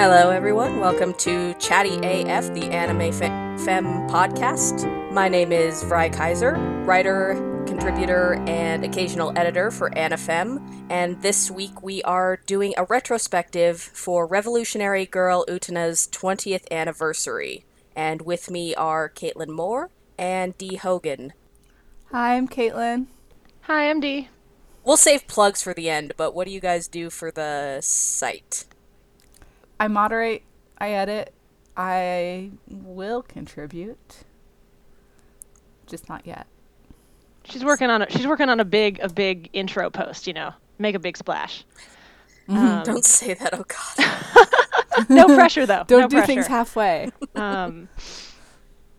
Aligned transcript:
Hello, 0.00 0.30
everyone. 0.30 0.80
Welcome 0.80 1.12
to 1.18 1.52
Chatty 1.58 1.96
AF, 1.96 2.54
the 2.54 2.70
Anime 2.72 3.12
Fe- 3.12 3.62
Fem 3.62 4.08
podcast. 4.08 5.12
My 5.12 5.28
name 5.28 5.52
is 5.52 5.82
Vrai 5.82 6.08
Kaiser, 6.08 6.54
writer, 6.86 7.34
contributor, 7.66 8.42
and 8.46 8.82
occasional 8.82 9.30
editor 9.36 9.70
for 9.70 9.90
AniFem. 9.90 10.86
And 10.88 11.20
this 11.20 11.50
week 11.50 11.82
we 11.82 12.02
are 12.04 12.38
doing 12.46 12.72
a 12.78 12.84
retrospective 12.84 13.78
for 13.78 14.26
Revolutionary 14.26 15.04
Girl 15.04 15.44
Utena's 15.46 16.08
20th 16.10 16.64
anniversary. 16.70 17.66
And 17.94 18.22
with 18.22 18.50
me 18.50 18.74
are 18.74 19.10
Caitlin 19.10 19.50
Moore 19.50 19.90
and 20.16 20.56
Dee 20.56 20.76
Hogan. 20.76 21.34
Hi, 22.10 22.38
I'm 22.38 22.48
Caitlin. 22.48 23.08
Hi, 23.64 23.90
I'm 23.90 24.00
Dee. 24.00 24.30
We'll 24.82 24.96
save 24.96 25.28
plugs 25.28 25.62
for 25.62 25.74
the 25.74 25.90
end, 25.90 26.14
but 26.16 26.34
what 26.34 26.46
do 26.46 26.54
you 26.54 26.60
guys 26.60 26.88
do 26.88 27.10
for 27.10 27.30
the 27.30 27.82
site? 27.82 28.64
I 29.80 29.88
moderate, 29.88 30.42
I 30.78 30.90
edit, 30.90 31.32
I 31.76 32.50
will 32.68 33.22
contribute. 33.22 34.24
Just 35.86 36.08
not 36.08 36.26
yet. 36.26 36.46
She's 37.44 37.64
working 37.64 37.88
on 37.88 38.02
a 38.02 38.10
she's 38.10 38.26
working 38.26 38.50
on 38.50 38.60
a 38.60 38.64
big 38.64 39.00
a 39.00 39.08
big 39.08 39.48
intro 39.54 39.88
post, 39.90 40.26
you 40.26 40.34
know. 40.34 40.52
Make 40.78 40.94
a 40.94 40.98
big 40.98 41.16
splash. 41.16 41.64
Um, 42.48 42.82
Don't 42.84 43.04
say 43.04 43.34
that, 43.34 43.54
oh 43.54 43.64
god. 43.66 45.08
no 45.08 45.26
pressure 45.26 45.64
though. 45.64 45.84
Don't 45.86 46.00
no 46.02 46.08
do 46.08 46.16
pressure. 46.16 46.26
things 46.26 46.46
halfway. 46.46 47.10
um 47.34 47.88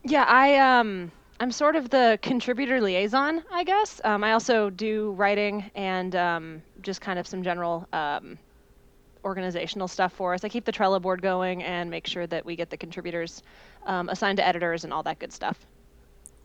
Yeah, 0.03 0.23
I 0.23 0.57
um 0.57 1.11
I'm 1.39 1.51
sort 1.51 1.75
of 1.75 1.89
the 1.91 2.17
contributor 2.21 2.81
liaison, 2.81 3.43
I 3.51 3.63
guess. 3.63 3.99
Um, 4.03 4.23
I 4.23 4.33
also 4.33 4.69
do 4.69 5.11
writing 5.13 5.71
and 5.73 6.15
um, 6.15 6.61
just 6.83 7.01
kind 7.01 7.17
of 7.17 7.25
some 7.25 7.41
general 7.41 7.87
um, 7.93 8.37
organizational 9.23 9.87
stuff 9.87 10.13
for 10.13 10.33
us. 10.33 10.43
I 10.43 10.49
keep 10.49 10.65
the 10.65 10.71
Trello 10.71 11.01
board 11.01 11.21
going 11.21 11.63
and 11.63 11.89
make 11.89 12.07
sure 12.07 12.27
that 12.27 12.45
we 12.45 12.55
get 12.55 12.69
the 12.69 12.77
contributors 12.77 13.43
um, 13.85 14.09
assigned 14.09 14.37
to 14.37 14.45
editors 14.45 14.83
and 14.83 14.93
all 14.93 15.03
that 15.03 15.19
good 15.19 15.33
stuff. 15.33 15.65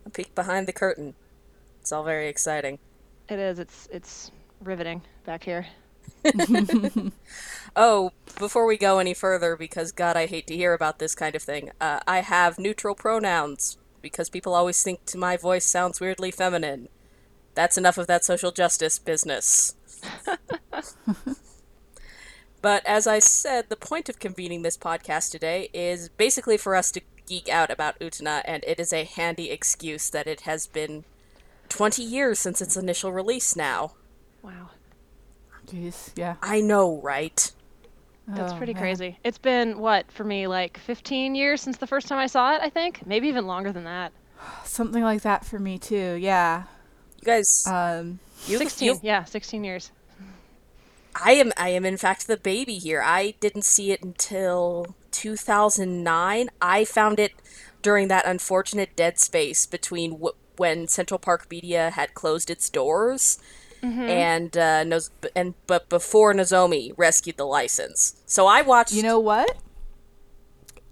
A 0.04 0.10
peek 0.10 0.34
behind 0.34 0.68
the 0.68 0.72
curtain. 0.72 1.14
It's 1.80 1.92
all 1.92 2.04
very 2.04 2.28
exciting. 2.28 2.78
It 3.28 3.38
is. 3.38 3.58
It's 3.58 3.88
it's 3.90 4.30
riveting 4.60 5.02
back 5.24 5.42
here. 5.44 5.66
oh, 7.76 8.12
before 8.38 8.66
we 8.66 8.76
go 8.76 8.98
any 8.98 9.14
further, 9.14 9.56
because 9.56 9.92
God, 9.92 10.16
I 10.16 10.26
hate 10.26 10.46
to 10.48 10.56
hear 10.56 10.72
about 10.72 10.98
this 10.98 11.14
kind 11.14 11.34
of 11.34 11.42
thing, 11.42 11.70
uh, 11.80 12.00
I 12.06 12.20
have 12.20 12.58
neutral 12.58 12.94
pronouns 12.94 13.78
because 14.02 14.28
people 14.28 14.54
always 14.54 14.82
think 14.82 15.04
to 15.06 15.18
my 15.18 15.36
voice 15.36 15.64
sounds 15.64 16.00
weirdly 16.00 16.30
feminine. 16.30 16.88
That's 17.54 17.78
enough 17.78 17.98
of 17.98 18.06
that 18.06 18.24
social 18.24 18.52
justice 18.52 18.98
business. 18.98 19.74
but 22.66 22.84
as 22.84 23.06
I 23.06 23.20
said, 23.20 23.68
the 23.68 23.76
point 23.76 24.08
of 24.08 24.18
convening 24.18 24.62
this 24.62 24.76
podcast 24.76 25.30
today 25.30 25.68
is 25.72 26.08
basically 26.08 26.56
for 26.56 26.74
us 26.74 26.90
to 26.90 27.00
geek 27.28 27.48
out 27.48 27.70
about 27.70 27.96
Utena, 28.00 28.42
and 28.44 28.64
it 28.66 28.80
is 28.80 28.92
a 28.92 29.04
handy 29.04 29.50
excuse 29.52 30.10
that 30.10 30.26
it 30.26 30.40
has 30.40 30.66
been 30.66 31.04
20 31.68 32.02
years 32.02 32.40
since 32.40 32.60
its 32.60 32.76
initial 32.76 33.12
release 33.12 33.54
now. 33.54 33.92
Wow. 34.42 34.70
Jeez, 35.68 36.10
yeah. 36.16 36.36
I 36.42 36.60
know, 36.60 37.00
right? 37.02 37.52
That's 38.26 38.52
Oh, 38.52 38.56
pretty 38.56 38.74
man. 38.74 38.82
crazy. 38.82 39.18
It's 39.22 39.38
been 39.38 39.78
what 39.78 40.10
for 40.10 40.24
me 40.24 40.48
like 40.48 40.76
15 40.78 41.36
years 41.36 41.60
since 41.60 41.76
the 41.76 41.86
first 41.86 42.08
time 42.08 42.18
I 42.18 42.26
saw 42.26 42.56
it, 42.56 42.60
I 42.62 42.68
think. 42.70 43.06
Maybe 43.06 43.28
even 43.28 43.46
longer 43.46 43.70
than 43.72 43.84
that. 43.84 44.10
Something 44.64 45.04
like 45.04 45.22
that 45.22 45.44
for 45.44 45.60
me 45.60 45.78
too. 45.78 46.14
Yeah. 46.20 46.64
You 47.20 47.24
guys, 47.26 47.64
Um, 47.64 48.18
you, 48.48 48.58
16. 48.58 48.86
you- 48.94 49.00
Yeah, 49.04 49.22
16 49.22 49.62
years. 49.62 49.92
I 51.22 51.32
am 51.32 51.52
I 51.56 51.70
am 51.70 51.84
in 51.84 51.96
fact 51.96 52.26
the 52.26 52.36
baby 52.36 52.78
here. 52.78 53.02
I 53.02 53.34
didn't 53.40 53.64
see 53.64 53.92
it 53.92 54.02
until 54.02 54.94
2009. 55.12 56.48
I 56.60 56.84
found 56.84 57.18
it 57.18 57.32
during 57.82 58.08
that 58.08 58.26
unfortunate 58.26 58.96
dead 58.96 59.18
space 59.18 59.66
between 59.66 60.12
w- 60.12 60.34
when 60.56 60.88
Central 60.88 61.18
Park 61.18 61.46
Media 61.50 61.90
had 61.90 62.14
closed 62.14 62.50
its 62.50 62.68
doors 62.68 63.38
and 63.82 64.56
uh, 64.56 64.84
Noz- 64.84 65.10
and 65.34 65.54
but 65.66 65.88
before 65.88 66.34
Nozomi 66.34 66.92
rescued 66.96 67.36
the 67.36 67.46
license. 67.46 68.16
So 68.26 68.46
I 68.46 68.62
watched 68.62 68.92
you 68.92 69.02
know 69.02 69.20
what? 69.20 69.56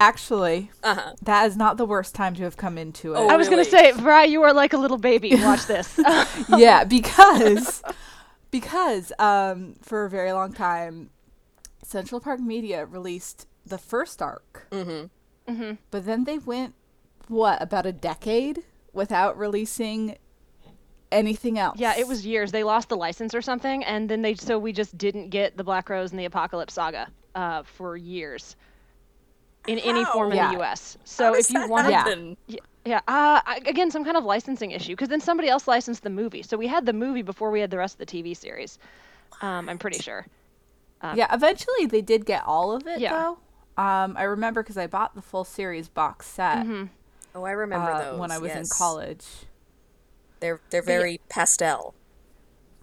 Actually, 0.01 0.71
uh-huh. 0.83 1.15
that 1.23 1.47
is 1.47 1.57
not 1.57 1.77
the 1.77 1.87
worst 1.87 2.15
time 2.15 2.35
to 2.35 2.43
have 2.43 2.57
come 2.57 2.77
into 2.77 3.15
it. 3.15 3.17
Oh, 3.17 3.29
I 3.29 3.37
was 3.37 3.49
going 3.49 3.65
to 3.65 3.71
say, 3.71 3.93
Bri, 3.93 4.27
you 4.27 4.43
are 4.43 4.53
like 4.53 4.73
a 4.73 4.77
little 4.77 4.99
baby. 4.99 5.35
Watch 5.37 5.67
this. 5.67 5.99
yeah, 6.49 6.83
because 6.85 7.81
because 8.55 9.11
um 9.19 9.75
for 9.83 10.05
a 10.05 10.11
very 10.11 10.33
long 10.33 10.53
time 10.53 11.11
Central 11.83 12.21
Park 12.21 12.39
Media 12.39 12.87
released 12.87 13.49
the 13.67 13.79
first 13.79 14.23
arc. 14.23 14.69
Mm-hmm. 14.71 15.53
Mm-hmm. 15.53 15.73
But 15.91 16.07
then 16.07 16.23
they 16.23 16.39
went 16.39 16.75
what, 17.27 17.61
about 17.61 17.85
a 17.85 17.93
decade 17.93 18.63
without 18.93 19.37
releasing 19.37 20.17
anything 21.11 21.59
else. 21.59 21.81
yeah, 21.81 21.99
it 21.99 22.07
was 22.07 22.25
years. 22.25 22.53
They 22.53 22.63
lost 22.63 22.89
the 22.91 22.97
license 22.97 23.35
or 23.35 23.43
something 23.43 23.83
and 23.85 24.09
then 24.09 24.23
they 24.23 24.35
so 24.37 24.57
we 24.57 24.73
just 24.73 24.97
didn't 24.97 25.31
get 25.31 25.57
the 25.57 25.65
Black 25.65 25.91
Rose 25.91 26.13
and 26.13 26.21
the 26.21 26.27
Apocalypse 26.27 26.75
saga 26.75 27.09
uh, 27.35 27.65
for 27.65 27.97
years. 27.97 28.55
In 29.67 29.79
any 29.79 30.05
form 30.05 30.31
in 30.33 30.37
Yeah. 30.37 30.53
the 30.55 30.63
US. 30.63 30.99
So 31.05 31.35
if 31.35 31.51
you 31.51 31.59
that 31.61 31.69
wanted? 31.71 32.37
Yeah, 32.47 32.59
yeah. 32.85 33.01
Uh, 33.09 33.41
again, 33.67 33.91
some 33.91 34.05
kind 34.05 34.17
of 34.17 34.25
licensing 34.25 34.73
issue 34.73 34.93
because 34.93 35.09
then 35.09 35.21
somebody 35.21 35.49
else 35.49 35.67
licensed 35.67 36.03
the 36.03 36.11
movie. 36.11 36.43
So 36.43 36.57
we 36.57 36.67
had 36.67 36.85
the 36.87 36.93
movie 36.93 37.23
before 37.23 37.51
we 37.51 37.61
had 37.61 37.71
the 37.71 37.79
rest 37.79 37.95
of 38.01 38.07
the 38.07 38.23
TV 38.23 38.37
series. 38.37 38.79
Um, 39.41 39.69
I'm 39.69 39.79
pretty 39.79 39.99
sure. 39.99 40.27
Yeah, 41.15 41.33
eventually 41.35 41.85
they 41.87 42.01
did 42.01 42.25
get 42.25 42.45
all 42.47 42.73
of 42.73 42.87
it 42.87 42.99
Yeah. 43.01 43.13
though. 43.13 43.83
Um, 43.83 44.17
I 44.17 44.23
remember 44.23 44.63
because 44.63 44.79
I 44.79 44.87
bought 44.87 45.15
the 45.15 45.23
full 45.23 45.45
series 45.45 45.89
box 45.89 46.27
set 46.27 46.65
Oh, 47.35 47.43
I 47.45 47.51
remember 47.51 47.91
uh, 47.91 47.99
those 48.13 48.21
when 48.21 48.31
I 48.31 48.39
was 48.39 48.53
in 48.53 48.67
college. 48.69 49.25
They're 50.41 50.61
they're 50.71 50.83
very 50.83 51.21
pastel. 51.29 51.95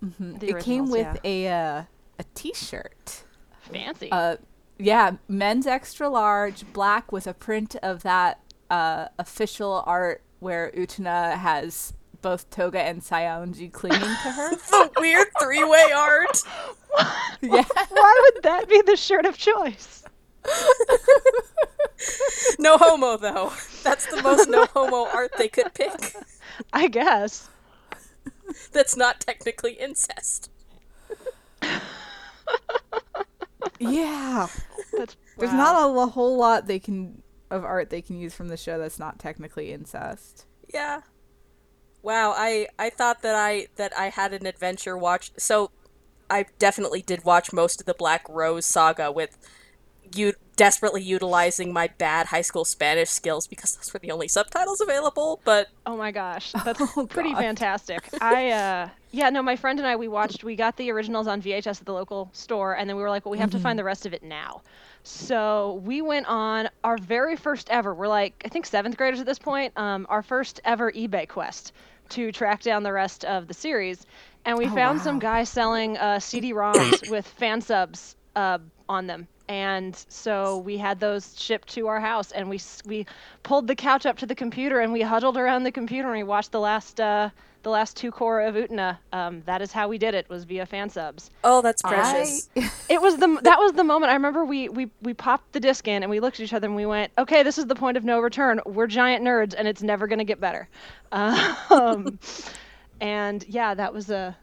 The 0.01 0.49
it 0.49 0.59
came 0.63 0.89
with 0.89 1.19
yeah. 1.23 1.47
a 1.47 1.77
uh, 1.77 1.83
a 2.19 2.23
T-shirt. 2.35 3.23
fancy. 3.61 4.11
Uh, 4.11 4.37
yeah, 4.81 5.11
men's 5.27 5.67
extra 5.67 6.09
large, 6.09 6.71
black 6.73 7.11
with 7.11 7.27
a 7.27 7.33
print 7.33 7.75
of 7.83 8.03
that 8.03 8.39
uh, 8.69 9.07
official 9.19 9.83
art 9.85 10.23
where 10.39 10.71
Utena 10.75 11.37
has 11.37 11.93
both 12.21 12.49
Toga 12.49 12.81
and 12.81 13.01
Saionji 13.01 13.71
clinging 13.71 13.99
to 13.99 14.07
her. 14.07 14.55
The 14.69 14.91
weird 14.99 15.27
three-way 15.41 15.91
art. 15.95 16.37
yeah, 17.41 17.63
Why 17.89 18.31
would 18.33 18.43
that 18.43 18.67
be 18.67 18.81
the 18.81 18.95
shirt 18.95 19.25
of 19.25 19.37
choice? 19.37 20.03
No 22.57 22.77
homo 22.77 23.17
though. 23.17 23.53
That's 23.83 24.07
the 24.07 24.21
most 24.23 24.49
no 24.49 24.65
homo 24.65 25.07
art 25.07 25.31
they 25.37 25.47
could 25.47 25.73
pick. 25.73 26.15
I 26.73 26.87
guess. 26.87 27.47
That's 28.71 28.97
not 28.97 29.19
technically 29.19 29.73
incest. 29.73 30.49
Yeah. 33.81 34.47
There's 35.37 35.53
not 35.53 35.89
a 35.89 36.07
whole 36.07 36.37
lot 36.37 36.67
they 36.67 36.79
can 36.79 37.21
of 37.49 37.65
art 37.65 37.89
they 37.89 38.01
can 38.01 38.17
use 38.17 38.33
from 38.33 38.47
the 38.47 38.57
show 38.57 38.77
that's 38.77 38.99
not 38.99 39.19
technically 39.19 39.71
incest. 39.71 40.45
Yeah. 40.73 41.01
Wow, 42.01 42.33
I 42.35 42.67
I 42.79 42.89
thought 42.89 43.21
that 43.21 43.35
I 43.35 43.67
that 43.75 43.97
I 43.97 44.09
had 44.09 44.33
an 44.33 44.45
adventure 44.45 44.97
watch. 44.97 45.31
So 45.37 45.71
I 46.29 46.45
definitely 46.59 47.01
did 47.01 47.25
watch 47.25 47.53
most 47.53 47.81
of 47.81 47.85
the 47.85 47.93
Black 47.93 48.25
Rose 48.29 48.65
saga 48.65 49.11
with 49.11 49.37
you 50.15 50.33
desperately 50.55 51.01
utilizing 51.01 51.73
my 51.73 51.87
bad 51.97 52.27
high 52.27 52.41
school 52.41 52.65
Spanish 52.65 53.09
skills 53.09 53.47
because 53.47 53.75
those 53.75 53.91
were 53.93 53.99
the 53.99 54.11
only 54.11 54.27
subtitles 54.27 54.79
available, 54.81 55.39
but 55.43 55.69
Oh 55.85 55.97
my 55.97 56.11
gosh, 56.11 56.55
that's 56.63 56.81
Oh, 56.95 57.07
pretty 57.07 57.33
God. 57.33 57.39
fantastic. 57.39 58.09
I 58.19 58.49
uh 58.51 58.89
yeah, 59.11 59.29
no, 59.29 59.41
my 59.41 59.55
friend 59.55 59.79
and 59.79 59.87
I 59.87 59.95
we 59.95 60.07
watched 60.07 60.43
we 60.43 60.55
got 60.55 60.77
the 60.77 60.91
originals 60.91 61.27
on 61.27 61.41
VHS 61.41 61.79
at 61.81 61.85
the 61.85 61.93
local 61.93 62.29
store 62.33 62.75
and 62.77 62.89
then 62.89 62.95
we 62.95 63.01
were 63.01 63.09
like, 63.09 63.25
well, 63.25 63.31
we 63.31 63.39
have 63.39 63.51
to 63.51 63.59
find 63.59 63.77
the 63.79 63.83
rest 63.83 64.05
of 64.05 64.13
it 64.13 64.23
now. 64.23 64.61
So 65.03 65.81
we 65.83 66.01
went 66.01 66.27
on 66.27 66.69
our 66.83 66.97
very 66.97 67.35
first 67.35 67.69
ever. 67.69 67.93
We're 67.93 68.07
like 68.07 68.41
I 68.45 68.49
think 68.49 68.67
7th 68.67 68.97
graders 68.97 69.19
at 69.19 69.25
this 69.25 69.39
point. 69.39 69.73
Um 69.77 70.05
our 70.09 70.21
first 70.21 70.59
ever 70.63 70.91
eBay 70.91 71.27
quest 71.27 71.73
to 72.09 72.31
track 72.31 72.61
down 72.61 72.83
the 72.83 72.93
rest 72.93 73.23
of 73.25 73.47
the 73.47 73.53
series 73.53 74.05
and 74.45 74.57
we 74.57 74.67
Oh, 74.67 74.69
found 74.69 75.01
some 75.01 75.15
wow. 75.15 75.19
guy 75.19 75.43
selling 75.43 75.97
uh 75.97 76.19
CD-ROMs 76.19 77.03
with 77.07 77.27
fan 77.27 77.61
subs 77.61 78.15
uh 78.35 78.59
on 78.87 79.07
them. 79.07 79.27
And 79.51 79.93
so 80.07 80.59
we 80.59 80.77
had 80.77 81.01
those 81.01 81.37
shipped 81.37 81.67
to 81.73 81.87
our 81.87 81.99
house, 81.99 82.31
and 82.31 82.49
we 82.49 82.57
we 82.85 83.05
pulled 83.43 83.67
the 83.67 83.75
couch 83.75 84.05
up 84.05 84.17
to 84.19 84.25
the 84.25 84.33
computer, 84.33 84.79
and 84.79 84.93
we 84.93 85.01
huddled 85.01 85.35
around 85.35 85.63
the 85.63 85.73
computer, 85.73 86.07
and 86.07 86.15
we 86.17 86.23
watched 86.23 86.53
the 86.53 86.59
last 86.61 87.01
uh, 87.01 87.29
the 87.63 87.69
last 87.69 87.97
two 87.97 88.11
cour 88.11 88.39
of 88.39 88.55
Utena. 88.55 88.97
Um, 89.11 89.43
that 89.45 89.61
is 89.61 89.73
how 89.73 89.89
we 89.89 89.97
did 89.97 90.13
it. 90.15 90.29
Was 90.29 90.45
via 90.45 90.65
fan 90.65 90.89
subs. 90.89 91.31
oh, 91.43 91.61
that's 91.61 91.81
precious. 91.81 92.49
I, 92.55 92.71
It 92.89 93.01
was 93.01 93.17
the 93.17 93.39
that 93.43 93.59
was 93.59 93.73
the 93.73 93.83
moment. 93.83 94.09
I 94.11 94.13
remember 94.13 94.45
we 94.45 94.69
we 94.69 94.89
we 95.01 95.13
popped 95.13 95.51
the 95.51 95.59
disc 95.59 95.85
in, 95.85 96.01
and 96.01 96.09
we 96.09 96.21
looked 96.21 96.39
at 96.39 96.45
each 96.45 96.53
other, 96.53 96.67
and 96.67 96.75
we 96.77 96.85
went, 96.85 97.11
"Okay, 97.17 97.43
this 97.43 97.57
is 97.57 97.65
the 97.65 97.75
point 97.75 97.97
of 97.97 98.05
no 98.05 98.21
return. 98.21 98.61
We're 98.65 98.87
giant 98.87 99.21
nerds, 99.21 99.53
and 99.57 99.67
it's 99.67 99.81
never 99.83 100.07
gonna 100.07 100.23
get 100.23 100.39
better." 100.39 100.69
Um, 101.11 102.19
and 103.01 103.43
yeah, 103.49 103.73
that 103.73 103.93
was 103.93 104.09
a 104.09 104.37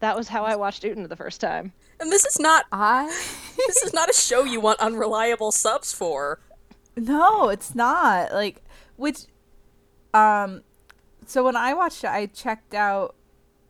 that 0.00 0.14
was 0.18 0.28
how 0.28 0.44
I 0.44 0.56
watched 0.56 0.82
Utena 0.82 1.08
the 1.08 1.16
first 1.16 1.40
time. 1.40 1.72
And 2.04 2.12
this 2.12 2.26
is 2.26 2.38
not 2.38 2.66
I 2.70 3.06
this 3.56 3.78
is 3.78 3.94
not 3.94 4.10
a 4.10 4.12
show 4.12 4.44
you 4.44 4.60
want 4.60 4.78
unreliable 4.78 5.50
subs 5.50 5.94
for. 5.94 6.38
No, 6.96 7.48
it's 7.48 7.74
not. 7.74 8.30
Like 8.30 8.62
which 8.96 9.20
um 10.12 10.64
so 11.24 11.42
when 11.42 11.56
I 11.56 11.72
watched 11.72 12.04
it 12.04 12.10
I 12.10 12.26
checked 12.26 12.74
out 12.74 13.14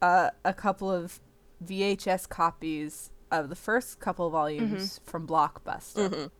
uh, 0.02 0.30
a 0.44 0.52
couple 0.52 0.90
of 0.90 1.20
VHS 1.64 2.28
copies 2.28 3.10
of 3.30 3.50
the 3.50 3.54
first 3.54 4.00
couple 4.00 4.28
volumes 4.30 4.98
from 5.04 5.28
Blockbuster. 5.28 6.30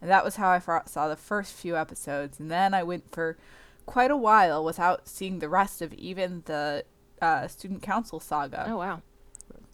And 0.00 0.10
that 0.10 0.24
was 0.24 0.36
how 0.36 0.48
I 0.48 0.58
saw 0.86 1.06
the 1.06 1.16
first 1.16 1.52
few 1.52 1.76
episodes 1.76 2.40
and 2.40 2.50
then 2.50 2.72
I 2.72 2.82
went 2.82 3.12
for 3.12 3.36
quite 3.84 4.10
a 4.10 4.16
while 4.16 4.64
without 4.64 5.06
seeing 5.06 5.40
the 5.40 5.50
rest 5.50 5.82
of 5.82 5.92
even 5.92 6.44
the 6.46 6.86
uh, 7.20 7.46
student 7.46 7.82
council 7.82 8.20
saga. 8.20 8.64
Oh 8.70 8.78
wow. 8.78 9.02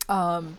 Um, 0.09 0.59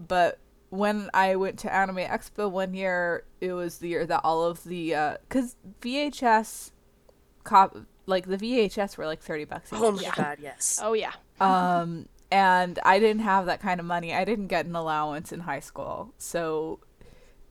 but 0.00 0.38
when 0.70 1.08
I 1.14 1.36
went 1.36 1.58
to 1.60 1.72
Anime 1.72 1.98
Expo 1.98 2.50
one 2.50 2.74
year, 2.74 3.24
it 3.40 3.52
was 3.52 3.78
the 3.78 3.88
year 3.88 4.06
that 4.06 4.20
all 4.24 4.44
of 4.44 4.64
the 4.64 4.94
uh, 4.94 5.16
cause 5.28 5.56
VHS 5.80 6.72
cop 7.44 7.76
like 8.06 8.26
the 8.26 8.36
VHS 8.36 8.96
were 8.96 9.06
like 9.06 9.22
thirty 9.22 9.44
bucks. 9.44 9.70
Oh 9.72 9.92
my 9.92 10.10
god, 10.14 10.38
yes. 10.40 10.80
Oh 10.82 10.92
yeah. 10.92 11.12
Um, 11.40 12.08
and 12.30 12.78
I 12.84 12.98
didn't 12.98 13.22
have 13.22 13.46
that 13.46 13.60
kind 13.60 13.80
of 13.80 13.86
money. 13.86 14.14
I 14.14 14.24
didn't 14.24 14.48
get 14.48 14.66
an 14.66 14.74
allowance 14.74 15.32
in 15.32 15.40
high 15.40 15.60
school, 15.60 16.12
so 16.18 16.80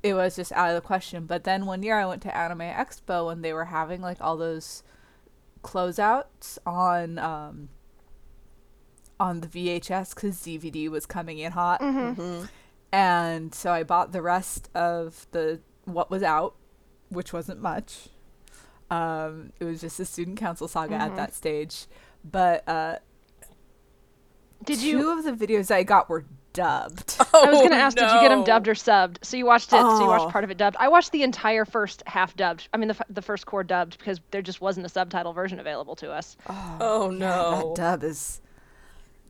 it 0.01 0.13
was 0.13 0.36
just 0.36 0.51
out 0.51 0.69
of 0.69 0.75
the 0.75 0.81
question. 0.81 1.25
But 1.25 1.46
then 1.46 1.66
one 1.66 1.81
year 1.81 1.98
I 1.98 2.06
went 2.06 2.22
to 2.24 2.36
Anime 2.36 2.60
Expo 2.60 3.31
and 3.31 3.44
they 3.44 3.54
were 3.54 3.66
having 3.66 4.01
like 4.01 4.18
all 4.19 4.36
those 4.36 4.84
closeouts 5.63 6.57
on 6.66 7.18
um 7.18 7.69
on 9.24 9.40
the 9.40 9.48
VHS 9.48 10.14
because 10.14 10.36
DVD 10.38 10.90
was 10.90 11.06
coming 11.06 11.38
in 11.40 11.54
hot, 11.54 11.81
and 12.92 13.56
so 13.56 13.72
I 13.72 13.84
bought 13.84 14.12
the 14.12 14.22
rest 14.22 14.70
of 14.75 15.25
the 15.31 15.62
what 15.86 16.12
was 16.12 16.22
out, 16.24 16.56
which 17.10 17.31
wasn't 17.34 17.62
much. 17.62 18.10
Um, 18.92 19.54
it 19.60 19.64
was 19.66 19.81
just 19.81 20.00
a 20.00 20.06
student 20.06 20.38
council 20.38 20.68
saga 20.68 20.96
at 20.96 21.16
that 21.16 21.34
stage, 21.34 21.88
but 22.24 22.68
uh, 22.68 22.98
Did 24.64 24.80
two 24.80 24.88
you? 24.88 25.18
of 25.18 25.24
the 25.24 25.31
videos 25.31 25.72
I 25.72 25.84
got 25.84 26.10
were 26.10 26.25
dubbed. 26.54 27.16
I 27.34 27.46
was 27.50 27.62
gonna 27.64 27.75
Oh, 27.75 27.80
ask, 27.80 27.98
did 27.98 28.04
you 28.12 28.20
get 28.22 28.30
them 28.30 28.44
dubbed 28.44 28.68
or 28.68 28.75
subbed? 28.75 29.18
So 29.24 29.36
you 29.38 29.46
watched 29.46 29.70
it. 29.74 29.80
So 29.81 29.98
you 30.00 30.04
Oh. 30.04 30.08
watched 30.08 30.30
part 30.30 30.44
of 30.44 30.52
it 30.52 30.58
dubbed. 30.58 30.75
I 30.80 30.88
watched 30.90 31.12
the 31.12 31.24
entire 31.24 31.66
first 31.66 32.04
half 32.06 32.36
dubbed. 32.36 32.68
I 32.74 32.78
mean, 32.78 32.90
the 32.90 32.94
f- 32.96 33.08
the 33.10 33.22
first 33.24 33.48
cour 33.48 33.64
dubbed 33.64 33.98
because 33.98 34.20
there 34.30 34.44
just 34.44 34.62
wasn't 34.62 34.86
a 34.86 34.90
subtitle 34.90 35.34
version 35.34 35.60
available 35.60 35.96
to 35.96 36.12
us. 36.12 36.38
Oh 36.48 37.10
no. 37.12 37.74
that 37.75 37.81
dub 37.81 38.04
is 38.04 38.42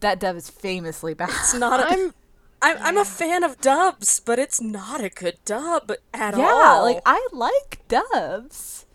that 0.04 0.20
dub 0.20 0.36
is 0.36 0.50
famously 0.50 1.14
bad. 1.14 1.30
It's 1.30 1.54
not 1.56 1.80
a, 1.80 1.86
I'm 1.94 2.14
I'm 2.62 2.78
I'm 2.80 2.98
a 2.98 3.06
fan 3.06 3.44
of 3.44 3.60
dubs, 3.60 4.20
but 4.22 4.40
it's 4.40 4.62
not 4.62 5.04
a 5.04 5.10
good 5.10 5.38
dub 5.44 5.92
at 6.14 6.38
yeah, 6.38 6.44
all. 6.46 6.84
like 6.84 7.02
I 7.06 7.28
like 7.34 7.80
dubs. 7.88 8.86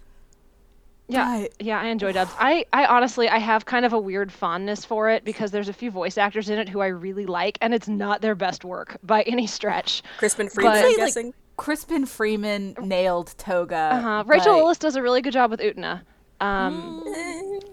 Yeah, 1.10 1.40
But- 1.40 1.64
yeah, 1.64 1.80
I 1.80 1.86
enjoy 1.86 2.12
dubs. 2.12 2.30
I, 2.38 2.66
I 2.72 2.84
honestly, 2.84 3.28
I 3.30 3.38
have 3.38 3.64
kind 3.64 3.86
of 3.86 3.94
a 3.94 3.98
weird 3.98 4.30
fondness 4.30 4.84
for 4.84 5.08
it 5.08 5.24
because 5.24 5.50
there's 5.50 5.70
a 5.70 5.72
few 5.72 5.90
voice 5.90 6.18
actors 6.18 6.50
in 6.50 6.58
it 6.58 6.68
who 6.68 6.80
I 6.80 6.88
really 6.88 7.24
like, 7.24 7.56
and 7.62 7.72
it's 7.72 7.88
not 7.88 8.20
their 8.20 8.34
best 8.34 8.62
work 8.62 8.98
by 9.02 9.22
any 9.22 9.46
stretch. 9.46 10.02
Crispin 10.18 10.50
Freeman, 10.50 10.72
But- 10.74 10.84
I'm 10.84 11.24
Like. 11.26 11.34
Crispin 11.56 12.04
Freeman 12.06 12.76
nailed 12.80 13.34
Toga. 13.38 13.90
Uh-huh. 13.94 14.24
Rachel 14.26 14.54
but- 14.54 14.64
Lillis 14.64 14.78
does 14.78 14.96
a 14.96 15.02
really 15.02 15.22
good 15.22 15.32
job 15.32 15.50
with 15.50 15.60
Utena. 15.60 16.02
Um, 16.40 17.02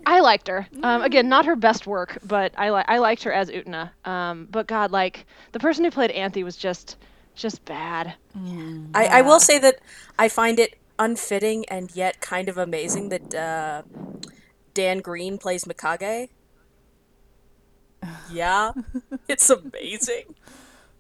I 0.06 0.20
liked 0.22 0.48
her. 0.48 0.68
Um, 0.84 1.02
again, 1.04 1.30
not 1.30 1.46
her 1.46 1.56
best 1.56 1.86
work, 1.88 2.18
but 2.24 2.54
I 2.58 2.72
li- 2.72 2.86
I 2.88 2.98
liked 3.00 3.24
her 3.24 3.32
as 3.34 3.50
Utena. 3.50 3.92
Um, 4.06 4.48
but 4.50 4.68
God, 4.68 4.92
like 4.92 5.26
the 5.52 5.60
person 5.60 5.84
who 5.86 5.92
played 5.92 6.12
Anthy 6.12 6.44
was 6.44 6.56
just 6.58 6.98
just 7.36 7.64
bad. 7.66 8.16
I, 8.94 9.06
I 9.06 9.22
will 9.22 9.40
say 9.40 9.60
that 9.60 9.80
I 10.18 10.30
find 10.30 10.58
it 10.60 10.78
unfitting 10.98 11.66
and 11.70 11.94
yet 11.96 12.22
kind 12.22 12.48
of 12.50 12.58
amazing 12.58 13.10
that 13.10 13.36
uh, 13.36 13.82
Dan 14.74 15.00
Green 15.00 15.38
plays 15.38 15.66
Mikage. 15.66 16.30
Yeah, 18.32 18.72
it's 19.28 19.50
amazing. 19.50 20.36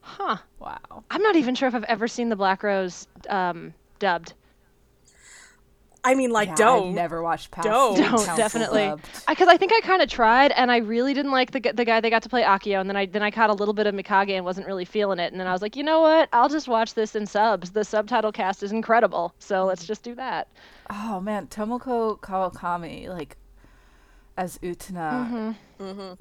Huh. 0.01 0.37
Wow. 0.59 1.03
I'm 1.09 1.21
not 1.21 1.35
even 1.35 1.55
sure 1.55 1.67
if 1.67 1.75
I've 1.75 1.83
ever 1.85 2.07
seen 2.07 2.29
the 2.29 2.35
Black 2.35 2.63
Rose 2.63 3.07
um, 3.29 3.73
dubbed. 3.99 4.33
I 6.05 6.15
mean, 6.15 6.31
like, 6.31 6.49
Yeah, 6.49 6.55
don't. 6.55 6.89
I've 6.89 6.95
never 6.95 7.21
watched 7.21 7.51
past 7.51 7.67
Don't. 7.67 7.97
Don't 7.97 8.37
definitely 8.37 8.93
because 9.27 9.47
I, 9.47 9.57
think 9.57 9.73
I 9.73 9.81
kind 9.81 10.01
of 10.01 10.09
tried 10.09 10.51
and 10.51 10.71
I 10.71 10.77
really 10.77 11.13
didn't 11.13 11.31
like 11.31 11.51
the 11.51 11.59
the 11.73 11.83
guy 11.83 11.99
they 11.99 12.09
got 12.09 12.23
to 12.23 12.29
play 12.29 12.43
Akio 12.43 12.79
and 12.79 12.89
then 12.89 12.95
I 12.95 13.05
then 13.05 13.23
I 13.23 13.31
caught 13.31 13.49
a 13.49 13.53
little 13.53 13.73
bit 13.73 13.87
of 13.87 13.95
Mikage 13.95 14.29
and 14.29 14.45
wasn't 14.45 14.67
really 14.67 14.85
feeling 14.85 15.19
it 15.19 15.31
and 15.31 15.39
then 15.39 15.47
I 15.47 15.51
was 15.51 15.61
like 15.61 15.75
you 15.75 15.83
know 15.83 16.01
what 16.01 16.29
I'll 16.31 16.49
just 16.49 16.67
watch 16.67 16.93
this 16.93 17.15
in 17.15 17.25
subs 17.25 17.71
the 17.71 17.83
subtitle 17.83 18.31
cast 18.31 18.63
is 18.63 18.71
incredible 18.71 19.33
so 19.39 19.65
let's 19.65 19.85
just 19.85 20.03
do 20.03 20.15
that 20.15 20.47
Oh 20.89 21.19
man, 21.19 21.47
Tomoko 21.47 22.19
Kawakami, 22.19 23.07
like 23.07 23.37
as 24.37 24.57
Utena, 24.59 25.55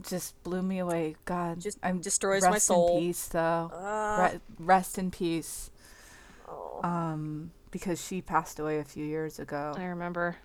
just 0.01 0.43
blew 0.43 0.63
me 0.63 0.79
away. 0.79 1.17
God, 1.25 1.61
Just 1.61 1.79
I'm 1.83 2.01
destroys 2.01 2.43
rest 2.43 2.53
my 2.53 2.59
soul. 2.59 2.87
Rest 2.87 2.97
in 2.97 3.09
peace, 3.09 3.29
though. 3.29 3.71
Ah. 3.75 4.31
Re- 4.33 4.41
rest 4.59 4.99
in 4.99 5.11
peace. 5.11 5.71
Oh. 6.49 6.81
Um, 6.83 7.51
because 7.75 8.00
she 8.00 8.23
passed 8.23 8.61
away 8.61 8.79
a 8.79 8.85
few 8.85 9.05
years 9.05 9.41
ago. 9.41 9.75
I 9.76 9.87
remember 9.87 10.37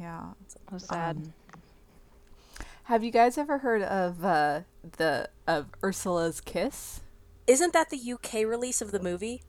Yeah. 0.00 0.30
it 0.66 0.72
was 0.72 0.84
sad 0.84 1.16
Um, 1.18 1.34
Have 2.84 3.04
you 3.04 3.10
guys 3.10 3.36
ever 3.36 3.58
heard 3.58 3.82
of 3.82 4.24
uh 4.24 4.62
the 4.96 5.28
of 5.46 5.66
Ursula's 5.84 6.40
Kiss? 6.40 7.00
Isn't 7.46 7.74
that 7.74 7.90
the 7.90 7.98
UK 8.14 8.46
release 8.46 8.80
of 8.80 8.90
the 8.90 8.98
movie? 8.98 9.42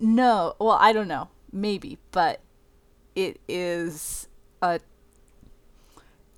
No. 0.00 0.54
Well, 0.60 0.78
I 0.80 0.92
don't 0.92 1.08
know. 1.08 1.30
Maybe, 1.50 1.98
but 2.12 2.40
it 3.16 3.40
is 3.48 4.28
a 4.62 4.78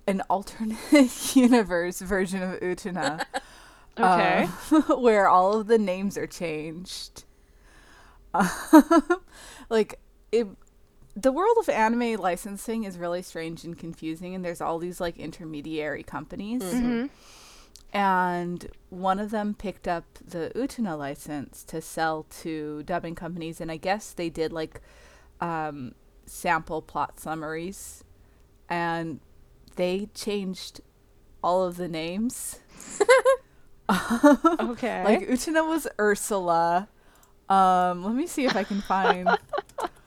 an 0.07 0.21
alternate 0.27 0.77
universe 1.35 1.99
version 2.01 2.41
of 2.41 2.59
Utena. 2.61 3.23
okay 3.99 4.49
um, 4.71 4.81
where 5.03 5.27
all 5.27 5.59
of 5.59 5.67
the 5.67 5.77
names 5.77 6.17
are 6.17 6.25
changed. 6.27 7.24
like 9.69 9.99
it 10.31 10.47
the 11.15 11.31
world 11.31 11.57
of 11.59 11.69
anime 11.69 12.15
licensing 12.15 12.83
is 12.83 12.97
really 12.97 13.21
strange 13.21 13.63
and 13.63 13.77
confusing 13.77 14.35
and 14.35 14.43
there's 14.43 14.59
all 14.59 14.79
these 14.79 14.99
like 14.99 15.17
intermediary 15.17 16.03
companies. 16.03 16.61
And 17.93 18.67
one 18.89 19.19
of 19.19 19.31
them 19.31 19.53
picked 19.53 19.87
up 19.87 20.03
the 20.21 20.51
Utena 20.53 20.97
license 20.97 21.63
to 21.65 21.79
sell 21.79 22.25
to 22.41 22.83
dubbing 22.83 23.15
companies 23.15 23.61
and 23.61 23.71
I 23.71 23.77
guess 23.77 24.11
they 24.11 24.29
did 24.29 24.51
like 24.51 24.81
um, 25.39 25.95
sample 26.25 26.81
plot 26.81 27.19
summaries 27.19 28.03
and 28.67 29.21
they 29.77 30.09
changed 30.13 30.81
all 31.41 31.63
of 31.63 31.77
the 31.77 31.87
names. 31.87 32.59
okay 34.59 35.03
Like 35.05 35.29
Utena 35.29 35.65
was 35.65 35.87
Ursula. 35.97 36.89
Um, 37.49 38.03
let 38.03 38.15
me 38.15 38.27
see 38.27 38.45
if 38.45 38.55
I 38.55 38.63
can 38.63 38.81
find 38.81 39.29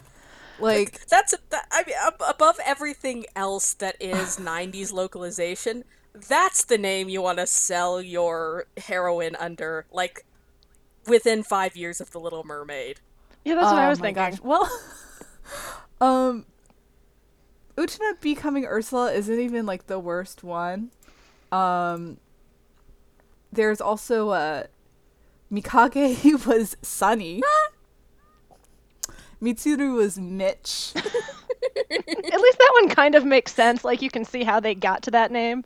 like 0.59 1.07
That's 1.07 1.35
that, 1.50 1.66
I 1.71 1.85
mean, 1.87 1.97
above 2.28 2.59
everything 2.64 3.26
else 3.37 3.75
that 3.75 3.97
is 4.00 4.38
'90s 4.38 4.92
localization. 4.92 5.85
That's 6.14 6.64
the 6.64 6.78
name 6.78 7.09
you 7.09 7.23
want 7.23 7.38
to 7.38 7.47
sell 7.47 8.02
your 8.02 8.66
heroine 8.76 9.37
under, 9.37 9.87
like 9.92 10.25
within 11.07 11.42
five 11.42 11.76
years 11.76 12.00
of 12.00 12.11
The 12.11 12.18
Little 12.18 12.45
Mermaid. 12.45 13.00
yeah 13.45 13.54
that's 13.54 13.71
what 13.73 13.78
I 13.78 13.87
oh 13.87 13.88
was 13.88 14.00
thinking 14.00 14.30
gosh. 14.30 14.40
Well, 14.42 14.68
um, 16.00 16.47
Utena 17.76 18.21
becoming 18.21 18.64
Ursula 18.66 19.12
isn't 19.12 19.38
even 19.38 19.64
like 19.64 19.87
the 19.87 19.99
worst 20.00 20.42
one. 20.42 20.90
Um, 21.52 22.18
there's 23.52 23.80
also 23.80 24.30
uh, 24.30 24.64
Mikage 25.52 26.46
was 26.46 26.76
Sunny. 26.82 27.42
Mitsuru 29.42 29.94
was 29.94 30.18
Mitch. 30.18 30.92
at 30.96 31.00
least 32.40 32.58
that 32.58 32.70
one 32.80 32.88
kind 32.88 33.14
of 33.14 33.24
makes 33.24 33.54
sense 33.54 33.84
like 33.84 34.02
you 34.02 34.10
can 34.10 34.24
see 34.24 34.42
how 34.42 34.58
they 34.60 34.74
got 34.74 35.02
to 35.02 35.10
that 35.10 35.30
name 35.30 35.62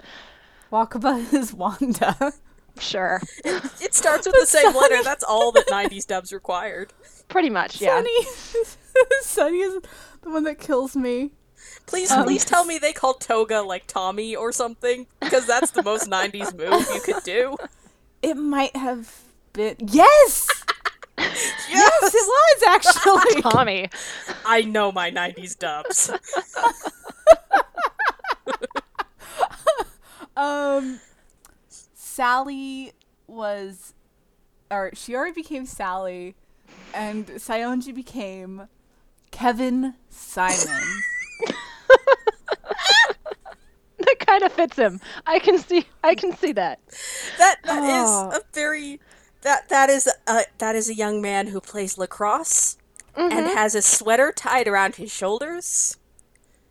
Wakaba 0.71 1.33
is 1.33 1.53
Wanda. 1.55 2.33
sure 2.79 3.21
It 3.45 3.95
starts 3.95 4.27
with 4.27 4.37
the 4.39 4.47
same 4.47 4.75
letter. 4.75 5.03
That's 5.03 5.25
all 5.25 5.53
that 5.53 5.67
'90s 5.69 6.07
dubs 6.07 6.33
required. 6.33 6.93
pretty 7.29 7.51
much 7.51 7.81
yeah 7.81 7.97
Sunny. 7.97 8.65
Sunny 9.23 9.59
is 9.61 9.83
the 10.23 10.31
one 10.31 10.45
that 10.45 10.59
kills 10.61 10.95
me. 10.97 11.33
Please, 11.87 12.11
um, 12.11 12.25
please 12.25 12.45
tell 12.45 12.65
me 12.65 12.79
they 12.79 12.93
called 12.93 13.21
Toga 13.21 13.63
like 13.63 13.87
Tommy 13.87 14.37
or 14.37 14.53
something, 14.53 15.07
because 15.21 15.47
that's 15.47 15.71
the 15.71 15.83
most 15.83 16.09
'90s 16.11 16.55
move 16.57 16.87
you 16.95 17.01
could 17.01 17.23
do. 17.25 17.57
It 18.23 18.35
might 18.35 18.75
have 18.77 19.11
been. 19.53 19.77
Yes! 19.81 20.49
yes, 21.19 22.15
it 22.15 22.17
was 22.27 22.63
actually. 22.69 23.43
Tommy 23.43 23.89
I 24.45 24.63
know 24.63 24.93
my 24.93 25.11
'90s 25.11 25.59
dubs. 25.59 26.11
um, 30.37 31.01
Sally 31.95 32.93
was 33.27 33.95
or 34.71 34.91
she 34.95 35.15
already 35.15 35.33
became 35.35 35.67
Sally, 35.67 36.35
and 36.95 37.27
Saionji 37.27 37.95
became 37.95 38.69
Kevin 39.31 39.95
Simon. 40.09 40.83
that 43.99 44.17
kind 44.19 44.43
of 44.43 44.53
fits 44.53 44.77
him. 44.77 45.01
I 45.27 45.39
can 45.39 45.59
see. 45.59 45.87
I 46.03 46.15
can 46.15 46.35
see 46.37 46.53
that. 46.53 46.81
That 47.39 47.57
that 47.65 47.83
is 47.85 48.09
Oh. 48.09 48.31
a 48.35 48.41
very 48.55 49.01
that 49.43 49.69
that 49.69 49.91
is 49.91 50.09
a 50.27 50.43
that 50.59 50.75
is 50.75 50.89
a 50.89 50.95
young 50.95 51.21
man 51.21 51.49
who 51.49 51.61
plays 51.61 51.99
lacrosse 51.99 52.77
and 53.15 53.47
has 53.47 53.75
a 53.75 53.83
sweater 53.83 54.33
tied 54.33 54.67
around 54.67 54.97
his 54.97 55.13
shoulders. 55.13 55.99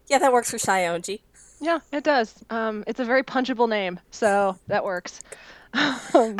Yeah, 0.07 0.17
that 0.17 0.33
works 0.33 0.51
for 0.51 0.57
Saionji. 0.57 1.21
Yeah, 1.59 1.79
it 1.91 2.03
does. 2.03 2.43
Um, 2.49 2.83
it's 2.87 2.99
a 2.99 3.05
very 3.05 3.23
punchable 3.23 3.69
name, 3.69 3.99
so 4.09 4.57
that 4.67 4.83
works. 4.83 5.21
I, 5.73 6.35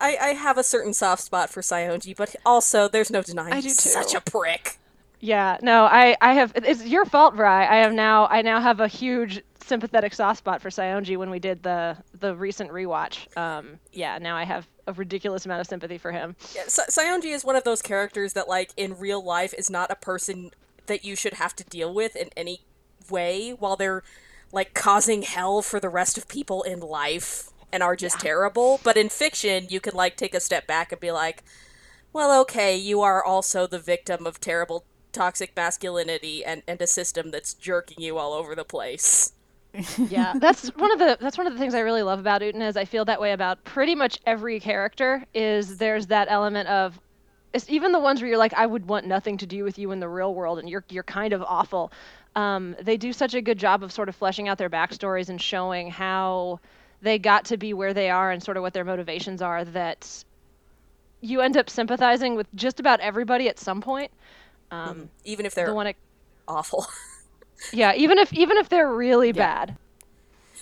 I 0.00 0.34
have 0.34 0.58
a 0.58 0.64
certain 0.64 0.92
soft 0.92 1.22
spot 1.22 1.48
for 1.48 1.60
Saionji, 1.62 2.16
but 2.16 2.34
also 2.44 2.88
there's 2.88 3.10
no 3.10 3.22
denying 3.22 3.52
I 3.54 3.60
he's 3.60 3.76
do 3.76 3.88
such 3.88 4.14
a 4.14 4.20
prick. 4.20 4.78
Yeah, 5.24 5.56
no, 5.62 5.86
I, 5.86 6.18
I 6.20 6.34
have. 6.34 6.52
It's 6.54 6.84
your 6.84 7.06
fault, 7.06 7.34
Bri. 7.34 7.46
I 7.46 7.76
have 7.76 7.94
now. 7.94 8.26
I 8.26 8.42
now 8.42 8.60
have 8.60 8.80
a 8.80 8.86
huge 8.86 9.40
sympathetic 9.64 10.12
soft 10.12 10.36
spot 10.36 10.60
for 10.60 10.68
Saionji 10.68 11.16
when 11.16 11.30
we 11.30 11.38
did 11.38 11.62
the 11.62 11.96
the 12.20 12.36
recent 12.36 12.70
rewatch. 12.70 13.34
Um, 13.34 13.78
yeah, 13.90 14.18
now 14.18 14.36
I 14.36 14.44
have 14.44 14.68
a 14.86 14.92
ridiculous 14.92 15.46
amount 15.46 15.62
of 15.62 15.66
sympathy 15.66 15.96
for 15.96 16.12
him. 16.12 16.36
Yeah, 16.54 16.64
Sa- 16.66 16.90
Saionji 16.90 17.34
is 17.34 17.42
one 17.42 17.56
of 17.56 17.64
those 17.64 17.80
characters 17.80 18.34
that, 18.34 18.50
like, 18.50 18.72
in 18.76 18.98
real 18.98 19.24
life 19.24 19.54
is 19.56 19.70
not 19.70 19.90
a 19.90 19.94
person 19.94 20.50
that 20.84 21.06
you 21.06 21.16
should 21.16 21.34
have 21.34 21.56
to 21.56 21.64
deal 21.64 21.94
with 21.94 22.16
in 22.16 22.28
any 22.36 22.60
way 23.08 23.52
while 23.52 23.76
they're, 23.76 24.02
like, 24.52 24.74
causing 24.74 25.22
hell 25.22 25.62
for 25.62 25.80
the 25.80 25.88
rest 25.88 26.18
of 26.18 26.28
people 26.28 26.62
in 26.64 26.80
life 26.80 27.48
and 27.72 27.82
are 27.82 27.96
just 27.96 28.20
terrible. 28.20 28.78
But 28.84 28.98
in 28.98 29.08
fiction, 29.08 29.68
you 29.70 29.80
can, 29.80 29.94
like, 29.94 30.18
take 30.18 30.34
a 30.34 30.40
step 30.40 30.66
back 30.66 30.92
and 30.92 31.00
be 31.00 31.12
like, 31.12 31.42
well, 32.12 32.38
okay, 32.42 32.76
you 32.76 33.00
are 33.00 33.24
also 33.24 33.66
the 33.66 33.78
victim 33.78 34.26
of 34.26 34.38
terrible 34.38 34.84
toxic 35.14 35.56
masculinity 35.56 36.44
and, 36.44 36.62
and 36.68 36.80
a 36.82 36.86
system 36.86 37.30
that's 37.30 37.54
jerking 37.54 38.02
you 38.02 38.18
all 38.18 38.32
over 38.32 38.54
the 38.54 38.64
place. 38.64 39.32
yeah. 40.08 40.34
That's 40.36 40.68
one 40.76 40.92
of 40.92 40.98
the 40.98 41.16
that's 41.20 41.38
one 41.38 41.46
of 41.46 41.52
the 41.52 41.58
things 41.58 41.74
i 41.74 41.80
really 41.80 42.02
love 42.02 42.20
about 42.20 42.42
Utena 42.42 42.68
is 42.68 42.76
i 42.76 42.84
feel 42.84 43.04
that 43.06 43.20
way 43.20 43.32
about 43.32 43.64
pretty 43.64 43.94
much 43.94 44.20
every 44.24 44.60
character 44.60 45.24
is 45.34 45.78
there's 45.78 46.06
that 46.08 46.28
element 46.30 46.68
of 46.68 47.00
it's 47.52 47.68
even 47.68 47.90
the 47.90 47.98
ones 47.98 48.20
where 48.20 48.28
you're 48.28 48.38
like 48.38 48.54
i 48.54 48.66
would 48.66 48.86
want 48.86 49.06
nothing 49.06 49.36
to 49.38 49.46
do 49.46 49.64
with 49.64 49.78
you 49.78 49.90
in 49.90 49.98
the 49.98 50.08
real 50.08 50.32
world 50.32 50.60
and 50.60 50.68
you're 50.68 50.84
you're 50.90 51.02
kind 51.02 51.32
of 51.32 51.42
awful. 51.42 51.92
Um, 52.36 52.74
they 52.82 52.96
do 52.96 53.12
such 53.12 53.34
a 53.34 53.40
good 53.40 53.58
job 53.58 53.84
of 53.84 53.92
sort 53.92 54.08
of 54.08 54.16
fleshing 54.16 54.48
out 54.48 54.58
their 54.58 54.70
backstories 54.70 55.28
and 55.28 55.40
showing 55.40 55.88
how 55.88 56.58
they 57.00 57.18
got 57.18 57.44
to 57.46 57.56
be 57.56 57.72
where 57.74 57.94
they 57.94 58.10
are 58.10 58.32
and 58.32 58.42
sort 58.42 58.56
of 58.56 58.62
what 58.62 58.72
their 58.72 58.84
motivations 58.84 59.40
are 59.40 59.64
that 59.66 60.24
you 61.20 61.40
end 61.40 61.56
up 61.56 61.70
sympathizing 61.70 62.34
with 62.34 62.46
just 62.54 62.80
about 62.80 63.00
everybody 63.00 63.48
at 63.48 63.58
some 63.58 63.80
point 63.80 64.10
um, 64.70 65.10
Even 65.24 65.46
if 65.46 65.54
they're 65.54 65.66
the 65.66 65.74
one 65.74 65.86
it, 65.86 65.96
awful. 66.48 66.86
yeah 67.72 67.94
even 67.94 68.18
if 68.18 68.32
even 68.32 68.56
if 68.56 68.68
they're 68.68 68.92
really 68.92 69.32
bad 69.32 69.76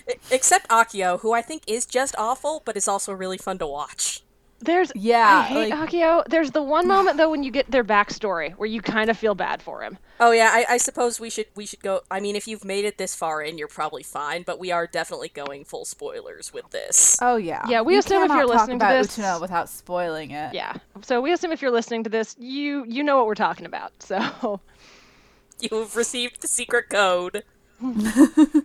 E- 0.09 0.15
Except 0.31 0.69
Akio, 0.69 1.21
who 1.21 1.33
I 1.33 1.43
think 1.43 1.63
is 1.67 1.87
just 1.87 2.15
awful, 2.19 2.63
but 2.65 2.77
is 2.77 2.89
also 2.89 3.13
really 3.13 3.39
fun 3.39 3.59
to 3.59 3.67
watch. 3.67 4.23
There's 4.63 4.93
Yeah, 4.95 5.39
I 5.41 5.43
hate 5.43 5.71
like- 5.71 5.91
Akio. 5.91 6.25
There's 6.27 6.53
the 6.53 6.63
one 6.63 6.87
moment 6.87 7.17
though 7.17 7.29
when 7.31 7.43
you 7.43 7.51
get 7.51 7.71
their 7.71 7.85
backstory 7.85 8.53
where 8.55 8.69
you 8.69 8.81
kind 8.81 9.11
of 9.11 9.19
feel 9.19 9.35
bad 9.35 9.61
for 9.61 9.83
him. 9.83 9.99
Oh 10.21 10.31
yeah, 10.31 10.51
I, 10.53 10.75
I 10.75 10.77
suppose 10.77 11.19
we 11.19 11.31
should 11.31 11.47
we 11.57 11.67
should 11.67 11.81
go. 11.81 12.03
I 12.11 12.21
mean, 12.21 12.37
if 12.37 12.47
you've 12.47 12.65
made 12.65 12.85
it 12.85 12.97
this 12.97 13.15
far 13.15 13.43
in, 13.43 13.59
you're 13.59 13.67
probably 13.69 14.03
fine. 14.05 14.45
But 14.45 14.59
we 14.61 14.71
are 14.71 14.87
definitely 14.87 15.29
going 15.31 15.65
full 15.65 15.85
spoilers 15.85 16.53
with 16.53 16.71
this. 16.71 17.19
Oh 17.21 17.37
yeah. 17.37 17.65
Yeah, 17.69 17.83
we 17.83 17.95
You 17.95 17.99
assume 17.99 18.23
if 18.23 18.29
you're 18.31 18.47
talk 18.47 18.69
listening 18.69 18.79
to 18.79 18.87
this- 18.87 19.19
Utena 19.19 19.41
without 19.41 19.69
spoiling 19.69 20.31
it. 20.31 20.55
Yeah. 20.55 20.75
So 21.03 21.21
we 21.21 21.33
assume 21.33 21.51
if 21.53 21.61
you're 21.61 21.71
listening 21.73 22.05
to 22.05 22.11
this, 22.11 22.37
you 22.39 22.85
you 22.89 23.03
know 23.03 23.17
what 23.17 23.27
we're 23.27 23.35
talking 23.35 23.67
about. 23.67 23.93
So 24.03 24.61
You 25.61 25.79
have 25.79 25.97
received 25.97 26.41
the 26.41 26.49
secret 26.49 26.89
code. 26.89 27.43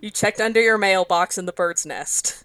you 0.01 0.09
checked 0.11 0.39
under 0.39 0.61
your 0.61 0.77
mailbox 0.77 1.37
in 1.37 1.45
the 1.45 1.51
bird's 1.51 1.85
nest. 1.85 2.43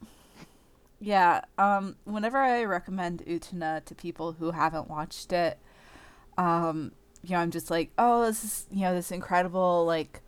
Yeah, 1.05 1.41
um, 1.59 1.97
whenever 2.05 2.39
I 2.39 2.63
recommend 2.63 3.25
Utena 3.27 3.85
to 3.87 3.95
people 3.97 4.35
who 4.35 4.53
haven't 4.53 4.89
watched 4.89 5.33
it, 5.33 5.59
um, 6.39 6.93
you 7.25 7.31
know, 7.31 7.39
I'm 7.39 7.51
just 7.51 7.73
like, 7.73 7.91
oh, 7.99 8.25
this 8.25 8.45
is, 8.45 8.67
you 8.71 8.83
know, 8.83 8.95
this 8.95 9.11
incredible, 9.11 9.85
like, 9.85 10.21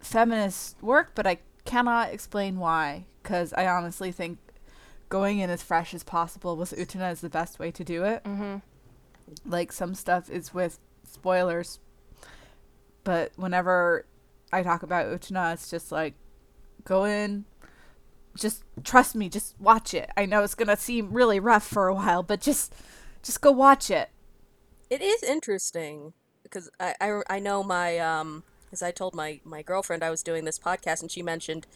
feminist 0.00 0.82
work, 0.82 1.10
but 1.14 1.26
I 1.26 1.40
cannot 1.66 2.10
explain 2.10 2.58
why, 2.58 3.04
because 3.22 3.52
I 3.52 3.66
honestly 3.66 4.10
think 4.10 4.38
going 5.10 5.40
in 5.40 5.50
as 5.50 5.62
fresh 5.62 5.92
as 5.92 6.04
possible 6.04 6.56
with 6.56 6.72
Utena 6.72 7.12
is 7.12 7.20
the 7.20 7.28
best 7.28 7.58
way 7.58 7.70
to 7.70 7.84
do 7.84 8.04
it. 8.04 8.24
Mm-hmm. 8.24 8.56
Like, 9.44 9.72
some 9.72 9.94
stuff 9.94 10.30
is 10.30 10.54
with 10.54 10.78
spoilers, 11.04 11.80
but 13.04 13.32
whenever 13.36 14.06
I 14.54 14.62
talk 14.62 14.82
about 14.82 15.06
Utena, 15.08 15.52
it's 15.52 15.70
just 15.70 15.92
like, 15.92 16.14
go 16.84 17.04
in, 17.04 17.44
just 18.38 18.62
trust 18.84 19.14
me 19.14 19.28
just 19.28 19.54
watch 19.58 19.92
it. 19.94 20.10
I 20.16 20.26
know 20.26 20.42
it's 20.42 20.54
gonna 20.54 20.76
seem 20.76 21.12
really 21.12 21.40
rough 21.40 21.66
for 21.66 21.88
a 21.88 21.94
while 21.94 22.22
but 22.22 22.40
just 22.40 22.74
just 23.22 23.40
go 23.40 23.50
watch 23.50 23.90
it. 23.90 24.10
It 24.90 25.02
is 25.02 25.22
interesting 25.22 26.14
because 26.42 26.70
I, 26.80 26.94
I, 27.00 27.22
I 27.28 27.38
know 27.40 27.62
my 27.62 27.98
um 27.98 28.44
as 28.72 28.82
I 28.82 28.90
told 28.90 29.14
my 29.14 29.40
my 29.44 29.62
girlfriend 29.62 30.02
I 30.02 30.10
was 30.10 30.22
doing 30.22 30.44
this 30.44 30.58
podcast 30.58 31.02
and 31.02 31.10
she 31.10 31.22
mentioned 31.22 31.66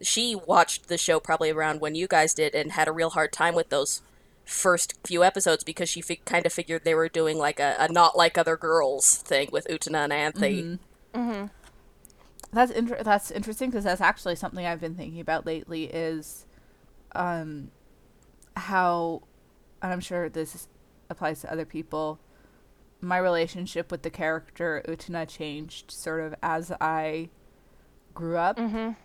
she 0.00 0.34
watched 0.34 0.88
the 0.88 0.98
show 0.98 1.20
probably 1.20 1.50
around 1.50 1.80
when 1.80 1.94
you 1.94 2.06
guys 2.06 2.34
did 2.34 2.54
and 2.54 2.72
had 2.72 2.88
a 2.88 2.92
real 2.92 3.10
hard 3.10 3.32
time 3.32 3.54
with 3.54 3.70
those 3.70 4.02
first 4.44 4.94
few 5.04 5.24
episodes 5.24 5.64
because 5.64 5.88
she 5.88 6.00
fi- 6.00 6.20
kind 6.24 6.46
of 6.46 6.52
figured 6.52 6.84
they 6.84 6.94
were 6.94 7.08
doing 7.08 7.36
like 7.38 7.58
a, 7.58 7.74
a 7.78 7.88
not 7.90 8.16
like 8.16 8.36
other 8.38 8.56
girls 8.56 9.16
thing 9.16 9.48
with 9.52 9.66
Utena 9.68 10.04
and 10.04 10.12
Anthy. 10.12 10.78
That's 12.56 12.72
inter- 12.72 13.02
that's 13.02 13.30
interesting 13.30 13.70
because 13.70 13.84
that's 13.84 14.00
actually 14.00 14.34
something 14.34 14.66
i've 14.66 14.80
been 14.80 14.94
thinking 14.94 15.20
about 15.20 15.46
lately 15.46 15.84
is 15.84 16.46
um 17.14 17.70
how 18.56 19.22
and 19.82 19.92
i'm 19.92 20.00
sure 20.00 20.28
this 20.28 20.68
applies 21.10 21.40
to 21.40 21.52
other 21.52 21.64
people 21.64 22.18
my 23.00 23.18
relationship 23.18 23.90
with 23.90 24.02
the 24.02 24.10
character 24.10 24.82
utena 24.88 25.28
changed 25.28 25.90
sort 25.90 26.20
of 26.20 26.34
as 26.42 26.72
i 26.80 27.28
grew 28.14 28.38
up. 28.38 28.58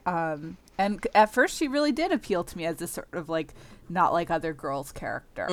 Um 0.05 0.57
and 0.77 1.05
at 1.13 1.33
first 1.33 1.57
she 1.57 1.67
really 1.67 1.91
did 1.91 2.11
appeal 2.13 2.43
to 2.45 2.57
me 2.57 2.65
as 2.65 2.77
this 2.77 2.91
sort 2.91 3.13
of 3.13 3.27
like 3.27 3.53
not 3.89 4.13
like 4.13 4.31
other 4.31 4.53
girls 4.53 4.91
character 4.93 5.47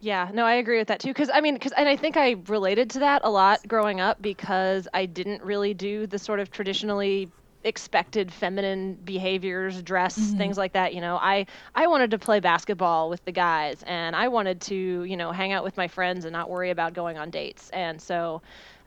Yeah, 0.00 0.30
no, 0.32 0.44
I 0.46 0.54
agree 0.54 0.78
with 0.78 0.88
that 0.88 1.00
too. 1.00 1.08
Because 1.10 1.30
I 1.32 1.40
mean, 1.40 1.54
because 1.54 1.72
and 1.72 1.88
I 1.88 1.96
think 1.96 2.16
I 2.16 2.36
related 2.46 2.90
to 2.90 3.00
that 3.00 3.22
a 3.24 3.30
lot 3.30 3.66
growing 3.66 4.00
up 4.00 4.22
because 4.22 4.86
I 4.94 5.06
didn't 5.06 5.42
really 5.42 5.74
do 5.74 6.06
the 6.06 6.18
sort 6.18 6.38
of 6.38 6.50
traditionally 6.50 7.32
expected 7.64 8.32
feminine 8.32 8.94
behaviors, 9.02 9.82
dress, 9.82 10.32
things 10.34 10.56
like 10.56 10.72
that. 10.74 10.94
You 10.94 11.00
know, 11.00 11.16
I 11.16 11.46
I 11.74 11.88
wanted 11.88 12.12
to 12.12 12.18
play 12.18 12.38
basketball 12.38 13.10
with 13.10 13.24
the 13.24 13.32
guys, 13.32 13.82
and 13.86 14.14
I 14.14 14.28
wanted 14.28 14.60
to 14.62 15.02
you 15.02 15.16
know 15.16 15.32
hang 15.32 15.52
out 15.52 15.64
with 15.64 15.76
my 15.76 15.88
friends 15.88 16.24
and 16.24 16.32
not 16.32 16.48
worry 16.48 16.70
about 16.70 16.92
going 16.94 17.18
on 17.18 17.30
dates. 17.30 17.68
And 17.70 18.00
so, 18.00 18.42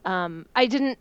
um, 0.06 0.46
I 0.56 0.66
didn't 0.68 0.98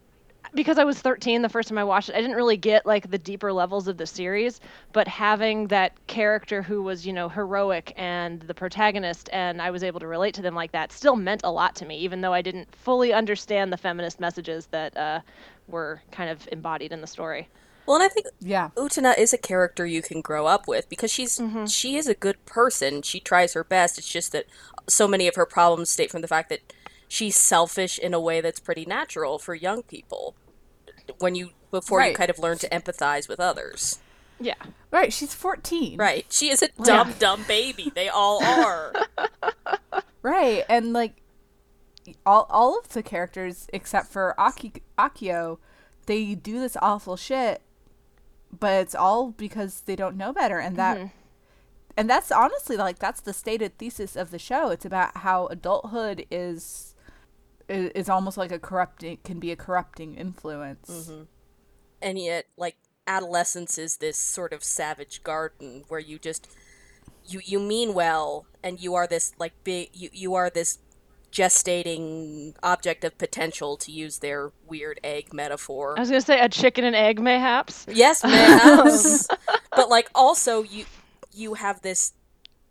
because 0.55 0.79
I 0.79 0.85
was 0.85 0.99
13 1.01 1.43
the 1.43 1.49
first 1.49 1.69
time 1.69 1.79
I 1.79 1.85
watched 1.85 2.09
it, 2.09 2.15
I 2.15 2.21
didn't 2.21 2.37
really 2.37 2.57
get 2.57 2.87
like 2.87 3.11
the 3.11 3.19
deeper 3.19 3.53
levels 3.53 3.89
of 3.89 3.97
the 3.97 4.07
series, 4.07 4.61
but 4.93 5.07
having 5.09 5.69
that 5.69 5.93
character 6.07 6.63
who 6.63 6.83
was, 6.83 7.07
you 7.07 7.13
know, 7.13 7.29
heroic 7.29 7.93
and 7.97 8.41
the 8.43 8.55
protagonist 8.55 9.29
and 9.33 9.61
I 9.61 9.71
was 9.71 9.83
able 9.83 10.01
to 10.01 10.07
relate 10.07 10.35
to 10.35 10.43
them 10.43 10.55
like 10.55 10.73
that 10.73 10.93
still 10.93 11.17
meant 11.17 11.43
a 11.45 11.51
lot 11.51 11.77
to 11.77 11.87
me 11.87 11.99
even 11.99 12.21
though 12.21 12.33
I 12.33 12.43
didn't 12.43 12.75
fully 12.75 13.13
understand 13.13 13.73
the 13.73 13.77
feminist 13.77 14.21
messages 14.21 14.67
that 14.67 14.97
uh, 14.97 15.21
were 15.69 16.03
kind 16.11 16.31
of 16.31 16.49
embodied 16.53 16.93
in 16.93 17.01
the 17.01 17.07
story. 17.07 17.49
Well, 17.87 17.97
and 17.97 18.05
I 18.05 18.09
think 18.09 18.27
yeah 18.39 18.71
Utena 18.77 19.19
is 19.19 19.33
a 19.33 19.39
character 19.39 19.85
you 19.85 20.03
can 20.03 20.21
grow 20.21 20.47
up 20.47 20.69
with 20.69 20.89
because 20.89 21.11
she's 21.11 21.41
she 21.67 21.97
is 21.97 22.07
a 22.07 22.15
good 22.15 22.45
person. 22.47 23.03
She 23.03 23.21
tries 23.21 23.55
her 23.55 23.65
best. 23.65 23.99
It's 23.99 24.09
just 24.09 24.33
that 24.33 24.47
so 24.89 25.09
many 25.09 25.27
of 25.27 25.35
her 25.35 25.47
problems 25.47 25.91
state 25.91 26.11
from 26.11 26.21
the 26.21 26.29
fact 26.29 26.51
that 26.51 26.73
she's 27.11 27.37
selfish 27.37 27.99
in 27.99 28.15
a 28.15 28.21
way 28.21 28.41
that's 28.41 28.61
pretty 28.61 28.87
natural 28.87 29.39
for 29.39 29.55
young 29.55 29.83
people. 29.83 30.37
When 31.19 31.35
you 31.35 31.51
before 31.71 32.03
you 32.03 32.15
kind 32.15 32.31
of 32.31 32.39
learn 32.39 32.59
to 32.59 32.69
empathize 32.69 33.29
with 33.29 33.41
others. 33.41 33.99
Yeah. 34.43 34.55
right 34.91 35.13
she's 35.13 35.35
14 35.35 35.99
Right. 35.99 36.25
She 36.31 36.49
is 36.49 36.63
a 36.63 36.69
dumb 36.83 37.15
dumb 37.19 37.45
baby. 37.47 37.93
They 37.95 38.09
all 38.09 38.43
are. 38.43 38.95
Right, 40.23 40.65
and 40.69 40.93
like 40.93 41.23
all 42.27 42.47
all 42.51 42.79
of 42.79 42.91
the 42.91 43.03
characters 43.03 43.69
except 43.73 44.09
for 44.09 44.39
Aki, 44.39 44.75
Akio, 44.99 45.59
they 46.07 46.35
do 46.35 46.61
this 46.61 46.77
awful 46.83 47.17
shit, 47.17 47.63
but 48.59 48.83
it's 48.83 48.95
all 48.95 49.31
because 49.31 49.81
they 49.83 49.97
don't 49.97 50.17
know 50.17 50.33
better, 50.33 50.59
and 50.59 50.77
that 50.77 50.99
mm-hmm. 50.99 51.07
and 51.97 52.11
that's 52.11 52.31
honestly 52.31 52.77
like 52.77 52.99
that's 52.99 53.23
the 53.23 53.33
stated 53.33 53.79
thesis 53.79 54.15
of 54.15 54.31
the 54.31 54.39
show. 54.39 54.69
It's 54.69 54.85
about 54.85 55.19
how 55.19 55.47
adulthood 55.47 56.27
is 56.31 56.90
is, 57.71 57.91
is 57.95 58.09
almost 58.09 58.37
like 58.37 58.53
a 58.53 58.59
corrupting 58.59 59.19
can 59.25 59.39
be 59.39 59.51
a 59.53 59.57
corrupting 59.57 60.15
influence. 60.15 60.91
Mm-hmm. 60.91 61.23
and 62.03 62.19
yet 62.19 62.47
like 62.57 62.77
adolescence 63.07 63.79
is 63.79 63.97
this 63.97 64.17
sort 64.17 64.53
of 64.53 64.63
savage 64.63 65.23
garden 65.23 65.85
where 65.89 66.01
you 66.01 66.19
just 66.19 66.49
you 67.27 67.41
you 67.45 67.59
mean 67.59 67.95
well 67.95 68.47
and 68.63 68.81
you 68.81 68.95
are 68.95 69.07
this 69.07 69.33
like 69.39 69.53
big 69.65 69.89
you, 69.93 70.09
you 70.13 70.35
are 70.35 70.51
this 70.51 70.79
gestating 71.33 72.55
object 72.63 73.05
of 73.05 73.17
potential 73.17 73.77
to 73.77 73.93
use 73.93 74.19
their 74.19 74.51
weird 74.67 74.99
egg 75.05 75.33
metaphor. 75.33 75.95
I 75.97 76.01
was 76.01 76.11
gonna 76.11 76.21
say 76.21 76.41
a 76.41 76.49
chicken 76.49 76.85
and 76.85 76.97
egg 76.97 77.21
mayhaps. 77.21 77.87
Yes, 77.89 78.25
mayhaps. 78.25 79.29
but 79.71 79.89
like 79.89 80.11
also 80.15 80.63
you 80.63 80.85
you 81.33 81.55
have 81.55 81.81
this 81.83 82.13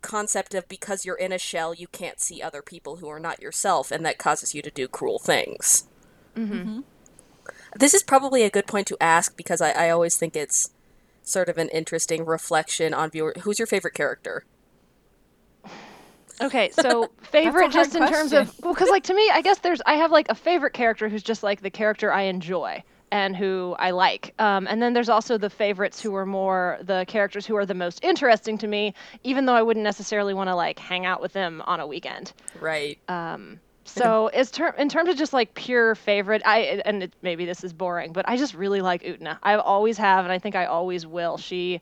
concept 0.02 0.54
of 0.54 0.68
because 0.68 1.04
you're 1.04 1.16
in 1.16 1.32
a 1.32 1.38
shell 1.38 1.74
you 1.74 1.86
can't 1.88 2.20
see 2.20 2.42
other 2.42 2.62
people 2.62 2.96
who 2.96 3.08
are 3.08 3.20
not 3.20 3.40
yourself 3.40 3.90
and 3.90 4.04
that 4.04 4.18
causes 4.18 4.54
you 4.54 4.62
to 4.62 4.70
do 4.70 4.88
cruel 4.88 5.18
things. 5.18 5.84
Mm-hmm. 6.36 6.80
This 7.76 7.94
is 7.94 8.02
probably 8.02 8.42
a 8.42 8.50
good 8.50 8.66
point 8.66 8.86
to 8.88 8.96
ask 9.00 9.36
because 9.36 9.60
I, 9.60 9.70
I 9.70 9.90
always 9.90 10.16
think 10.16 10.34
it's 10.36 10.70
sort 11.22 11.48
of 11.48 11.58
an 11.58 11.68
interesting 11.68 12.24
reflection 12.24 12.92
on 12.94 13.10
viewer. 13.10 13.34
Who's 13.42 13.58
your 13.58 13.66
favorite 13.66 13.94
character? 13.94 14.44
Okay, 16.40 16.70
so 16.70 17.10
favorite 17.22 17.70
just 17.70 17.94
in 17.94 18.06
terms 18.08 18.32
of 18.32 18.52
well, 18.62 18.72
because 18.72 18.88
like 18.88 19.04
to 19.04 19.14
me, 19.14 19.30
I 19.30 19.42
guess 19.42 19.58
there's 19.58 19.82
I 19.86 19.94
have 19.94 20.10
like 20.10 20.28
a 20.28 20.34
favorite 20.34 20.72
character 20.72 21.08
who's 21.08 21.22
just 21.22 21.42
like 21.42 21.60
the 21.60 21.70
character 21.70 22.12
I 22.12 22.22
enjoy 22.22 22.82
and 23.10 23.36
who 23.36 23.74
I 23.78 23.90
like, 23.90 24.34
um, 24.38 24.66
and 24.68 24.80
then 24.80 24.92
there's 24.92 25.08
also 25.08 25.38
the 25.38 25.50
favorites 25.50 26.00
who 26.00 26.14
are 26.14 26.26
more 26.26 26.78
the 26.82 27.04
characters 27.08 27.46
who 27.46 27.56
are 27.56 27.66
the 27.66 27.74
most 27.74 28.04
interesting 28.04 28.58
to 28.58 28.66
me, 28.66 28.94
even 29.24 29.46
though 29.46 29.54
I 29.54 29.62
wouldn't 29.62 29.84
necessarily 29.84 30.34
want 30.34 30.48
to 30.48 30.54
like 30.54 30.78
hang 30.78 31.06
out 31.06 31.20
with 31.20 31.32
them 31.32 31.62
on 31.66 31.80
a 31.80 31.86
weekend. 31.86 32.32
Right. 32.60 32.98
Um, 33.08 33.60
so 33.84 34.28
as 34.28 34.50
ter- 34.50 34.74
in 34.78 34.88
terms 34.88 35.08
of 35.08 35.16
just 35.16 35.32
like 35.32 35.54
pure 35.54 35.94
favorite, 35.94 36.42
I 36.44 36.82
and 36.84 37.04
it, 37.04 37.12
maybe 37.22 37.44
this 37.44 37.64
is 37.64 37.72
boring, 37.72 38.12
but 38.12 38.28
I 38.28 38.36
just 38.36 38.54
really 38.54 38.80
like 38.80 39.02
Utena. 39.02 39.38
I 39.42 39.56
always 39.56 39.98
have, 39.98 40.24
and 40.24 40.32
I 40.32 40.38
think 40.38 40.54
I 40.54 40.66
always 40.66 41.06
will. 41.06 41.38
She 41.38 41.80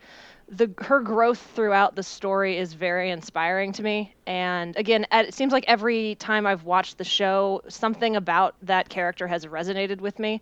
the 0.48 0.70
her 0.78 1.00
growth 1.00 1.38
throughout 1.54 1.94
the 1.94 2.02
story 2.02 2.56
is 2.56 2.72
very 2.72 3.10
inspiring 3.10 3.72
to 3.72 3.82
me. 3.82 4.14
And 4.26 4.76
again, 4.76 5.06
it 5.12 5.34
seems 5.34 5.52
like 5.52 5.64
every 5.68 6.14
time 6.14 6.46
I've 6.46 6.64
watched 6.64 6.96
the 6.96 7.04
show, 7.04 7.62
something 7.68 8.16
about 8.16 8.54
that 8.62 8.88
character 8.88 9.26
has 9.26 9.44
resonated 9.44 10.00
with 10.00 10.18
me. 10.18 10.40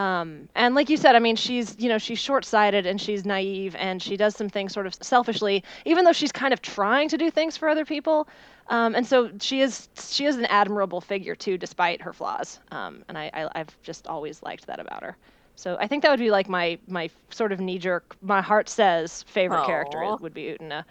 Um, 0.00 0.48
and 0.54 0.74
like 0.74 0.88
you 0.88 0.96
said, 0.96 1.14
I 1.14 1.18
mean, 1.18 1.36
she's 1.36 1.76
you 1.78 1.90
know 1.90 1.98
she's 1.98 2.18
short-sighted 2.18 2.86
and 2.86 2.98
she's 2.98 3.26
naive 3.26 3.76
and 3.76 4.02
she 4.02 4.16
does 4.16 4.34
some 4.34 4.48
things 4.48 4.72
sort 4.72 4.86
of 4.86 4.94
selfishly, 4.94 5.62
even 5.84 6.06
though 6.06 6.14
she's 6.14 6.32
kind 6.32 6.54
of 6.54 6.62
trying 6.62 7.10
to 7.10 7.18
do 7.18 7.30
things 7.30 7.58
for 7.58 7.68
other 7.68 7.84
people. 7.84 8.26
Um, 8.68 8.94
and 8.94 9.06
so 9.06 9.30
she 9.40 9.60
is 9.60 9.90
she 10.02 10.24
is 10.24 10.36
an 10.36 10.46
admirable 10.46 11.02
figure 11.02 11.34
too, 11.34 11.58
despite 11.58 12.00
her 12.00 12.14
flaws. 12.14 12.60
Um, 12.70 13.04
and 13.08 13.18
I, 13.18 13.30
I 13.34 13.48
I've 13.54 13.82
just 13.82 14.06
always 14.06 14.42
liked 14.42 14.66
that 14.68 14.80
about 14.80 15.02
her. 15.02 15.18
So 15.54 15.76
I 15.78 15.86
think 15.86 16.02
that 16.02 16.10
would 16.10 16.18
be 16.18 16.30
like 16.30 16.48
my 16.48 16.78
my 16.88 17.10
sort 17.28 17.52
of 17.52 17.60
knee 17.60 17.78
jerk. 17.78 18.16
My 18.22 18.40
heart 18.40 18.70
says 18.70 19.22
favorite 19.24 19.64
Aww. 19.64 19.66
character 19.66 20.16
would 20.18 20.32
be 20.32 20.44
Utena. 20.44 20.84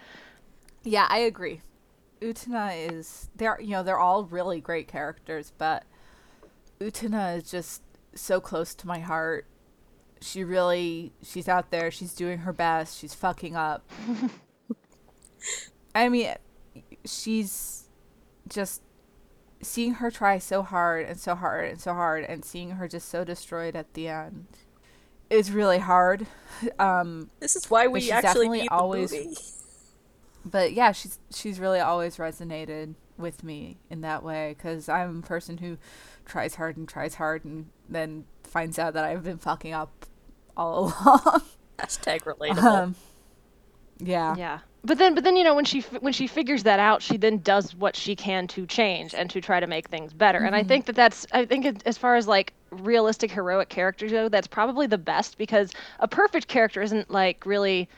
Yeah, 0.83 1.07
I 1.09 1.19
agree. 1.19 1.61
Utena 2.21 2.91
is 2.91 3.31
they're 3.35 3.59
you 3.59 3.71
know 3.71 3.81
they're 3.81 3.97
all 3.97 4.25
really 4.25 4.61
great 4.61 4.87
characters, 4.87 5.51
but 5.57 5.83
Utena 6.79 7.37
is 7.37 7.49
just 7.49 7.81
so 8.15 8.39
close 8.39 8.73
to 8.75 8.87
my 8.87 8.99
heart. 8.99 9.45
She 10.21 10.43
really 10.43 11.13
she's 11.23 11.47
out 11.47 11.71
there. 11.71 11.91
She's 11.91 12.13
doing 12.13 12.39
her 12.39 12.53
best. 12.53 12.97
She's 12.97 13.13
fucking 13.13 13.55
up. 13.55 13.89
I 15.95 16.09
mean, 16.09 16.33
she's 17.05 17.87
just 18.47 18.81
seeing 19.61 19.95
her 19.95 20.09
try 20.09 20.37
so 20.37 20.63
hard 20.63 21.05
and 21.05 21.19
so 21.19 21.35
hard 21.35 21.69
and 21.69 21.81
so 21.81 21.93
hard 21.93 22.23
and 22.25 22.43
seeing 22.45 22.71
her 22.71 22.87
just 22.87 23.09
so 23.09 23.23
destroyed 23.23 23.75
at 23.75 23.93
the 23.93 24.07
end 24.07 24.47
is 25.29 25.51
really 25.51 25.79
hard. 25.79 26.27
Um, 26.77 27.29
this 27.39 27.55
is 27.55 27.69
why 27.69 27.87
we 27.87 28.11
actually 28.11 28.49
beat 28.49 28.67
always, 28.69 29.11
the 29.11 29.23
movie. 29.23 29.37
But 30.45 30.73
yeah, 30.73 30.91
she's 30.91 31.17
she's 31.33 31.57
really 31.57 31.79
always 31.79 32.17
resonated 32.17 32.95
with 33.17 33.45
me 33.45 33.77
in 33.89 34.01
that 34.01 34.23
way 34.23 34.55
because 34.57 34.89
I'm 34.89 35.19
a 35.19 35.21
person 35.21 35.59
who 35.59 35.77
tries 36.29 36.55
hard 36.55 36.77
and 36.77 36.87
tries 36.87 37.15
hard 37.15 37.43
and 37.43 37.69
then 37.89 38.25
finds 38.43 38.79
out 38.79 38.93
that 38.93 39.03
I've 39.03 39.23
been 39.23 39.37
fucking 39.37 39.73
up 39.73 40.05
all 40.55 40.93
along. 41.05 41.41
Hashtag 41.77 42.23
relatable. 42.23 42.63
Um, 42.63 42.95
yeah. 43.99 44.35
Yeah 44.37 44.59
but 44.83 44.97
then 44.97 45.13
but 45.13 45.23
then 45.23 45.35
you 45.35 45.43
know 45.43 45.55
when 45.55 45.65
she 45.65 45.81
when 45.99 46.13
she 46.13 46.27
figures 46.27 46.63
that 46.63 46.79
out 46.79 47.01
she 47.01 47.17
then 47.17 47.39
does 47.39 47.75
what 47.75 47.95
she 47.95 48.15
can 48.15 48.47
to 48.47 48.65
change 48.65 49.13
and 49.13 49.29
to 49.29 49.41
try 49.41 49.59
to 49.59 49.67
make 49.67 49.87
things 49.89 50.13
better 50.13 50.39
mm-hmm. 50.39 50.47
and 50.47 50.55
i 50.55 50.59
mm-hmm. 50.59 50.67
think 50.67 50.85
that 50.85 50.95
that's 50.95 51.27
i 51.31 51.45
think 51.45 51.65
it, 51.65 51.83
as 51.85 51.97
far 51.97 52.15
as 52.15 52.27
like 52.27 52.53
realistic 52.71 53.31
heroic 53.31 53.69
characters 53.69 54.11
go 54.11 54.29
that's 54.29 54.47
probably 54.47 54.87
the 54.87 54.97
best 54.97 55.37
because 55.37 55.71
a 55.99 56.07
perfect 56.07 56.47
character 56.47 56.81
isn't 56.81 57.09
like 57.09 57.45
really 57.45 57.89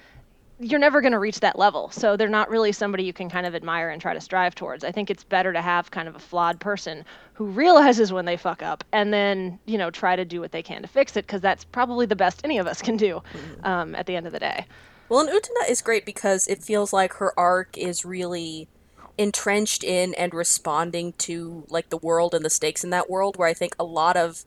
you're 0.62 0.80
never 0.80 1.02
going 1.02 1.12
to 1.12 1.20
reach 1.20 1.40
that 1.40 1.58
level 1.58 1.90
so 1.90 2.16
they're 2.16 2.30
not 2.30 2.50
really 2.50 2.72
somebody 2.72 3.04
you 3.04 3.14
can 3.14 3.30
kind 3.30 3.46
of 3.46 3.56
admire 3.56 3.90
and 3.90 4.02
try 4.02 4.14
to 4.14 4.22
strive 4.22 4.54
towards 4.54 4.84
i 4.84 4.92
think 4.92 5.10
it's 5.10 5.24
better 5.24 5.52
to 5.52 5.62
have 5.62 5.92
kind 5.92 6.08
of 6.08 6.16
a 6.16 6.20
flawed 6.20 6.60
person 6.60 7.04
who 7.34 7.46
realizes 7.46 8.14
when 8.14 8.26
they 8.26 8.38
fuck 8.38 8.62
up 8.62 8.84
and 8.92 9.14
then 9.14 9.58
you 9.66 9.78
know 9.78 9.90
try 9.90 10.16
to 10.16 10.24
do 10.24 10.40
what 10.40 10.52
they 10.52 10.62
can 10.62 10.82
to 10.82 10.88
fix 10.88 11.18
it 11.18 11.26
because 11.26 11.42
that's 11.42 11.64
probably 11.64 12.06
the 12.06 12.16
best 12.16 12.42
any 12.44 12.58
of 12.58 12.68
us 12.68 12.82
can 12.82 12.96
do 12.96 13.22
mm-hmm. 13.34 13.66
um, 13.66 13.96
at 13.96 14.06
the 14.06 14.16
end 14.16 14.28
of 14.28 14.34
the 14.34 14.40
day 14.40 14.66
well, 15.12 15.20
and 15.20 15.30
Utena 15.30 15.70
is 15.70 15.82
great 15.82 16.06
because 16.06 16.48
it 16.48 16.64
feels 16.64 16.94
like 16.94 17.16
her 17.16 17.38
arc 17.38 17.78
is 17.78 18.06
really 18.06 18.70
entrenched 19.18 19.84
in 19.84 20.14
and 20.14 20.34
responding 20.34 21.12
to 21.18 21.66
like 21.68 21.90
the 21.90 21.98
world 21.98 22.34
and 22.34 22.46
the 22.46 22.50
stakes 22.50 22.86
in 22.86 22.92
that 22.92 23.10
world. 23.10 23.36
Where 23.36 23.50
I 23.50 23.54
think 23.54 23.76
a 23.78 23.84
lot 23.84 24.16
of, 24.16 24.46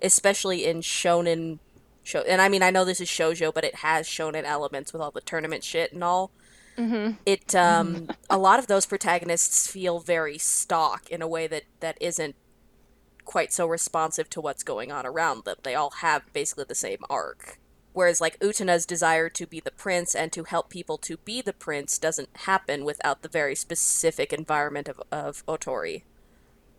especially 0.00 0.64
in 0.64 0.80
shonen 0.80 1.58
show, 2.06 2.20
and 2.20 2.40
I 2.40 2.48
mean 2.48 2.62
I 2.62 2.70
know 2.70 2.84
this 2.84 3.00
is 3.00 3.08
shojo, 3.08 3.52
but 3.52 3.64
it 3.64 3.76
has 3.76 4.06
shonen 4.06 4.44
elements 4.44 4.92
with 4.92 5.02
all 5.02 5.10
the 5.10 5.20
tournament 5.20 5.64
shit 5.64 5.92
and 5.92 6.04
all. 6.04 6.30
Mm-hmm. 6.78 7.12
It 7.24 7.54
um, 7.54 8.08
a 8.30 8.38
lot 8.38 8.58
of 8.58 8.66
those 8.66 8.86
protagonists 8.86 9.66
feel 9.66 10.00
very 10.00 10.38
stock 10.38 11.08
in 11.10 11.22
a 11.22 11.28
way 11.28 11.46
that 11.46 11.64
that 11.80 11.96
isn't 12.00 12.36
quite 13.24 13.52
so 13.52 13.66
responsive 13.66 14.30
to 14.30 14.40
what's 14.40 14.62
going 14.62 14.92
on 14.92 15.04
around 15.04 15.44
them. 15.44 15.56
They 15.62 15.74
all 15.74 15.90
have 15.90 16.32
basically 16.32 16.64
the 16.68 16.74
same 16.74 17.00
arc. 17.10 17.58
Whereas 17.92 18.20
like 18.20 18.38
Utena's 18.40 18.84
desire 18.84 19.30
to 19.30 19.46
be 19.46 19.58
the 19.58 19.70
prince 19.70 20.14
and 20.14 20.30
to 20.32 20.44
help 20.44 20.68
people 20.68 20.98
to 20.98 21.16
be 21.16 21.40
the 21.40 21.54
prince 21.54 21.98
doesn't 21.98 22.28
happen 22.34 22.84
without 22.84 23.22
the 23.22 23.28
very 23.28 23.54
specific 23.54 24.32
environment 24.34 24.86
of, 24.86 25.00
of 25.10 25.44
Otori. 25.46 26.02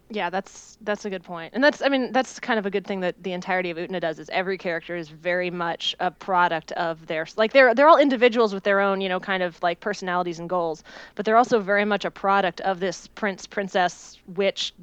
Yeah, 0.10 0.30
that's 0.30 0.78
that's 0.82 1.04
a 1.04 1.10
good 1.10 1.24
point. 1.24 1.54
And 1.54 1.62
that's 1.62 1.82
I 1.82 1.90
mean, 1.90 2.14
that's 2.14 2.40
kind 2.40 2.58
of 2.58 2.66
a 2.66 2.70
good 2.70 2.88
thing 2.88 3.02
that 3.02 3.22
the 3.24 3.34
entirety 3.34 3.70
of 3.72 3.78
Utena 3.78 4.00
does 4.00 4.20
is 4.20 4.30
every 4.30 4.58
character 4.58 4.96
is 4.96 5.10
very 5.10 5.52
much 5.52 5.96
a 6.00 6.12
product 6.12 6.72
of 6.74 7.06
their 7.08 7.28
like 7.36 7.52
they're 7.52 7.76
they're 7.76 7.90
all 7.90 7.98
individuals 7.98 8.54
with 8.54 8.64
their 8.64 8.80
own, 8.80 9.02
you 9.02 9.10
know, 9.10 9.20
kind 9.20 9.44
of 9.44 9.62
like 9.62 9.82
personalities 9.82 10.40
and 10.40 10.50
goals, 10.50 10.84
but 11.16 11.26
they're 11.26 11.36
also 11.36 11.60
very 11.60 11.84
much 11.84 12.06
a 12.06 12.12
product 12.12 12.62
of 12.62 12.80
this 12.80 13.08
prince 13.08 13.46
princess 13.46 14.18
witch 14.36 14.74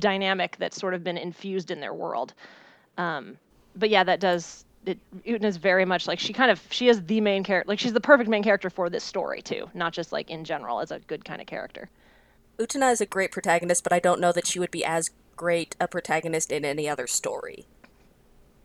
dynamic 0.00 0.56
that's 0.58 0.76
sort 0.76 0.94
of 0.94 1.04
been 1.04 1.16
infused 1.16 1.70
in 1.70 1.78
their 1.80 1.94
world. 1.94 2.34
Um, 2.98 3.38
but 3.76 3.88
yeah, 3.88 4.02
that 4.02 4.18
does 4.18 4.64
it, 4.84 4.98
is 5.24 5.58
very 5.58 5.84
much 5.84 6.06
like 6.06 6.18
she 6.18 6.32
kind 6.32 6.50
of 6.50 6.60
she 6.70 6.88
is 6.88 7.04
the 7.04 7.20
main 7.20 7.44
character 7.44 7.68
like 7.68 7.78
she's 7.78 7.92
the 7.92 8.00
perfect 8.00 8.30
main 8.30 8.42
character 8.42 8.70
for 8.70 8.88
this 8.88 9.04
story 9.04 9.42
too 9.42 9.68
not 9.74 9.92
just 9.92 10.12
like 10.12 10.30
in 10.30 10.44
general 10.44 10.80
as 10.80 10.92
a 10.92 11.00
good 11.00 11.24
kind 11.24 11.40
of 11.40 11.46
character 11.46 11.88
Utena 12.58 12.92
is 12.92 13.00
a 13.00 13.06
great 13.06 13.32
protagonist 13.32 13.82
but 13.82 13.92
I 13.92 13.98
don't 13.98 14.20
know 14.20 14.32
that 14.32 14.46
she 14.46 14.58
would 14.58 14.70
be 14.70 14.84
as 14.84 15.10
great 15.36 15.76
a 15.80 15.86
protagonist 15.86 16.50
in 16.50 16.64
any 16.64 16.88
other 16.88 17.06
story 17.06 17.66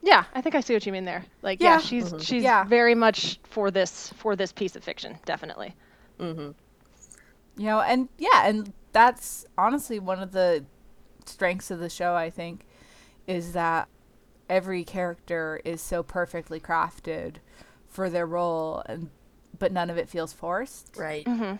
yeah 0.02 0.26
I 0.34 0.42
think 0.42 0.56
I 0.56 0.62
see 0.62 0.74
what 0.74 0.86
you 0.86 0.92
mean 0.92 1.06
there 1.06 1.26
like 1.42 1.62
yeah, 1.62 1.74
yeah 1.74 1.78
she's 1.80 2.06
mm-hmm. 2.06 2.20
she's 2.20 2.44
yeah. 2.44 2.64
very 2.64 2.96
much 2.96 3.40
for 3.44 3.72
this 3.72 4.14
for 4.18 4.36
this 4.36 4.52
piece 4.52 4.76
of 4.76 4.84
fiction 4.84 5.18
definitely 5.26 5.76
mm-hmm. 6.20 6.52
you 7.58 7.66
know 7.66 7.82
and 7.82 8.10
yeah 8.18 8.48
and 8.48 8.72
that's 8.94 9.46
honestly 9.58 10.00
one 10.00 10.20
of 10.20 10.32
the 10.32 10.66
strengths 11.26 11.72
of 11.72 11.80
the 11.80 11.90
show 11.90 12.16
I 12.16 12.30
think 12.30 12.66
is 13.28 13.54
that 13.54 13.88
every 14.50 14.84
character 14.84 15.62
is 15.64 15.82
so 15.82 16.04
perfectly 16.04 16.60
crafted 16.60 17.36
for 17.88 18.10
their 18.10 18.26
role 18.26 18.84
and 18.86 19.10
but 19.60 19.72
none 19.72 19.90
of 19.90 19.98
it 19.98 20.10
feels 20.10 20.34
forced. 20.34 20.96
Right. 20.98 21.26
Mm-hmm. 21.26 21.56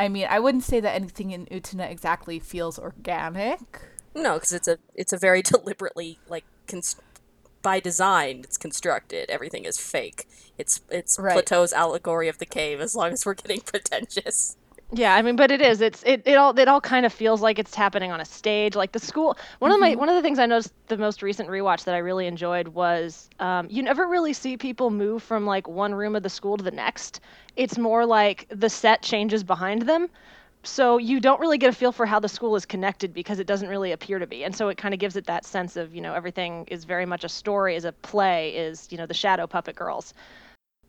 I 0.00 0.08
mean, 0.08 0.26
I 0.30 0.40
wouldn't 0.40 0.64
say 0.64 0.80
that 0.80 0.94
anything 0.94 1.30
in 1.30 1.44
Utena 1.46 1.90
exactly 1.90 2.38
feels 2.38 2.78
organic. 2.78 3.82
No, 4.14 4.34
because 4.34 4.54
it's 4.54 4.66
a 4.66 4.78
it's 4.94 5.12
a 5.12 5.18
very 5.18 5.42
deliberately 5.54 6.18
like 6.26 6.44
const- 6.66 7.02
by 7.60 7.80
design 7.80 8.40
it's 8.42 8.56
constructed. 8.56 9.28
Everything 9.28 9.66
is 9.66 9.76
fake. 9.76 10.26
It's 10.56 10.80
it's 10.88 11.18
right. 11.18 11.34
Plato's 11.34 11.74
allegory 11.74 12.28
of 12.28 12.38
the 12.38 12.46
cave. 12.46 12.80
As 12.80 12.96
long 12.96 13.12
as 13.12 13.26
we're 13.26 13.34
getting 13.34 13.60
pretentious. 13.64 14.56
Yeah, 14.92 15.14
I 15.14 15.22
mean, 15.22 15.36
but 15.36 15.52
it 15.52 15.62
is. 15.62 15.80
It's 15.80 16.02
it, 16.04 16.22
it 16.26 16.34
all 16.34 16.58
it 16.58 16.66
all 16.66 16.80
kind 16.80 17.06
of 17.06 17.12
feels 17.12 17.40
like 17.40 17.58
it's 17.58 17.74
happening 17.74 18.10
on 18.10 18.20
a 18.20 18.24
stage. 18.24 18.74
Like 18.74 18.92
the 18.92 18.98
school. 18.98 19.38
One 19.60 19.70
mm-hmm. 19.70 19.74
of 19.74 19.80
my 19.80 19.90
mm-hmm. 19.90 20.00
one 20.00 20.08
of 20.08 20.16
the 20.16 20.22
things 20.22 20.38
I 20.38 20.46
noticed 20.46 20.72
the 20.88 20.96
most 20.96 21.22
recent 21.22 21.48
rewatch 21.48 21.84
that 21.84 21.94
I 21.94 21.98
really 21.98 22.26
enjoyed 22.26 22.68
was 22.68 23.30
um, 23.38 23.68
you 23.70 23.82
never 23.82 24.06
really 24.06 24.32
see 24.32 24.56
people 24.56 24.90
move 24.90 25.22
from 25.22 25.46
like 25.46 25.68
one 25.68 25.94
room 25.94 26.16
of 26.16 26.22
the 26.24 26.28
school 26.28 26.56
to 26.56 26.64
the 26.64 26.72
next. 26.72 27.20
It's 27.56 27.78
more 27.78 28.04
like 28.04 28.46
the 28.50 28.68
set 28.68 29.02
changes 29.02 29.44
behind 29.44 29.82
them. 29.82 30.08
So 30.62 30.98
you 30.98 31.20
don't 31.20 31.40
really 31.40 31.56
get 31.56 31.70
a 31.70 31.72
feel 31.72 31.92
for 31.92 32.04
how 32.04 32.20
the 32.20 32.28
school 32.28 32.54
is 32.54 32.66
connected 32.66 33.14
because 33.14 33.38
it 33.38 33.46
doesn't 33.46 33.68
really 33.68 33.92
appear 33.92 34.18
to 34.18 34.26
be. 34.26 34.44
And 34.44 34.54
so 34.54 34.68
it 34.68 34.76
kind 34.76 34.92
of 34.92 35.00
gives 35.00 35.16
it 35.16 35.24
that 35.24 35.46
sense 35.46 35.76
of, 35.76 35.94
you 35.94 36.02
know, 36.02 36.12
everything 36.12 36.66
is 36.68 36.84
very 36.84 37.06
much 37.06 37.24
a 37.24 37.30
story, 37.30 37.76
is 37.76 37.86
a 37.86 37.92
play, 37.92 38.50
is, 38.50 38.88
you 38.90 38.98
know, 38.98 39.06
the 39.06 39.14
shadow 39.14 39.46
puppet 39.46 39.74
girls 39.74 40.12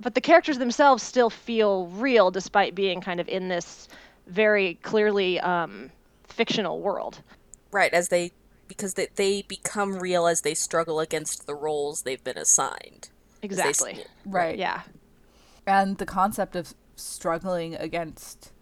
but 0.01 0.15
the 0.15 0.21
characters 0.21 0.57
themselves 0.57 1.03
still 1.03 1.29
feel 1.29 1.87
real 1.87 2.31
despite 2.31 2.75
being 2.75 3.01
kind 3.01 3.19
of 3.19 3.27
in 3.29 3.47
this 3.47 3.87
very 4.27 4.75
clearly 4.75 5.39
um, 5.39 5.91
fictional 6.27 6.81
world. 6.81 7.21
Right, 7.71 7.93
as 7.93 8.09
they 8.09 8.31
because 8.67 8.93
they, 8.93 9.07
they 9.15 9.41
become 9.41 9.99
real 9.99 10.27
as 10.27 10.41
they 10.41 10.53
struggle 10.53 11.01
against 11.01 11.45
the 11.45 11.53
roles 11.53 12.03
they've 12.03 12.23
been 12.23 12.37
assigned. 12.37 13.09
Exactly. 13.41 13.93
They, 13.93 14.05
right. 14.25 14.57
Yeah. 14.57 14.83
And 15.67 15.97
the 15.97 16.05
concept 16.05 16.55
of 16.55 16.73
struggling 16.95 17.75
against 17.75 18.53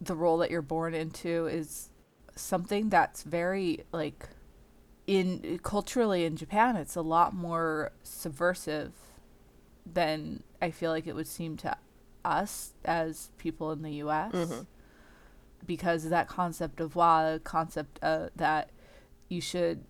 the 0.00 0.14
role 0.14 0.38
that 0.38 0.50
you're 0.50 0.62
born 0.62 0.94
into 0.94 1.46
is 1.46 1.90
something 2.36 2.88
that's 2.88 3.22
very 3.22 3.84
like 3.92 4.28
in 5.06 5.58
culturally 5.62 6.24
in 6.24 6.36
Japan 6.36 6.76
it's 6.76 6.94
a 6.94 7.02
lot 7.02 7.34
more 7.34 7.90
subversive 8.02 8.92
than 9.86 10.42
I 10.60 10.70
feel 10.70 10.90
like 10.90 11.06
it 11.06 11.14
would 11.14 11.26
seem 11.26 11.56
to 11.58 11.76
us 12.24 12.74
as 12.84 13.30
people 13.38 13.72
in 13.72 13.82
the 13.82 13.92
US 14.04 14.32
mm-hmm. 14.32 14.60
because 15.66 16.08
that 16.08 16.28
concept 16.28 16.80
of 16.80 16.94
wa 16.94 17.38
concept 17.42 17.98
uh, 18.02 18.28
that 18.36 18.70
you 19.28 19.40
should 19.40 19.84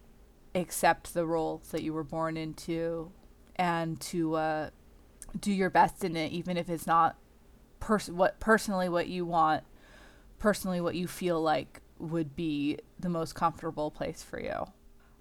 accept 0.54 1.14
the 1.14 1.26
role 1.26 1.62
that 1.70 1.82
you 1.82 1.92
were 1.92 2.04
born 2.04 2.36
into 2.36 3.10
and 3.56 4.00
to 4.00 4.34
uh, 4.36 4.70
do 5.38 5.52
your 5.52 5.70
best 5.70 6.04
in 6.04 6.16
it 6.16 6.32
even 6.32 6.56
if 6.56 6.68
it's 6.68 6.86
not 6.86 7.16
pers- 7.80 8.10
what 8.10 8.38
personally 8.40 8.88
what 8.88 9.08
you 9.08 9.24
want 9.24 9.64
personally 10.38 10.80
what 10.80 10.94
you 10.94 11.06
feel 11.06 11.40
like 11.40 11.80
would 12.00 12.34
be 12.34 12.78
the 12.98 13.08
most 13.08 13.34
comfortable 13.34 13.90
place 13.90 14.22
for 14.22 14.40
you. 14.40 14.66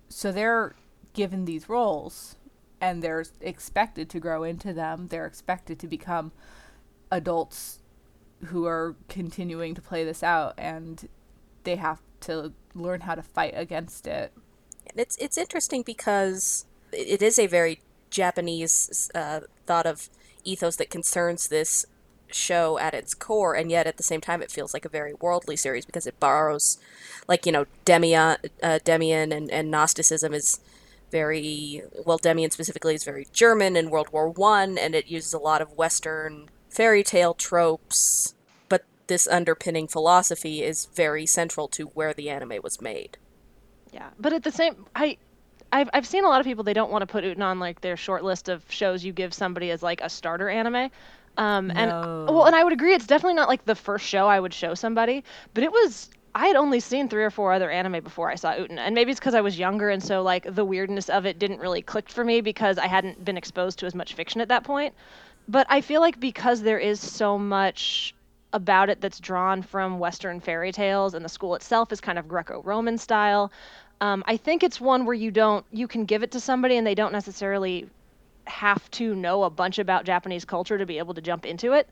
So 0.08 0.32
they're 0.32 0.76
given 1.14 1.46
these 1.46 1.70
roles 1.70 2.36
and 2.82 3.02
they're 3.02 3.26
expected 3.42 4.10
to 4.10 4.20
grow 4.20 4.44
into 4.44 4.74
them. 4.74 5.08
They're 5.10 5.26
expected 5.26 5.80
to 5.80 5.88
become 5.88 6.32
adults 7.12 7.80
who 8.46 8.66
are 8.66 8.96
continuing 9.10 9.76
to 9.76 9.82
play 9.82 10.04
this 10.04 10.24
out 10.24 10.54
and 10.58 11.10
they 11.64 11.76
have 11.76 12.00
to 12.22 12.54
learn 12.74 13.02
how 13.02 13.16
to 13.16 13.22
fight 13.22 13.54
against 13.56 14.08
it. 14.08 14.32
And 14.88 15.00
it's 15.00 15.18
it's 15.18 15.38
interesting 15.38 15.84
because 15.84 16.66
it 16.92 17.22
is 17.22 17.38
a 17.38 17.48
very 17.48 17.82
Japanese 18.10 19.12
uh, 19.14 19.42
thought 19.66 19.86
of 19.86 20.10
ethos 20.44 20.78
that 20.78 20.90
concerns 20.90 21.48
this 21.48 21.86
show 22.32 22.78
at 22.80 22.94
its 22.94 23.14
core, 23.14 23.56
and 23.56 23.72
yet 23.72 23.88
at 23.88 23.98
the 23.98 24.04
same 24.04 24.22
time, 24.22 24.42
it 24.42 24.52
feels 24.52 24.74
like 24.74 24.86
a 24.86 24.90
very 24.90 25.14
worldly 25.14 25.56
series 25.56 25.86
because 25.86 26.08
it 26.08 26.20
borrows, 26.20 26.78
like 27.28 27.46
you 27.46 27.52
know, 27.52 27.66
Demian, 27.86 28.38
uh, 28.64 28.80
Demian, 28.84 29.36
and, 29.36 29.52
and 29.52 29.72
Gnosticism 29.72 30.34
is 30.34 30.60
very 31.12 31.84
well. 32.06 32.20
Demian 32.20 32.52
specifically 32.52 32.96
is 32.96 33.04
very 33.04 33.28
German 33.32 33.76
in 33.76 33.90
World 33.90 34.10
War 34.12 34.30
One, 34.30 34.78
and 34.78 34.96
it 34.96 35.08
uses 35.08 35.34
a 35.34 35.40
lot 35.40 35.62
of 35.62 35.74
Western 35.74 36.50
fairy 36.70 37.04
tale 37.04 37.34
tropes. 37.34 38.36
But 38.68 38.86
this 39.08 39.28
underpinning 39.28 39.88
philosophy 39.88 40.64
is 40.64 40.86
very 40.86 41.26
central 41.26 41.68
to 41.70 41.86
where 41.88 42.14
the 42.14 42.30
anime 42.30 42.60
was 42.64 42.82
made. 42.82 43.18
Yeah, 43.92 44.10
but 44.20 44.34
at 44.34 44.44
the 44.44 44.52
same, 44.52 44.86
I 44.96 45.18
I've 45.72 45.90
I've 45.94 46.08
seen 46.08 46.26
a 46.26 46.30
lot 46.30 46.40
of 46.40 46.46
people 46.46 46.64
they 46.64 46.74
don't 46.74 46.92
want 46.92 47.02
to 47.02 47.08
put 47.08 47.24
Utena 47.24 47.44
on 47.44 47.60
like 47.60 47.82
their 47.82 47.98
short 47.98 48.24
list 48.24 48.50
of 48.50 48.64
shows 48.70 49.04
you 49.04 49.14
give 49.14 49.34
somebody 49.34 49.72
as 49.72 49.84
like 49.84 50.02
a 50.02 50.10
starter 50.10 50.50
anime. 50.50 50.90
Um, 51.38 51.72
and 51.72 51.90
well, 51.92 52.46
and 52.46 52.56
I 52.56 52.64
would 52.64 52.74
agree, 52.74 52.94
it's 52.94 53.08
definitely 53.08 53.36
not 53.36 53.48
like 53.48 53.64
the 53.66 53.76
first 53.76 54.06
show 54.06 54.28
I 54.28 54.40
would 54.40 54.54
show 54.54 54.74
somebody, 54.74 55.24
but 55.54 55.64
it 55.64 55.72
was. 55.72 56.10
I 56.36 56.48
had 56.48 56.56
only 56.56 56.80
seen 56.80 57.10
three 57.10 57.24
or 57.24 57.32
four 57.32 57.54
other 57.54 57.70
anime 57.70 58.04
before 58.04 58.30
I 58.30 58.36
saw 58.36 58.54
Utena, 58.54 58.80
and 58.80 58.96
maybe 58.96 59.12
it's 59.12 59.20
because 59.20 59.36
I 59.36 59.42
was 59.42 59.58
younger, 59.58 59.90
and 59.90 60.04
so 60.04 60.22
like 60.22 60.54
the 60.54 60.66
weirdness 60.66 61.10
of 61.10 61.26
it 61.26 61.40
didn't 61.40 61.60
really 61.60 61.82
click 61.82 62.10
for 62.10 62.24
me 62.24 62.42
because 62.42 62.78
I 62.78 62.88
hadn't 62.88 63.24
been 63.24 63.38
exposed 63.38 63.80
to 63.80 63.86
as 63.86 63.96
much 63.96 64.14
fiction 64.14 64.42
at 64.42 64.48
that 64.50 64.64
point. 64.64 64.94
But 65.48 65.66
I 65.70 65.82
feel 65.82 66.02
like 66.02 66.20
because 66.20 66.62
there 66.62 66.78
is 66.78 67.00
so 67.00 67.38
much 67.38 68.14
about 68.54 68.90
it 68.90 69.02
that's 69.02 69.20
drawn 69.20 69.62
from 69.62 70.00
Western 70.00 70.40
fairy 70.40 70.72
tales, 70.72 71.14
and 71.14 71.24
the 71.24 71.30
school 71.30 71.56
itself 71.56 71.92
is 71.92 72.02
kind 72.02 72.20
of 72.20 72.28
Greco-Roman 72.28 72.98
style. 72.98 73.52
Um, 74.02 74.24
I 74.28 74.38
think 74.38 74.64
it's 74.64 74.80
one 74.80 75.06
where 75.06 75.16
you 75.16 75.32
don't 75.32 75.66
you 75.72 75.88
can 75.88 76.06
give 76.06 76.24
it 76.24 76.32
to 76.32 76.40
somebody 76.40 76.78
and 76.78 76.88
they 76.88 76.96
don't 76.96 77.12
necessarily 77.12 77.90
have 78.46 78.90
to 78.92 79.16
know 79.16 79.44
a 79.44 79.50
bunch 79.50 79.78
about 79.80 80.06
Japanese 80.06 80.46
culture 80.46 80.78
to 80.78 80.86
be 80.86 80.98
able 80.98 81.14
to 81.14 81.22
jump 81.22 81.46
into 81.46 81.74
it. 81.74 81.90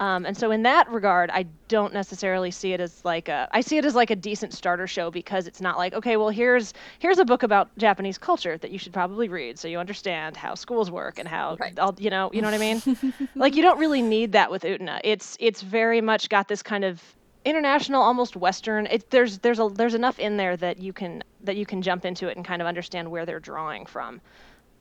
Um, 0.00 0.24
and 0.24 0.34
so 0.36 0.50
in 0.50 0.62
that 0.62 0.88
regard, 0.90 1.30
I 1.30 1.44
don't 1.68 1.92
necessarily 1.92 2.50
see 2.50 2.72
it 2.72 2.80
as 2.80 3.04
like 3.04 3.28
a. 3.28 3.48
I 3.52 3.60
see 3.60 3.76
it 3.76 3.84
as 3.84 3.94
like 3.94 4.10
a 4.10 4.16
decent 4.16 4.54
starter 4.54 4.86
show 4.86 5.10
because 5.10 5.46
it's 5.46 5.60
not 5.60 5.76
like 5.76 5.92
okay, 5.92 6.16
well 6.16 6.30
here's 6.30 6.72
here's 6.98 7.18
a 7.18 7.24
book 7.24 7.42
about 7.42 7.68
Japanese 7.76 8.16
culture 8.16 8.56
that 8.58 8.70
you 8.70 8.78
should 8.78 8.94
probably 8.94 9.28
read 9.28 9.58
so 9.58 9.68
you 9.68 9.78
understand 9.78 10.38
how 10.38 10.54
schools 10.54 10.90
work 10.90 11.18
and 11.18 11.28
how 11.28 11.56
Right. 11.60 11.78
all 11.78 11.94
you 11.98 12.08
know 12.08 12.30
you 12.32 12.40
know 12.40 12.48
what 12.50 12.54
I 12.54 12.58
mean. 12.58 12.82
like 13.34 13.54
you 13.54 13.62
don't 13.62 13.78
really 13.78 14.00
need 14.00 14.32
that 14.32 14.50
with 14.50 14.62
Utena. 14.62 15.00
It's 15.04 15.36
it's 15.38 15.60
very 15.60 16.00
much 16.00 16.30
got 16.30 16.48
this 16.48 16.62
kind 16.62 16.84
of 16.84 17.02
international, 17.44 18.02
almost 18.02 18.36
Western. 18.36 18.86
It, 18.86 19.10
there's 19.10 19.38
there's 19.40 19.58
a 19.58 19.68
there's 19.68 19.94
enough 19.94 20.18
in 20.18 20.38
there 20.38 20.56
that 20.56 20.78
you 20.78 20.94
can 20.94 21.22
that 21.44 21.56
you 21.56 21.66
can 21.66 21.82
jump 21.82 22.06
into 22.06 22.28
it 22.28 22.36
and 22.36 22.44
kind 22.44 22.62
of 22.62 22.68
understand 22.68 23.10
where 23.10 23.26
they're 23.26 23.40
drawing 23.40 23.84
from 23.84 24.22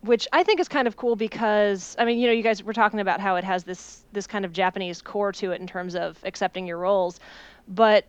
which 0.01 0.27
I 0.31 0.43
think 0.43 0.59
is 0.59 0.67
kind 0.67 0.87
of 0.87 0.95
cool 0.95 1.15
because 1.15 1.95
I 1.99 2.05
mean, 2.05 2.19
you 2.19 2.27
know, 2.27 2.33
you 2.33 2.43
guys 2.43 2.63
were 2.63 2.73
talking 2.73 2.99
about 2.99 3.19
how 3.19 3.35
it 3.35 3.43
has 3.43 3.63
this 3.63 4.05
this 4.13 4.27
kind 4.27 4.45
of 4.45 4.53
Japanese 4.53 5.01
core 5.01 5.31
to 5.33 5.51
it 5.51 5.61
in 5.61 5.67
terms 5.67 5.95
of 5.95 6.17
accepting 6.23 6.65
your 6.65 6.77
roles, 6.77 7.19
but 7.67 8.05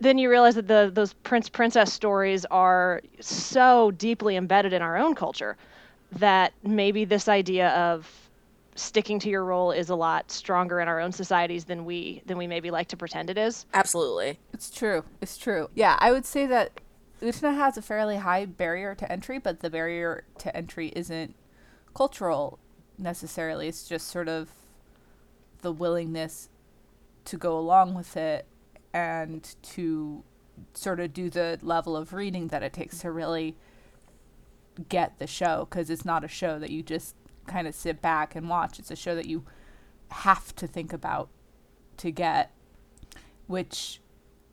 then 0.00 0.18
you 0.18 0.30
realize 0.30 0.54
that 0.54 0.68
the 0.68 0.90
those 0.92 1.12
prince 1.12 1.48
princess 1.48 1.92
stories 1.92 2.44
are 2.46 3.00
so 3.20 3.90
deeply 3.92 4.36
embedded 4.36 4.72
in 4.72 4.82
our 4.82 4.96
own 4.96 5.14
culture 5.14 5.56
that 6.12 6.52
maybe 6.62 7.04
this 7.04 7.28
idea 7.28 7.70
of 7.70 8.08
sticking 8.76 9.18
to 9.20 9.28
your 9.28 9.44
role 9.44 9.70
is 9.70 9.88
a 9.88 9.94
lot 9.94 10.30
stronger 10.30 10.80
in 10.80 10.88
our 10.88 11.00
own 11.00 11.12
societies 11.12 11.64
than 11.64 11.84
we 11.84 12.22
than 12.26 12.36
we 12.36 12.46
maybe 12.46 12.70
like 12.70 12.88
to 12.88 12.96
pretend 12.96 13.30
it 13.30 13.38
is. 13.38 13.66
Absolutely. 13.74 14.38
It's 14.52 14.70
true. 14.70 15.04
It's 15.20 15.36
true. 15.38 15.68
Yeah, 15.74 15.96
I 16.00 16.10
would 16.10 16.26
say 16.26 16.46
that 16.46 16.80
Utena 17.22 17.54
has 17.54 17.76
a 17.76 17.82
fairly 17.82 18.16
high 18.16 18.44
barrier 18.44 18.94
to 18.94 19.10
entry, 19.10 19.38
but 19.38 19.60
the 19.60 19.70
barrier 19.70 20.24
to 20.38 20.54
entry 20.54 20.92
isn't 20.94 21.34
cultural 21.94 22.58
necessarily. 22.98 23.68
It's 23.68 23.88
just 23.88 24.08
sort 24.08 24.28
of 24.28 24.50
the 25.62 25.72
willingness 25.72 26.48
to 27.26 27.38
go 27.38 27.58
along 27.58 27.94
with 27.94 28.16
it 28.16 28.46
and 28.92 29.54
to 29.62 30.22
sort 30.74 31.00
of 31.00 31.12
do 31.12 31.30
the 31.30 31.58
level 31.62 31.96
of 31.96 32.12
reading 32.12 32.48
that 32.48 32.62
it 32.62 32.72
takes 32.72 33.00
to 33.00 33.10
really 33.10 33.56
get 34.88 35.18
the 35.18 35.26
show 35.26 35.66
because 35.68 35.90
it's 35.90 36.04
not 36.04 36.24
a 36.24 36.28
show 36.28 36.58
that 36.58 36.70
you 36.70 36.82
just 36.82 37.14
kind 37.46 37.66
of 37.66 37.74
sit 37.74 38.02
back 38.02 38.34
and 38.34 38.48
watch. 38.48 38.78
It's 38.78 38.90
a 38.90 38.96
show 38.96 39.14
that 39.14 39.26
you 39.26 39.44
have 40.10 40.54
to 40.56 40.66
think 40.66 40.92
about 40.92 41.28
to 41.98 42.10
get, 42.10 42.52
which 43.46 44.00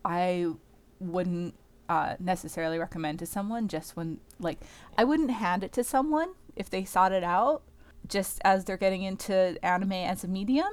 I 0.06 0.48
wouldn't 1.00 1.56
uh, 1.92 2.16
necessarily 2.20 2.80
recommend 2.80 3.20
to 3.20 3.26
someone 3.26 3.68
just 3.68 3.98
when, 3.98 4.20
like, 4.40 4.60
I 4.98 5.04
wouldn't 5.04 5.32
hand 5.32 5.62
it 5.62 5.74
to 5.74 5.84
someone 5.84 6.30
if 6.56 6.70
they 6.70 6.86
sought 6.86 7.12
it 7.12 7.24
out 7.24 7.64
just 8.08 8.40
as 8.46 8.64
they're 8.64 8.78
getting 8.78 9.04
into 9.04 9.58
anime 9.62 9.92
as 9.92 10.24
a 10.24 10.28
medium. 10.30 10.70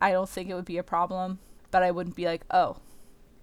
I 0.00 0.12
don't 0.12 0.28
think 0.28 0.48
it 0.48 0.54
would 0.54 0.64
be 0.64 0.78
a 0.78 0.84
problem, 0.84 1.40
but 1.72 1.82
I 1.82 1.90
wouldn't 1.90 2.14
be 2.14 2.26
like, 2.26 2.44
oh, 2.52 2.76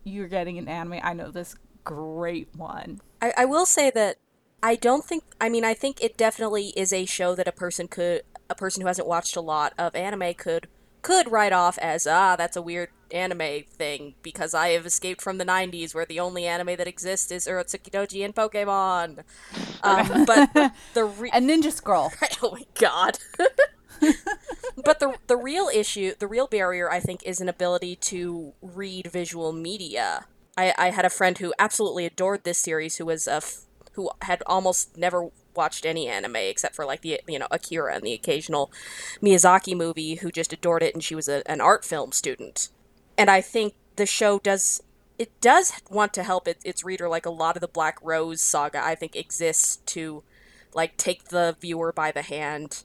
you're 0.05 0.29
getting 0.29 0.57
an 0.57 0.69
anime. 0.69 1.01
I 1.03 1.13
know 1.13 1.31
this 1.31 1.55
great 1.83 2.47
one. 2.55 3.01
I, 3.21 3.33
I 3.39 3.45
will 3.45 3.65
say 3.65 3.91
that 3.91 4.15
I 4.63 4.75
don't 4.75 5.03
think. 5.03 5.23
I 5.41 5.49
mean, 5.49 5.65
I 5.65 5.73
think 5.73 6.01
it 6.01 6.15
definitely 6.15 6.67
is 6.77 6.93
a 6.93 7.05
show 7.05 7.35
that 7.35 7.47
a 7.47 7.51
person 7.51 7.89
could, 7.89 8.21
a 8.49 8.55
person 8.55 8.81
who 8.81 8.87
hasn't 8.87 9.07
watched 9.07 9.35
a 9.35 9.41
lot 9.41 9.73
of 9.77 9.95
anime 9.95 10.33
could 10.35 10.69
could 11.01 11.29
write 11.31 11.51
off 11.51 11.77
as 11.79 12.07
ah, 12.07 12.35
that's 12.37 12.55
a 12.55 12.61
weird 12.61 12.89
anime 13.13 13.63
thing 13.69 14.15
because 14.21 14.53
I 14.53 14.69
have 14.69 14.85
escaped 14.85 15.21
from 15.21 15.37
the 15.37 15.45
'90s 15.45 15.93
where 15.93 16.05
the 16.05 16.19
only 16.19 16.45
anime 16.45 16.75
that 16.77 16.87
exists 16.87 17.31
is 17.31 17.47
Urotsuki 17.47 17.89
Doji 17.91 18.23
and 18.23 18.35
Pokemon. 18.35 19.23
Um, 19.83 20.25
but 20.25 20.53
the 20.93 21.05
re- 21.05 21.31
And 21.33 21.49
Ninja 21.49 21.71
Scroll. 21.71 22.11
oh 22.41 22.51
my 22.51 22.65
god. 22.75 23.19
but 24.83 24.99
the 24.99 25.15
the 25.27 25.37
real 25.37 25.69
issue, 25.73 26.13
the 26.17 26.27
real 26.27 26.47
barrier, 26.47 26.91
I 26.91 26.99
think, 26.99 27.23
is 27.23 27.41
an 27.41 27.49
ability 27.49 27.95
to 27.97 28.53
read 28.61 29.07
visual 29.07 29.51
media. 29.53 30.25
I, 30.57 30.73
I 30.77 30.89
had 30.89 31.05
a 31.05 31.09
friend 31.09 31.37
who 31.37 31.53
absolutely 31.59 32.05
adored 32.05 32.43
this 32.43 32.57
series, 32.57 32.97
who 32.97 33.05
was 33.05 33.27
a 33.27 33.35
f- 33.35 33.61
who 33.93 34.09
had 34.21 34.41
almost 34.45 34.97
never 34.97 35.29
watched 35.55 35.85
any 35.85 36.07
anime 36.07 36.37
except 36.37 36.75
for 36.75 36.85
like 36.85 37.01
the 37.01 37.19
you 37.27 37.39
know 37.39 37.47
Akira 37.51 37.93
and 37.95 38.03
the 38.03 38.13
occasional 38.13 38.71
Miyazaki 39.21 39.75
movie, 39.75 40.15
who 40.15 40.31
just 40.31 40.53
adored 40.53 40.83
it, 40.83 40.93
and 40.93 41.03
she 41.03 41.15
was 41.15 41.27
a, 41.27 41.49
an 41.49 41.61
art 41.61 41.85
film 41.85 42.11
student. 42.11 42.69
And 43.21 43.29
I 43.29 43.39
think 43.39 43.75
the 43.97 44.07
show 44.07 44.39
does 44.39 44.81
it 45.19 45.39
does 45.41 45.71
want 45.91 46.11
to 46.15 46.23
help 46.23 46.47
it, 46.47 46.57
its 46.65 46.83
reader, 46.83 47.07
like 47.07 47.27
a 47.27 47.29
lot 47.29 47.55
of 47.55 47.61
the 47.61 47.67
Black 47.67 47.99
Rose 48.01 48.41
saga. 48.41 48.83
I 48.83 48.95
think 48.95 49.15
exists 49.15 49.75
to 49.93 50.23
like 50.73 50.97
take 50.97 51.25
the 51.25 51.55
viewer 51.61 51.91
by 51.91 52.11
the 52.11 52.23
hand 52.23 52.83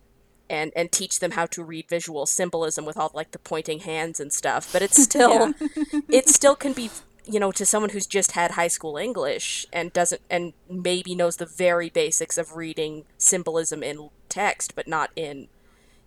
and 0.50 0.72
and 0.76 0.92
teach 0.92 1.20
them 1.20 1.30
how 1.30 1.46
to 1.46 1.64
read 1.64 1.88
visual 1.88 2.26
symbolism 2.26 2.84
with 2.84 2.98
all 2.98 3.10
like 3.14 3.30
the 3.30 3.38
pointing 3.38 3.80
hands 3.80 4.20
and 4.20 4.30
stuff. 4.30 4.70
But 4.70 4.82
it's 4.82 5.02
still 5.02 5.54
it 6.10 6.28
still 6.28 6.54
can 6.54 6.74
be 6.74 6.90
you 7.24 7.40
know 7.40 7.50
to 7.52 7.64
someone 7.64 7.88
who's 7.88 8.06
just 8.06 8.32
had 8.32 8.52
high 8.52 8.68
school 8.68 8.98
english 8.98 9.66
and 9.72 9.92
doesn't 9.92 10.20
and 10.30 10.52
maybe 10.70 11.14
knows 11.14 11.38
the 11.38 11.46
very 11.46 11.90
basics 11.90 12.38
of 12.38 12.54
reading 12.54 13.04
symbolism 13.18 13.82
in 13.82 14.10
text 14.28 14.76
but 14.76 14.86
not 14.86 15.10
in 15.16 15.48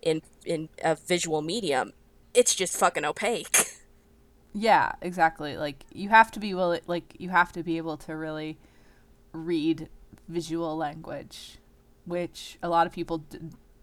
in 0.01 0.21
in 0.45 0.69
a 0.81 0.95
visual 0.95 1.41
medium 1.41 1.91
it's 2.33 2.55
just 2.55 2.77
fucking 2.77 3.03
opaque 3.03 3.68
Yeah, 4.53 4.93
exactly. 5.01 5.57
Like 5.57 5.85
you 5.93 6.09
have 6.09 6.31
to 6.31 6.39
be 6.39 6.53
willing 6.53 6.81
like 6.87 7.15
you 7.19 7.29
have 7.29 7.51
to 7.53 7.63
be 7.63 7.77
able 7.77 7.97
to 7.97 8.15
really 8.15 8.57
read 9.33 9.89
visual 10.27 10.77
language, 10.77 11.59
which 12.05 12.57
a 12.63 12.69
lot 12.69 12.87
of 12.87 12.93
people 12.93 13.19
d- 13.19 13.39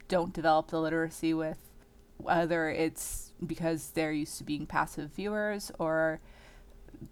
don't 0.08 0.32
develop 0.32 0.68
the 0.68 0.80
literacy 0.80 1.34
with, 1.34 1.58
whether 2.18 2.70
it's 2.70 3.32
because 3.46 3.90
they're 3.92 4.12
used 4.12 4.38
to 4.38 4.44
being 4.44 4.66
passive 4.66 5.12
viewers 5.12 5.72
or 5.78 6.20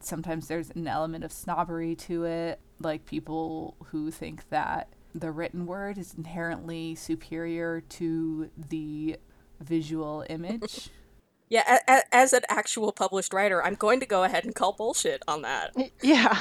sometimes 0.01 0.49
there's 0.49 0.71
an 0.71 0.87
element 0.89 1.25
of 1.25 1.33
snobbery 1.33 1.95
to 1.97 2.25
it, 2.25 2.61
like 2.81 3.07
people 3.07 3.77
who 3.87 4.11
think 4.11 4.49
that 4.51 4.89
the 5.15 5.31
written 5.31 5.67
word 5.67 5.99
is 5.99 6.15
inherently 6.15 6.95
superior 6.95 7.81
to 7.83 8.51
the 8.57 9.17
visual 9.61 10.25
image. 10.31 10.91
Yeah, 11.49 11.79
a- 11.87 11.93
a- 11.93 12.15
as 12.15 12.33
an 12.33 12.43
actual 12.49 12.93
published 12.93 13.33
writer, 13.33 13.65
I'm 13.65 13.75
going 13.75 14.01
to 14.01 14.07
go 14.07 14.25
ahead 14.25 14.45
and 14.45 14.55
call 14.55 14.73
bullshit 14.73 15.23
on 15.29 15.43
that. 15.43 15.75
Yeah. 16.03 16.39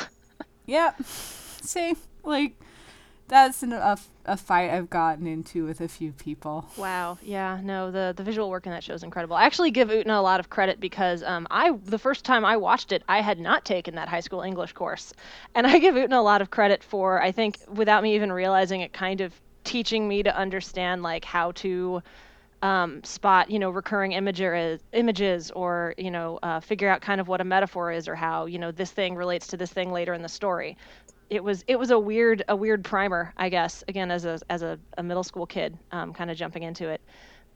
yeah, 0.65 0.93
same. 1.03 1.97
Like, 2.23 2.55
that's 3.27 3.63
an, 3.63 3.73
a, 3.73 3.97
a 4.25 4.37
fight 4.37 4.69
I've 4.69 4.89
gotten 4.89 5.27
into 5.27 5.65
with 5.65 5.81
a 5.81 5.87
few 5.87 6.11
people. 6.11 6.65
Wow. 6.77 7.17
Yeah. 7.21 7.59
No, 7.63 7.89
the 7.91 8.13
the 8.15 8.23
visual 8.23 8.49
work 8.49 8.65
in 8.65 8.71
that 8.71 8.83
show 8.83 8.93
is 8.93 9.03
incredible. 9.03 9.35
I 9.35 9.43
actually 9.45 9.71
give 9.71 9.89
Utena 9.89 10.17
a 10.17 10.21
lot 10.21 10.39
of 10.39 10.49
credit 10.49 10.79
because 10.79 11.23
um, 11.23 11.47
I 11.49 11.71
the 11.71 11.99
first 11.99 12.25
time 12.25 12.45
I 12.45 12.57
watched 12.57 12.91
it, 12.91 13.03
I 13.09 13.21
had 13.21 13.39
not 13.39 13.65
taken 13.65 13.95
that 13.95 14.07
high 14.09 14.19
school 14.19 14.41
English 14.41 14.73
course, 14.73 15.13
and 15.55 15.65
I 15.65 15.79
give 15.79 15.95
Utena 15.95 16.17
a 16.17 16.21
lot 16.21 16.41
of 16.41 16.49
credit 16.49 16.83
for 16.83 17.21
I 17.21 17.31
think 17.31 17.59
without 17.73 18.03
me 18.03 18.15
even 18.15 18.31
realizing 18.31 18.81
it, 18.81 18.93
kind 18.93 19.21
of 19.21 19.33
teaching 19.63 20.07
me 20.07 20.23
to 20.23 20.35
understand 20.37 21.01
like 21.03 21.25
how 21.25 21.51
to. 21.53 22.01
Um, 22.63 23.03
spot 23.03 23.51
you 23.51 23.59
know 23.59 23.69
recurring 23.69 24.13
imager, 24.13 24.79
images 24.93 25.51
or 25.51 25.93
you 25.97 26.09
know 26.09 26.39
uh, 26.41 26.61
figure 26.61 26.87
out 26.87 27.01
kind 27.01 27.19
of 27.19 27.27
what 27.27 27.41
a 27.41 27.43
metaphor 27.43 27.91
is 27.91 28.07
or 28.07 28.15
how 28.15 28.45
you 28.45 28.57
know 28.57 28.71
this 28.71 28.89
thing 28.89 29.15
relates 29.15 29.47
to 29.47 29.57
this 29.57 29.69
thing 29.69 29.91
later 29.91 30.13
in 30.13 30.21
the 30.21 30.29
story 30.29 30.77
it 31.29 31.43
was 31.43 31.63
it 31.67 31.77
was 31.77 31.91
a 31.91 31.99
weird 31.99 32.43
a 32.47 32.55
weird 32.55 32.83
primer, 32.83 33.33
I 33.37 33.49
guess. 33.49 33.83
Again, 33.87 34.11
as 34.11 34.25
a 34.25 34.39
as 34.49 34.61
a, 34.61 34.79
a 34.97 35.03
middle 35.03 35.23
school 35.23 35.45
kid, 35.45 35.77
um, 35.91 36.13
kind 36.13 36.29
of 36.29 36.37
jumping 36.37 36.63
into 36.63 36.89
it. 36.89 37.01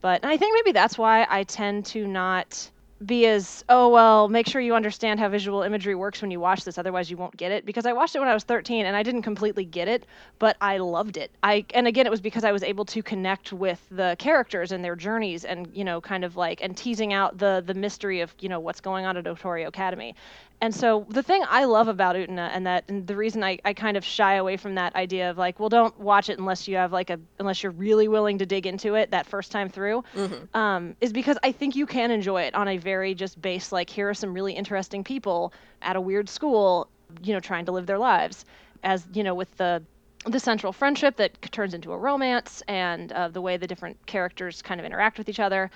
But 0.00 0.24
I 0.24 0.36
think 0.36 0.54
maybe 0.54 0.72
that's 0.72 0.96
why 0.96 1.26
I 1.28 1.44
tend 1.44 1.86
to 1.86 2.06
not 2.06 2.70
be 3.04 3.26
as 3.26 3.64
oh 3.68 3.88
well 3.88 4.28
make 4.28 4.46
sure 4.46 4.60
you 4.60 4.74
understand 4.74 5.20
how 5.20 5.28
visual 5.28 5.62
imagery 5.62 5.94
works 5.94 6.20
when 6.20 6.30
you 6.30 6.40
watch 6.40 6.64
this 6.64 6.78
otherwise 6.78 7.10
you 7.10 7.16
won't 7.16 7.36
get 7.36 7.52
it. 7.52 7.64
Because 7.64 7.86
i 7.86 7.92
watched 7.92 8.16
it 8.16 8.18
when 8.18 8.28
i 8.28 8.34
was 8.34 8.44
13 8.44 8.86
and 8.86 8.96
i 8.96 9.02
didn't 9.02 9.22
completely 9.22 9.64
get 9.64 9.86
it 9.88 10.04
but 10.38 10.56
i 10.60 10.78
loved 10.78 11.16
it. 11.16 11.30
I 11.42 11.64
and 11.74 11.86
again 11.86 12.06
it 12.06 12.10
was 12.10 12.20
because 12.20 12.44
i 12.44 12.52
was 12.52 12.62
able 12.62 12.84
to 12.86 13.02
connect 13.02 13.52
with 13.52 13.86
the 13.90 14.16
characters 14.18 14.72
and 14.72 14.84
their 14.84 14.96
journeys 14.96 15.44
and 15.44 15.68
you 15.72 15.84
know 15.84 16.00
kind 16.00 16.24
of 16.24 16.36
like 16.36 16.60
and 16.62 16.76
teasing 16.76 17.12
out 17.12 17.38
the 17.38 17.62
the 17.64 17.74
mystery 17.74 18.20
of 18.20 18.34
you 18.40 18.48
know 18.48 18.60
what's 18.60 18.80
going 18.80 19.04
on 19.04 19.16
at 19.16 19.24
Otorio 19.24 19.68
Academy 19.68 20.14
and 20.60 20.74
so 20.74 21.06
the 21.08 21.22
thing 21.22 21.42
I 21.48 21.64
love 21.64 21.88
about 21.88 22.16
Utena 22.16 22.50
and 22.52 22.66
that 22.66 22.84
and 22.88 23.06
the 23.06 23.14
reason 23.14 23.44
I, 23.44 23.58
I 23.64 23.72
kind 23.74 23.96
of 23.96 24.04
shy 24.04 24.34
away 24.34 24.56
from 24.56 24.74
that 24.74 24.94
idea 24.96 25.30
of 25.30 25.38
like, 25.38 25.60
well, 25.60 25.68
don't 25.68 25.98
watch 26.00 26.28
it 26.28 26.38
unless 26.38 26.66
you 26.66 26.76
have 26.76 26.92
like 26.92 27.10
a 27.10 27.20
unless 27.38 27.62
you're 27.62 27.72
really 27.72 28.08
willing 28.08 28.38
to 28.38 28.46
dig 28.46 28.66
into 28.66 28.94
it 28.94 29.10
that 29.12 29.26
first 29.26 29.52
time 29.52 29.68
through, 29.68 30.02
mm-hmm. 30.14 30.56
um, 30.56 30.96
is 31.00 31.12
because 31.12 31.38
I 31.42 31.52
think 31.52 31.76
you 31.76 31.86
can 31.86 32.10
enjoy 32.10 32.42
it 32.42 32.54
on 32.54 32.66
a 32.66 32.76
very 32.76 33.14
just 33.14 33.40
base 33.40 33.70
like 33.70 33.88
here 33.88 34.08
are 34.08 34.14
some 34.14 34.34
really 34.34 34.52
interesting 34.52 35.04
people 35.04 35.52
at 35.82 35.94
a 35.94 36.00
weird 36.00 36.28
school, 36.28 36.88
you 37.22 37.32
know, 37.32 37.40
trying 37.40 37.64
to 37.66 37.72
live 37.72 37.86
their 37.86 37.98
lives, 37.98 38.44
as 38.82 39.06
you 39.12 39.22
know, 39.22 39.34
with 39.34 39.56
the 39.58 39.82
the 40.26 40.40
central 40.40 40.72
friendship 40.72 41.16
that 41.16 41.40
turns 41.52 41.74
into 41.74 41.92
a 41.92 41.98
romance 41.98 42.62
and 42.66 43.12
uh, 43.12 43.28
the 43.28 43.40
way 43.40 43.56
the 43.56 43.66
different 43.66 43.96
characters 44.06 44.60
kind 44.62 44.80
of 44.80 44.84
interact 44.84 45.18
with 45.18 45.28
each 45.28 45.40
other. 45.40 45.70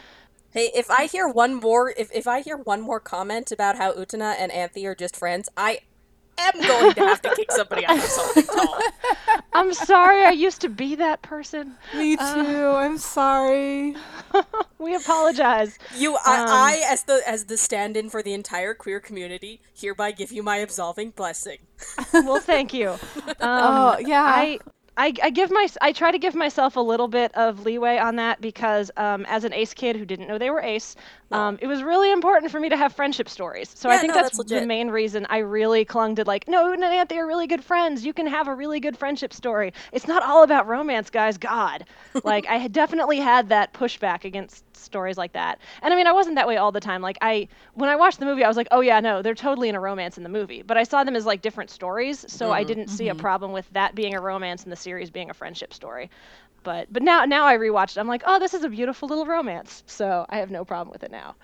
Hey, 0.52 0.70
if 0.74 0.90
I 0.90 1.06
hear 1.06 1.26
one 1.26 1.54
more, 1.54 1.94
if, 1.96 2.10
if 2.12 2.26
I 2.26 2.42
hear 2.42 2.58
one 2.58 2.82
more 2.82 3.00
comment 3.00 3.50
about 3.50 3.76
how 3.76 3.92
Utena 3.92 4.34
and 4.38 4.52
Anthy 4.52 4.86
are 4.86 4.94
just 4.94 5.16
friends, 5.16 5.48
I 5.56 5.80
am 6.38 6.60
going 6.60 6.92
to 6.92 7.00
have 7.00 7.22
to 7.22 7.34
kick 7.34 7.50
somebody 7.50 7.86
out 7.86 7.96
of 7.96 8.04
something 8.04 8.44
tall. 8.44 8.78
I'm 9.54 9.72
sorry, 9.72 10.24
I 10.24 10.30
used 10.30 10.60
to 10.60 10.68
be 10.68 10.94
that 10.96 11.22
person. 11.22 11.76
Me 11.94 12.18
uh, 12.18 12.34
too. 12.34 12.66
Uh, 12.66 12.74
I'm 12.74 12.98
sorry. 12.98 13.96
we 14.78 14.94
apologize. 14.94 15.78
You, 15.96 16.16
I, 16.16 16.40
um, 16.40 16.48
I, 16.48 16.82
as 16.86 17.04
the 17.04 17.22
as 17.26 17.46
the 17.46 17.56
stand-in 17.56 18.10
for 18.10 18.22
the 18.22 18.34
entire 18.34 18.74
queer 18.74 19.00
community, 19.00 19.62
hereby 19.74 20.12
give 20.12 20.32
you 20.32 20.42
my 20.42 20.58
absolving 20.58 21.10
blessing. 21.10 21.58
well, 22.12 22.40
thank 22.40 22.74
you. 22.74 22.90
Um, 22.90 23.38
oh 23.40 23.98
yeah. 24.00 24.22
I 24.22 24.58
I, 25.02 25.12
I 25.20 25.30
give 25.30 25.50
my 25.50 25.66
I 25.80 25.90
try 25.90 26.12
to 26.12 26.18
give 26.18 26.36
myself 26.36 26.76
a 26.76 26.80
little 26.80 27.08
bit 27.08 27.34
of 27.34 27.64
leeway 27.64 27.98
on 27.98 28.14
that 28.16 28.40
because 28.40 28.88
um, 28.96 29.26
as 29.26 29.42
an 29.42 29.52
ace 29.52 29.74
kid 29.74 29.96
who 29.96 30.04
didn't 30.04 30.28
know 30.28 30.38
they 30.38 30.50
were 30.50 30.60
ace, 30.60 30.94
um, 31.32 31.58
it 31.60 31.66
was 31.66 31.82
really 31.82 32.12
important 32.12 32.52
for 32.52 32.60
me 32.60 32.68
to 32.68 32.76
have 32.76 32.92
friendship 32.92 33.28
stories. 33.28 33.72
So 33.74 33.88
yeah, 33.88 33.96
I 33.96 33.98
think 33.98 34.14
no, 34.14 34.22
that's, 34.22 34.36
that's 34.36 34.50
the 34.50 34.64
main 34.64 34.90
reason 34.90 35.26
I 35.28 35.38
really 35.38 35.84
clung 35.84 36.14
to 36.16 36.24
like, 36.24 36.46
no, 36.46 36.72
and 36.72 36.84
Anthy 36.84 37.18
are 37.18 37.26
really 37.26 37.48
good 37.48 37.64
friends. 37.64 38.06
You 38.06 38.12
can 38.12 38.28
have 38.28 38.46
a 38.46 38.54
really 38.54 38.78
good 38.78 38.96
friendship 38.96 39.32
story. 39.32 39.72
It's 39.90 40.06
not 40.06 40.22
all 40.22 40.44
about 40.44 40.68
romance, 40.68 41.10
guys. 41.10 41.36
God, 41.36 41.84
like 42.22 42.46
I 42.46 42.58
had 42.58 42.72
definitely 42.72 43.18
had 43.18 43.48
that 43.48 43.74
pushback 43.74 44.24
against 44.24 44.64
stories 44.82 45.16
like 45.16 45.32
that. 45.32 45.58
And 45.82 45.92
I 45.92 45.96
mean, 45.96 46.06
I 46.06 46.12
wasn't 46.12 46.36
that 46.36 46.46
way 46.46 46.56
all 46.56 46.72
the 46.72 46.80
time. 46.80 47.02
Like 47.02 47.18
I, 47.20 47.48
when 47.74 47.88
I 47.88 47.96
watched 47.96 48.18
the 48.18 48.26
movie, 48.26 48.44
I 48.44 48.48
was 48.48 48.56
like, 48.56 48.68
oh 48.70 48.80
yeah, 48.80 49.00
no, 49.00 49.22
they're 49.22 49.34
totally 49.34 49.68
in 49.68 49.74
a 49.74 49.80
romance 49.80 50.16
in 50.16 50.22
the 50.22 50.28
movie. 50.28 50.62
But 50.62 50.76
I 50.76 50.84
saw 50.84 51.04
them 51.04 51.16
as 51.16 51.26
like 51.26 51.42
different 51.42 51.70
stories, 51.70 52.24
so 52.28 52.46
mm-hmm. 52.46 52.54
I 52.54 52.64
didn't 52.64 52.88
see 52.88 53.06
mm-hmm. 53.06 53.18
a 53.18 53.20
problem 53.20 53.52
with 53.52 53.70
that 53.72 53.94
being 53.94 54.14
a 54.14 54.20
romance 54.20 54.62
and 54.64 54.72
the 54.72 54.76
series 54.76 55.10
being 55.10 55.30
a 55.30 55.34
friendship 55.34 55.72
story. 55.72 56.10
But 56.62 56.92
but 56.92 57.02
now 57.02 57.24
now 57.24 57.46
I 57.46 57.56
rewatched. 57.56 57.96
It, 57.96 58.00
I'm 58.00 58.08
like, 58.08 58.22
oh, 58.26 58.38
this 58.38 58.54
is 58.54 58.64
a 58.64 58.68
beautiful 58.68 59.08
little 59.08 59.26
romance. 59.26 59.82
So 59.86 60.26
I 60.28 60.38
have 60.38 60.50
no 60.50 60.64
problem 60.64 60.92
with 60.92 61.02
it 61.02 61.10
now. 61.10 61.34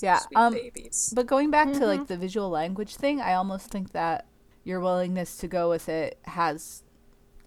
yeah. 0.00 0.20
Um. 0.34 0.54
Babies. 0.54 1.12
But 1.14 1.26
going 1.26 1.50
back 1.50 1.68
mm-hmm. 1.68 1.80
to 1.80 1.86
like 1.86 2.00
mm-hmm. 2.00 2.06
the 2.06 2.16
visual 2.16 2.50
language 2.50 2.96
thing, 2.96 3.20
I 3.20 3.34
almost 3.34 3.70
think 3.70 3.92
that 3.92 4.26
your 4.64 4.80
willingness 4.80 5.36
to 5.38 5.48
go 5.48 5.70
with 5.70 5.88
it 5.88 6.18
has 6.24 6.82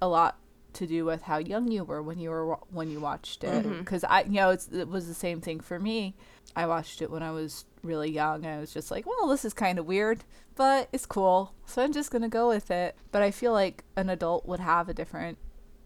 a 0.02 0.08
lot 0.08 0.38
to 0.74 0.88
do 0.88 1.06
with 1.06 1.24
how 1.24 1.38
young 1.38 1.70
you 1.72 1.84
were 1.84 2.02
when 2.02 2.20
you 2.20 2.30
were 2.30 2.56
when 2.70 2.90
you 2.90 3.00
watched 3.00 3.44
it 3.44 3.64
because 3.80 4.04
mm-hmm. 4.04 4.14
I 4.14 4.24
you 4.24 4.32
know 4.32 4.50
it 4.52 4.88
was 4.88 5.08
the 5.08 5.14
same 5.14 5.42
thing 5.42 5.60
for 5.60 5.80
me. 5.80 6.16
I 6.56 6.66
watched 6.66 7.02
it 7.02 7.10
when 7.10 7.24
I 7.24 7.32
was 7.32 7.66
really 7.84 8.12
young. 8.12 8.46
I 8.46 8.60
was 8.60 8.74
just 8.74 8.92
like, 8.92 9.06
well, 9.06 9.28
this 9.28 9.46
is 9.46 9.54
kind 9.54 9.80
of 9.80 9.86
weird, 9.86 10.24
but 10.56 10.90
it's 10.92 11.06
cool, 11.06 11.54
so 11.66 11.82
I'm 11.82 11.94
just 11.94 12.12
gonna 12.12 12.30
go 12.30 12.48
with 12.50 12.72
it. 12.72 12.96
But 13.12 13.22
I 13.22 13.32
feel 13.32 13.54
like 13.54 13.84
an 13.96 14.10
adult 14.10 14.46
would 14.46 14.60
have 14.60 14.90
a 14.90 14.94
different 14.94 15.38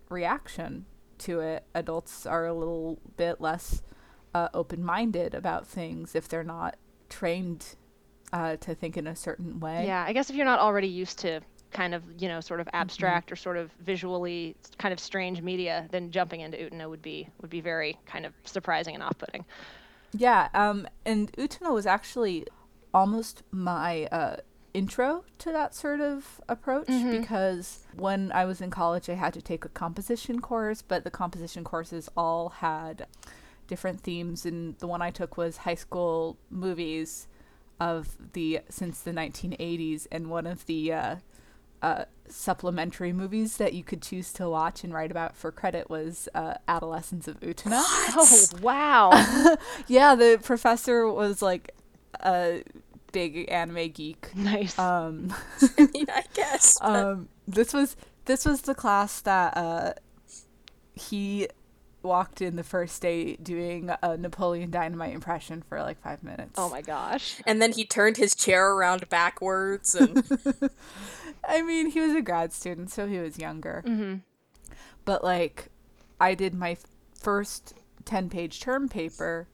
reaction 0.10 0.86
to 1.20 1.40
it. 1.40 1.66
Adults 1.74 2.26
are 2.26 2.46
a 2.46 2.54
little 2.54 3.00
bit 3.18 3.40
less 3.42 3.82
uh, 4.34 4.50
open-minded 4.54 5.34
about 5.34 5.68
things 5.68 6.16
if 6.16 6.28
they're 6.28 6.44
not 6.44 6.78
trained 7.10 7.76
uh, 8.34 8.58
to 8.58 8.76
think 8.76 8.98
in 8.98 9.08
a 9.08 9.16
certain 9.16 9.60
way. 9.60 9.86
Yeah, 9.86 10.04
I 10.06 10.14
guess 10.14 10.30
if 10.30 10.36
you're 10.36 10.46
not 10.46 10.60
already 10.60 10.88
used 10.88 11.20
to 11.20 11.42
kind 11.72 11.94
of 11.94 12.04
you 12.20 12.28
know 12.28 12.40
sort 12.42 12.60
of 12.60 12.68
mm-hmm. 12.68 12.78
abstract 12.78 13.28
mm-hmm. 13.28 13.34
or 13.34 13.36
sort 13.36 13.58
of 13.58 13.72
visually 13.82 14.56
kind 14.78 14.94
of 14.94 15.00
strange 15.00 15.42
media, 15.42 15.88
then 15.92 16.12
jumping 16.12 16.42
into 16.42 16.58
Utena 16.58 16.90
would 16.90 17.02
be 17.02 17.28
would 17.42 17.50
be 17.50 17.62
very 17.62 17.98
kind 18.06 18.26
of 18.26 18.34
surprising 18.44 18.96
and 18.96 19.04
off-putting. 19.04 19.46
Yeah, 20.18 20.50
um, 20.54 20.88
and 21.06 21.32
Utena 21.34 21.74
was 21.74 21.86
actually 21.86 22.46
almost 22.94 23.44
my 23.52 24.06
uh, 24.06 24.38
intro 24.74 25.24
to 25.40 25.52
that 25.52 25.74
sort 25.74 26.02
of 26.02 26.42
approach 26.48 26.88
mm-hmm. 26.88 27.12
because 27.12 27.88
when 27.96 28.32
I 28.32 28.46
was 28.46 28.62
in 28.62 28.70
college, 28.70 29.10
I 29.10 29.14
had 29.14 29.34
to 29.34 29.42
take 29.42 29.66
a 29.66 29.70
composition 29.70 30.42
course, 30.42 30.82
but 30.82 31.04
the 31.04 31.12
composition 31.12 31.64
courses 31.64 32.10
all 32.16 32.50
had 32.50 33.08
different 33.68 34.02
themes, 34.02 34.46
and 34.46 34.78
the 34.78 34.88
one 34.88 35.02
I 35.02 35.12
took 35.12 35.38
was 35.38 35.58
high 35.58 35.76
school 35.76 36.38
movies 36.50 37.28
of 37.80 38.18
the 38.34 38.62
since 38.70 39.02
the 39.02 39.12
1980s, 39.12 40.08
and 40.12 40.30
one 40.30 40.46
of 40.46 40.66
the 40.66 40.94
uh, 40.94 41.16
uh, 41.86 42.06
supplementary 42.28 43.14
movies 43.14 43.58
that 43.58 43.74
you 43.74 43.84
could 43.84 44.02
choose 44.02 44.34
to 44.34 44.50
watch 44.50 44.84
and 44.84 44.92
write 44.92 45.12
about 45.12 45.36
for 45.36 45.52
credit 45.52 45.88
was 45.88 46.28
uh, 46.34 46.56
Adolescence 46.68 47.28
of 47.28 47.40
Utena. 47.42 47.84
Oh, 47.86 48.48
wow. 48.62 49.12
yeah, 49.88 50.16
the 50.16 50.40
professor 50.42 51.08
was 51.08 51.44
like 51.44 51.76
a 52.22 52.64
big 53.12 53.48
anime 53.52 53.90
geek. 53.90 54.36
Nice. 54.36 54.80
Um, 54.80 55.32
I 55.78 55.88
mean, 55.94 56.08
I 56.10 56.24
guess. 56.34 56.80
But... 56.80 57.06
Um, 57.06 57.30
this 57.48 57.72
was 57.72 57.96
this 58.26 58.46
was 58.46 58.62
the 58.62 58.74
class 58.74 59.22
that 59.22 59.56
uh, 59.56 59.94
he 60.96 61.48
walked 62.02 62.42
in 62.42 62.56
the 62.56 62.64
first 62.64 63.02
day 63.02 63.36
doing 63.36 63.92
a 64.02 64.16
Napoleon 64.16 64.72
Dynamite 64.72 65.14
impression 65.14 65.64
for 65.68 65.82
like 65.82 66.02
five 66.02 66.24
minutes. 66.24 66.54
Oh 66.56 66.70
my 66.70 66.82
gosh. 66.82 67.42
And 67.46 67.62
then 67.62 67.74
he 67.74 67.86
turned 67.86 68.18
his 68.18 68.34
chair 68.36 68.72
around 68.72 69.10
backwards 69.10 69.96
and 69.96 70.24
I 71.48 71.62
mean, 71.62 71.90
he 71.92 72.00
was 72.00 72.14
a 72.14 72.22
grad 72.22 72.54
student, 72.54 72.92
so 72.92 73.08
he 73.08 73.20
was 73.20 73.38
younger. 73.38 73.84
Mm-hmm. 73.86 74.16
But 75.04 75.24
like, 75.24 75.70
I 76.20 76.34
did 76.34 76.54
my 76.54 76.78
first 77.20 77.74
ten-page 78.06 78.60
term 78.60 78.90
paper 78.90 79.48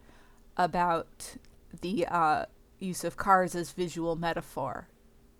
about 0.57 1.37
the 1.81 2.05
uh, 2.07 2.45
use 2.79 3.03
of 3.03 3.17
cars 3.17 3.55
as 3.55 3.71
visual 3.71 4.15
metaphor 4.15 4.87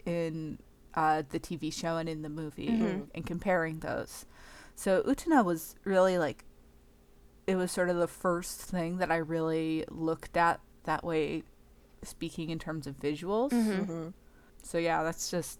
in 0.05 0.59
uh, 0.93 1.23
the 1.29 1.39
TV 1.39 1.73
show 1.73 1.97
and 1.97 2.09
in 2.09 2.21
the 2.21 2.29
movie, 2.29 2.69
mm-hmm. 2.69 3.01
and 3.13 3.25
comparing 3.25 3.79
those. 3.79 4.25
So 4.75 5.03
Utena 5.03 5.43
was 5.43 5.75
really 5.83 6.17
like, 6.17 6.45
it 7.47 7.55
was 7.55 7.71
sort 7.71 7.89
of 7.89 7.97
the 7.97 8.07
first 8.07 8.59
thing 8.59 8.97
that 8.97 9.11
I 9.11 9.17
really 9.17 9.85
looked 9.89 10.37
at 10.37 10.59
that 10.83 11.03
way, 11.03 11.43
speaking 12.03 12.49
in 12.49 12.59
terms 12.59 12.87
of 12.87 12.97
visuals. 12.97 13.51
Mm-hmm. 13.51 13.71
mm-hmm. 13.71 14.07
So 14.63 14.77
yeah, 14.77 15.01
that's 15.01 15.31
just 15.31 15.59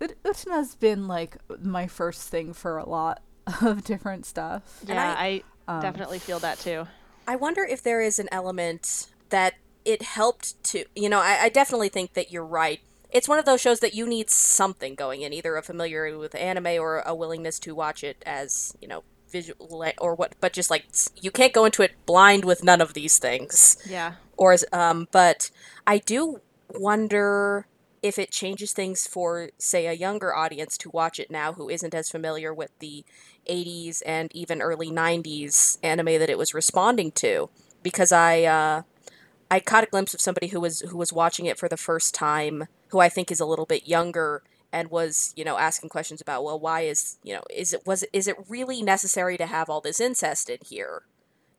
Utena's 0.00 0.74
been 0.74 1.08
like 1.08 1.36
my 1.60 1.86
first 1.86 2.28
thing 2.28 2.52
for 2.52 2.78
a 2.78 2.88
lot 2.88 3.22
of 3.62 3.84
different 3.84 4.26
stuff. 4.26 4.80
Yeah, 4.86 5.14
I, 5.18 5.42
I 5.68 5.76
um, 5.76 5.82
definitely 5.82 6.18
feel 6.18 6.38
that 6.40 6.58
too. 6.58 6.86
I 7.28 7.36
wonder 7.36 7.64
if 7.64 7.82
there 7.82 8.00
is 8.00 8.18
an 8.18 8.28
element 8.30 9.08
that 9.30 9.54
it 9.84 10.02
helped 10.02 10.62
to, 10.64 10.84
you 10.94 11.08
know, 11.08 11.20
I, 11.20 11.38
I 11.42 11.48
definitely 11.48 11.88
think 11.88 12.14
that 12.14 12.30
you're 12.30 12.44
right. 12.44 12.80
It's 13.10 13.28
one 13.28 13.38
of 13.38 13.44
those 13.44 13.60
shows 13.60 13.80
that 13.80 13.94
you 13.94 14.06
need 14.06 14.30
something 14.30 14.94
going 14.94 15.22
in, 15.22 15.32
either 15.32 15.56
a 15.56 15.62
familiarity 15.62 16.16
with 16.16 16.34
anime 16.34 16.78
or 16.78 17.02
a 17.06 17.14
willingness 17.14 17.58
to 17.60 17.74
watch 17.74 18.04
it 18.04 18.22
as, 18.26 18.76
you 18.80 18.88
know, 18.88 19.04
visual 19.30 19.84
or 19.98 20.14
what, 20.14 20.34
but 20.40 20.52
just 20.52 20.70
like 20.70 20.86
you 21.20 21.30
can't 21.30 21.52
go 21.52 21.64
into 21.64 21.82
it 21.82 21.92
blind 22.04 22.44
with 22.44 22.64
none 22.64 22.80
of 22.80 22.94
these 22.94 23.18
things. 23.18 23.76
Yeah. 23.88 24.14
Or 24.36 24.56
um, 24.72 25.08
but 25.12 25.50
I 25.86 25.98
do 25.98 26.40
wonder 26.74 27.66
if 28.02 28.18
it 28.18 28.30
changes 28.30 28.72
things 28.72 29.06
for, 29.06 29.50
say, 29.58 29.86
a 29.86 29.92
younger 29.92 30.34
audience 30.34 30.76
to 30.78 30.90
watch 30.90 31.18
it 31.18 31.30
now 31.30 31.52
who 31.54 31.68
isn't 31.68 31.94
as 31.94 32.10
familiar 32.10 32.52
with 32.52 32.70
the 32.78 33.04
80s 33.48 34.02
and 34.04 34.34
even 34.34 34.62
early 34.62 34.90
90s 34.90 35.78
anime 35.82 36.18
that 36.18 36.30
it 36.30 36.38
was 36.38 36.54
responding 36.54 37.12
to. 37.12 37.48
Because 37.82 38.12
I, 38.12 38.42
uh, 38.44 38.82
I 39.50 39.60
caught 39.60 39.84
a 39.84 39.88
glimpse 39.88 40.14
of 40.14 40.20
somebody 40.20 40.48
who 40.48 40.60
was 40.60 40.80
who 40.80 40.96
was 40.96 41.12
watching 41.12 41.46
it 41.46 41.58
for 41.58 41.68
the 41.68 41.76
first 41.76 42.14
time, 42.14 42.66
who 42.88 42.98
I 42.98 43.08
think 43.08 43.30
is 43.30 43.40
a 43.40 43.46
little 43.46 43.66
bit 43.66 43.86
younger, 43.86 44.42
and 44.72 44.90
was 44.90 45.32
you 45.36 45.44
know 45.44 45.56
asking 45.56 45.90
questions 45.90 46.20
about 46.20 46.42
well 46.42 46.58
why 46.58 46.82
is 46.82 47.18
you 47.22 47.32
know 47.32 47.42
is 47.54 47.72
it 47.72 47.86
was 47.86 48.04
is 48.12 48.26
it 48.26 48.36
really 48.48 48.82
necessary 48.82 49.36
to 49.36 49.46
have 49.46 49.70
all 49.70 49.80
this 49.80 50.00
incest 50.00 50.50
in 50.50 50.58
here, 50.64 51.04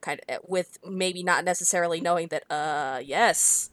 kind 0.01 0.19
of 0.27 0.39
with 0.47 0.77
maybe 0.85 1.23
not 1.23 1.45
necessarily 1.45 2.01
knowing 2.01 2.27
that 2.27 2.43
uh 2.51 2.99
yes, 3.03 3.69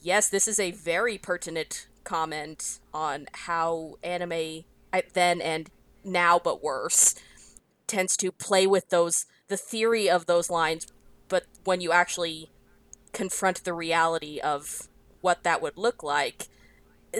yes 0.00 0.28
this 0.28 0.48
is 0.48 0.58
a 0.58 0.70
very 0.70 1.18
pertinent 1.18 1.88
comment 2.04 2.80
on 2.92 3.26
how 3.32 3.96
anime 4.02 4.64
then 5.14 5.40
and 5.40 5.70
now 6.04 6.38
but 6.38 6.62
worse 6.62 7.14
tends 7.86 8.16
to 8.16 8.30
play 8.32 8.66
with 8.66 8.88
those 8.90 9.26
the 9.48 9.56
theory 9.56 10.08
of 10.08 10.26
those 10.26 10.50
lines 10.50 10.86
but 11.28 11.44
when 11.64 11.80
you 11.80 11.92
actually 11.92 12.50
confront 13.12 13.64
the 13.64 13.72
reality 13.72 14.38
of 14.40 14.88
what 15.20 15.42
that 15.44 15.62
would 15.62 15.76
look 15.76 16.02
like 16.02 16.48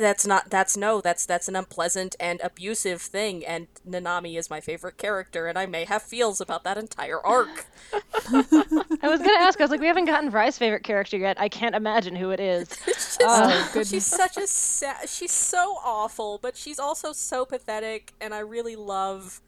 that's 0.00 0.26
not 0.26 0.48
that's 0.48 0.76
no 0.76 1.00
that's 1.00 1.26
that's 1.26 1.48
an 1.48 1.57
unpleasant 1.57 2.16
and 2.18 2.40
abusive 2.42 3.00
thing 3.00 3.44
and 3.44 3.66
nanami 3.88 4.38
is 4.38 4.48
my 4.48 4.61
favorite 4.61 4.96
character 4.96 5.46
and 5.46 5.59
i 5.59 5.66
may 5.66 5.85
have 5.85 6.02
feels 6.02 6.40
about 6.40 6.64
that 6.64 6.78
entire 6.78 7.20
arc. 7.20 7.66
I 8.33 9.09
was 9.09 9.18
gonna 9.18 9.38
ask 9.38 9.61
i 9.61 9.64
was 9.64 9.70
like 9.70 9.81
we 9.81 9.87
haven't 9.87 10.07
gotten 10.07 10.31
Vrai's 10.31 10.57
favorite 10.59 10.83
character 10.83 11.16
yet. 11.16 11.40
I 11.40 11.48
can't 11.48 11.74
imagine 11.74 12.16
who 12.16 12.31
it 12.31 12.40
is. 12.40 12.68
Just, 12.87 13.22
oh, 13.24 13.70
oh 13.74 13.83
she's 13.83 14.07
such 14.07 14.37
a 14.37 14.46
sad 14.46 15.09
she's 15.09 15.33
so 15.33 15.76
awful 15.85 16.38
but 16.40 16.57
she's 16.57 16.78
also 16.78 17.12
so 17.12 17.44
pathetic 17.44 18.12
and 18.20 18.35
i 18.35 18.38
really 18.38 18.76
love 18.76 19.40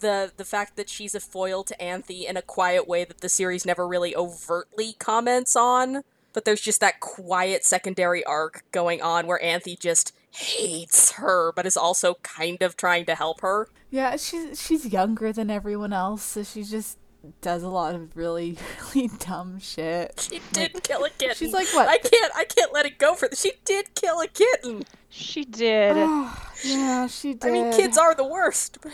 the 0.00 0.32
the 0.36 0.44
fact 0.44 0.76
that 0.76 0.88
she's 0.88 1.14
a 1.14 1.20
foil 1.20 1.62
to 1.64 1.80
anthy 1.80 2.26
in 2.26 2.36
a 2.36 2.42
quiet 2.42 2.88
way 2.88 3.04
that 3.04 3.20
the 3.20 3.28
series 3.28 3.64
never 3.64 3.86
really 3.86 4.14
overtly 4.16 4.94
comments 4.98 5.56
on 5.56 6.02
but 6.36 6.44
there's 6.44 6.60
just 6.60 6.82
that 6.82 7.00
quiet 7.00 7.64
secondary 7.64 8.22
arc 8.24 8.62
going 8.70 9.00
on 9.00 9.26
where 9.26 9.42
Anthy 9.42 9.74
just 9.74 10.14
hates 10.30 11.12
her, 11.12 11.50
but 11.56 11.64
is 11.64 11.78
also 11.78 12.16
kind 12.22 12.60
of 12.60 12.76
trying 12.76 13.06
to 13.06 13.14
help 13.14 13.40
her. 13.40 13.70
Yeah, 13.88 14.16
she's 14.16 14.60
she's 14.60 14.84
younger 14.84 15.32
than 15.32 15.48
everyone 15.48 15.94
else, 15.94 16.22
so 16.22 16.42
she 16.42 16.62
just 16.62 16.98
does 17.40 17.62
a 17.62 17.70
lot 17.70 17.94
of 17.94 18.14
really 18.14 18.58
really 18.94 19.08
dumb 19.18 19.58
shit. 19.58 20.28
She 20.30 20.42
did 20.52 20.74
like, 20.74 20.82
kill 20.82 21.04
a 21.06 21.08
kitten. 21.08 21.36
She's 21.36 21.54
like 21.54 21.68
what? 21.68 21.88
I 21.88 21.96
can't 21.96 22.32
I 22.36 22.44
can't 22.44 22.70
let 22.70 22.84
it 22.84 22.98
go 22.98 23.14
for 23.14 23.28
this. 23.28 23.40
She 23.40 23.52
did 23.64 23.94
kill 23.94 24.20
a 24.20 24.26
kitten. 24.28 24.82
She 25.08 25.42
did. 25.46 25.94
Ah, 25.96 26.52
yeah, 26.62 27.06
she 27.06 27.32
did. 27.32 27.48
I 27.48 27.50
mean, 27.50 27.72
kids 27.72 27.96
are 27.96 28.14
the 28.14 28.26
worst. 28.26 28.76
But 28.82 28.92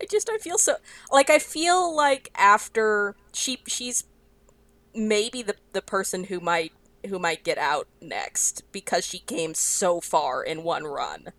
I 0.00 0.06
just 0.10 0.30
I 0.30 0.38
feel 0.38 0.56
so 0.56 0.76
like 1.12 1.28
I 1.28 1.38
feel 1.38 1.94
like 1.94 2.30
after 2.34 3.14
she 3.34 3.58
she's 3.66 4.04
maybe 4.98 5.42
the 5.42 5.54
the 5.72 5.82
person 5.82 6.24
who 6.24 6.40
might 6.40 6.72
who 7.08 7.18
might 7.18 7.44
get 7.44 7.58
out 7.58 7.86
next 8.02 8.64
because 8.72 9.06
she 9.06 9.20
came 9.20 9.54
so 9.54 10.00
far 10.00 10.42
in 10.42 10.64
one 10.64 10.84
run. 10.84 11.32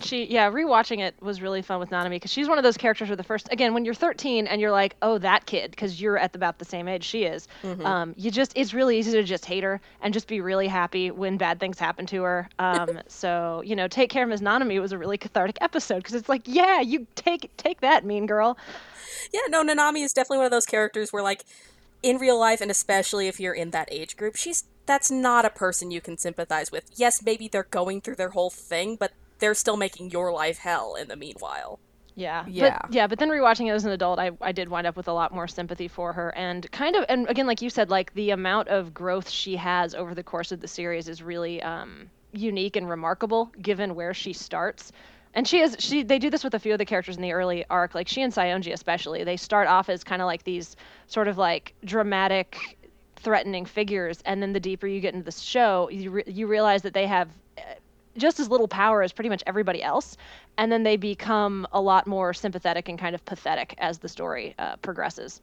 She 0.00 0.26
yeah, 0.26 0.50
rewatching 0.50 1.00
it 1.00 1.14
was 1.22 1.40
really 1.40 1.62
fun 1.62 1.80
with 1.80 1.88
Nanami 1.88 2.10
because 2.10 2.30
she's 2.30 2.48
one 2.48 2.58
of 2.58 2.64
those 2.64 2.76
characters 2.76 3.08
where 3.08 3.16
the 3.16 3.22
first 3.22 3.48
again 3.50 3.72
when 3.72 3.86
you're 3.86 3.94
13 3.94 4.46
and 4.46 4.60
you're 4.60 4.70
like 4.70 4.94
oh 5.00 5.16
that 5.18 5.46
kid 5.46 5.70
because 5.70 6.00
you're 6.00 6.18
at 6.18 6.36
about 6.36 6.58
the 6.58 6.66
same 6.66 6.86
age 6.86 7.02
she 7.02 7.24
is. 7.24 7.48
Mm-hmm. 7.62 7.86
Um, 7.86 8.14
you 8.18 8.30
just 8.30 8.52
it's 8.54 8.74
really 8.74 8.98
easy 8.98 9.12
to 9.12 9.22
just 9.22 9.46
hate 9.46 9.64
her 9.64 9.80
and 10.02 10.12
just 10.12 10.28
be 10.28 10.42
really 10.42 10.68
happy 10.68 11.10
when 11.10 11.38
bad 11.38 11.60
things 11.60 11.78
happen 11.78 12.04
to 12.06 12.22
her. 12.22 12.48
Um, 12.58 13.00
so 13.08 13.62
you 13.64 13.74
know 13.74 13.88
take 13.88 14.10
care 14.10 14.24
of 14.24 14.28
Ms. 14.28 14.42
Nanami 14.42 14.80
was 14.80 14.92
a 14.92 14.98
really 14.98 15.16
cathartic 15.16 15.56
episode 15.62 15.98
because 15.98 16.14
it's 16.14 16.28
like 16.28 16.42
yeah 16.44 16.80
you 16.82 17.06
take 17.14 17.56
take 17.56 17.80
that 17.80 18.04
mean 18.04 18.26
girl. 18.26 18.58
Yeah, 19.32 19.40
no, 19.48 19.64
Nanami 19.64 20.04
is 20.04 20.12
definitely 20.12 20.38
one 20.38 20.46
of 20.46 20.52
those 20.52 20.66
characters 20.66 21.10
where 21.10 21.22
like 21.22 21.44
in 22.06 22.18
real 22.18 22.38
life 22.38 22.60
and 22.60 22.70
especially 22.70 23.26
if 23.26 23.40
you're 23.40 23.54
in 23.54 23.70
that 23.70 23.88
age 23.90 24.16
group, 24.16 24.36
she's 24.36 24.64
that's 24.86 25.10
not 25.10 25.44
a 25.44 25.50
person 25.50 25.90
you 25.90 26.00
can 26.00 26.16
sympathize 26.16 26.70
with. 26.70 26.84
Yes, 26.94 27.20
maybe 27.24 27.48
they're 27.48 27.64
going 27.64 28.00
through 28.00 28.14
their 28.14 28.30
whole 28.30 28.50
thing, 28.50 28.94
but 28.94 29.12
they're 29.40 29.54
still 29.54 29.76
making 29.76 30.10
your 30.12 30.32
life 30.32 30.58
hell 30.58 30.94
in 30.94 31.08
the 31.08 31.16
meanwhile. 31.16 31.80
Yeah. 32.14 32.44
Yeah. 32.48 32.78
But, 32.82 32.94
yeah, 32.94 33.06
but 33.08 33.18
then 33.18 33.28
rewatching 33.28 33.66
it 33.66 33.74
as 33.74 33.84
an 33.84 33.90
adult, 33.90 34.20
I, 34.20 34.30
I 34.40 34.52
did 34.52 34.68
wind 34.68 34.86
up 34.86 34.96
with 34.96 35.08
a 35.08 35.12
lot 35.12 35.34
more 35.34 35.48
sympathy 35.48 35.88
for 35.88 36.12
her 36.12 36.34
and 36.36 36.70
kind 36.70 36.94
of 36.94 37.04
and 37.08 37.28
again 37.28 37.46
like 37.46 37.60
you 37.60 37.68
said 37.68 37.90
like 37.90 38.14
the 38.14 38.30
amount 38.30 38.68
of 38.68 38.94
growth 38.94 39.28
she 39.28 39.56
has 39.56 39.94
over 39.94 40.14
the 40.14 40.22
course 40.22 40.52
of 40.52 40.60
the 40.60 40.68
series 40.68 41.08
is 41.08 41.22
really 41.22 41.60
um 41.62 42.08
unique 42.32 42.76
and 42.76 42.88
remarkable 42.88 43.52
given 43.60 43.94
where 43.94 44.14
she 44.14 44.32
starts 44.32 44.92
and 45.36 45.46
she 45.46 45.60
is 45.60 45.76
she 45.78 46.02
they 46.02 46.18
do 46.18 46.30
this 46.30 46.42
with 46.42 46.54
a 46.54 46.58
few 46.58 46.72
of 46.72 46.78
the 46.78 46.84
characters 46.84 47.14
in 47.14 47.22
the 47.22 47.32
early 47.32 47.64
arc 47.70 47.94
like 47.94 48.08
she 48.08 48.22
and 48.22 48.32
Saionji 48.32 48.72
especially. 48.72 49.22
They 49.22 49.36
start 49.36 49.68
off 49.68 49.88
as 49.88 50.02
kind 50.02 50.20
of 50.22 50.26
like 50.26 50.42
these 50.42 50.74
sort 51.06 51.28
of 51.28 51.38
like 51.38 51.74
dramatic 51.84 52.78
threatening 53.16 53.66
figures 53.66 54.20
and 54.24 54.42
then 54.42 54.52
the 54.52 54.60
deeper 54.60 54.86
you 54.86 55.00
get 55.00 55.14
into 55.14 55.24
the 55.24 55.32
show 55.32 55.88
you 55.90 56.10
re- 56.10 56.24
you 56.26 56.46
realize 56.46 56.82
that 56.82 56.94
they 56.94 57.06
have 57.06 57.28
uh, 57.58 57.62
just 58.16 58.40
as 58.40 58.48
little 58.48 58.68
power 58.68 59.02
as 59.02 59.12
pretty 59.12 59.28
much 59.28 59.42
everybody 59.46 59.82
else 59.82 60.16
and 60.58 60.72
then 60.72 60.82
they 60.82 60.96
become 60.96 61.66
a 61.72 61.80
lot 61.80 62.06
more 62.06 62.32
sympathetic 62.32 62.88
and 62.88 62.98
kind 62.98 63.14
of 63.14 63.24
pathetic 63.24 63.74
as 63.78 63.98
the 63.98 64.08
story 64.08 64.54
uh, 64.58 64.76
progresses. 64.76 65.40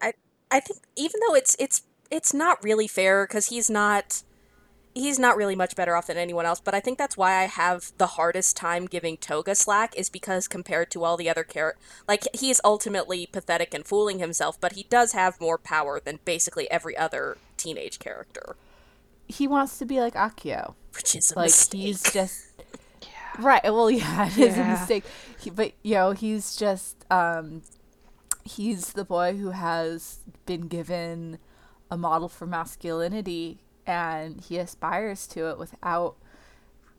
I 0.00 0.12
i 0.50 0.60
think 0.60 0.80
even 0.96 1.20
though 1.26 1.34
it's 1.34 1.56
it's 1.58 1.82
it's 2.10 2.32
not 2.34 2.62
really 2.62 2.86
fair 2.86 3.26
because 3.26 3.48
he's 3.48 3.70
not 3.70 4.22
he's 4.94 5.18
not 5.18 5.36
really 5.36 5.56
much 5.56 5.74
better 5.74 5.96
off 5.96 6.06
than 6.06 6.16
anyone 6.16 6.46
else, 6.46 6.60
but 6.60 6.74
I 6.74 6.80
think 6.80 6.98
that's 6.98 7.16
why 7.16 7.42
I 7.42 7.44
have 7.44 7.92
the 7.98 8.08
hardest 8.08 8.56
time 8.56 8.86
giving 8.86 9.16
Toga 9.16 9.54
slack 9.54 9.96
is 9.96 10.10
because 10.10 10.48
compared 10.48 10.90
to 10.90 11.04
all 11.04 11.16
the 11.16 11.30
other 11.30 11.44
characters, 11.44 11.82
like 12.06 12.26
he's 12.34 12.60
ultimately 12.64 13.26
pathetic 13.26 13.72
and 13.74 13.84
fooling 13.84 14.18
himself, 14.18 14.60
but 14.60 14.72
he 14.72 14.84
does 14.84 15.12
have 15.12 15.40
more 15.40 15.58
power 15.58 16.00
than 16.04 16.18
basically 16.24 16.70
every 16.70 16.96
other 16.96 17.38
teenage 17.56 17.98
character. 17.98 18.56
He 19.26 19.48
wants 19.48 19.78
to 19.78 19.86
be 19.86 20.00
like 20.00 20.14
Akio, 20.14 20.74
which 20.94 21.14
is 21.16 21.32
like 21.34 21.46
mistake. 21.46 21.80
he's 21.80 22.02
just 22.12 22.46
yeah. 23.02 23.08
right. 23.38 23.64
Well, 23.64 23.90
yeah, 23.90 24.26
it 24.30 24.38
is 24.38 24.56
yeah. 24.56 24.66
a 24.66 24.78
mistake. 24.78 25.04
He, 25.38 25.50
but 25.50 25.72
you 25.82 25.94
know, 25.94 26.12
he's 26.12 26.54
just 26.56 27.10
um, 27.10 27.62
he's 28.44 28.92
the 28.92 29.04
boy 29.04 29.36
who 29.36 29.50
has 29.50 30.18
been 30.44 30.68
given 30.68 31.38
a 31.90 31.96
model 31.96 32.28
for 32.28 32.46
masculinity 32.46 33.60
and 33.86 34.40
he 34.40 34.58
aspires 34.58 35.26
to 35.28 35.48
it 35.50 35.58
without 35.58 36.16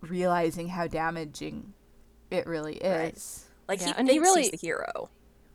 realizing 0.02 0.70
how 0.70 0.88
damaging 0.88 1.74
it 2.30 2.46
really 2.48 2.76
is. 2.76 3.46
Right. 3.48 3.78
Like 3.80 3.80
yeah, 3.82 3.94
he 3.94 3.94
and 3.98 4.10
he 4.10 4.20
really, 4.20 4.44
he's 4.44 4.52
the 4.52 4.58
hero. 4.58 5.10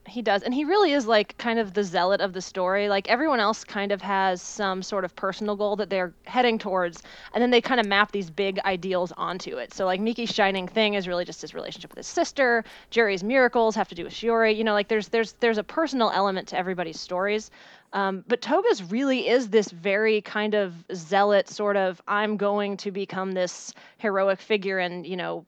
He 0.08 0.22
does, 0.22 0.42
and 0.42 0.52
he 0.54 0.64
really 0.64 0.92
is 0.92 1.06
like 1.06 1.36
kind 1.38 1.58
of 1.58 1.74
the 1.74 1.84
zealot 1.84 2.20
of 2.20 2.32
the 2.32 2.40
story. 2.40 2.88
Like 2.88 3.08
everyone 3.08 3.40
else, 3.40 3.64
kind 3.64 3.92
of 3.92 4.02
has 4.02 4.42
some 4.42 4.82
sort 4.82 5.04
of 5.04 5.14
personal 5.14 5.56
goal 5.56 5.76
that 5.76 5.90
they're 5.90 6.12
heading 6.24 6.58
towards, 6.58 7.02
and 7.32 7.42
then 7.42 7.50
they 7.50 7.60
kind 7.60 7.80
of 7.80 7.86
map 7.86 8.12
these 8.12 8.30
big 8.30 8.58
ideals 8.64 9.12
onto 9.16 9.56
it. 9.58 9.72
So 9.74 9.84
like 9.84 10.00
Miki's 10.00 10.30
shining 10.30 10.66
thing 10.66 10.94
is 10.94 11.06
really 11.06 11.24
just 11.24 11.42
his 11.42 11.54
relationship 11.54 11.90
with 11.90 11.98
his 11.98 12.06
sister. 12.06 12.64
Juri's 12.90 13.22
miracles 13.22 13.74
have 13.76 13.88
to 13.88 13.94
do 13.94 14.04
with 14.04 14.12
Shiori. 14.12 14.56
You 14.56 14.64
know, 14.64 14.72
like 14.72 14.88
there's 14.88 15.08
there's 15.08 15.32
there's 15.40 15.58
a 15.58 15.64
personal 15.64 16.10
element 16.10 16.48
to 16.48 16.58
everybody's 16.58 16.98
stories, 16.98 17.50
um, 17.92 18.24
but 18.28 18.40
Toga's 18.40 18.82
really 18.82 19.28
is 19.28 19.48
this 19.48 19.70
very 19.70 20.20
kind 20.20 20.54
of 20.54 20.74
zealot 20.94 21.48
sort 21.48 21.76
of 21.76 22.00
I'm 22.06 22.36
going 22.36 22.76
to 22.78 22.90
become 22.90 23.32
this 23.32 23.72
heroic 23.98 24.40
figure 24.40 24.78
and 24.78 25.06
you 25.06 25.16
know 25.16 25.46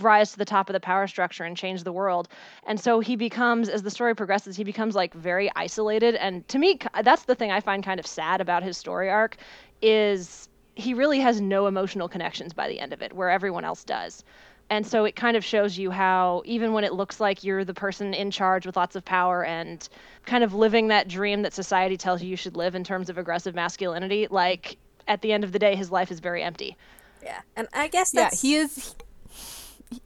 rise 0.00 0.32
to 0.32 0.38
the 0.38 0.44
top 0.44 0.68
of 0.68 0.72
the 0.72 0.80
power 0.80 1.06
structure 1.06 1.44
and 1.44 1.56
change 1.56 1.84
the 1.84 1.92
world. 1.92 2.28
And 2.66 2.78
so 2.78 3.00
he 3.00 3.16
becomes, 3.16 3.68
as 3.68 3.82
the 3.82 3.90
story 3.90 4.14
progresses, 4.14 4.56
he 4.56 4.64
becomes 4.64 4.94
like 4.94 5.14
very 5.14 5.50
isolated. 5.56 6.14
And 6.14 6.46
to 6.48 6.58
me, 6.58 6.78
that's 7.02 7.24
the 7.24 7.34
thing 7.34 7.50
I 7.50 7.60
find 7.60 7.84
kind 7.84 8.00
of 8.00 8.06
sad 8.06 8.40
about 8.40 8.62
his 8.62 8.78
story 8.78 9.10
arc 9.10 9.36
is 9.82 10.48
he 10.74 10.94
really 10.94 11.20
has 11.20 11.40
no 11.40 11.66
emotional 11.66 12.08
connections 12.08 12.52
by 12.52 12.68
the 12.68 12.80
end 12.80 12.92
of 12.92 13.02
it, 13.02 13.12
where 13.12 13.30
everyone 13.30 13.64
else 13.64 13.84
does. 13.84 14.24
And 14.70 14.86
so 14.86 15.04
it 15.04 15.16
kind 15.16 15.36
of 15.36 15.44
shows 15.44 15.76
you 15.76 15.90
how, 15.90 16.42
even 16.44 16.72
when 16.72 16.84
it 16.84 16.92
looks 16.92 17.18
like 17.18 17.42
you're 17.42 17.64
the 17.64 17.74
person 17.74 18.14
in 18.14 18.30
charge 18.30 18.66
with 18.66 18.76
lots 18.76 18.94
of 18.94 19.04
power 19.04 19.44
and 19.44 19.86
kind 20.26 20.44
of 20.44 20.54
living 20.54 20.88
that 20.88 21.08
dream 21.08 21.42
that 21.42 21.52
society 21.52 21.96
tells 21.96 22.22
you 22.22 22.28
you 22.28 22.36
should 22.36 22.56
live 22.56 22.76
in 22.76 22.84
terms 22.84 23.10
of 23.10 23.18
aggressive 23.18 23.54
masculinity, 23.54 24.28
like 24.30 24.76
at 25.08 25.22
the 25.22 25.32
end 25.32 25.42
of 25.42 25.50
the 25.50 25.58
day, 25.58 25.74
his 25.74 25.90
life 25.90 26.12
is 26.12 26.20
very 26.20 26.40
empty. 26.40 26.76
Yeah. 27.20 27.40
And 27.56 27.66
I 27.74 27.88
guess 27.88 28.12
that's. 28.12 28.44
Yeah, 28.44 28.48
he 28.48 28.56
is. 28.56 28.94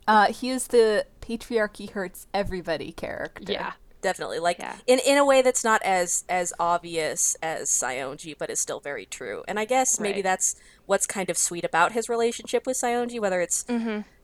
Uh, 0.06 0.26
he 0.32 0.50
is 0.50 0.68
the 0.68 1.06
patriarchy 1.20 1.90
hurts 1.90 2.26
everybody 2.34 2.92
character. 2.92 3.52
Yeah. 3.52 3.72
definitely 4.02 4.38
like 4.38 4.58
Yeah. 4.58 4.76
in 4.86 4.98
in 4.98 5.16
a 5.16 5.24
way 5.24 5.40
that's 5.40 5.64
not 5.64 5.80
as 5.82 6.24
as 6.28 6.52
obvious 6.60 7.36
as 7.42 7.70
Saionji, 7.70 8.34
but 8.36 8.50
is 8.50 8.60
still 8.60 8.78
very 8.80 9.06
true. 9.06 9.42
And 9.48 9.58
I 9.58 9.64
guess 9.64 9.98
maybe 9.98 10.16
Right. 10.16 10.24
that's 10.24 10.56
what's 10.84 11.06
kind 11.06 11.30
of 11.30 11.38
sweet 11.38 11.64
about 11.64 11.92
his 11.92 12.06
relationship 12.10 12.66
with 12.66 12.76
Saionji, 12.76 13.18
whether 13.18 13.40
it's 13.40 13.64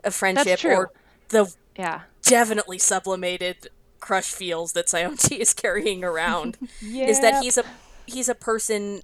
a 0.04 0.10
friendship 0.10 0.58
Mm-hmm. 0.58 0.68
true. 0.68 0.76
or 0.76 0.92
the 1.30 1.50
Yeah. 1.78 2.02
definitely 2.22 2.78
sublimated 2.78 3.68
crush 4.00 4.32
feels 4.32 4.72
that 4.72 4.86
Saionji 4.86 5.38
is 5.38 5.54
carrying 5.54 6.04
around. 6.04 6.58
Is 6.82 7.20
that 7.20 7.42
he's 7.42 7.56
a 7.56 7.64
he's 8.06 8.28
a 8.28 8.34
person 8.34 9.00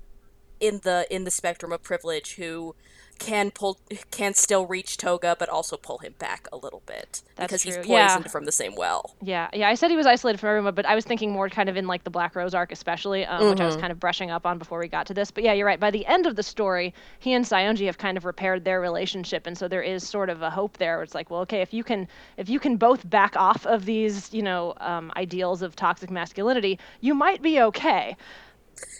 in 0.61 0.81
the 0.85 1.07
in 1.11 1.25
the 1.25 1.31
spectrum 1.31 1.73
of 1.73 1.83
privilege 1.83 2.35
who 2.37 2.75
can 3.19 3.51
pull 3.51 3.79
can 4.11 4.35
still 4.35 4.67
reach 4.67 4.97
Toga 4.97 5.37
but 5.39 5.49
also 5.49 5.77
pull 5.77 5.99
him 5.99 6.15
back 6.19 6.49
a 6.53 6.57
little 6.57 6.83
bit 6.87 7.23
That's 7.37 7.53
because 7.53 7.63
he's 7.63 7.77
poisoned 7.77 7.89
Yeah. 7.89 8.19
from 8.31 8.45
the 8.45 8.53
same 8.53 8.75
well. 8.77 9.15
Yeah, 9.23 9.49
yeah. 9.53 9.69
I 9.69 9.75
said 9.75 9.91
he 9.91 9.97
was 9.97 10.07
isolated 10.07 10.39
from 10.39 10.51
everyone, 10.51 10.75
but 10.75 10.87
I 10.87 10.95
was 10.95 11.05
thinking 11.05 11.33
more 11.33 11.49
kind 11.49 11.69
of 11.69 11.77
in 11.77 11.87
like 11.87 12.05
the 12.05 12.11
Black 12.11 12.37
Rose 12.37 12.55
arc, 12.55 12.73
especially, 12.73 13.25
um, 13.25 13.51
which 13.51 13.61
I 13.61 13.67
was 13.67 13.77
kind 13.77 13.91
of 13.91 13.99
brushing 13.99 14.31
up 14.31 14.47
on 14.47 14.59
before 14.59 14.79
we 14.79 14.89
got 14.89 15.07
to 15.07 15.15
this. 15.15 15.31
But 15.31 15.45
yeah, 15.45 15.53
you're 15.53 15.67
right. 15.67 15.81
By 15.81 15.91
the 15.91 16.05
end 16.07 16.27
of 16.27 16.37
the 16.37 16.43
story, 16.43 16.95
he 17.19 17.33
and 17.33 17.45
Saionji 17.45 17.87
have 17.87 17.99
kind 17.99 18.17
of 18.17 18.25
repaired 18.25 18.65
their 18.65 18.81
relationship, 18.81 19.47
and 19.47 19.57
so 19.57 19.69
there 19.69 19.83
is 19.83 20.07
sort 20.07 20.31
of 20.31 20.43
a 20.43 20.51
hope 20.51 20.77
there. 20.79 20.97
Where 20.97 21.03
it's 21.05 21.15
like, 21.15 21.31
well, 21.31 21.41
okay, 21.41 21.63
if 21.63 21.73
you 21.75 21.85
can, 21.85 22.09
if 22.37 22.49
you 22.49 22.61
can 22.61 22.77
both 22.77 23.09
back 23.09 23.37
off 23.37 23.67
of 23.67 23.85
these, 23.87 24.33
you 24.33 24.43
know, 24.43 24.75
um, 24.79 25.13
ideals 25.17 25.63
of 25.63 25.75
toxic 25.77 26.11
masculinity, 26.11 26.79
you 27.01 27.15
might 27.15 27.43
be 27.43 27.61
okay. 27.61 28.17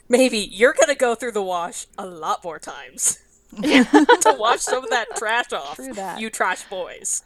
Maybe 0.09 0.39
you're 0.39 0.75
gonna 0.79 0.95
go 0.95 1.15
through 1.15 1.33
the 1.33 1.43
wash 1.43 1.87
a 1.99 2.07
lot 2.07 2.43
more 2.45 2.59
times 2.59 3.19
to 3.63 4.37
wash 4.39 4.61
some 4.61 4.85
of 4.85 4.91
that 4.91 5.07
trash 5.17 5.53
off. 5.53 5.77
True 5.77 5.93
that. 5.95 6.21
You 6.21 6.31
trash 6.31 6.65
boys. 6.65 7.23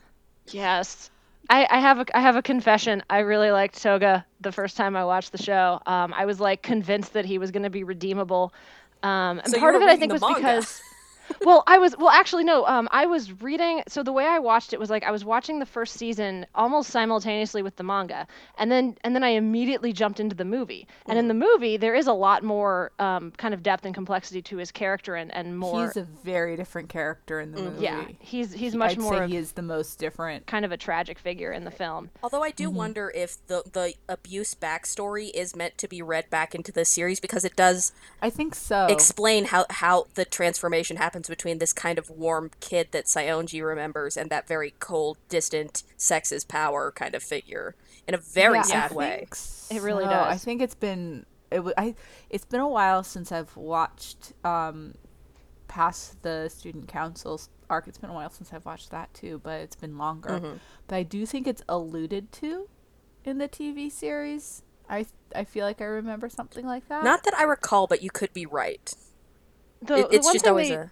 Yes. 0.51 1.11
I, 1.49 1.67
I 1.69 1.81
have 1.81 1.99
a 1.99 2.17
I 2.17 2.21
have 2.21 2.37
a 2.37 2.43
confession. 2.43 3.03
I 3.11 3.19
really 3.21 3.51
liked 3.51 3.83
Toga 3.83 4.25
the 4.41 4.53
first 4.53 4.77
time 4.77 4.95
I 4.97 5.05
watched 5.05 5.33
the 5.33 5.43
show. 5.43 5.81
Um, 5.87 6.15
I 6.15 6.25
was 6.25 6.39
like 6.39 6.63
convinced 6.63 7.13
that 7.15 7.25
he 7.25 7.39
was 7.39 7.51
going 7.51 7.65
to 7.65 7.71
be 7.71 7.83
redeemable. 7.83 8.53
Um, 9.03 9.41
and 9.41 9.49
So 9.49 9.59
part 9.59 9.75
of 9.75 9.83
it 9.83 9.89
I 9.89 9.97
think 9.97 10.13
was 10.13 10.21
manga. 10.21 10.37
because 10.37 10.81
well, 11.45 11.63
I 11.67 11.79
was 11.79 11.97
well 11.99 12.09
actually 12.09 12.45
no, 12.45 12.67
um, 12.67 12.89
I 12.91 13.07
was 13.07 13.41
reading 13.43 13.83
so 13.89 14.03
the 14.03 14.13
way 14.13 14.27
I 14.27 14.39
watched 14.39 14.73
it 14.73 14.81
was 14.81 14.91
like 14.91 15.05
I 15.05 15.11
was 15.11 15.25
watching 15.25 15.59
the 15.59 15.67
first 15.67 15.95
season 15.95 16.47
almost 16.55 16.91
simultaneously 16.91 17.63
with 17.63 17.77
the 17.77 17.83
manga. 17.83 18.27
And 18.59 18.71
then 18.71 18.97
and 19.05 19.15
then 19.15 19.23
I 19.25 19.31
immediately 19.31 19.93
jumped 19.93 20.21
into 20.21 20.35
the 20.37 20.45
movie. 20.45 20.87
And 21.07 21.19
in 21.19 21.29
the 21.29 21.35
movie 21.35 21.77
there 21.77 21.95
is 21.95 22.07
a 22.07 22.13
lot 22.13 22.43
more 22.43 22.93
um, 22.99 23.33
kind 23.37 23.55
of 23.55 23.63
depth 23.63 23.85
and 23.85 23.95
complexity 23.95 24.43
to 24.43 24.57
his 24.57 24.71
character 24.71 25.15
and, 25.15 25.33
and 25.35 25.59
more 25.59 25.87
He's 25.87 25.97
a 25.97 26.03
very 26.25 26.57
different 26.57 26.89
character 26.89 27.41
in 27.41 27.53
the 27.53 27.63
movie. 27.63 27.83
yeah, 27.85 28.05
he's 28.19 28.53
he's 28.53 28.75
much 28.75 28.93
I'd 28.93 28.99
more 28.99 29.19
say 29.19 29.29
he 29.29 29.37
is 29.37 29.53
the 29.53 29.63
most 29.63 29.99
different. 29.99 30.47
kind 30.47 30.65
of 30.65 30.73
a 30.73 30.77
tragic 30.77 31.19
figure 31.19 31.53
in 31.53 31.65
the 31.65 31.71
film. 31.71 32.11
Although 32.23 32.43
I 32.43 32.51
do 32.51 32.71
wonder 32.71 33.13
if 33.15 33.45
the 33.47 33.63
the 33.73 33.95
abuse 34.09 34.55
backstory 34.55 35.31
is 35.35 35.55
meant 35.57 35.79
to 35.79 35.89
be 35.89 36.03
read 36.03 36.29
back 36.31 36.55
into 36.55 36.73
the 36.73 36.85
series 36.85 37.21
because 37.21 37.45
it 37.45 37.57
does 37.57 37.93
I 38.23 38.31
think 38.31 38.55
so. 38.55 38.87
explain 38.87 39.47
how 39.47 39.67
how 39.71 40.07
the 40.15 40.25
transformation 40.25 40.97
happens 40.97 41.20
between 41.29 41.59
this 41.59 41.73
kind 41.73 41.99
of 41.99 42.09
warm 42.11 42.51
kid 42.61 42.89
that 42.93 43.07
Saionji 43.07 43.65
remembers 43.65 44.17
and 44.17 44.31
that 44.31 44.47
very 44.49 44.75
cold, 44.81 45.19
distant, 45.29 45.83
sexist 45.99 46.49
power 46.49 46.91
kind 46.93 47.15
of 47.15 47.23
figure 47.23 47.75
in 48.09 48.15
a 48.15 48.19
very 48.19 48.55
Yeah, 48.55 48.61
I 48.61 48.65
sad 48.65 48.93
way. 48.93 49.27
think 49.69 49.79
It 49.79 49.83
really 49.85 50.05
so. 50.05 50.11
I 50.11 50.37
think 50.37 50.63
it's 50.63 50.75
been 50.75 51.27
it. 51.51 51.57
W- 51.57 51.75
I 51.77 51.95
it's 52.31 52.45
been 52.45 52.61
a 52.61 52.69
while 52.69 53.03
since 53.03 53.31
I've 53.33 53.57
watched 53.57 54.33
um, 54.45 54.95
past 55.69 56.23
the 56.23 56.49
student 56.49 56.89
council 56.89 57.41
arc. 57.69 57.87
It's 57.89 57.99
been 57.99 58.11
a 58.11 58.15
while 58.15 58.31
since 58.31 58.53
I've 58.53 58.65
watched 58.65 58.91
that 58.91 59.13
too, 59.15 59.41
but 59.43 59.61
it's 59.61 59.77
been 59.77 59.99
longer. 59.99 60.31
Mm-hmm. 60.31 60.57
But 60.89 60.97
I 60.97 61.03
do 61.03 61.27
think 61.27 61.47
it's 61.47 61.63
alluded 61.69 62.33
to 62.33 62.69
in 63.25 63.39
the 63.39 63.49
TV 63.49 63.91
series. 63.91 64.63
I 64.89 65.07
I 65.35 65.45
feel 65.45 65.65
like 65.65 65.81
I 65.81 65.85
remember 65.85 66.29
something 66.29 66.67
like 66.67 66.89
that. 66.89 67.05
Not 67.05 67.23
that 67.25 67.35
I 67.35 67.45
recall, 67.45 67.87
but 67.87 68.03
you 68.03 68.11
could 68.11 68.33
be 68.33 68.47
right. 68.47 68.93
The, 69.83 69.95
It, 69.97 70.11
the 70.11 70.17
it's 70.17 70.25
one 70.27 70.35
just 70.35 70.45
thing 70.45 70.51
always 70.51 70.69
they- 70.69 70.75
a 70.75 70.91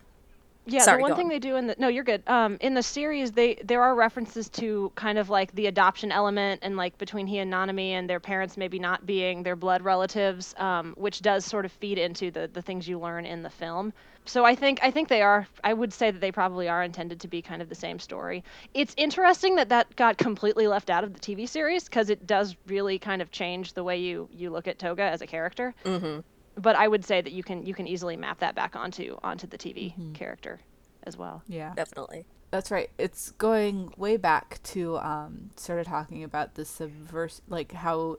Yeah, 0.71 0.83
Sorry, 0.83 0.99
the 0.99 1.03
one 1.03 1.17
thing 1.17 1.27
on. 1.27 1.31
they 1.31 1.39
do 1.39 1.57
in 1.57 1.67
the 1.67 1.77
no, 1.79 1.89
you're 1.89 2.05
good. 2.05 2.23
Um, 2.27 2.59
in 2.61 2.75
the 2.75 2.83
series, 2.83 3.33
they 3.33 3.57
there 3.65 3.83
are 3.83 3.95
references 3.95 4.49
to 4.51 4.93
kind 4.95 5.19
of 5.19 5.31
like 5.31 5.53
the 5.55 5.67
adoption 5.67 6.13
element 6.13 6.61
and 6.63 6.77
like 6.77 6.99
between 6.99 7.27
he 7.27 7.39
and 7.39 7.53
Nanami 7.53 7.91
and 7.91 8.09
their 8.09 8.21
parents 8.21 8.57
maybe 8.57 8.79
not 8.79 9.07
being 9.07 9.43
their 9.43 9.57
blood 9.57 9.83
relatives, 9.83 10.55
um, 10.59 10.95
which 10.97 11.23
does 11.23 11.45
sort 11.45 11.65
of 11.65 11.73
feed 11.73 11.99
into 11.99 12.31
the 12.31 12.51
the 12.53 12.63
things 12.63 12.87
you 12.87 12.99
learn 12.99 13.25
in 13.25 13.43
the 13.43 13.51
film. 13.51 13.93
So 14.27 14.45
I 14.45 14.55
think 14.55 14.81
I 14.83 14.91
think 14.91 15.09
they 15.09 15.23
are. 15.23 15.47
I 15.65 15.73
would 15.73 15.93
say 15.93 16.11
that 16.11 16.21
they 16.21 16.31
probably 16.31 16.69
are 16.69 16.83
intended 16.83 17.21
to 17.21 17.29
be 17.29 17.41
kind 17.41 17.63
of 17.63 17.71
the 17.71 17.75
same 17.75 17.99
story. 17.99 18.45
It's 18.75 18.95
interesting 18.99 19.57
that 19.57 19.71
that 19.71 19.97
got 19.97 20.19
completely 20.19 20.67
left 20.67 20.91
out 20.91 21.03
of 21.03 21.15
the 21.15 21.21
TV 21.21 21.49
series 21.49 21.85
because 21.85 22.11
it 22.11 22.27
does 22.27 22.55
really 22.67 22.99
kind 22.99 23.23
of 23.23 23.31
change 23.31 23.73
the 23.73 23.83
way 23.83 23.97
you 23.99 24.29
you 24.31 24.51
look 24.51 24.69
at 24.69 24.79
Toga 24.79 25.03
as 25.03 25.23
a 25.23 25.27
character. 25.27 25.75
Mm-hmm. 25.85 26.21
But 26.59 26.77
I 26.77 26.89
would 26.89 27.05
say 27.05 27.21
that 27.21 27.33
you 27.33 27.43
can 27.43 27.65
you 27.65 27.75
can 27.75 27.87
easily 27.87 28.17
map 28.17 28.41
that 28.41 28.55
back 28.55 28.75
onto 28.77 29.17
onto 29.23 29.47
the 29.47 29.59
TV 29.59 30.15
character 30.15 30.61
as 31.05 31.17
well. 31.17 31.43
yeah, 31.47 31.73
definitely. 31.75 32.27
That's 32.51 32.71
right. 32.71 32.91
It's 32.97 33.33
going 33.33 33.93
way 33.97 34.17
back 34.17 34.63
to 34.65 34.99
um, 34.99 35.51
sort 35.57 35.81
of 35.81 35.87
talking 35.87 36.25
about 36.25 36.55
the 36.55 36.63
subvers, 36.63 37.41
like 37.47 37.73
how 37.73 38.17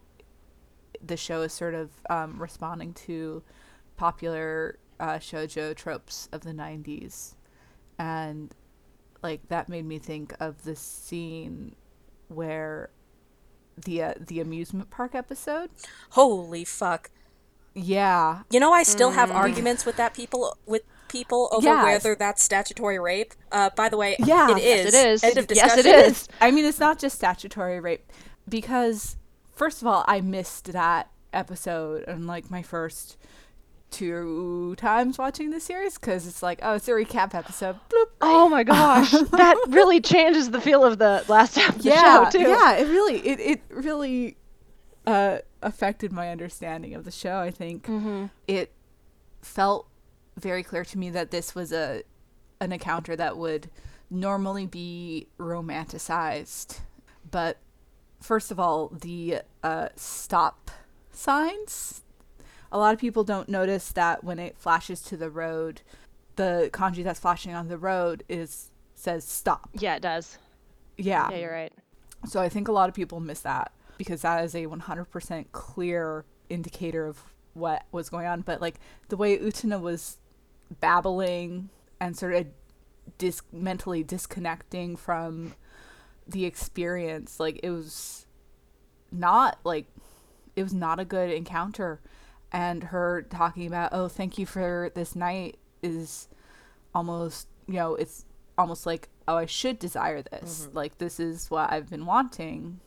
the 1.04 1.18
show 1.18 1.42
is 1.42 1.54
sort 1.54 1.74
of 1.74 1.90
um, 2.10 2.40
responding 2.40 2.94
to 2.94 3.44
popular 3.98 4.78
uh, 5.00 5.18
shojo 5.18 5.76
tropes 5.76 6.30
of 6.32 6.42
the 6.42 6.52
'90s, 6.52 7.36
and 7.98 8.54
like 9.24 9.48
that 9.50 9.68
made 9.68 9.86
me 9.86 9.98
think 9.98 10.34
of 10.40 10.64
the 10.64 10.76
scene 10.76 11.76
where 12.28 12.92
the 13.84 14.04
uh, 14.04 14.14
the 14.20 14.40
amusement 14.40 14.92
park 14.92 15.16
episode. 15.16 15.72
Holy 16.12 16.64
fuck! 16.64 17.10
Yeah, 17.76 18.40
You 18.50 18.60
know, 18.60 18.74
I 18.74 18.84
still 18.84 19.12
have 19.12 19.32
arguments 19.32 19.86
with 19.86 19.96
that 19.98 20.14
people 20.14 20.58
with 20.66 20.82
people 21.08 21.50
over 21.52 21.66
Yes. 21.66 21.84
whether 22.04 22.16
that's 22.16 22.44
statutory 22.44 23.00
rape. 23.00 23.34
Uh, 23.52 23.70
by 23.76 23.90
the 23.90 23.98
way, 23.98 24.16
Yeah. 24.20 24.52
it 24.52 24.58
is. 24.60 24.64
Yes, 24.64 24.94
it 24.94 25.08
is. 25.08 25.24
End 25.24 25.38
of 25.38 25.46
Yes, 25.50 25.74
it 25.78 25.84
discussion. 25.84 26.12
is. 26.12 26.28
I 26.42 26.52
mean, 26.52 26.66
it's 26.66 26.80
not 26.80 27.00
just 27.00 27.16
statutory 27.16 27.80
rape 27.80 28.12
because, 28.48 29.18
first 29.56 29.82
of 29.82 29.88
all, 29.88 30.04
I 30.08 30.22
missed 30.22 30.72
that 30.74 31.10
episode 31.34 32.04
and 32.08 32.28
like 32.28 32.50
my 32.52 32.62
first 32.62 33.18
two 33.92 34.76
times 34.78 35.18
watching 35.18 35.50
the 35.50 35.60
series 35.60 35.98
because 35.98 36.28
it's 36.28 36.44
like, 36.44 36.60
oh, 36.62 36.74
it's 36.74 36.88
a 36.88 36.92
recap 36.92 37.34
episode. 37.34 37.76
Bloop. 37.90 38.06
Oh 38.22 38.48
my 38.50 38.64
gosh, 38.76 39.12
that 39.12 39.56
really 39.70 40.00
changes 40.02 40.52
the 40.52 40.62
feel 40.62 40.84
of 40.84 41.00
the 41.00 41.24
last 41.28 41.56
half 41.56 41.76
of 41.76 41.84
the 41.84 41.90
Yeah, 41.90 42.30
show 42.30 42.38
too. 42.38 42.48
yeah, 42.50 42.74
it 42.78 42.88
really, 42.88 43.18
it, 43.28 43.40
it 43.40 43.62
really 43.70 44.38
uh, 45.08 45.40
affected 45.62 46.12
my 46.12 46.30
understanding 46.30 46.94
of 46.96 47.06
the 47.06 47.12
show. 47.12 47.38
I 47.40 47.52
think 47.52 47.86
Mm-hmm. 47.86 48.26
it 48.48 48.72
felt 49.42 49.88
very 50.38 50.64
clear 50.64 50.86
to 50.86 50.98
me 50.98 51.10
that 51.12 51.32
this 51.32 51.54
was 51.56 51.72
a 51.74 52.04
an 52.62 52.72
encounter 52.72 53.16
that 53.16 53.38
would 53.38 53.70
normally 54.10 54.66
be 54.66 55.28
romanticized, 55.40 56.80
but 57.30 57.58
first 58.22 58.52
of 58.52 58.60
all, 58.60 58.90
the 58.90 59.40
uh, 59.64 59.90
stop 59.96 60.72
signs. 61.12 62.02
A 62.72 62.78
lot 62.78 62.94
of 62.94 63.00
people 63.00 63.24
don't 63.24 63.50
notice 63.50 63.92
that 63.94 64.24
when 64.24 64.38
it 64.40 64.58
flashes 64.58 65.02
to 65.04 65.18
the 65.18 65.30
road, 65.30 65.82
the 66.36 66.70
kanji 66.72 67.04
that's 67.04 67.20
flashing 67.20 67.54
on 67.54 67.68
the 67.68 67.78
road 67.78 68.24
is 68.30 68.70
says 68.96 69.24
stop. 69.26 69.70
Yeah, 69.74 69.96
it 69.96 70.02
does. 70.02 70.38
Yeah. 70.98 71.30
Yeah, 71.32 71.38
you're 71.38 71.52
right. 71.54 71.74
So 72.28 72.42
I 72.42 72.50
think 72.50 72.68
a 72.68 72.72
lot 72.74 72.90
of 72.90 72.96
people 72.96 73.20
miss 73.22 73.40
that 73.42 73.72
because 74.00 74.22
that 74.22 74.46
is 74.46 74.56
a 74.56 74.66
100% 74.66 75.46
clear 75.52 76.24
indicator 76.50 77.06
of 77.06 77.22
what 77.54 77.86
was 77.92 78.10
going 78.10 78.26
on. 78.26 78.42
But 78.42 78.62
like 78.62 78.80
the 79.10 79.18
way 79.18 79.38
Utena 79.38 79.80
was 79.80 80.18
babbling 80.80 81.70
and 82.00 82.18
sort 82.18 82.34
of 82.34 82.48
dis- 83.18 83.42
mentally 83.52 84.04
disconnecting 84.04 84.96
from 84.96 85.54
the 86.26 86.46
experience, 86.46 87.42
like 87.42 87.60
it 87.62 87.72
was 87.72 88.26
not 89.12 89.60
like 89.66 89.88
it 90.56 90.64
was 90.64 90.74
not 90.74 91.00
a 91.00 91.06
good 91.06 91.30
encounter. 91.30 92.00
And 92.54 92.86
her 92.86 93.24
talking 93.30 93.68
about, 93.68 93.90
oh, 93.92 94.08
thank 94.08 94.38
you 94.38 94.46
for 94.46 94.92
this 94.96 95.14
night 95.14 95.58
is 95.84 96.30
almost, 96.96 97.48
you 97.68 97.76
know, 97.76 97.96
it's 97.96 98.26
almost 98.58 98.86
like, 98.86 99.10
oh, 99.28 99.36
I 99.36 99.46
should 99.46 99.78
desire 99.78 100.22
this. 100.22 100.62
Mm-hmm. 100.62 100.78
Like 100.78 101.00
this 101.00 101.20
is 101.20 101.52
what 101.52 101.70
I've 101.72 101.90
been 101.90 102.06
wanting. 102.06 102.80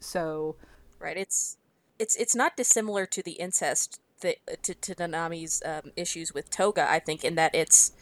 So 0.00 0.56
Right. 1.00 1.16
It's 1.16 1.56
it's 1.98 2.14
it's 2.16 2.36
not 2.36 2.56
dissimilar 2.56 3.06
to 3.06 3.22
the 3.22 3.32
incest 3.32 4.00
that 4.20 4.36
to 4.62 4.74
to 4.74 4.94
Nanami's 4.94 5.62
um, 5.64 5.92
issues 5.96 6.32
with 6.34 6.50
Toga. 6.50 6.88
I 6.88 6.98
think 6.98 7.24
in 7.24 7.34
that 7.36 7.54
it's 7.54 7.92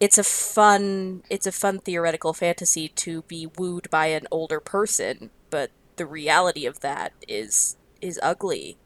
it's 0.00 0.16
a 0.16 0.24
fun 0.24 1.22
it's 1.28 1.46
a 1.46 1.52
fun 1.52 1.78
theoretical 1.78 2.32
fantasy 2.32 2.88
to 2.88 3.22
be 3.22 3.46
wooed 3.46 3.90
by 3.90 4.06
an 4.06 4.26
older 4.30 4.60
person, 4.60 5.30
but 5.50 5.70
the 5.96 6.06
reality 6.06 6.64
of 6.64 6.80
that 6.80 7.12
is 7.28 7.76
is 8.00 8.18
ugly 8.22 8.78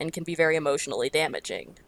and 0.00 0.12
can 0.12 0.24
be 0.24 0.34
very 0.34 0.56
emotionally 0.56 1.08
damaging. 1.08 1.78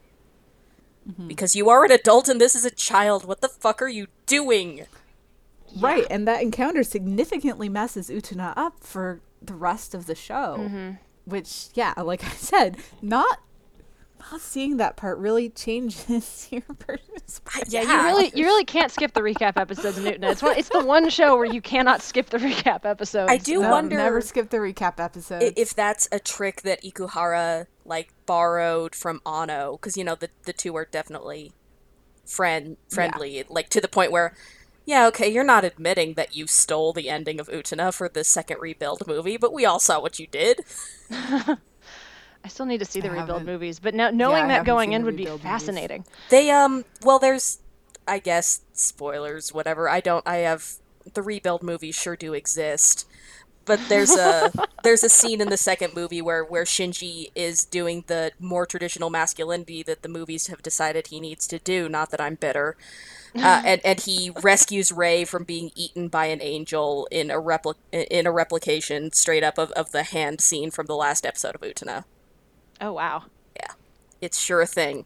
Because 1.26 1.56
you 1.56 1.68
are 1.68 1.84
an 1.84 1.90
adult 1.90 2.28
and 2.28 2.40
this 2.40 2.54
is 2.54 2.64
a 2.64 2.70
child. 2.70 3.24
What 3.24 3.40
the 3.40 3.48
fuck 3.48 3.82
are 3.82 3.88
you 3.88 4.06
doing? 4.26 4.86
Right, 5.76 6.06
and 6.10 6.26
that 6.28 6.42
encounter 6.42 6.82
significantly 6.82 7.68
messes 7.68 8.10
Utena 8.10 8.52
up 8.56 8.80
for 8.80 9.20
the 9.42 9.54
rest 9.54 9.94
of 9.94 10.06
the 10.06 10.14
show. 10.14 10.56
Mm-hmm. 10.58 10.90
Which, 11.24 11.68
yeah, 11.74 11.94
like 11.96 12.24
I 12.24 12.30
said, 12.30 12.76
not 13.02 13.40
not 14.30 14.40
seeing 14.40 14.76
that 14.76 14.96
part 14.96 15.16
really 15.18 15.48
changes 15.48 16.48
your 16.50 16.60
perspective. 16.62 17.72
Yeah, 17.72 17.82
you 17.82 18.04
really 18.04 18.32
you 18.34 18.44
really 18.44 18.64
can't 18.64 18.90
skip 18.90 19.12
the 19.14 19.20
recap 19.20 19.56
episodes 19.56 19.96
of 19.98 20.04
Utena. 20.04 20.32
It's 20.32 20.42
one, 20.42 20.58
it's 20.58 20.68
the 20.68 20.84
one 20.84 21.08
show 21.08 21.36
where 21.36 21.46
you 21.46 21.60
cannot 21.62 22.02
skip 22.02 22.28
the 22.30 22.38
recap 22.48 22.84
episodes. 22.84 23.30
I 23.30 23.36
do 23.38 23.60
No, 23.60 23.70
wonder 23.70 23.96
never 23.96 24.20
skip 24.20 24.50
the 24.50 24.58
recap 24.58 24.98
episode. 25.00 25.52
if 25.56 25.74
that's 25.74 26.08
a 26.12 26.18
trick 26.18 26.62
that 26.62 26.82
Ikuhara 26.82 27.66
like 27.84 28.12
borrowed 28.26 28.94
from 28.94 29.20
Anno, 29.24 29.72
because 29.72 29.96
you 29.96 30.04
know 30.04 30.14
the 30.16 30.30
the 30.44 30.52
two 30.52 30.74
are 30.76 30.84
definitely 30.90 31.52
friend 32.26 32.76
friendly, 32.88 33.44
like 33.48 33.68
to 33.70 33.80
the 33.80 33.88
point 33.88 34.10
where. 34.12 34.34
Yeah, 34.84 35.06
okay, 35.08 35.28
you're 35.28 35.44
not 35.44 35.64
admitting 35.64 36.14
that 36.14 36.34
you 36.34 36.46
stole 36.46 36.92
the 36.92 37.08
ending 37.08 37.38
of 37.38 37.48
Utena 37.48 37.92
for 37.94 38.08
the 38.08 38.24
second 38.24 38.58
rebuild 38.60 39.06
movie, 39.06 39.36
but 39.36 39.52
we 39.52 39.64
all 39.64 39.78
saw 39.78 40.00
what 40.00 40.18
you 40.18 40.26
did. 40.26 40.60
I 41.10 42.48
still 42.48 42.66
need 42.66 42.78
to 42.78 42.84
see 42.86 43.00
the 43.00 43.08
I 43.08 43.12
rebuild 43.12 43.40
haven't- 43.40 43.46
movies, 43.46 43.78
but 43.78 43.94
now 43.94 44.10
knowing 44.10 44.44
I 44.44 44.48
that 44.48 44.64
going 44.64 44.92
in 44.92 45.04
would 45.04 45.16
be 45.16 45.24
rebuild 45.24 45.40
movies. 45.44 45.50
fascinating. 45.50 46.04
They 46.30 46.50
um 46.50 46.84
well 47.02 47.18
there's 47.18 47.58
I 48.08 48.18
guess 48.18 48.62
spoilers 48.72 49.52
whatever. 49.52 49.88
I 49.88 50.00
don't 50.00 50.26
I 50.26 50.36
have 50.38 50.76
the 51.12 51.22
rebuild 51.22 51.62
movies 51.62 51.94
sure 51.94 52.16
do 52.16 52.32
exist. 52.32 53.06
But 53.66 53.78
there's 53.90 54.16
a 54.16 54.50
there's 54.82 55.04
a 55.04 55.10
scene 55.10 55.42
in 55.42 55.50
the 55.50 55.58
second 55.58 55.94
movie 55.94 56.22
where 56.22 56.42
where 56.42 56.64
Shinji 56.64 57.30
is 57.34 57.64
doing 57.64 58.04
the 58.06 58.32
more 58.38 58.64
traditional 58.64 59.10
masculinity 59.10 59.82
that 59.82 60.02
the 60.02 60.08
movies 60.08 60.46
have 60.46 60.62
decided 60.62 61.08
he 61.08 61.20
needs 61.20 61.46
to 61.48 61.58
do, 61.58 61.88
not 61.90 62.10
that 62.10 62.20
I'm 62.22 62.36
bitter. 62.36 62.76
Uh, 63.36 63.62
and 63.64 63.80
and 63.84 64.00
he 64.00 64.32
rescues 64.42 64.90
Rei 64.90 65.24
from 65.24 65.44
being 65.44 65.70
eaten 65.76 66.08
by 66.08 66.26
an 66.26 66.42
angel 66.42 67.06
in 67.12 67.30
a 67.30 67.36
repli- 67.36 67.76
in 67.92 68.26
a 68.26 68.32
replication 68.32 69.12
straight 69.12 69.44
up 69.44 69.56
of, 69.56 69.70
of 69.72 69.92
the 69.92 70.02
hand 70.02 70.40
scene 70.40 70.72
from 70.72 70.86
the 70.86 70.96
last 70.96 71.24
episode 71.24 71.54
of 71.54 71.60
Utena. 71.60 72.04
Oh 72.80 72.92
wow. 72.92 73.26
Yeah, 73.54 73.72
it's 74.20 74.38
sure 74.38 74.60
a 74.60 74.66
thing. 74.66 75.04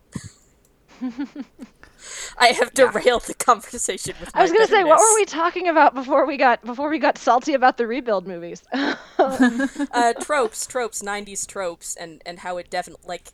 I 2.39 2.49
have 2.49 2.73
derailed 2.75 3.23
the 3.23 3.35
conversation 3.35 4.15
with 4.21 4.31
I 4.35 4.43
was 4.43 4.53
gonna 4.53 4.67
say, 4.67 4.85
what 4.85 4.99
were 4.99 5.15
we 5.15 5.25
talking 5.25 5.69
about 5.69 5.95
before 5.95 6.27
we 6.27 6.37
got 6.37 6.65
before 6.65 6.89
we 6.89 6.99
got 6.99 7.19
salty 7.19 7.55
about 7.55 7.77
the 7.77 7.87
rebuild 7.87 8.27
movies? 8.27 8.63
uh, 8.73 10.15
tropes, 10.21 10.67
tropes, 10.67 11.03
'90s 11.03 11.47
tropes, 11.47 11.97
and 11.97 12.23
and 12.27 12.41
how 12.41 12.57
it 12.57 12.71
definitely 12.71 13.07
like. 13.07 13.29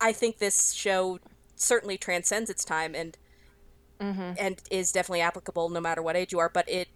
I 0.00 0.12
think 0.12 0.38
this 0.38 0.72
show 0.72 1.18
certainly 1.54 1.96
transcends 1.96 2.50
its 2.50 2.64
time 2.64 2.94
and 2.94 3.16
and 4.38 4.60
is 4.70 4.92
definitely 4.92 5.20
applicable 5.22 5.68
no 5.68 5.80
matter 5.80 6.02
what 6.02 6.16
age 6.16 6.32
you 6.32 6.38
are. 6.38 6.48
But 6.48 6.68
it 6.68 6.88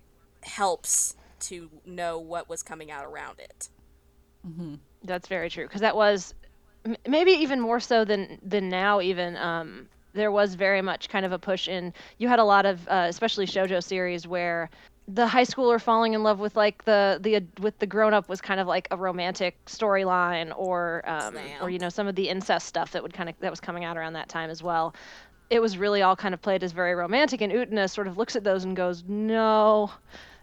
helps 0.43 1.15
to 1.41 1.71
know 1.85 2.19
what 2.19 2.49
was 2.49 2.63
coming 2.63 2.91
out 2.91 3.07
around 3.07 3.39
it. 3.41 3.69
That's 5.05 5.29
very 5.29 5.49
true 5.51 5.65
because 5.65 5.81
that 5.81 5.97
was 5.97 6.35
m- 6.85 6.97
maybe 7.07 7.33
even 7.33 7.61
more 7.61 7.81
so 7.81 8.05
than 8.05 8.39
than 8.43 8.69
now. 8.69 9.01
Even 9.01 9.37
um, 9.37 9.89
there 10.13 10.31
was 10.31 10.55
very 10.55 10.83
much 10.83 11.09
kind 11.09 11.25
of 11.25 11.33
a 11.33 11.39
push 11.39 11.69
in. 11.69 11.93
You 12.19 12.29
had 12.29 12.39
a 12.39 12.45
lot 12.45 12.67
of, 12.67 12.87
uh, 12.89 13.07
especially 13.09 13.47
shojo 13.47 13.83
series 13.83 14.27
where 14.27 14.71
the 15.09 15.27
high 15.27 15.45
schooler 15.45 15.81
falling 15.81 16.15
in 16.15 16.23
love 16.23 16.39
with 16.39 16.57
like 16.57 16.85
the 16.85 17.19
the 17.21 17.43
with 17.61 17.79
the 17.79 17.87
grown 17.87 18.15
up 18.15 18.29
was 18.29 18.41
kind 18.41 18.61
of 18.61 18.67
like 18.67 18.89
a 18.91 18.97
romantic 18.97 19.63
storyline, 19.67 20.53
or 20.57 21.03
um, 21.09 21.37
or 21.61 21.71
you 21.71 21.79
know 21.79 21.89
some 21.89 22.07
of 22.07 22.15
the 22.15 22.29
incest 22.29 22.67
stuff 22.67 22.93
that 22.93 23.03
would 23.03 23.13
kind 23.13 23.29
of 23.29 23.35
that 23.41 23.51
was 23.51 23.61
coming 23.61 23.85
out 23.85 23.97
around 23.97 24.13
that 24.15 24.29
time 24.29 24.51
as 24.51 24.63
well. 24.63 24.95
It 25.51 25.61
was 25.61 25.77
really 25.77 26.03
all 26.03 26.17
kind 26.17 26.33
of 26.33 26.41
played 26.41 26.63
as 26.63 26.73
very 26.73 26.95
romantic, 26.95 27.41
and 27.41 27.53
Utena 27.53 27.91
sort 27.91 28.07
of 28.07 28.17
looks 28.17 28.37
at 28.37 28.45
those 28.45 28.65
and 28.65 28.77
goes, 28.77 29.03
"No, 29.07 29.91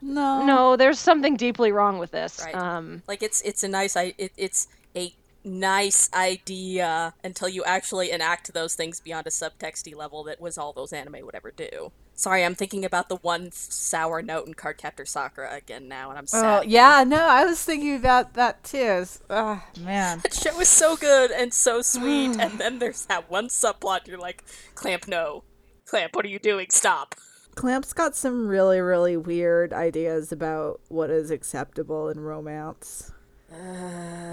no. 0.01 0.45
no, 0.45 0.75
there's 0.75 0.99
something 0.99 1.37
deeply 1.37 1.71
wrong 1.71 1.97
with 1.97 2.11
this." 2.11 2.41
Right. 2.45 2.53
Um, 2.55 3.01
Like 3.07 3.23
it's 3.23 3.41
it's 3.41 3.63
a 3.63 3.67
nice 3.67 3.95
I 3.95 4.13
it, 4.17 4.33
it's 4.37 4.67
a 4.95 5.13
nice 5.47 6.11
idea 6.13 7.13
until 7.23 7.49
you 7.49 7.63
actually 7.63 8.11
enact 8.11 8.53
those 8.53 8.75
things 8.75 8.99
beyond 8.99 9.27
a 9.27 9.29
subtexty 9.29 9.95
level 9.95 10.23
that 10.25 10.39
was 10.39 10.57
all 10.57 10.73
those 10.73 10.93
anime 10.93 11.17
would 11.23 11.35
ever 11.35 11.51
do. 11.51 11.91
Sorry, 12.13 12.43
I'm 12.43 12.55
thinking 12.55 12.83
about 12.83 13.09
the 13.09 13.17
one 13.17 13.51
sour 13.51 14.23
note 14.23 14.47
in 14.47 14.55
Cardcaptor 14.55 15.07
Sakura 15.07 15.53
again 15.55 15.87
now, 15.87 16.09
and 16.09 16.17
I'm 16.17 16.23
oh, 16.23 16.41
sad. 16.41 16.59
Oh, 16.59 16.61
yeah, 16.67 17.03
no, 17.05 17.23
I 17.27 17.45
was 17.45 17.63
thinking 17.63 17.95
about 17.95 18.33
that 18.33 18.63
too. 18.63 19.05
Oh, 19.29 19.63
man. 19.79 20.21
That 20.23 20.33
show 20.33 20.59
is 20.59 20.67
so 20.67 20.95
good 20.95 21.29
and 21.29 21.53
so 21.53 21.83
sweet, 21.83 22.35
and 22.39 22.59
then 22.59 22.79
there's 22.79 23.05
that 23.05 23.29
one 23.29 23.49
subplot. 23.49 24.07
You're 24.07 24.17
like, 24.17 24.43
Clamp, 24.73 25.07
no, 25.07 25.43
Clamp, 25.85 26.15
what 26.15 26.25
are 26.25 26.29
you 26.29 26.39
doing? 26.39 26.67
Stop. 26.71 27.13
Clamp's 27.53 27.93
got 27.93 28.15
some 28.15 28.47
really, 28.47 28.79
really 28.79 29.17
weird 29.17 29.71
ideas 29.71 30.31
about 30.31 30.79
what 30.89 31.09
is 31.11 31.31
acceptable 31.31 32.09
in 32.09 32.19
romance. 32.19 33.11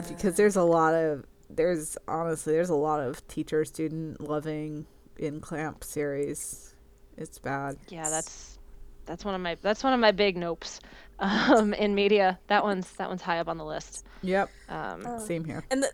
Because 0.08 0.36
there's 0.36 0.56
a 0.56 0.62
lot 0.62 0.94
of 0.94 1.24
there's 1.50 1.96
honestly 2.08 2.52
there's 2.52 2.70
a 2.70 2.74
lot 2.74 3.00
of 3.00 3.26
teacher 3.28 3.64
student 3.64 4.20
loving 4.20 4.86
in 5.18 5.40
Clamp 5.40 5.84
series. 5.84 6.74
It's 7.16 7.38
bad. 7.38 7.76
Yeah, 7.88 8.08
that's 8.08 8.58
that's 9.06 9.24
one 9.24 9.34
of 9.34 9.40
my 9.40 9.56
that's 9.60 9.84
one 9.84 9.92
of 9.92 10.00
my 10.00 10.12
big 10.12 10.36
nopes 10.36 10.80
um, 11.18 11.74
in 11.74 11.94
media. 11.94 12.38
That 12.48 12.64
one's 12.64 12.90
that 12.92 13.08
one's 13.08 13.22
high 13.22 13.38
up 13.38 13.48
on 13.48 13.58
the 13.58 13.64
list. 13.64 14.06
Yep. 14.22 14.50
Um, 14.68 15.20
Same 15.20 15.44
here. 15.44 15.64
And 15.70 15.82
the, 15.82 15.90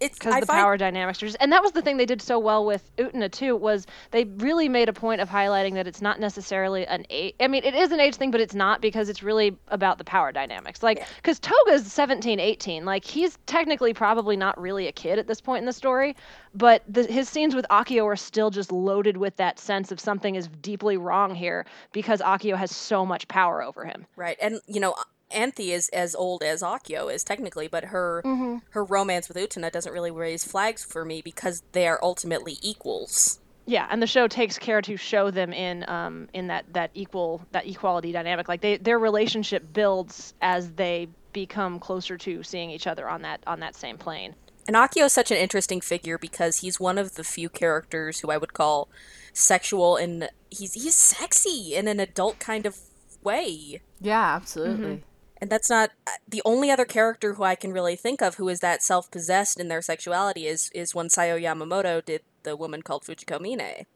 it's 0.00 0.18
because 0.18 0.40
the 0.40 0.46
find, 0.46 0.60
power 0.60 0.76
dynamics 0.76 1.22
are 1.22 1.26
just, 1.26 1.36
and 1.40 1.52
that 1.52 1.62
was 1.62 1.72
the 1.72 1.82
thing 1.82 1.96
they 1.96 2.06
did 2.06 2.22
so 2.22 2.38
well 2.38 2.64
with 2.64 2.90
Utena 2.96 3.30
too 3.30 3.54
was 3.56 3.86
they 4.10 4.24
really 4.24 4.68
made 4.68 4.88
a 4.88 4.92
point 4.92 5.20
of 5.20 5.28
highlighting 5.28 5.74
that 5.74 5.86
it's 5.86 6.00
not 6.00 6.18
necessarily 6.18 6.86
an 6.86 7.04
age. 7.10 7.34
I 7.40 7.48
mean, 7.48 7.64
it 7.64 7.74
is 7.74 7.92
an 7.92 8.00
age 8.00 8.16
thing, 8.16 8.30
but 8.30 8.40
it's 8.40 8.54
not 8.54 8.80
because 8.80 9.08
it's 9.08 9.22
really 9.22 9.56
about 9.68 9.98
the 9.98 10.04
power 10.04 10.32
dynamics. 10.32 10.82
Like, 10.82 11.06
because 11.16 11.38
Toga's 11.38 11.90
17, 11.90 12.40
18, 12.40 12.84
like 12.84 13.04
he's 13.04 13.38
technically 13.46 13.92
probably 13.92 14.36
not 14.36 14.58
really 14.60 14.88
a 14.88 14.92
kid 14.92 15.18
at 15.18 15.26
this 15.26 15.40
point 15.40 15.60
in 15.60 15.66
the 15.66 15.72
story, 15.72 16.16
but 16.54 16.82
the, 16.88 17.04
his 17.04 17.28
scenes 17.28 17.54
with 17.54 17.66
Akio 17.70 18.04
are 18.06 18.16
still 18.16 18.50
just 18.50 18.72
loaded 18.72 19.16
with 19.16 19.36
that 19.36 19.58
sense 19.58 19.92
of 19.92 20.00
something 20.00 20.34
is 20.34 20.48
deeply 20.62 20.96
wrong 20.96 21.34
here 21.34 21.66
because 21.92 22.20
Akio 22.20 22.56
has 22.56 22.74
so 22.74 23.04
much 23.04 23.28
power 23.28 23.62
over 23.62 23.84
him. 23.84 24.06
right, 24.16 24.36
and 24.40 24.60
you 24.66 24.80
know, 24.80 24.94
Anthy 25.30 25.72
is 25.72 25.88
as 25.90 26.14
old 26.14 26.42
as 26.42 26.62
Akio 26.62 27.12
is 27.12 27.24
technically, 27.24 27.68
but 27.68 27.84
her 27.84 28.22
Mm-hmm. 28.24 28.58
her 28.70 28.84
romance 28.84 29.28
with 29.28 29.36
Utena 29.36 29.70
doesn't 29.70 29.92
really 29.92 30.10
raise 30.10 30.44
flags 30.44 30.84
for 30.84 31.04
me 31.04 31.22
because 31.22 31.62
they 31.72 31.86
are 31.86 31.98
ultimately 32.02 32.58
equals. 32.62 33.38
Yeah, 33.66 33.86
and 33.90 34.02
the 34.02 34.06
show 34.06 34.26
takes 34.26 34.58
care 34.58 34.82
to 34.82 34.96
show 34.96 35.30
them 35.30 35.52
in 35.52 35.88
um 35.88 36.28
in 36.32 36.48
that 36.48 36.64
that 36.72 36.90
equal 36.94 37.42
that 37.52 37.66
equality 37.66 38.12
dynamic. 38.12 38.48
Like 38.48 38.60
they 38.60 38.76
their 38.76 38.98
relationship 38.98 39.72
builds 39.72 40.34
as 40.40 40.72
they 40.72 41.08
become 41.32 41.78
closer 41.78 42.16
to 42.18 42.42
seeing 42.42 42.70
each 42.70 42.86
other 42.86 43.08
on 43.08 43.22
that 43.22 43.40
on 43.46 43.60
that 43.60 43.74
same 43.76 43.96
plane. 43.98 44.34
And 44.66 44.76
Akio 44.76 45.06
is 45.06 45.12
such 45.12 45.30
an 45.30 45.36
interesting 45.36 45.80
figure 45.80 46.18
because 46.18 46.58
he's 46.58 46.78
one 46.78 46.98
of 46.98 47.14
the 47.14 47.24
few 47.24 47.48
characters 47.48 48.20
who 48.20 48.30
I 48.30 48.36
would 48.36 48.52
call 48.54 48.88
sexual 49.32 49.96
and 49.96 50.28
he's 50.50 50.74
he's 50.74 50.96
sexy 50.96 51.74
in 51.74 51.86
an 51.88 52.00
adult 52.00 52.38
kind 52.40 52.66
of 52.66 52.76
way. 53.22 53.80
Yeah, 54.00 54.34
absolutely. 54.34 55.04
And 55.40 55.48
that's 55.48 55.70
not 55.70 55.90
uh, 56.06 56.12
the 56.28 56.42
only 56.44 56.70
other 56.70 56.84
character 56.84 57.34
who 57.34 57.42
I 57.42 57.54
can 57.54 57.72
really 57.72 57.96
think 57.96 58.20
of 58.20 58.34
who 58.34 58.48
is 58.48 58.60
that 58.60 58.82
self-possessed 58.82 59.58
in 59.58 59.68
their 59.68 59.82
sexuality 59.82 60.46
is 60.46 60.70
is 60.74 60.94
when 60.94 61.08
Sayo 61.08 61.40
Yamamoto 61.40 62.04
did 62.04 62.22
the 62.42 62.56
woman 62.56 62.82
called 62.82 63.04
Fujiko 63.04 63.40
Mine. 63.40 63.86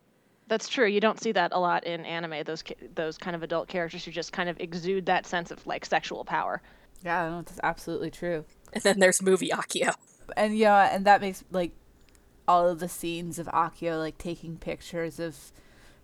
That's 0.47 0.69
true. 0.69 0.87
You 0.87 1.01
don't 1.01 1.21
see 1.21 1.33
that 1.33 1.53
a 1.53 1.61
lot 1.61 1.85
in 1.85 2.05
anime. 2.05 2.45
Those 2.45 2.65
those 2.95 3.19
kind 3.19 3.37
of 3.37 3.43
adult 3.43 3.69
characters 3.69 4.05
who 4.05 4.11
just 4.11 4.33
kind 4.33 4.49
of 4.49 4.59
exude 4.61 5.07
that 5.07 5.27
sense 5.27 5.51
of 5.51 5.67
like 5.67 5.85
sexual 5.85 6.25
power. 6.25 6.63
Yeah, 7.05 7.29
no, 7.29 7.43
that's 7.43 7.61
absolutely 7.63 8.11
true. 8.11 8.45
And 8.73 8.83
then 8.83 8.99
there's 8.99 9.23
movie 9.23 9.51
Akio. 9.51 9.95
And 10.37 10.57
yeah, 10.57 10.95
and 10.95 11.05
that 11.05 11.21
makes 11.21 11.45
like 11.51 11.73
all 12.49 12.69
of 12.69 12.81
the 12.81 12.89
scenes 12.89 13.39
of 13.39 13.47
Akio 13.49 13.99
like 13.99 14.19
taking 14.19 14.57
pictures 14.57 15.19
of 15.19 15.53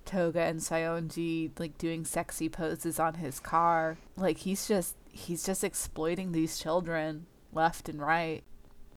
Toga 0.05 0.41
and 0.41 0.61
Saionji 0.61 1.59
like 1.59 1.78
doing 1.78 2.05
sexy 2.05 2.49
poses 2.49 2.99
on 2.99 3.14
his 3.14 3.41
car. 3.41 3.99
Like 4.16 4.38
he's 4.38 4.68
just 4.68 4.97
he's 5.12 5.44
just 5.44 5.64
exploiting 5.64 6.32
these 6.32 6.58
children 6.58 7.26
left 7.52 7.88
and 7.88 8.00
right. 8.00 8.42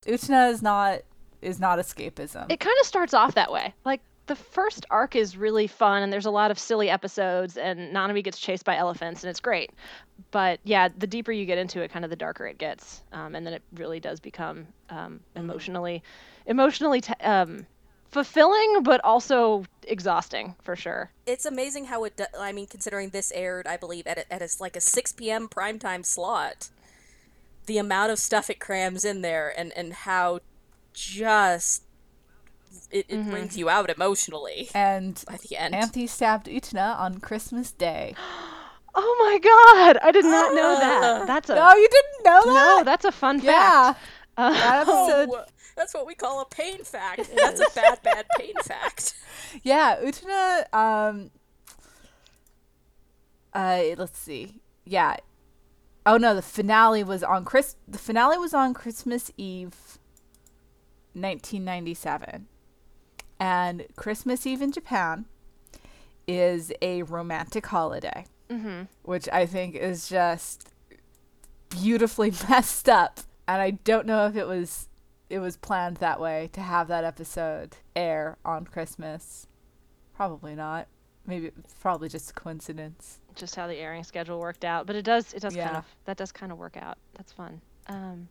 Utena 0.05 0.51
is 0.51 0.61
not 0.61 1.01
is 1.41 1.59
not 1.59 1.79
escapism. 1.79 2.45
It 2.49 2.59
kind 2.59 2.75
of 2.79 2.87
starts 2.87 3.13
off 3.13 3.35
that 3.35 3.51
way. 3.51 3.73
Like 3.83 4.01
the 4.27 4.35
first 4.35 4.85
arc 4.89 5.15
is 5.15 5.35
really 5.35 5.67
fun 5.67 6.01
and 6.01 6.13
there's 6.13 6.25
a 6.25 6.31
lot 6.31 6.51
of 6.51 6.57
silly 6.57 6.89
episodes 6.89 7.57
and 7.57 7.93
Nanami 7.93 8.23
gets 8.23 8.39
chased 8.39 8.63
by 8.63 8.77
elephants 8.77 9.23
and 9.23 9.29
it's 9.29 9.41
great. 9.41 9.71
But 10.31 10.59
yeah, 10.63 10.87
the 10.97 11.07
deeper 11.07 11.31
you 11.31 11.45
get 11.45 11.57
into 11.57 11.81
it, 11.81 11.91
kind 11.91 12.05
of 12.05 12.09
the 12.09 12.15
darker 12.15 12.47
it 12.47 12.57
gets, 12.57 13.03
um, 13.11 13.35
and 13.35 13.45
then 13.45 13.53
it 13.53 13.61
really 13.73 13.99
does 13.99 14.19
become 14.19 14.67
um, 14.89 15.19
emotionally, 15.35 16.01
emotionally 16.45 17.01
t- 17.01 17.13
um, 17.21 17.65
fulfilling, 18.13 18.83
but 18.83 19.03
also 19.03 19.65
exhausting 19.87 20.55
for 20.63 20.75
sure. 20.75 21.11
It's 21.25 21.45
amazing 21.45 21.85
how 21.85 22.03
it. 22.05 22.15
Do- 22.17 22.25
I 22.39 22.51
mean, 22.51 22.67
considering 22.67 23.09
this 23.09 23.31
aired, 23.33 23.67
I 23.67 23.77
believe 23.77 24.07
at 24.07 24.17
a, 24.17 24.33
at 24.33 24.41
a, 24.41 24.49
like 24.59 24.75
a 24.75 24.81
six 24.81 25.11
p.m. 25.11 25.47
primetime 25.47 26.05
slot, 26.05 26.69
the 27.65 27.77
amount 27.77 28.11
of 28.11 28.19
stuff 28.19 28.49
it 28.49 28.59
crams 28.59 29.03
in 29.03 29.21
there, 29.21 29.53
and 29.57 29.73
and 29.75 29.93
how 29.93 30.39
just 30.93 31.83
it, 32.91 33.05
it 33.09 33.29
brings 33.29 33.57
you 33.57 33.69
out 33.69 33.89
emotionally 33.89 34.69
and 34.73 35.23
by 35.27 35.37
the 35.49 35.57
end. 35.57 35.73
Anthy 35.75 36.07
stabbed 36.07 36.47
Utena 36.47 36.97
on 36.99 37.19
Christmas 37.19 37.71
Day. 37.71 38.15
Oh 38.95 39.15
my 39.27 39.39
god! 39.39 39.97
I 40.03 40.11
did 40.11 40.23
not 40.23 40.53
know 40.53 40.77
that. 40.79 41.25
That's 41.25 41.49
a 41.49 41.55
No, 41.55 41.73
you 41.73 41.89
didn't 41.89 42.25
know 42.25 42.41
that. 42.53 42.75
no. 42.77 42.83
That's 42.83 43.05
a 43.05 43.11
fun 43.11 43.39
yeah. 43.41 43.93
fact. 43.93 43.99
Uh, 44.37 44.51
That 44.53 44.81
episode. 44.87 45.29
That's 45.75 45.93
what 45.93 46.05
we 46.05 46.15
call 46.15 46.41
a 46.41 46.45
pain 46.45 46.83
fact. 46.83 47.29
That's 47.35 47.59
a 47.59 47.73
bad, 47.73 48.01
bad 48.03 48.25
pain 48.37 48.53
fact. 48.63 49.15
Yeah, 49.61 49.97
Utena. 50.03 50.73
Um. 50.73 51.29
Uh, 53.53 53.83
let's 53.97 54.17
see. 54.17 54.61
Yeah. 54.83 55.17
Oh 56.05 56.17
no, 56.17 56.33
the 56.35 56.41
finale 56.41 57.03
was 57.03 57.23
on 57.23 57.45
Chris. 57.45 57.75
The 57.87 57.99
finale 57.99 58.37
was 58.37 58.53
on 58.53 58.73
Christmas 58.73 59.31
Eve, 59.37 59.99
1997, 61.13 62.47
and 63.39 63.85
Christmas 63.95 64.45
Eve 64.47 64.61
in 64.61 64.71
Japan 64.71 65.25
is 66.27 66.71
a 66.81 67.03
romantic 67.03 67.67
holiday, 67.67 68.25
mm-hmm. 68.49 68.83
which 69.03 69.29
I 69.31 69.45
think 69.45 69.75
is 69.75 70.09
just 70.09 70.69
beautifully 71.69 72.31
messed 72.49 72.89
up. 72.89 73.21
And 73.47 73.61
I 73.61 73.71
don't 73.71 74.07
know 74.07 74.25
if 74.27 74.35
it 74.35 74.47
was 74.47 74.87
it 75.33 75.39
was 75.39 75.57
planned 75.57 75.97
that 75.97 76.19
way 76.19 76.49
to 76.53 76.61
have 76.61 76.87
that 76.89 77.03
episode 77.03 77.77
air 77.95 78.37
on 78.45 78.65
Christmas. 78.65 79.47
Probably 80.15 80.55
not. 80.55 80.87
Maybe 81.25 81.47
it's 81.57 81.73
probably 81.79 82.09
just 82.09 82.31
a 82.31 82.33
coincidence. 82.33 83.19
Just 83.35 83.55
how 83.55 83.65
the 83.67 83.75
airing 83.75 84.03
schedule 84.03 84.39
worked 84.39 84.63
out, 84.65 84.85
but 84.85 84.95
it 84.95 85.03
does. 85.03 85.33
It 85.33 85.41
does 85.41 85.55
kind 85.55 85.77
of. 85.77 85.85
That 86.05 86.17
does 86.17 86.31
kind 86.31 86.51
of 86.51 86.57
work 86.57 86.77
out. 86.77 86.97
That's 87.15 87.31
fun. 87.31 87.61
Um, 87.87 88.27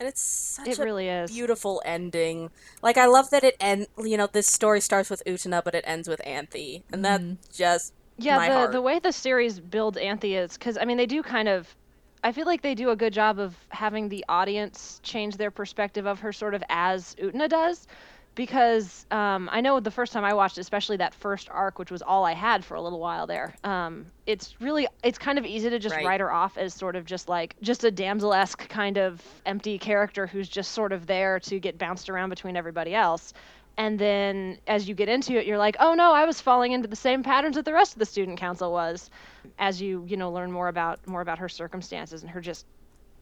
And 0.00 0.08
it's 0.08 0.20
such 0.20 0.66
it 0.66 0.78
a 0.78 0.82
really 0.84 1.08
is. 1.08 1.30
beautiful 1.30 1.80
ending. 1.84 2.50
Like 2.82 2.96
I 2.98 3.06
love 3.06 3.30
that 3.30 3.44
it 3.44 3.56
end. 3.60 3.86
You 3.98 4.16
know, 4.16 4.26
this 4.26 4.46
story 4.48 4.80
starts 4.80 5.10
with 5.10 5.22
Utena, 5.26 5.62
but 5.62 5.74
it 5.74 5.84
ends 5.86 6.08
with 6.08 6.20
Anthy, 6.26 6.82
and 6.92 7.04
that 7.04 7.20
just 7.52 7.92
Yeah, 8.18 8.36
my 8.36 8.48
the 8.48 8.54
heart. 8.54 8.72
the 8.72 8.82
way 8.82 8.98
the 8.98 9.12
series 9.12 9.60
builds 9.60 9.96
Anthy 9.98 10.34
is 10.36 10.54
because 10.54 10.76
I 10.78 10.84
mean 10.86 10.96
they 10.96 11.06
do 11.06 11.22
kind 11.22 11.48
of. 11.48 11.76
I 12.24 12.32
feel 12.32 12.46
like 12.46 12.62
they 12.62 12.74
do 12.74 12.88
a 12.90 12.96
good 12.96 13.12
job 13.12 13.38
of 13.38 13.54
having 13.68 14.08
the 14.08 14.24
audience 14.28 14.98
change 15.02 15.36
their 15.36 15.50
perspective 15.50 16.06
of 16.06 16.20
her 16.20 16.32
sort 16.32 16.54
of 16.54 16.64
as 16.70 17.14
Utena 17.16 17.48
does, 17.50 17.86
because 18.34 19.06
um, 19.10 19.48
I 19.52 19.60
know 19.60 19.78
the 19.78 19.90
first 19.90 20.12
time 20.12 20.24
I 20.24 20.32
watched, 20.34 20.56
especially 20.58 20.96
that 20.96 21.14
first 21.14 21.48
arc, 21.50 21.78
which 21.78 21.90
was 21.90 22.00
all 22.02 22.24
I 22.24 22.32
had 22.32 22.64
for 22.64 22.74
a 22.74 22.80
little 22.80 22.98
while 22.98 23.26
there. 23.26 23.54
Um, 23.62 24.06
it's 24.26 24.54
really 24.60 24.88
it's 25.02 25.18
kind 25.18 25.38
of 25.38 25.44
easy 25.44 25.68
to 25.70 25.78
just 25.78 25.94
Right. 25.94 26.04
write 26.04 26.20
her 26.20 26.32
off 26.32 26.56
as 26.56 26.72
sort 26.74 26.96
of 26.96 27.04
just 27.04 27.28
like 27.28 27.56
just 27.60 27.84
a 27.84 27.90
damsel-esque 27.90 28.68
kind 28.68 28.96
of 28.96 29.22
empty 29.44 29.78
character 29.78 30.26
who's 30.26 30.48
just 30.48 30.72
sort 30.72 30.92
of 30.92 31.06
there 31.06 31.38
to 31.40 31.60
get 31.60 31.78
bounced 31.78 32.08
around 32.08 32.30
between 32.30 32.56
everybody 32.56 32.94
else 32.94 33.34
and 33.76 33.98
then 33.98 34.58
as 34.66 34.88
you 34.88 34.94
get 34.94 35.08
into 35.08 35.36
it 35.38 35.46
you're 35.46 35.58
like 35.58 35.76
oh 35.80 35.94
no 35.94 36.12
i 36.12 36.24
was 36.24 36.40
falling 36.40 36.72
into 36.72 36.88
the 36.88 36.96
same 36.96 37.22
patterns 37.22 37.56
that 37.56 37.64
the 37.64 37.72
rest 37.72 37.92
of 37.92 37.98
the 37.98 38.06
student 38.06 38.38
council 38.38 38.70
was 38.72 39.10
as 39.58 39.80
you 39.82 40.04
you 40.06 40.16
know 40.16 40.30
learn 40.30 40.50
more 40.52 40.68
about 40.68 41.04
more 41.06 41.20
about 41.20 41.38
her 41.38 41.48
circumstances 41.48 42.22
and 42.22 42.30
her 42.30 42.40
just 42.40 42.66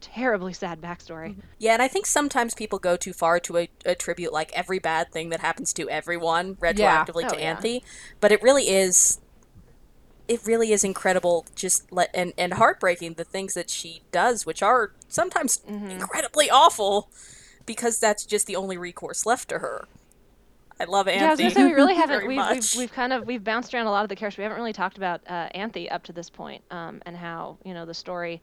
terribly 0.00 0.52
sad 0.52 0.80
backstory 0.80 1.36
Yeah, 1.60 1.74
and 1.74 1.82
I 1.82 1.86
think 1.86 2.06
sometimes 2.06 2.54
people 2.54 2.80
go 2.80 2.96
too 2.96 3.12
far 3.12 3.38
to 3.40 3.56
a- 3.56 3.70
attribute 3.86 4.32
like 4.32 4.50
every 4.52 4.80
bad 4.80 5.12
thing 5.12 5.28
that 5.28 5.38
happens 5.40 5.72
to 5.74 5.88
everyone 5.88 6.56
retroactively 6.56 7.24
Oh, 7.24 7.28
to 7.34 7.38
yeah. 7.40 7.50
Anthy, 7.50 7.84
but 8.20 8.32
it 8.32 8.42
really 8.42 8.68
is. 8.68 9.20
It 10.28 10.40
really 10.46 10.72
is 10.72 10.82
incredible, 10.84 11.46
just 11.54 11.90
let 11.92 12.10
and 12.14 12.32
and 12.38 12.54
heartbreaking 12.54 13.14
the 13.14 13.24
things 13.24 13.54
that 13.54 13.68
she 13.70 14.02
does, 14.12 14.44
which 14.46 14.62
are 14.62 14.90
sometimes 15.08 15.60
Mm-hmm. 15.70 15.90
incredibly 15.90 16.48
awful, 16.50 17.08
because 17.66 17.98
that's 18.00 18.24
just 18.24 18.46
the 18.48 18.56
only 18.56 18.76
recourse 18.78 19.24
left 19.26 19.48
to 19.50 19.58
her. 19.58 19.86
I 20.82 20.84
love 20.86 21.06
Anthy. 21.06 21.20
yeah 21.20 21.28
i 21.28 21.30
was 21.30 21.38
gonna 21.38 21.50
say 21.50 21.64
we 21.64 21.72
really 21.74 21.94
haven't 21.94 22.26
we've, 22.26 22.42
we've, 22.50 22.74
we've 22.76 22.92
kind 22.92 23.12
of 23.12 23.24
we've 23.26 23.44
bounced 23.44 23.72
around 23.72 23.86
a 23.86 23.90
lot 23.90 24.02
of 24.02 24.08
the 24.08 24.16
characters 24.16 24.38
we 24.38 24.42
haven't 24.42 24.58
really 24.58 24.72
talked 24.72 24.96
about 24.96 25.20
uh, 25.28 25.48
anthy 25.54 25.88
up 25.90 26.02
to 26.04 26.12
this 26.12 26.28
point 26.28 26.62
um, 26.70 27.00
and 27.06 27.16
how 27.16 27.56
you 27.64 27.72
know 27.72 27.86
the 27.86 27.94
story 27.94 28.42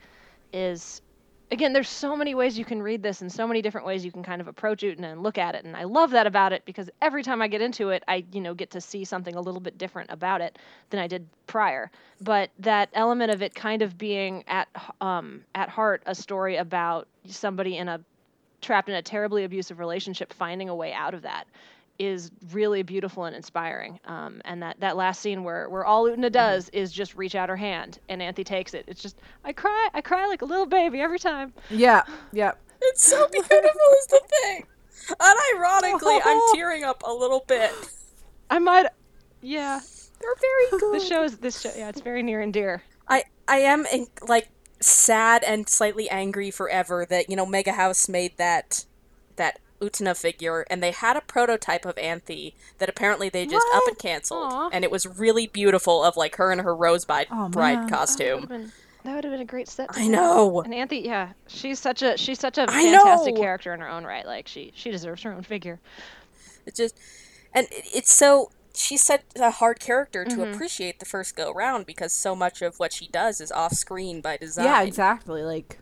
is 0.54 1.02
again 1.52 1.74
there's 1.74 1.90
so 1.90 2.16
many 2.16 2.36
ways 2.36 2.58
you 2.58 2.64
can 2.64 2.82
read 2.82 3.04
this 3.04 3.22
and 3.22 3.32
so 3.32 3.48
many 3.48 3.62
different 3.62 3.86
ways 3.86 4.06
you 4.06 4.12
can 4.12 4.24
kind 4.24 4.40
of 4.40 4.48
approach 4.48 4.84
it 4.84 4.98
and, 4.98 5.06
and 5.06 5.22
look 5.22 5.38
at 5.38 5.54
it 5.56 5.66
and 5.66 5.76
i 5.76 5.84
love 5.84 6.12
that 6.12 6.28
about 6.28 6.54
it 6.54 6.64
because 6.66 6.90
every 7.02 7.24
time 7.24 7.42
i 7.42 7.48
get 7.48 7.62
into 7.62 7.90
it 7.90 8.04
i 8.08 8.24
you 8.32 8.40
know 8.40 8.54
get 8.54 8.70
to 8.72 8.80
see 8.80 9.04
something 9.04 9.36
a 9.36 9.42
little 9.42 9.62
bit 9.62 9.78
different 9.78 10.10
about 10.12 10.42
it 10.42 10.58
than 10.92 11.00
i 11.00 11.08
did 11.08 11.28
prior 11.48 11.92
but 12.22 12.50
that 12.60 12.90
element 12.94 13.32
of 13.32 13.42
it 13.42 13.54
kind 13.54 13.82
of 13.82 13.98
being 13.98 14.44
at 14.48 14.68
um, 15.02 15.42
at 15.56 15.70
heart 15.70 16.02
a 16.06 16.16
story 16.16 16.56
about 16.56 17.08
somebody 17.26 17.78
in 17.78 17.90
a 17.90 18.00
trapped 18.62 18.90
in 18.90 18.96
a 18.96 19.02
terribly 19.02 19.44
abusive 19.44 19.80
relationship 19.80 20.34
finding 20.34 20.70
a 20.70 20.76
way 20.76 20.94
out 20.94 21.14
of 21.14 21.22
that 21.22 21.46
is 22.00 22.32
really 22.54 22.82
beautiful 22.82 23.26
and 23.26 23.36
inspiring. 23.36 24.00
Um, 24.06 24.42
and 24.46 24.64
that, 24.64 24.80
that 24.80 24.96
last 24.96 25.22
scene 25.22 25.44
where, 25.44 25.70
where 25.70 25.86
all 25.86 26.06
Utena 26.06 26.32
does 26.32 26.70
is 26.70 26.92
just 26.92 27.16
reach 27.16 27.36
out 27.36 27.50
her 27.50 27.58
hand 27.58 28.00
and 28.08 28.22
Anthy 28.22 28.44
takes 28.44 28.74
it. 28.74 28.86
It's 28.88 29.02
just 29.02 29.18
I 29.44 29.52
cry 29.54 29.90
I 29.94 30.02
cry 30.02 30.26
like 30.28 30.42
a 30.42 30.46
little 30.46 30.66
baby 30.66 31.02
every 31.02 31.20
time. 31.20 31.54
Yeah, 31.70 32.04
yeah. 32.32 32.54
It's 32.82 33.04
so 33.04 33.28
beautiful, 33.28 33.60
is 33.60 34.08
the 34.08 34.22
thing. 34.42 34.66
Unironically, 35.10 36.22
I'm 36.24 36.40
tearing 36.54 36.86
up 36.86 37.04
a 37.06 37.12
little 37.12 37.44
bit. 37.48 37.72
I 38.50 38.60
might 38.60 38.88
yeah. 39.42 39.80
They're 40.22 40.36
very 40.40 40.70
good. 40.80 40.96
This 40.96 41.08
show 41.08 41.24
is 41.24 41.38
this 41.38 41.62
show 41.62 41.72
yeah, 41.76 41.90
it's 41.90 42.02
very 42.02 42.24
near 42.24 42.42
and 42.42 42.54
dear. 42.54 42.84
I 43.08 43.24
I 43.48 43.58
am 43.58 43.86
in, 43.92 44.08
like 44.28 44.50
sad 44.80 45.44
and 45.44 45.68
slightly 45.68 46.10
angry 46.10 46.52
forever 46.52 47.06
that 47.10 47.30
you 47.30 47.36
know 47.36 47.46
Mega 47.46 47.74
House 47.74 48.08
made 48.08 48.38
that 48.38 48.86
that 49.36 49.60
Utena 49.82 50.16
figure 50.18 50.66
and 50.70 50.84
they 50.84 50.92
had 50.92 51.16
a 51.16 51.22
prototype 51.22 51.86
of 51.86 51.98
Anthy 51.98 52.56
that 52.80 52.90
apparently 52.90 53.30
they 53.30 53.46
just 53.46 53.66
up 53.74 53.84
and 53.88 53.98
canceled 53.98 54.52
Aw. 54.52 54.70
and 54.74 54.84
it 54.84 54.92
was 54.92 55.06
really 55.08 55.48
beautiful 55.48 56.04
of 56.04 56.18
like 56.18 56.36
her 56.36 56.52
in 56.52 56.60
her 56.60 56.76
rosebud 56.76 57.28
Oh, 57.32 57.50
bride 57.50 57.80
man. 57.80 57.90
Costume. 57.90 58.72
that 59.04 59.16
would 59.16 59.24
have 59.24 59.32
been 59.34 59.42
a 59.42 59.46
great 59.46 59.68
set. 59.70 59.90
I 59.94 60.08
know. 60.08 60.62
And 60.62 60.74
Anthy, 60.74 61.00
yeah, 61.00 61.30
she's 61.48 61.80
such 61.80 62.02
a 62.02 62.18
she's 62.18 62.40
such 62.40 62.58
a 62.58 62.68
fantastic 62.68 63.36
character 63.38 63.74
in 63.74 63.80
her 63.80 63.90
own 63.90 64.04
right. 64.04 64.26
Like 64.26 64.48
she 64.48 64.72
she 64.76 64.92
deserves 64.92 65.24
her 65.24 65.34
own 65.34 65.44
figure. 65.44 65.80
It 66.66 66.76
just 66.76 66.98
and 67.54 67.68
it- 67.72 67.86
it's 67.94 68.12
so 68.12 68.52
she's 68.76 69.02
such 69.02 69.22
a 69.38 69.50
hard 69.52 69.80
character 69.80 70.24
to 70.26 70.36
Mm-hmm. 70.36 70.54
appreciate 70.54 71.00
the 71.00 71.06
first 71.06 71.36
go 71.36 71.52
round 71.54 71.86
because 71.86 72.14
so 72.14 72.36
much 72.36 72.62
of 72.62 72.78
what 72.80 72.94
she 72.94 73.08
does 73.08 73.40
is 73.42 73.52
off 73.52 73.74
screen 73.74 74.20
by 74.22 74.36
design. 74.38 74.66
Yeah, 74.66 74.82
exactly. 74.84 75.42
Like 75.44 75.80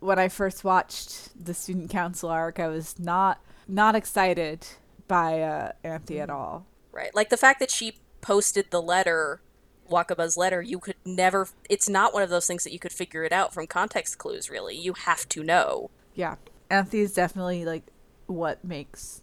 when 0.00 0.18
I 0.18 0.28
first 0.28 0.64
watched 0.64 1.44
the 1.44 1.54
student 1.54 1.90
council 1.90 2.28
arc, 2.28 2.58
I 2.58 2.68
was 2.68 2.98
not 2.98 3.40
not 3.68 3.94
excited 3.94 4.66
by 5.06 5.40
uh, 5.42 5.72
Anthy 5.84 6.20
at 6.20 6.30
all. 6.30 6.66
Right. 6.92 7.14
Like 7.14 7.30
the 7.30 7.36
fact 7.36 7.60
that 7.60 7.70
she 7.70 7.98
posted 8.20 8.70
the 8.70 8.82
letter, 8.82 9.40
Wakaba's 9.88 10.36
letter, 10.36 10.60
you 10.60 10.78
could 10.78 10.96
never 11.04 11.48
it's 11.68 11.88
not 11.88 12.12
one 12.12 12.22
of 12.22 12.30
those 12.30 12.46
things 12.46 12.64
that 12.64 12.72
you 12.72 12.78
could 12.78 12.92
figure 12.92 13.22
it 13.24 13.32
out 13.32 13.54
from 13.54 13.66
context 13.66 14.18
clues 14.18 14.50
really. 14.50 14.76
You 14.76 14.94
have 14.94 15.28
to 15.30 15.44
know. 15.44 15.90
Yeah, 16.14 16.36
Anthy 16.70 17.00
is 17.00 17.14
definitely 17.14 17.64
like 17.64 17.84
what 18.26 18.64
makes 18.64 19.22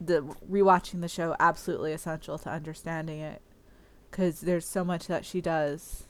the 0.00 0.22
rewatching 0.50 1.00
the 1.00 1.08
show 1.08 1.34
absolutely 1.40 1.92
essential 1.92 2.36
to 2.38 2.50
understanding 2.50 3.20
it 3.20 3.40
because 4.10 4.40
there's 4.40 4.66
so 4.66 4.84
much 4.84 5.06
that 5.06 5.24
she 5.24 5.40
does 5.40 6.05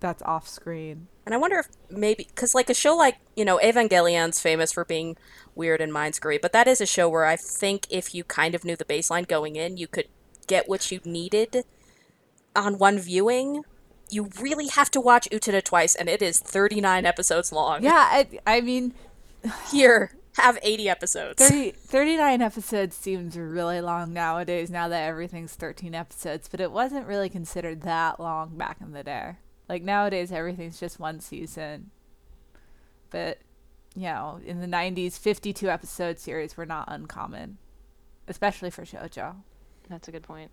that's 0.00 0.22
off 0.22 0.48
screen. 0.48 1.08
And 1.26 1.34
I 1.34 1.38
wonder 1.38 1.58
if 1.58 1.68
maybe 1.90 2.28
cuz 2.34 2.54
like 2.54 2.70
a 2.70 2.74
show 2.74 2.96
like, 2.96 3.16
you 3.36 3.44
know, 3.44 3.60
Evangelion's 3.60 4.40
famous 4.40 4.72
for 4.72 4.84
being 4.84 5.16
weird 5.54 5.80
and 5.80 5.92
mind 5.92 6.14
screwy, 6.14 6.38
but 6.38 6.52
that 6.52 6.66
is 6.66 6.80
a 6.80 6.86
show 6.86 7.08
where 7.08 7.24
I 7.24 7.36
think 7.36 7.86
if 7.90 8.14
you 8.14 8.24
kind 8.24 8.54
of 8.54 8.64
knew 8.64 8.76
the 8.76 8.84
baseline 8.84 9.28
going 9.28 9.56
in, 9.56 9.76
you 9.76 9.86
could 9.86 10.08
get 10.46 10.68
what 10.68 10.90
you 10.90 11.00
needed 11.04 11.64
on 12.56 12.78
one 12.78 12.98
viewing. 12.98 13.64
You 14.10 14.30
really 14.40 14.66
have 14.68 14.90
to 14.92 15.00
watch 15.00 15.28
Utena 15.30 15.62
twice 15.62 15.94
and 15.94 16.08
it 16.08 16.20
is 16.20 16.40
39 16.40 17.06
episodes 17.06 17.52
long. 17.52 17.84
Yeah, 17.84 18.08
I, 18.10 18.40
I 18.44 18.60
mean, 18.60 18.94
Here, 19.70 20.12
have 20.36 20.58
80 20.62 20.88
episodes. 20.88 21.48
30, 21.48 21.72
39 21.72 22.42
episodes 22.42 22.96
seems 22.96 23.36
really 23.36 23.80
long 23.80 24.12
nowadays 24.12 24.70
now 24.70 24.88
that 24.88 25.02
everything's 25.02 25.54
13 25.54 25.94
episodes, 25.94 26.48
but 26.48 26.60
it 26.60 26.72
wasn't 26.72 27.06
really 27.06 27.28
considered 27.28 27.82
that 27.82 28.20
long 28.20 28.56
back 28.56 28.78
in 28.80 28.92
the 28.92 29.02
day. 29.02 29.36
Like 29.70 29.84
nowadays, 29.84 30.32
everything's 30.32 30.80
just 30.80 30.98
one 30.98 31.20
season. 31.20 31.92
But, 33.10 33.38
you 33.94 34.02
know, 34.02 34.40
in 34.44 34.60
the 34.60 34.66
90s, 34.66 35.16
52 35.16 35.70
episode 35.70 36.18
series 36.18 36.56
were 36.56 36.66
not 36.66 36.86
uncommon, 36.88 37.56
especially 38.26 38.70
for 38.70 38.82
shojo. 38.82 39.36
That's 39.88 40.08
a 40.08 40.10
good 40.10 40.24
point. 40.24 40.50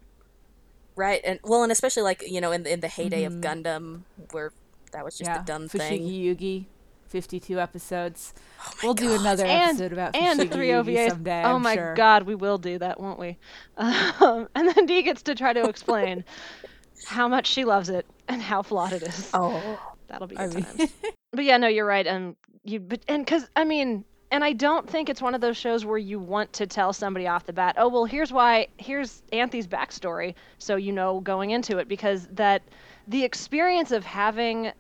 Right, 0.96 1.20
and 1.24 1.40
well, 1.44 1.64
and 1.64 1.72
especially 1.72 2.04
like 2.04 2.24
you 2.28 2.42
know 2.42 2.52
in 2.52 2.62
the 2.64 2.74
in 2.74 2.80
the 2.80 2.88
heyday 2.88 3.24
of 3.24 3.34
Gundam, 3.34 4.02
where 4.32 4.52
that 4.92 5.04
was 5.04 5.18
just 5.18 5.30
yeah, 5.30 5.42
a 5.42 5.46
done 5.46 5.68
Fushigi 5.68 5.78
thing. 5.78 6.02
Yugi, 6.04 6.66
52 7.08 7.60
episodes. 7.60 8.34
we'll 8.82 8.96
do 8.96 9.14
another 9.14 9.46
and 9.46 9.70
episode 9.80 9.94
about 9.94 10.16
and 10.16 10.40
Fushigi 10.40 10.52
three 10.52 10.68
Yugi 10.70 10.96
OVAs. 10.96 11.10
someday. 11.10 11.44
oh 11.44 11.56
I'm 11.56 11.62
my 11.62 11.76
sure. 11.76 11.94
god, 11.94 12.24
we 12.24 12.34
will 12.34 12.58
do 12.58 12.80
that, 12.80 13.00
won't 13.00 13.20
we? 13.20 13.38
Um, 13.78 14.48
and 14.56 14.70
then 14.76 14.86
Dee 14.88 15.04
gets 15.04 15.22
to 15.24 15.36
try 15.36 15.54
to 15.54 15.70
explain 15.70 16.24
how 17.06 17.28
much 17.28 17.48
she 17.48 17.66
loves 17.66 17.90
it 17.90 18.06
and 18.28 18.42
how 18.42 18.62
flawed 18.62 18.94
it 18.94 19.04
is. 19.04 19.30
Oh, 19.34 19.80
That'll 20.08 20.28
be 20.28 20.38
I 20.38 20.48
good 20.48 20.56
mean- 20.56 20.64
times. 20.66 20.92
But 21.34 21.44
yeah, 21.46 21.58
no, 21.58 21.68
you're 21.68 21.86
right. 21.86 22.08
And 22.08 22.36
you, 22.64 22.80
but 22.80 23.02
and 23.08 23.24
because 23.24 23.48
I 23.56 23.64
mean, 23.66 24.06
and 24.32 24.44
I 24.44 24.54
don't 24.54 24.90
think 24.90 25.08
it's 25.10 25.22
one 25.22 25.36
of 25.36 25.42
those 25.42 25.56
shows 25.58 25.86
where 25.86 25.98
you 25.98 26.20
want 26.20 26.52
to 26.54 26.66
tell 26.66 26.94
somebody 26.94 27.28
off 27.28 27.46
the 27.46 27.54
bat, 27.54 27.76
oh 27.78 27.90
well, 27.90 28.06
here's 28.06 28.32
why, 28.34 28.68
here's 28.78 29.22
Anthy's 29.34 29.68
backstory, 29.68 30.34
so 30.58 30.78
you 30.78 30.92
know 30.94 31.20
going 31.20 31.52
into 31.52 31.78
it, 31.78 31.88
because 31.88 32.28
that 32.32 32.64
the 33.08 33.24
experience 33.24 33.92
of 33.92 34.04
having 34.06 34.72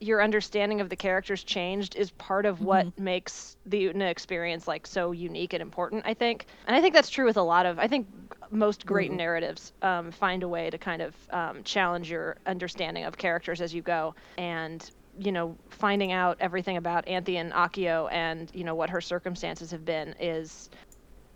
your 0.00 0.22
understanding 0.22 0.80
of 0.80 0.88
the 0.88 0.96
characters 0.96 1.42
changed 1.42 1.96
is 1.96 2.10
part 2.12 2.46
of 2.46 2.60
what 2.60 2.86
mm-hmm. 2.86 3.04
makes 3.04 3.56
the 3.66 3.86
Utena 3.86 4.10
experience 4.10 4.68
like 4.68 4.86
so 4.86 5.12
unique 5.12 5.52
and 5.52 5.62
important, 5.62 6.02
I 6.06 6.14
think. 6.14 6.46
And 6.66 6.76
I 6.76 6.80
think 6.80 6.94
that's 6.94 7.10
true 7.10 7.24
with 7.24 7.36
a 7.36 7.42
lot 7.42 7.66
of 7.66 7.78
I 7.78 7.88
think 7.88 8.06
most 8.50 8.86
great 8.86 9.10
mm-hmm. 9.10 9.18
narratives 9.18 9.72
um, 9.82 10.10
find 10.10 10.42
a 10.42 10.48
way 10.48 10.70
to 10.70 10.78
kind 10.78 11.02
of 11.02 11.14
um, 11.30 11.62
challenge 11.64 12.10
your 12.10 12.36
understanding 12.46 13.04
of 13.04 13.16
characters 13.16 13.60
as 13.60 13.74
you 13.74 13.82
go 13.82 14.14
and 14.38 14.90
you 15.18 15.32
know 15.32 15.56
finding 15.70 16.12
out 16.12 16.36
everything 16.40 16.76
about 16.76 17.08
Anthy 17.08 17.38
and 17.38 17.52
Akio 17.52 18.10
and 18.12 18.50
you 18.54 18.64
know 18.64 18.74
what 18.74 18.90
her 18.90 19.00
circumstances 19.00 19.70
have 19.70 19.84
been 19.84 20.14
is 20.20 20.70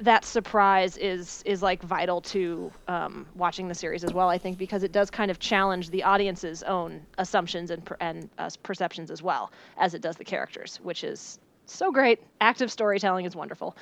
that 0.00 0.24
surprise 0.24 0.96
is 0.96 1.42
is 1.44 1.62
like 1.62 1.82
vital 1.82 2.20
to 2.20 2.72
um, 2.88 3.26
watching 3.34 3.68
the 3.68 3.74
series 3.74 4.02
as 4.02 4.12
well. 4.12 4.28
I 4.28 4.38
think 4.38 4.58
because 4.58 4.82
it 4.82 4.92
does 4.92 5.10
kind 5.10 5.30
of 5.30 5.38
challenge 5.38 5.90
the 5.90 6.02
audience's 6.02 6.62
own 6.62 7.02
assumptions 7.18 7.70
and 7.70 7.88
and 8.00 8.28
uh, 8.38 8.50
perceptions 8.62 9.10
as 9.10 9.22
well 9.22 9.52
as 9.76 9.94
it 9.94 10.02
does 10.02 10.16
the 10.16 10.24
characters, 10.24 10.80
which 10.82 11.04
is 11.04 11.38
so 11.66 11.92
great. 11.92 12.20
Active 12.40 12.70
storytelling 12.70 13.26
is 13.26 13.36
wonderful. 13.36 13.76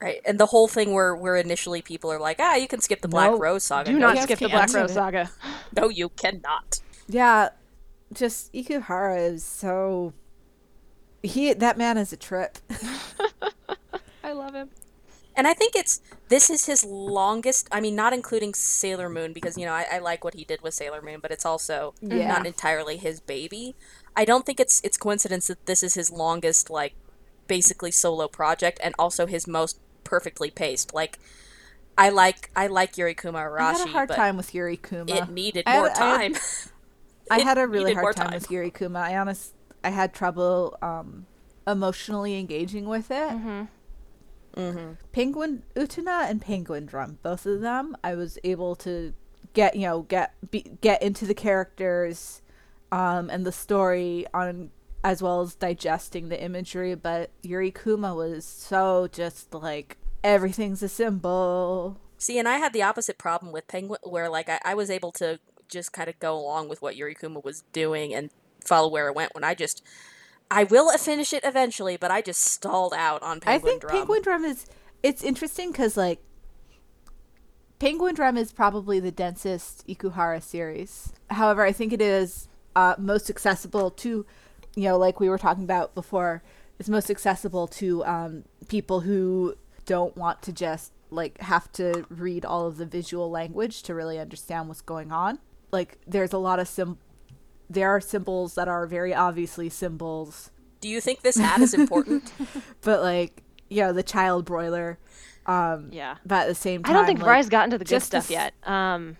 Right, 0.00 0.20
and 0.24 0.40
the 0.40 0.46
whole 0.46 0.66
thing 0.66 0.92
where 0.92 1.14
where 1.14 1.36
initially 1.36 1.82
people 1.82 2.10
are 2.10 2.18
like, 2.18 2.38
ah, 2.40 2.56
you 2.56 2.66
can 2.66 2.80
skip 2.80 3.00
the 3.00 3.08
Black 3.08 3.38
Rose 3.38 3.64
saga. 3.64 3.92
Do 3.92 3.98
no, 3.98 4.12
not 4.12 4.22
skip 4.22 4.38
the 4.38 4.48
Black 4.48 4.72
Rose 4.72 4.92
saga. 4.92 5.30
No, 5.76 5.88
you 5.88 6.08
cannot. 6.08 6.80
Yeah, 7.06 7.50
just 8.12 8.52
Ikuhara 8.52 9.30
is 9.30 9.44
so. 9.44 10.14
He 11.22 11.52
that 11.52 11.78
man 11.78 11.96
is 11.96 12.12
a 12.12 12.16
trip. 12.16 12.58
I 15.36 15.42
love 15.42 15.46
him 15.46 15.46
and 15.46 15.48
I 15.48 15.54
think 15.54 15.76
it's 15.76 16.00
this 16.28 16.50
is 16.50 16.66
his 16.66 16.84
longest. 16.84 17.68
I 17.72 17.80
mean, 17.80 17.94
not 17.94 18.12
including 18.12 18.54
Sailor 18.54 19.08
Moon 19.08 19.32
because 19.32 19.56
you 19.56 19.64
know 19.64 19.72
I, 19.72 19.86
I 19.92 19.98
like 19.98 20.24
what 20.24 20.34
he 20.34 20.44
did 20.44 20.62
with 20.62 20.74
Sailor 20.74 21.02
Moon, 21.02 21.20
but 21.20 21.30
it's 21.30 21.46
also 21.46 21.94
yeah. 22.00 22.28
not 22.28 22.46
entirely 22.46 22.96
his 22.96 23.20
baby. 23.20 23.74
I 24.16 24.24
don't 24.24 24.44
think 24.44 24.60
it's 24.60 24.80
it's 24.82 24.96
coincidence 24.96 25.46
that 25.46 25.66
this 25.66 25.82
is 25.82 25.94
his 25.94 26.10
longest 26.10 26.70
like 26.70 26.94
basically 27.46 27.90
solo 27.90 28.28
project 28.28 28.78
and 28.82 28.94
also 28.98 29.26
his 29.26 29.46
most 29.46 29.80
perfectly 30.04 30.50
paced. 30.50 30.94
Like 30.94 31.18
I 31.96 32.10
like 32.10 32.50
I 32.54 32.66
like 32.66 32.98
Yuri 32.98 33.14
Kuma 33.14 33.38
Arashi. 33.38 33.60
I 33.60 33.72
had 33.78 33.88
a 33.88 33.92
hard 33.92 34.08
time 34.10 34.36
with 34.36 34.54
Yuri 34.54 34.76
Kuma. 34.76 35.06
It 35.08 35.30
needed 35.30 35.66
more 35.66 35.90
I 35.90 35.94
time. 35.94 36.20
I 36.20 36.22
had, 36.24 36.38
I 37.30 37.40
had 37.44 37.58
a 37.58 37.66
really 37.66 37.94
hard 37.94 38.16
time, 38.16 38.26
time, 38.26 38.34
with 38.34 38.50
Yuri 38.50 38.70
Kuma. 38.70 38.98
I 38.98 39.16
honest 39.16 39.54
I 39.82 39.90
had 39.90 40.12
trouble 40.12 40.76
um, 40.82 41.26
emotionally 41.66 42.38
engaging 42.38 42.86
with 42.88 43.10
it. 43.10 43.30
Mm-hmm. 43.30 43.64
Mm-hmm. 44.56 44.92
Penguin 45.12 45.62
Utena 45.76 46.28
and 46.28 46.40
Penguin 46.40 46.86
Drum, 46.86 47.18
both 47.22 47.46
of 47.46 47.60
them, 47.60 47.96
I 48.02 48.14
was 48.14 48.38
able 48.44 48.74
to 48.76 49.14
get 49.52 49.74
you 49.74 49.82
know 49.82 50.02
get 50.02 50.34
be, 50.50 50.64
get 50.80 51.02
into 51.02 51.26
the 51.26 51.34
characters, 51.34 52.42
um, 52.92 53.30
and 53.30 53.46
the 53.46 53.52
story 53.52 54.26
on 54.34 54.70
as 55.02 55.22
well 55.22 55.40
as 55.40 55.54
digesting 55.54 56.28
the 56.28 56.42
imagery. 56.42 56.94
But 56.94 57.30
Yuri 57.42 57.70
Kuma 57.70 58.14
was 58.14 58.44
so 58.44 59.08
just 59.10 59.54
like 59.54 59.96
everything's 60.22 60.82
a 60.82 60.88
symbol. 60.88 61.98
See, 62.18 62.38
and 62.38 62.48
I 62.48 62.58
had 62.58 62.72
the 62.72 62.82
opposite 62.82 63.18
problem 63.18 63.52
with 63.52 63.66
Penguin, 63.66 64.00
where 64.02 64.28
like 64.28 64.48
I, 64.48 64.60
I 64.64 64.74
was 64.74 64.90
able 64.90 65.12
to 65.12 65.38
just 65.68 65.92
kind 65.92 66.08
of 66.08 66.18
go 66.18 66.36
along 66.36 66.68
with 66.68 66.82
what 66.82 66.96
Yuri 66.96 67.14
Kuma 67.14 67.40
was 67.40 67.62
doing 67.72 68.12
and 68.14 68.30
follow 68.64 68.88
where 68.88 69.08
it 69.08 69.14
went 69.14 69.34
when 69.34 69.44
I 69.44 69.54
just 69.54 69.82
I 70.50 70.64
will 70.64 70.90
finish 70.98 71.32
it 71.32 71.44
eventually, 71.44 71.96
but 71.96 72.10
I 72.10 72.22
just 72.22 72.42
stalled 72.42 72.92
out 72.94 73.22
on 73.22 73.40
Penguin 73.40 73.54
I 73.54 73.58
think 73.58 73.80
Drum. 73.82 73.92
Penguin 73.92 74.22
Drum 74.22 74.44
is 74.44 74.66
it's 75.02 75.22
interesting 75.22 75.70
because 75.70 75.96
like 75.96 76.20
Penguin 77.78 78.14
Drum 78.14 78.36
is 78.36 78.52
probably 78.52 79.00
the 79.00 79.10
densest 79.10 79.86
Ikuhara 79.88 80.42
series. 80.42 81.12
However, 81.30 81.64
I 81.64 81.72
think 81.72 81.92
it 81.92 82.02
is 82.02 82.48
uh, 82.76 82.94
most 82.98 83.30
accessible 83.30 83.90
to, 83.92 84.26
you 84.76 84.84
know, 84.84 84.98
like 84.98 85.18
we 85.18 85.30
were 85.30 85.38
talking 85.38 85.64
about 85.64 85.94
before, 85.94 86.42
it's 86.78 86.90
most 86.90 87.10
accessible 87.10 87.66
to 87.68 88.04
um, 88.04 88.44
people 88.68 89.00
who 89.00 89.54
don't 89.86 90.14
want 90.16 90.42
to 90.42 90.52
just 90.52 90.92
like 91.10 91.40
have 91.40 91.72
to 91.72 92.04
read 92.10 92.44
all 92.44 92.66
of 92.66 92.76
the 92.76 92.86
visual 92.86 93.30
language 93.30 93.82
to 93.84 93.94
really 93.94 94.18
understand 94.18 94.68
what's 94.68 94.82
going 94.82 95.10
on. 95.10 95.38
Like, 95.72 95.98
there's 96.06 96.32
a 96.32 96.38
lot 96.38 96.58
of 96.60 96.68
sim 96.68 96.98
there 97.70 97.88
are 97.88 98.00
symbols 98.00 98.56
that 98.56 98.68
are 98.68 98.86
very 98.86 99.14
obviously 99.14 99.68
symbols. 99.68 100.50
Do 100.80 100.88
you 100.88 101.00
think 101.00 101.22
this 101.22 101.36
hat 101.36 101.60
is 101.60 101.72
important? 101.72 102.32
but 102.82 103.00
like, 103.00 103.44
you 103.68 103.82
know, 103.82 103.92
the 103.92 104.02
child 104.02 104.44
broiler. 104.44 104.98
Um, 105.46 105.88
yeah. 105.92 106.16
But 106.26 106.42
at 106.42 106.48
the 106.48 106.54
same 106.54 106.82
time, 106.82 106.90
I 106.90 106.98
don't 106.98 107.06
think 107.06 107.22
like, 107.22 107.40
Vrai's 107.40 107.48
gotten 107.48 107.70
to 107.70 107.78
the 107.78 107.84
good 107.84 108.02
stuff 108.02 108.28
yet. 108.30 108.54
Um, 108.64 109.16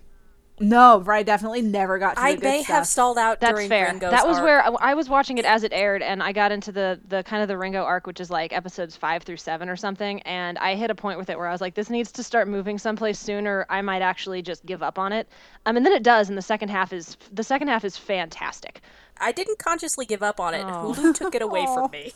no, 0.61 1.01
right. 1.01 1.25
definitely 1.25 1.61
never 1.61 1.99
got 1.99 2.15
to 2.15 2.21
I 2.21 2.35
the 2.35 2.41
may 2.43 2.63
stuff. 2.63 2.75
have 2.75 2.87
stalled 2.87 3.17
out 3.17 3.39
That's 3.39 3.53
during 3.53 3.69
fair. 3.69 3.87
Ringo's 3.87 4.11
that 4.11 4.27
was 4.27 4.37
arc. 4.37 4.45
where 4.45 4.83
I 4.83 4.93
was 4.93 5.09
watching 5.09 5.37
it 5.37 5.45
as 5.45 5.63
it 5.63 5.73
aired, 5.73 6.01
and 6.01 6.21
I 6.23 6.31
got 6.31 6.51
into 6.51 6.71
the 6.71 6.99
the 7.07 7.23
kind 7.23 7.41
of 7.41 7.47
the 7.47 7.57
Ringo 7.57 7.83
arc, 7.83 8.07
which 8.07 8.19
is 8.19 8.29
like 8.29 8.53
episodes 8.53 8.95
five 8.95 9.23
through 9.23 9.37
seven 9.37 9.67
or 9.69 9.75
something. 9.75 10.21
And 10.21 10.57
I 10.59 10.75
hit 10.75 10.89
a 10.91 10.95
point 10.95 11.17
with 11.17 11.29
it 11.29 11.37
where 11.37 11.47
I 11.47 11.51
was 11.51 11.61
like, 11.61 11.73
this 11.75 11.89
needs 11.89 12.11
to 12.13 12.23
start 12.23 12.47
moving 12.47 12.77
someplace 12.77 13.19
sooner. 13.19 13.65
I 13.69 13.81
might 13.81 14.01
actually 14.01 14.41
just 14.41 14.65
give 14.65 14.81
up 14.83 14.97
on 14.97 15.11
it. 15.11 15.27
Um, 15.65 15.77
and 15.77 15.85
then 15.85 15.93
it 15.93 16.03
does, 16.03 16.29
and 16.29 16.37
the 16.37 16.41
second 16.41 16.69
half 16.69 16.93
is 16.93 17.17
the 17.31 17.43
second 17.43 17.67
half 17.67 17.83
is 17.83 17.97
fantastic. 17.97 18.81
I 19.19 19.31
didn't 19.31 19.59
consciously 19.59 20.05
give 20.05 20.23
up 20.23 20.39
on 20.39 20.53
it. 20.53 20.63
Oh. 20.65 20.93
Hulu 20.97 21.13
took 21.15 21.35
it 21.35 21.41
away 21.41 21.65
from 21.65 21.91
me. 21.91 22.13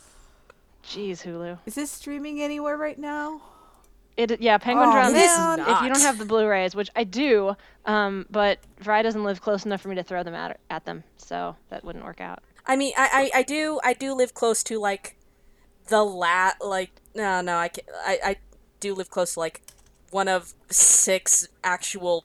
Jeez, 0.84 1.22
Hulu. 1.22 1.58
Is 1.66 1.74
this 1.74 1.90
streaming 1.90 2.40
anywhere 2.40 2.76
right 2.76 2.98
now? 2.98 3.40
It 4.16 4.40
yeah, 4.40 4.56
Penguin 4.56 4.88
oh, 4.88 4.92
Drum. 4.92 5.14
If 5.14 5.82
you 5.82 5.88
don't 5.88 6.00
have 6.00 6.18
the 6.18 6.24
Blu-rays, 6.24 6.74
which 6.74 6.88
I 6.96 7.04
do, 7.04 7.54
um, 7.84 8.26
but 8.30 8.58
Vrai 8.80 9.02
doesn't 9.02 9.24
live 9.24 9.42
close 9.42 9.66
enough 9.66 9.82
for 9.82 9.88
me 9.88 9.96
to 9.96 10.02
throw 10.02 10.22
them 10.22 10.34
at 10.34 10.58
at 10.70 10.84
them, 10.86 11.04
so 11.18 11.56
that 11.68 11.84
wouldn't 11.84 12.04
work 12.04 12.20
out. 12.20 12.42
I 12.66 12.76
mean, 12.76 12.92
I, 12.96 13.30
I, 13.34 13.40
I 13.40 13.42
do 13.42 13.78
I 13.84 13.92
do 13.92 14.14
live 14.14 14.32
close 14.32 14.62
to 14.64 14.78
like 14.78 15.16
the 15.88 16.02
lat 16.02 16.56
like 16.60 16.90
no 17.14 17.40
no 17.40 17.56
I, 17.56 17.70
I 18.04 18.18
I 18.24 18.36
do 18.80 18.94
live 18.94 19.10
close 19.10 19.34
to 19.34 19.40
like 19.40 19.60
one 20.10 20.28
of 20.28 20.54
six 20.70 21.46
actual 21.62 22.24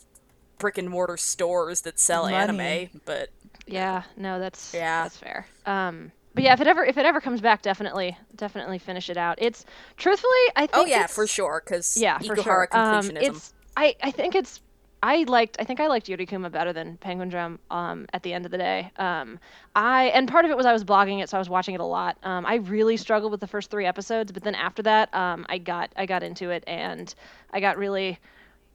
brick 0.58 0.78
and 0.78 0.90
mortar 0.90 1.18
stores 1.18 1.82
that 1.82 2.00
sell 2.00 2.24
Money. 2.24 2.36
anime, 2.36 3.02
but 3.06 3.30
yeah, 3.68 4.04
no, 4.16 4.40
that's 4.40 4.74
yeah, 4.74 5.04
that's 5.04 5.18
fair. 5.18 5.48
Um, 5.66 6.12
but 6.34 6.44
yeah, 6.44 6.54
if 6.54 6.62
it 6.62 6.68
ever 6.68 6.86
if 6.86 6.98
it 6.98 7.06
ever 7.06 7.22
comes 7.22 7.42
back, 7.42 7.62
definitely 7.62 8.18
definitely 8.36 8.78
finish 8.78 9.10
it 9.10 9.18
out. 9.18 9.38
It's 9.42 9.66
truthfully, 9.98 10.32
I 10.56 10.62
think. 10.62 10.72
Oh 10.74 10.86
yeah, 10.86 11.08
for 11.08 11.28
sure, 11.28 11.62
because 11.64 11.98
yeah, 11.98 12.18
for 12.20 12.36
sure. 12.38 12.68
Um, 12.72 13.12
it's 13.18 13.54
I 13.76 13.96
I 14.02 14.12
think 14.12 14.36
it's 14.36 14.62
I 15.04 15.24
liked 15.24 15.58
I 15.60 15.64
think 15.64 15.80
I 15.80 15.88
liked 15.88 16.08
Yuri 16.08 16.26
Kuma 16.26 16.50
better 16.50 16.74
than 16.74 16.98
Penguin 16.98 17.30
Drum 17.30 17.60
um, 17.72 18.06
at 18.14 18.22
the 18.24 18.34
end 18.34 18.46
of 18.46 18.52
the 18.52 18.58
day. 18.58 18.92
Um, 18.98 19.40
I 19.76 20.06
and 20.06 20.28
part 20.28 20.46
of 20.46 20.52
it 20.52 20.58
was 20.58 20.66
I 20.66 20.74
was 20.74 20.84
blogging 20.84 21.22
it, 21.22 21.30
so 21.30 21.38
I 21.38 21.40
was 21.40 21.50
watching 21.50 21.74
it 21.74 21.82
a 21.82 21.86
lot. 21.86 22.18
Um, 22.24 22.46
I 22.46 22.56
really 22.56 22.98
struggled 22.98 23.32
with 23.32 23.42
the 23.42 23.48
first 23.48 23.72
three 23.72 23.86
episodes, 23.86 24.32
but 24.32 24.44
then 24.44 24.56
after 24.56 24.84
that, 24.84 25.14
um, 25.14 25.46
I 25.50 25.58
got 25.58 25.92
I 25.96 26.06
got 26.06 26.22
into 26.24 26.52
it 26.52 26.64
and 26.68 27.14
I 27.52 27.60
got 27.60 27.78
really 27.78 28.20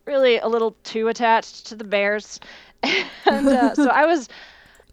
really 0.05 0.39
a 0.39 0.49
little 0.49 0.77
too 0.83 1.09
attached 1.09 1.67
to 1.67 1.77
the 1.77 1.85
bears, 1.85 2.41
and 2.83 3.49
uh, 3.49 3.75
so 3.75 3.89
I 3.89 4.05
was 4.07 4.29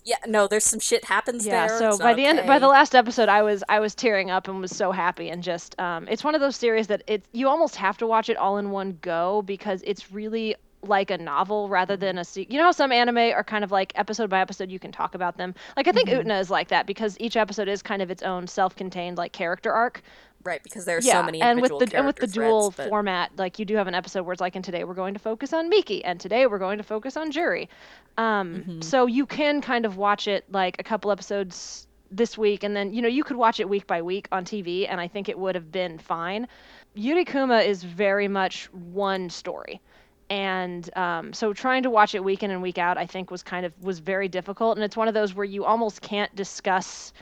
yeah, 0.06 0.18
no, 0.28 0.48
there's 0.48 0.66
some 0.66 0.80
shit 0.80 1.06
happens 1.06 1.46
yeah, 1.46 1.68
there. 1.68 1.78
so 1.78 1.98
by 1.98 2.14
the 2.14 2.26
end, 2.26 2.46
by 2.46 2.60
the 2.60 2.68
last 2.68 2.94
episode, 2.94 3.30
I 3.30 3.42
was 3.42 3.64
I 3.70 3.80
was 3.80 3.96
tearing 3.96 4.32
up 4.32 4.48
and 4.48 4.60
was 4.60 4.76
so 4.76 4.92
happy 4.92 5.30
and 5.30 5.42
just 5.42 5.80
um, 5.80 6.08
it's 6.08 6.24
one 6.24 6.36
of 6.36 6.42
those 6.42 6.56
series 6.56 6.88
that 6.88 7.04
it 7.08 7.24
you 7.32 7.48
almost 7.48 7.76
have 7.78 7.98
to 8.00 8.08
watch 8.08 8.30
it 8.30 8.38
all 8.38 8.58
in 8.58 8.72
one 8.72 8.98
go 9.02 9.42
because 9.44 9.82
it's 9.86 10.12
really 10.12 10.56
like 10.84 11.12
a 11.12 11.18
novel 11.18 11.70
rather 11.70 11.96
than 11.96 12.18
a 12.18 12.24
you 12.36 12.58
know 12.58 12.64
how 12.64 12.72
some 12.72 12.92
anime 12.92 13.18
are 13.18 13.44
kind 13.44 13.64
of 13.64 13.72
like 13.72 13.94
episode 13.96 14.30
by 14.30 14.40
episode 14.40 14.70
you 14.70 14.80
can 14.80 14.92
talk 14.92 15.16
about 15.16 15.38
them 15.38 15.56
like 15.78 15.88
i 15.88 15.92
think 15.92 16.10
mm-hmm. 16.10 16.28
utena 16.28 16.40
is 16.40 16.50
like 16.50 16.68
that 16.68 16.86
because 16.86 17.18
each 17.20 17.38
episode 17.38 17.68
is 17.68 17.82
kind 17.82 18.02
of 18.02 18.12
its 18.12 18.22
own 18.22 18.46
self-contained 18.46 19.18
like 19.18 19.32
character 19.32 19.72
arc 19.72 20.02
right 20.44 20.64
because 20.64 20.86
there's 20.86 21.06
yeah, 21.06 21.20
so 21.22 21.24
many 21.24 21.42
and 21.42 21.62
with 21.62 21.72
the 21.80 21.96
and 21.96 22.06
with 22.06 22.16
the 22.18 22.28
dual 22.28 22.74
but... 22.76 22.90
format 22.90 23.32
like 23.38 23.60
you 23.60 23.66
do 23.66 23.76
have 23.76 23.88
an 23.88 23.96
episode 23.96 24.24
where 24.24 24.34
it's 24.34 24.42
like 24.42 24.56
and 24.56 24.66
today 24.66 24.84
we're 24.84 24.94
going 24.94 25.14
to 25.14 25.20
focus 25.20 25.54
on 25.54 25.70
miki 25.70 26.04
and 26.04 26.20
today 26.20 26.48
we're 26.48 26.60
going 26.60 26.78
to 26.78 26.84
focus 26.84 27.18
on 27.18 27.32
Juri. 27.32 27.70
um, 28.18 28.56
mm-hmm. 28.56 28.82
so 28.82 29.06
you 29.06 29.26
can 29.26 29.62
kind 29.62 29.86
of 29.86 29.98
watch 29.98 30.28
it 30.28 30.46
like 30.52 30.76
a 30.80 30.84
couple 30.84 31.12
episodes 31.12 31.88
this 32.12 32.38
week 32.38 32.64
and 32.64 32.76
then 32.76 32.94
you 32.94 33.02
know 33.02 33.08
you 33.08 33.24
could 33.24 33.38
watch 33.38 33.60
it 33.60 33.68
week 33.68 33.88
by 33.88 34.02
week 34.02 34.28
on 34.32 34.46
tv 34.46 34.88
and 34.88 35.02
i 35.02 35.08
think 35.08 35.30
it 35.30 35.38
would 35.38 35.56
have 35.56 35.72
been 35.72 35.98
fine 35.98 36.48
yuri 36.94 37.26
kuma 37.26 37.58
is 37.58 37.84
very 37.84 38.28
much 38.28 38.72
one 38.74 39.30
story 39.30 39.82
and 40.30 40.96
um, 40.98 41.34
so 41.34 41.54
trying 41.54 41.84
to 41.84 41.90
watch 41.90 42.16
it 42.16 42.24
week 42.24 42.44
in 42.44 42.52
and 42.52 42.62
week 42.62 42.78
out 42.78 42.98
i 42.98 43.06
think 43.06 43.32
was 43.32 43.42
kind 43.42 43.66
of 43.66 43.74
was 43.82 44.00
very 44.00 44.28
difficult 44.28 44.78
and 44.78 44.84
it's 44.84 44.96
one 44.96 45.08
of 45.08 45.14
those 45.14 45.34
where 45.34 45.46
you 45.46 45.66
almost 45.66 46.02
can't 46.02 46.34
discuss 46.36 47.14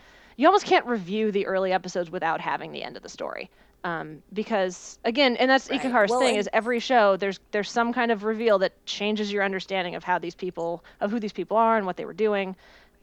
you 0.41 0.47
almost 0.47 0.65
can't 0.65 0.87
review 0.87 1.31
the 1.31 1.45
early 1.45 1.71
episodes 1.71 2.09
without 2.09 2.41
having 2.41 2.71
the 2.71 2.81
end 2.81 2.97
of 2.97 3.03
the 3.03 3.09
story. 3.09 3.47
Um, 3.83 4.23
because 4.33 4.97
again, 5.05 5.37
and 5.37 5.51
that's 5.51 5.69
right. 5.69 5.79
Ikuhara's 5.79 6.09
well, 6.09 6.19
thing 6.19 6.35
is 6.35 6.49
every 6.51 6.79
show 6.79 7.15
there's 7.15 7.39
there's 7.51 7.69
some 7.69 7.93
kind 7.93 8.11
of 8.11 8.23
reveal 8.23 8.57
that 8.59 8.73
changes 8.87 9.31
your 9.31 9.43
understanding 9.43 9.93
of 9.93 10.03
how 10.03 10.17
these 10.17 10.33
people 10.33 10.83
of 10.99 11.11
who 11.11 11.19
these 11.19 11.31
people 11.31 11.57
are 11.57 11.77
and 11.77 11.85
what 11.85 11.95
they 11.95 12.05
were 12.05 12.13
doing. 12.13 12.55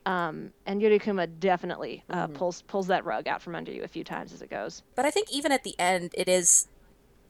Um, 0.05 0.51
and 0.65 0.81
Yuri 0.81 0.99
Kuma 0.99 1.27
definitely 1.27 2.03
uh, 2.09 2.25
mm-hmm. 2.25 2.33
pulls 2.33 2.61
pulls 2.63 2.87
that 2.87 3.05
rug 3.05 3.29
out 3.29 3.41
from 3.41 3.55
under 3.55 3.71
you 3.71 3.83
a 3.83 3.87
few 3.87 4.03
times 4.03 4.33
as 4.33 4.41
it 4.41 4.49
goes. 4.49 4.83
But 4.95 5.05
I 5.05 5.11
think 5.11 5.31
even 5.31 5.53
at 5.53 5.63
the 5.63 5.79
end, 5.79 6.11
it 6.17 6.27
is 6.27 6.67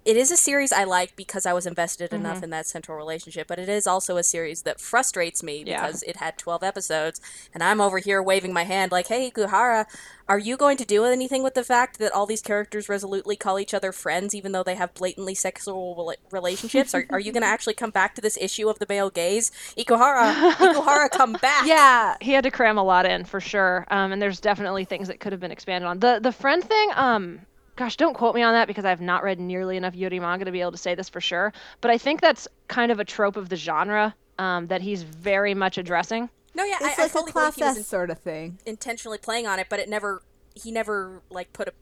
it 0.06 0.16
is 0.18 0.32
a 0.32 0.38
series 0.38 0.72
I 0.72 0.86
like 0.86 1.16
because 1.16 1.45
I 1.45 1.54
was 1.54 1.66
invested 1.66 2.10
Mm-hmm. 2.12 2.26
enough 2.26 2.41
in 2.43 2.50
that 2.52 2.66
central 2.66 2.97
relationship, 2.97 3.47
but 3.47 3.60
it 3.60 3.70
is 3.70 3.86
also 3.86 4.18
a 4.18 4.24
series 4.24 4.62
that 4.64 4.80
frustrates 4.80 5.43
me 5.43 5.64
Yeah. 5.66 5.82
because 5.86 6.02
it 6.04 6.18
had 6.18 6.38
12 6.38 6.64
episodes 6.64 7.20
and 7.54 7.62
I'm 7.62 7.82
over 7.82 8.00
here 8.00 8.22
waving 8.24 8.54
my 8.54 8.64
hand 8.64 8.91
like, 8.91 9.08
"Hey, 9.08 9.30
Kuhara, 9.32 9.86
are 10.28 10.39
you 10.39 10.56
going 10.58 10.78
to 10.78 10.86
do 10.86 11.04
anything 11.06 11.43
with 11.43 11.54
the 11.56 11.64
fact 11.64 12.00
that 12.00 12.12
all 12.14 12.26
these 12.26 12.41
characters 12.41 12.88
resolutely 12.88 13.36
call 13.36 13.60
each 13.60 13.74
other 13.74 13.91
friends 13.91 14.34
even 14.34 14.52
though 14.54 14.64
they 14.64 14.76
have 14.76 14.93
blatantly 14.93 15.36
sexual 15.36 16.14
relationships? 16.32 16.93
Are, 16.95 17.06
are 17.10 17.20
you 17.20 17.32
going 17.32 17.41
to 17.47 17.47
actually 17.47 17.74
come 17.74 17.91
back 17.91 18.16
to 18.16 18.22
this 18.22 18.38
issue 18.39 18.70
of 18.70 18.80
the 18.80 18.86
male 18.88 19.10
gaze? 19.10 19.52
Ikuhara, 19.78 20.54
Ikuhara, 20.54 21.10
come 21.10 21.34
back." 21.41 21.68
Yeah. 21.68 22.16
he 22.22 22.32
had 22.32 22.43
to 22.45 22.52
cram 22.52 22.78
a 22.78 22.84
lot 22.84 23.06
in 23.06 23.26
for 23.26 23.39
sure. 23.41 23.86
Um, 23.91 24.12
and 24.14 24.22
there's 24.22 24.39
definitely 24.39 24.86
things 24.86 25.08
that 25.10 25.20
could 25.20 25.34
have 25.34 25.41
been 25.41 25.52
expanded 25.52 25.88
on. 25.88 26.00
The 26.00 26.20
the 26.22 26.32
friend 26.32 26.64
thing, 26.64 26.89
um, 26.95 27.41
gosh, 27.80 27.96
don't 27.98 28.14
quote 28.14 28.36
me 28.36 28.44
on 28.44 28.54
that 28.54 28.68
because 28.68 28.84
I've 28.86 29.02
not 29.02 29.24
read 29.24 29.40
nearly 29.40 29.78
enough 29.78 29.96
Yuri 29.96 30.20
manga 30.20 30.46
to 30.46 30.52
be 30.52 30.60
able 30.62 30.74
to 30.74 30.78
say 30.78 30.96
this 30.96 31.08
for 31.10 31.22
sure. 31.22 31.54
But 31.82 31.90
I 31.92 31.98
think 31.98 32.20
that's 32.22 32.48
kind 32.68 32.92
of 32.92 33.00
a 33.00 33.06
trope 33.06 33.38
of 33.38 33.50
the 33.50 33.56
genre 33.56 34.14
um, 34.38 34.68
that 34.68 34.82
he's 34.82 35.02
very 35.04 35.54
much 35.54 35.78
addressing. 35.78 36.30
No, 36.54 36.66
yeah, 36.66 36.76
It's 36.82 37.00
I, 37.00 37.04
I 37.04 37.06
like 37.06 37.12
fully 37.12 37.32
a 37.32 37.34
believe 37.34 37.34
class 37.34 37.56
he 37.56 37.62
was 37.64 37.72
S 37.72 37.78
in- 37.78 37.84
sort 37.84 38.10
of 38.10 38.20
thing. 38.20 38.60
intentionally 38.66 39.18
playing 39.18 39.48
on 39.48 39.60
it, 39.60 39.68
but 39.70 39.80
it 39.80 39.88
never 39.90 40.22
he 40.56 40.72
never 40.72 41.22
like 41.30 41.54
put 41.54 41.68
a 41.70 41.74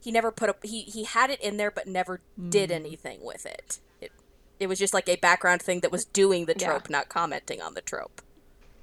he 0.00 0.10
never 0.10 0.32
put 0.32 0.48
a 0.50 0.56
he 0.66 0.82
he 0.82 1.04
had 1.04 1.30
it 1.30 1.40
in 1.40 1.56
there 1.58 1.70
but 1.70 1.86
never 1.86 2.20
did 2.48 2.72
anything 2.72 3.20
with 3.24 3.46
it. 3.46 3.78
It 4.00 4.10
it 4.58 4.66
was 4.68 4.78
just 4.78 4.92
like 4.94 5.08
a 5.08 5.16
background 5.16 5.62
thing 5.62 5.80
that 5.80 5.92
was 5.92 6.04
doing 6.04 6.46
the 6.46 6.54
Yeah. 6.58 6.68
trope, 6.70 6.90
not 6.90 7.08
commenting 7.08 7.60
on 7.62 7.74
the 7.74 7.82
trope. 7.82 8.20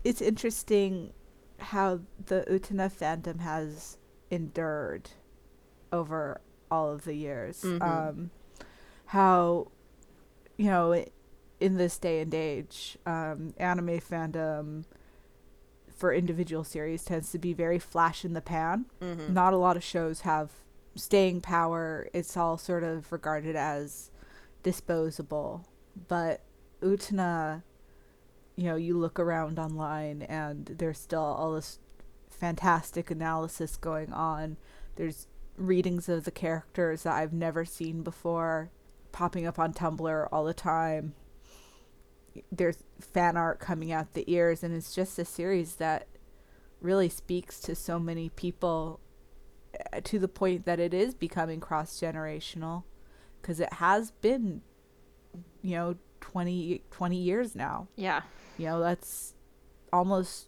It's 0.05 0.21
interesting 0.21 1.11
how 1.59 1.99
the 2.25 2.45
Utena 2.49 2.89
fandom 2.91 3.39
has 3.41 3.97
endured 4.31 5.09
over 5.91 6.41
all 6.73 6.91
of 6.91 7.03
the 7.05 7.13
years. 7.13 7.63
Um, 7.81 8.29
how, 9.05 9.67
you 10.57 10.65
know, 10.65 11.05
in 11.59 11.77
this 11.77 11.97
day 11.99 12.19
and 12.21 12.33
age, 12.33 12.97
um, 13.05 13.53
anime 13.57 13.99
fandom 13.99 14.85
for 15.95 16.11
individual 16.13 16.63
series 16.63 17.05
tends 17.05 17.31
to 17.31 17.37
be 17.37 17.53
very 17.53 17.79
flash 17.79 18.25
in 18.25 18.33
the 18.33 18.41
pan. 18.41 18.85
Not 19.33 19.53
a 19.53 19.57
lot 19.57 19.77
of 19.77 19.83
shows 19.83 20.21
have 20.21 20.49
staying 20.95 21.41
power. 21.41 22.07
It's 22.13 22.35
all 22.35 22.57
sort 22.57 22.83
of 22.83 23.11
regarded 23.11 23.55
as 23.55 24.11
disposable. 24.63 25.65
But 26.07 26.41
Utena, 26.81 27.61
you 28.55 28.65
know, 28.65 28.75
you 28.75 28.97
look 28.97 29.19
around 29.19 29.59
online 29.59 30.23
and 30.23 30.65
there's 30.65 30.97
still 30.99 31.21
all 31.21 31.53
this 31.53 31.79
fantastic 32.29 33.11
analysis 33.11 33.77
going 33.77 34.11
on. 34.11 34.57
There's 34.95 35.27
readings 35.57 36.09
of 36.09 36.23
the 36.25 36.31
characters 36.31 37.03
that 37.03 37.13
I've 37.13 37.33
never 37.33 37.65
seen 37.65 38.01
before 38.03 38.71
popping 39.11 39.45
up 39.45 39.59
on 39.59 39.73
Tumblr 39.73 40.27
all 40.31 40.43
the 40.45 40.53
time. 40.53 41.13
There's 42.51 42.77
fan 42.99 43.37
art 43.37 43.59
coming 43.59 43.91
out 43.91 44.13
the 44.13 44.23
ears, 44.31 44.63
and 44.63 44.73
it's 44.75 44.95
just 44.95 45.19
a 45.19 45.25
series 45.25 45.75
that 45.75 46.07
really 46.81 47.09
speaks 47.09 47.59
to 47.61 47.75
so 47.75 47.99
many 47.99 48.29
people 48.29 48.99
uh, 49.93 50.01
to 50.03 50.17
the 50.19 50.27
point 50.27 50.65
that 50.65 50.79
it 50.79 50.93
is 50.93 51.13
becoming 51.13 51.59
cross 51.59 51.99
generational 51.99 52.83
because 53.41 53.59
it 53.59 53.71
has 53.73 54.11
been, 54.11 54.61
you 55.61 55.75
know, 55.75 55.95
20, 56.21 56.81
20 56.89 57.15
years 57.17 57.53
now 57.55 57.87
Yeah. 57.97 58.21
you 58.57 58.65
know 58.65 58.79
that's 58.79 59.33
almost 59.91 60.47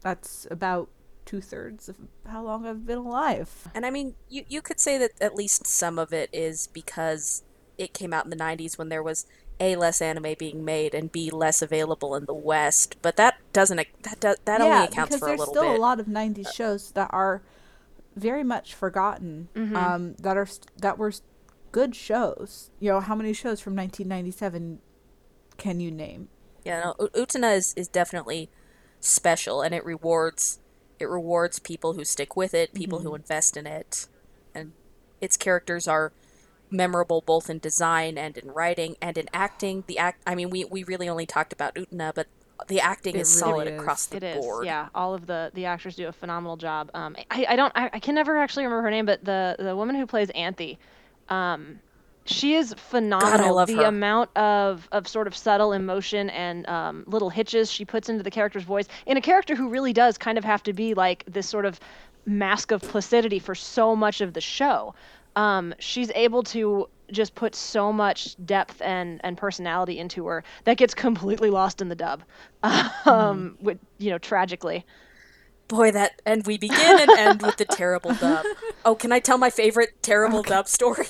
that's 0.00 0.46
about 0.50 0.88
two 1.28 1.40
thirds 1.42 1.90
of 1.90 1.96
how 2.26 2.42
long 2.42 2.66
I've 2.66 2.86
been 2.86 2.96
alive. 2.96 3.68
And 3.74 3.84
I 3.84 3.90
mean, 3.90 4.14
you 4.30 4.44
you 4.48 4.62
could 4.62 4.80
say 4.80 4.96
that 4.96 5.10
at 5.20 5.34
least 5.34 5.66
some 5.66 5.98
of 5.98 6.10
it 6.10 6.30
is 6.32 6.68
because 6.68 7.42
it 7.76 7.92
came 7.92 8.14
out 8.14 8.24
in 8.24 8.30
the 8.30 8.36
90s 8.36 8.78
when 8.78 8.88
there 8.88 9.02
was 9.02 9.26
a 9.60 9.76
less 9.76 10.00
anime 10.00 10.34
being 10.38 10.64
made 10.64 10.94
and 10.94 11.12
b 11.12 11.30
less 11.30 11.60
available 11.60 12.14
in 12.14 12.24
the 12.24 12.34
west, 12.34 12.96
but 13.02 13.16
that 13.16 13.36
doesn't 13.52 13.76
that 13.76 14.20
does, 14.20 14.38
that 14.46 14.62
only 14.62 14.86
accounts 14.86 15.18
for 15.18 15.28
a 15.28 15.32
little 15.32 15.46
bit. 15.46 15.54
there's 15.54 15.66
still 15.66 15.76
a 15.76 15.78
lot 15.78 16.00
of 16.00 16.06
'90s 16.06 16.54
shows 16.54 16.92
that 16.92 17.10
are 17.12 17.42
very 18.16 18.44
much 18.44 18.74
forgotten. 18.74 19.48
Mm-hmm. 19.54 19.76
Um, 19.76 20.14
that 20.20 20.38
are 20.38 20.48
that 20.78 20.96
were 20.96 21.12
good 21.72 21.94
shows. 21.94 22.70
You 22.80 22.92
know, 22.92 23.00
how 23.00 23.14
many 23.14 23.34
shows 23.34 23.60
from 23.60 23.76
1997 23.76 24.78
can 25.58 25.80
you 25.80 25.90
name? 25.90 26.28
Yeah, 26.64 26.80
no, 26.80 26.94
U- 27.00 27.26
Utena 27.26 27.54
is, 27.54 27.74
is 27.76 27.88
definitely 27.88 28.48
special, 29.00 29.60
and 29.60 29.74
it 29.74 29.84
rewards 29.84 30.60
it 30.98 31.08
rewards 31.08 31.58
people 31.58 31.94
who 31.94 32.04
stick 32.04 32.36
with 32.36 32.54
it, 32.54 32.74
people 32.74 33.00
who 33.00 33.14
invest 33.14 33.56
in 33.56 33.66
it, 33.66 34.06
and 34.54 34.72
its 35.20 35.36
characters 35.36 35.86
are 35.88 36.12
memorable 36.70 37.22
both 37.22 37.48
in 37.48 37.58
design 37.58 38.18
and 38.18 38.36
in 38.36 38.50
writing 38.50 38.96
and 39.00 39.16
in 39.16 39.26
acting. 39.32 39.84
The 39.86 39.98
act, 39.98 40.22
I 40.26 40.34
mean, 40.34 40.50
we 40.50 40.64
we 40.64 40.84
really 40.84 41.08
only 41.08 41.26
talked 41.26 41.52
about 41.52 41.74
Utena, 41.74 42.12
but 42.14 42.26
the 42.66 42.80
acting 42.80 43.14
It 43.14 43.20
is 43.20 43.28
really 43.36 43.52
solid 43.52 43.68
is. 43.68 43.80
across 43.80 44.06
the 44.06 44.16
It 44.18 44.22
is, 44.24 44.44
board. 44.44 44.66
yeah. 44.66 44.88
All 44.94 45.14
of 45.14 45.26
the 45.26 45.50
the 45.54 45.64
actors 45.64 45.96
do 45.96 46.08
a 46.08 46.12
phenomenal 46.12 46.56
job. 46.56 46.90
Um, 46.94 47.16
I, 47.30 47.46
I 47.50 47.56
don't, 47.56 47.72
I, 47.76 47.88
I 47.92 48.00
can 48.00 48.14
never 48.14 48.36
actually 48.36 48.64
remember 48.64 48.82
her 48.82 48.90
name, 48.90 49.06
but 49.06 49.24
the 49.24 49.56
the 49.58 49.76
woman 49.76 49.96
who 49.96 50.06
plays 50.06 50.28
Anthy, 50.30 50.78
um, 51.28 51.80
she 52.28 52.54
is 52.54 52.74
phenomenal. 52.74 53.54
love 53.54 53.68
the 53.68 53.76
her. 53.76 53.84
amount 53.84 54.36
of 54.36 54.88
of 54.92 55.08
sort 55.08 55.26
of 55.26 55.36
subtle 55.36 55.72
emotion 55.72 56.30
and 56.30 56.68
um, 56.68 57.04
little 57.06 57.30
hitches 57.30 57.70
she 57.70 57.84
puts 57.84 58.08
into 58.08 58.22
the 58.22 58.30
character's 58.30 58.64
voice 58.64 58.86
in 59.06 59.16
a 59.16 59.20
character 59.20 59.54
who 59.54 59.68
really 59.68 59.92
does 59.92 60.18
kind 60.18 60.38
of 60.38 60.44
have 60.44 60.62
to 60.62 60.72
be 60.72 60.94
like 60.94 61.24
this 61.26 61.48
sort 61.48 61.64
of 61.64 61.80
mask 62.26 62.70
of 62.70 62.82
placidity 62.82 63.38
for 63.38 63.54
so 63.54 63.96
much 63.96 64.20
of 64.20 64.34
the 64.34 64.40
show. 64.40 64.94
Um, 65.36 65.74
she's 65.78 66.10
able 66.14 66.42
to 66.44 66.88
just 67.10 67.34
put 67.34 67.54
so 67.54 67.92
much 67.92 68.36
depth 68.44 68.82
and, 68.82 69.20
and 69.24 69.36
personality 69.36 69.98
into 69.98 70.26
her 70.26 70.44
that 70.64 70.76
gets 70.76 70.94
completely 70.94 71.48
lost 71.50 71.80
in 71.80 71.88
the 71.88 71.94
dub, 71.94 72.22
um, 73.06 73.56
with, 73.60 73.78
you 73.98 74.10
know, 74.10 74.18
tragically. 74.18 74.84
Boy, 75.68 75.90
that 75.92 76.20
and 76.24 76.46
we 76.46 76.56
begin 76.58 77.00
and 77.00 77.10
end 77.10 77.42
with 77.42 77.56
the 77.56 77.64
terrible 77.64 78.14
dub. 78.14 78.44
Oh, 78.84 78.94
can 78.94 79.12
I 79.12 79.18
tell 79.18 79.36
my 79.36 79.50
favorite 79.50 80.02
terrible 80.02 80.42
dub 80.42 80.66
story? 80.66 81.08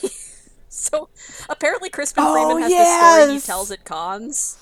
so 0.91 1.09
apparently 1.49 1.89
Crispin 1.91 2.25
Oh, 2.27 2.33
Freeman 2.35 2.63
has 2.63 2.71
this 2.71 3.17
story 3.17 3.35
he 3.35 3.41
tells 3.41 3.71
at 3.71 3.85
cons. 3.85 4.59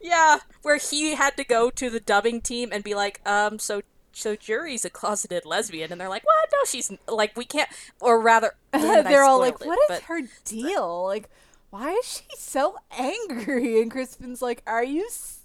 Yeah, 0.00 0.38
where 0.62 0.78
he 0.78 1.14
had 1.14 1.36
to 1.36 1.44
go 1.44 1.70
to 1.70 1.90
the 1.90 2.00
dubbing 2.00 2.40
team 2.40 2.70
and 2.72 2.82
be 2.82 2.94
like, 2.94 3.20
um, 3.28 3.58
so 3.58 3.82
so 4.12 4.34
Juri's 4.34 4.84
a 4.84 4.90
closeted 4.90 5.44
lesbian, 5.44 5.92
and 5.92 6.00
they're 6.00 6.08
like, 6.08 6.24
what? 6.26 6.48
No, 6.52 6.58
she's 6.66 6.90
like, 7.06 7.36
we 7.36 7.44
can't, 7.44 7.68
or 8.00 8.20
rather, 8.20 8.54
damn 8.72 9.04
They're 9.04 9.24
all 9.24 9.38
like, 9.38 9.60
it, 9.60 9.66
"What 9.66 9.78
is 9.78 9.84
but- 9.98 10.02
her 10.04 10.22
deal? 10.44 11.04
Like, 11.04 11.28
why 11.70 11.92
is 11.92 12.06
she 12.06 12.24
so 12.36 12.76
angry?" 12.98 13.80
And 13.82 13.90
Crispin's 13.90 14.40
like, 14.42 14.62
"Are 14.66 14.82
you, 14.84 15.04
s- 15.06 15.40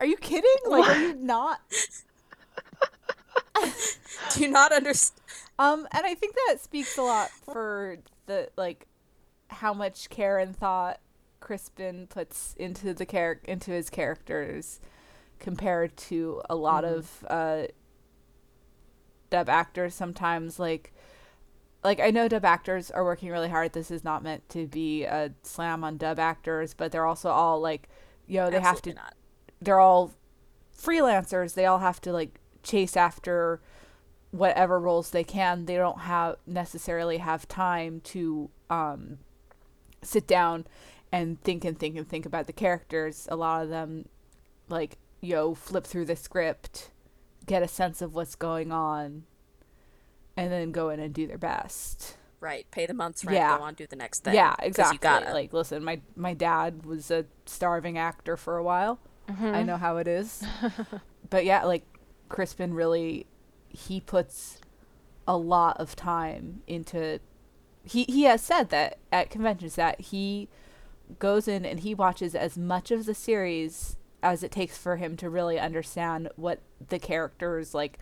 are 0.00 0.06
you 0.06 0.16
kidding? 0.16 0.50
Like, 0.66 0.88
are 0.88 1.00
you 1.00 1.14
not?" 1.14 1.60
Do 4.34 4.40
you 4.40 4.48
not 4.48 4.72
understand? 4.72 5.20
Um, 5.58 5.86
and 5.92 6.04
I 6.04 6.14
think 6.14 6.34
that 6.48 6.60
speaks 6.60 6.98
a 6.98 7.02
lot 7.02 7.30
for 7.30 7.98
the 8.26 8.48
like 8.56 8.86
how 9.48 9.72
much 9.72 10.10
care 10.10 10.38
and 10.38 10.56
thought 10.56 11.00
Crispin 11.40 12.06
puts 12.08 12.54
into 12.58 12.92
the 12.92 13.06
char- 13.06 13.40
into 13.44 13.70
his 13.70 13.90
characters 13.90 14.80
compared 15.38 15.96
to 15.96 16.42
a 16.48 16.54
lot 16.56 16.84
of 16.84 17.24
uh 17.28 17.64
dub 19.28 19.48
actors 19.48 19.94
sometimes 19.94 20.58
like 20.58 20.92
like 21.84 22.00
I 22.00 22.10
know 22.10 22.26
dub 22.26 22.44
actors 22.44 22.90
are 22.90 23.04
working 23.04 23.30
really 23.30 23.48
hard. 23.48 23.72
This 23.72 23.90
is 23.92 24.02
not 24.02 24.22
meant 24.22 24.48
to 24.50 24.66
be 24.66 25.04
a 25.04 25.32
slam 25.42 25.84
on 25.84 25.98
dub 25.98 26.18
actors, 26.18 26.74
but 26.74 26.90
they're 26.90 27.06
also 27.06 27.30
all 27.30 27.60
like 27.60 27.88
you 28.26 28.38
know, 28.40 28.50
they 28.50 28.60
have 28.60 28.82
to 28.82 28.94
not. 28.94 29.14
they're 29.60 29.78
all 29.78 30.12
freelancers. 30.76 31.54
They 31.54 31.64
all 31.64 31.78
have 31.78 32.00
to 32.02 32.12
like 32.12 32.40
chase 32.64 32.96
after 32.96 33.60
whatever 34.32 34.80
roles 34.80 35.10
they 35.10 35.22
can. 35.22 35.66
They 35.66 35.76
don't 35.76 36.00
have 36.00 36.36
necessarily 36.44 37.18
have 37.18 37.46
time 37.46 38.00
to 38.04 38.50
um, 38.68 39.18
sit 40.06 40.26
down 40.26 40.66
and 41.12 41.40
think 41.42 41.64
and 41.64 41.78
think 41.78 41.96
and 41.96 42.08
think 42.08 42.26
about 42.26 42.46
the 42.46 42.52
characters. 42.52 43.28
A 43.30 43.36
lot 43.36 43.62
of 43.62 43.68
them 43.68 44.08
like 44.68 44.98
you 45.20 45.34
know 45.34 45.54
flip 45.54 45.84
through 45.84 46.04
the 46.06 46.16
script, 46.16 46.90
get 47.46 47.62
a 47.62 47.68
sense 47.68 48.02
of 48.02 48.14
what's 48.14 48.34
going 48.34 48.72
on, 48.72 49.24
and 50.36 50.52
then 50.52 50.72
go 50.72 50.90
in 50.90 51.00
and 51.00 51.14
do 51.14 51.26
their 51.26 51.38
best. 51.38 52.16
Right, 52.38 52.66
pay 52.70 52.84
the 52.86 52.94
month's 52.94 53.24
rent, 53.24 53.36
Yeah. 53.36 53.56
go 53.56 53.64
on, 53.64 53.74
do 53.74 53.86
the 53.86 53.96
next 53.96 54.22
thing. 54.24 54.34
Yeah, 54.34 54.54
exactly. 54.58 54.96
You 54.96 55.00
gotta. 55.00 55.32
Like, 55.32 55.52
listen, 55.52 55.82
my 55.82 56.00
my 56.14 56.34
dad 56.34 56.84
was 56.84 57.10
a 57.10 57.24
starving 57.46 57.98
actor 57.98 58.36
for 58.36 58.56
a 58.56 58.62
while. 58.62 58.98
Mm-hmm. 59.28 59.46
I 59.46 59.62
know 59.62 59.76
how 59.76 59.96
it 59.96 60.06
is. 60.06 60.44
but 61.30 61.44
yeah, 61.44 61.64
like 61.64 61.84
Crispin 62.28 62.74
really 62.74 63.26
he 63.68 64.00
puts 64.00 64.60
a 65.26 65.36
lot 65.36 65.78
of 65.78 65.96
time 65.96 66.62
into 66.66 67.18
he 67.86 68.04
he 68.04 68.24
has 68.24 68.42
said 68.42 68.70
that 68.70 68.98
at 69.12 69.30
conventions 69.30 69.76
that 69.76 70.00
he 70.00 70.48
goes 71.18 71.46
in 71.46 71.64
and 71.64 71.80
he 71.80 71.94
watches 71.94 72.34
as 72.34 72.58
much 72.58 72.90
of 72.90 73.06
the 73.06 73.14
series 73.14 73.96
as 74.22 74.42
it 74.42 74.50
takes 74.50 74.76
for 74.76 74.96
him 74.96 75.16
to 75.16 75.30
really 75.30 75.58
understand 75.58 76.28
what 76.36 76.60
the 76.88 76.98
character's 76.98 77.74
like 77.74 77.98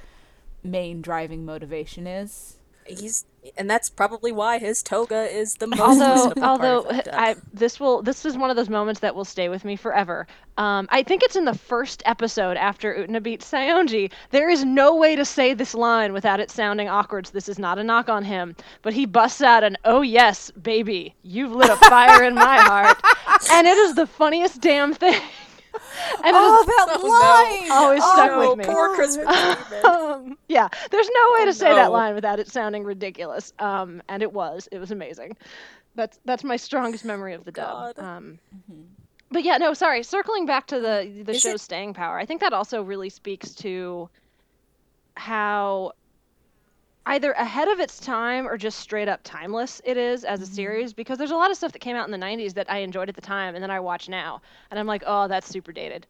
main 0.62 1.02
driving 1.02 1.44
motivation 1.44 2.06
is 2.06 2.58
he's 2.86 3.24
and 3.56 3.68
that's 3.68 3.90
probably 3.90 4.32
why 4.32 4.58
his 4.58 4.82
toga 4.82 5.22
is 5.30 5.56
the 5.56 5.66
most 5.66 5.80
although 5.80 6.32
although. 6.42 6.86
I 7.12 7.36
this 7.52 7.78
will 7.78 8.02
this 8.02 8.24
is 8.24 8.36
one 8.36 8.50
of 8.50 8.56
those 8.56 8.68
moments 8.68 9.00
that 9.00 9.14
will 9.14 9.24
stay 9.24 9.48
with 9.48 9.64
me 9.64 9.76
forever. 9.76 10.26
Um, 10.56 10.88
I 10.90 11.02
think 11.02 11.22
it's 11.22 11.36
in 11.36 11.44
the 11.44 11.56
first 11.56 12.02
episode 12.06 12.56
after 12.56 12.94
Utena 12.94 13.22
beats 13.22 13.50
Saionji. 13.50 14.10
There 14.30 14.48
is 14.48 14.64
no 14.64 14.94
way 14.96 15.16
to 15.16 15.24
say 15.24 15.52
this 15.52 15.74
line 15.74 16.12
without 16.12 16.40
it 16.40 16.50
sounding 16.50 16.88
awkward. 16.88 17.26
So 17.26 17.32
this 17.32 17.48
is 17.48 17.58
not 17.58 17.78
a 17.78 17.84
knock 17.84 18.08
on 18.08 18.24
him, 18.24 18.54
but 18.82 18.92
he 18.92 19.04
busts 19.04 19.42
out 19.42 19.64
an 19.64 19.76
"Oh 19.84 20.02
yes, 20.02 20.50
baby, 20.52 21.14
you've 21.22 21.52
lit 21.52 21.70
a 21.70 21.76
fire 21.76 22.22
in 22.24 22.34
my 22.34 22.58
heart," 22.58 22.98
and 23.50 23.66
it 23.66 23.76
is 23.76 23.94
the 23.94 24.06
funniest 24.06 24.60
damn 24.60 24.94
thing. 24.94 25.20
And 26.24 26.26
it 26.26 26.34
oh, 26.34 26.60
is 26.60 26.66
that 26.66 26.86
Oh, 26.96 27.02
no. 27.02 27.08
line! 27.08 27.70
always 27.72 28.00
oh, 28.02 28.12
stuck 28.14 28.30
oh, 28.32 28.50
with 28.50 28.58
me. 28.58 28.64
poor 28.64 28.94
Christmas 28.94 29.26
um, 29.84 30.36
yeah, 30.48 30.68
there's 30.90 31.08
no 31.08 31.32
way 31.34 31.42
Oh, 31.42 31.44
to 31.46 31.52
say 31.52 31.72
that 31.74 31.92
line 31.92 32.14
without 32.14 32.38
it 32.40 32.48
sounding 32.48 32.84
ridiculous. 32.84 33.52
Um, 33.58 34.02
and 34.08 34.22
it 34.22 34.32
was. 34.32 34.68
It 34.72 34.78
was 34.78 34.90
amazing. 34.90 35.36
That's 35.94 36.18
that's 36.24 36.42
my 36.44 36.56
strongest 36.56 37.04
memory 37.04 37.34
of 37.34 37.44
the 37.44 37.52
dub. 37.52 37.96
God. 37.96 37.98
Um, 38.04 38.38
but 39.30 39.44
yeah, 39.44 39.58
no, 39.58 39.74
sorry. 39.74 40.02
Circling 40.02 40.46
back 40.46 40.66
to 40.68 40.80
the 40.80 41.22
the 41.24 41.32
Is 41.32 41.40
show's 41.42 41.54
it- 41.54 41.60
staying 41.60 41.94
power, 41.94 42.18
I 42.18 42.26
think 42.26 42.40
that 42.40 42.52
also 42.52 42.82
really 42.82 43.10
speaks 43.10 43.54
to 43.56 44.08
how 45.16 45.92
either 47.06 47.32
ahead 47.32 47.68
of 47.68 47.80
its 47.80 47.98
time 48.00 48.46
or 48.46 48.56
just 48.56 48.78
straight 48.78 49.08
up 49.08 49.20
timeless 49.24 49.80
it 49.84 49.96
is 49.96 50.24
as 50.24 50.40
a 50.40 50.46
series 50.46 50.92
because 50.92 51.18
there's 51.18 51.30
a 51.32 51.36
lot 51.36 51.50
of 51.50 51.56
stuff 51.56 51.72
that 51.72 51.80
came 51.80 51.96
out 51.96 52.06
in 52.06 52.12
the 52.12 52.26
90s 52.26 52.54
that 52.54 52.70
I 52.70 52.78
enjoyed 52.78 53.08
at 53.08 53.14
the 53.14 53.20
time 53.20 53.54
and 53.54 53.62
then 53.62 53.70
I 53.70 53.80
watch 53.80 54.08
now 54.08 54.40
and 54.70 54.78
I'm 54.80 54.86
like, 54.86 55.02
"Oh, 55.06 55.28
that's 55.28 55.46
super 55.48 55.72
dated." 55.72 56.06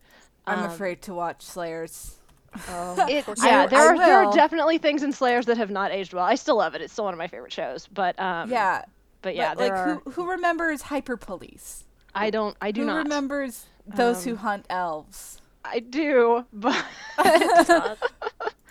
I'm 0.46 0.60
Um, 0.60 0.70
afraid 0.70 1.02
to 1.02 1.14
watch 1.14 1.42
Slayers. 1.42 2.16
Oh, 2.68 2.94
It, 3.08 3.24
yeah, 3.42 3.62
I- 3.62 3.66
there 3.66 3.80
I 3.80 3.86
are 3.86 3.96
there 3.98 4.24
are 4.24 4.32
definitely 4.32 4.78
things 4.78 5.02
in 5.02 5.12
Slayers 5.12 5.46
that 5.46 5.56
have 5.56 5.70
not 5.70 5.90
aged 5.90 6.12
well. 6.14 6.24
I 6.24 6.36
still 6.36 6.56
love 6.58 6.74
it. 6.76 6.82
It's 6.82 6.92
still 6.92 7.04
one 7.06 7.12
of 7.14 7.18
my 7.18 7.26
favorite 7.26 7.52
shows. 7.52 7.88
But 7.88 8.16
um, 8.20 8.48
yeah, 8.48 8.84
but 9.22 9.34
yeah, 9.34 9.54
but, 9.54 9.58
there 9.58 9.68
like 9.70 9.78
are. 9.78 9.94
who 10.04 10.10
who 10.12 10.30
remembers 10.30 10.82
Hyper 10.82 11.16
Police? 11.16 11.82
I 12.14 12.30
don't. 12.30 12.56
I 12.60 12.70
do 12.70 12.82
who 12.82 12.86
not. 12.86 13.02
remembers 13.02 13.66
those 13.88 14.22
who 14.22 14.32
Um, 14.32 14.36
hunt 14.36 14.66
elves? 14.70 15.40
I 15.64 15.80
do, 15.80 16.44
but 16.52 16.84
God. 17.16 17.98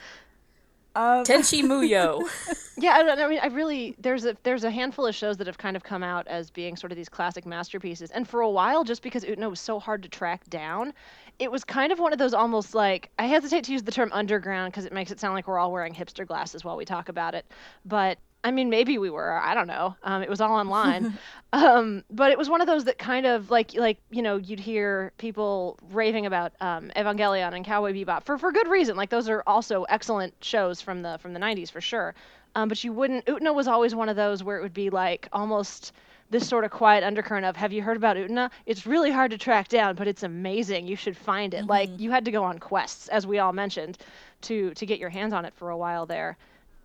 Um, 0.96 1.24
Tenchi 1.24 1.64
Muyo. 1.64 2.22
yeah, 2.78 2.92
I, 2.92 3.04
don't- 3.04 3.20
I 3.20 3.28
mean, 3.28 3.40
I 3.42 3.48
really 3.48 3.96
there's 4.00 4.26
a 4.26 4.38
there's 4.44 4.64
a 4.64 4.70
handful 4.70 5.08
of 5.08 5.16
shows 5.16 5.38
that 5.38 5.48
have 5.48 5.58
kind 5.58 5.76
of 5.76 5.84
come 5.84 6.04
out 6.04 6.28
as 6.28 6.52
being 6.52 6.76
sort 6.76 6.92
of 6.92 6.96
these 6.98 7.10
classic 7.10 7.46
masterpieces, 7.46 8.12
and 8.12 8.28
for 8.28 8.42
a 8.42 8.50
while, 8.50 8.84
just 8.84 9.02
because 9.02 9.24
Utena 9.24 9.50
was 9.50 9.60
so 9.60 9.80
hard 9.80 10.04
to 10.04 10.10
track 10.10 10.48
down, 10.50 10.94
it 11.40 11.52
was 11.52 11.64
kind 11.64 11.92
of 11.92 12.00
one 12.00 12.14
of 12.14 12.20
those 12.20 12.34
almost 12.34 12.76
like 12.76 13.10
I 13.18 13.26
hesitate 13.26 13.64
to 13.66 13.72
use 13.72 13.82
the 13.84 13.92
term 13.92 14.12
underground 14.14 14.72
because 14.72 14.86
it 14.86 14.94
makes 14.94 15.10
it 15.12 15.20
sound 15.20 15.34
like 15.34 15.48
we're 15.48 15.58
all 15.60 15.72
wearing 15.72 15.94
hipster 15.96 16.28
glasses 16.28 16.64
while 16.64 16.78
we 16.78 16.86
talk 16.86 17.10
about 17.10 17.34
it, 17.34 17.46
but 17.86 18.20
I 18.44 18.52
mean 18.52 18.70
maybe 18.70 18.98
we 18.98 19.10
were 19.10 19.34
I 19.34 19.54
don't 19.54 19.68
know. 19.68 19.96
Um, 20.04 20.22
it 20.22 20.30
was 20.30 20.42
all 20.42 20.54
online, 20.54 21.18
um, 21.54 22.04
but 22.10 22.32
it 22.32 22.38
was 22.38 22.50
one 22.50 22.62
of 22.62 22.68
those 22.68 22.84
that 22.86 22.98
kind 22.98 23.26
of 23.26 23.50
like 23.50 23.74
like 23.76 24.00
you 24.12 24.22
know 24.22 24.38
you'd 24.38 24.60
hear 24.60 25.12
people 25.18 25.80
raving 25.92 26.26
about 26.26 26.54
um, 26.60 26.92
Evangelion 26.96 27.54
and 27.54 27.66
Cowboy 27.66 27.94
Bebop 27.94 28.24
for 28.24 28.38
for 28.38 28.52
good 28.52 28.68
reason. 28.68 28.96
Like 28.96 29.10
those 29.10 29.30
are 29.30 29.44
also 29.48 29.84
excellent 29.84 30.34
shows 30.42 30.82
from 30.82 31.02
the 31.02 31.18
from 31.22 31.34
the 31.34 31.40
90s 31.40 31.72
for 31.72 31.82
sure. 31.82 32.16
Um, 32.56 32.70
but 32.70 32.84
you 32.84 32.94
wouldn't. 32.94 33.26
Utena 33.26 33.54
was 33.54 33.68
always 33.68 33.96
one 33.96 34.10
of 34.10 34.16
those 34.16 34.44
where 34.44 34.58
it 34.58 34.62
would 34.62 34.74
be 34.74 34.90
like 34.90 35.28
almost 35.34 35.94
this 36.30 36.48
sort 36.48 36.64
of 36.66 36.72
quiet 36.72 37.04
undercurrent 37.04 37.46
of 37.46 37.56
have 37.56 37.72
you 37.72 37.82
heard 37.82 37.98
about 37.98 38.18
Utena? 38.18 38.50
It's 38.66 38.86
really 38.86 39.12
hard 39.12 39.32
to 39.32 39.38
track 39.38 39.70
down, 39.70 39.96
but 39.96 40.08
it's 40.08 40.24
amazing. 40.24 40.88
You 40.88 40.96
should 40.96 41.18
find 41.18 41.54
it. 41.54 41.66
Like 41.66 41.90
you 42.00 42.12
had 42.12 42.26
to 42.26 42.32
go 42.32 42.44
on 42.44 42.60
quests, 42.60 43.08
as 43.08 43.26
we 43.26 43.40
all 43.40 43.54
mentioned, 43.54 43.98
to 44.42 44.74
to 44.74 44.86
get 44.86 45.00
your 45.00 45.10
hands 45.10 45.34
on 45.34 45.46
it 45.46 45.54
for 45.56 45.70
a 45.70 45.78
while 45.78 46.06
there. 46.06 46.38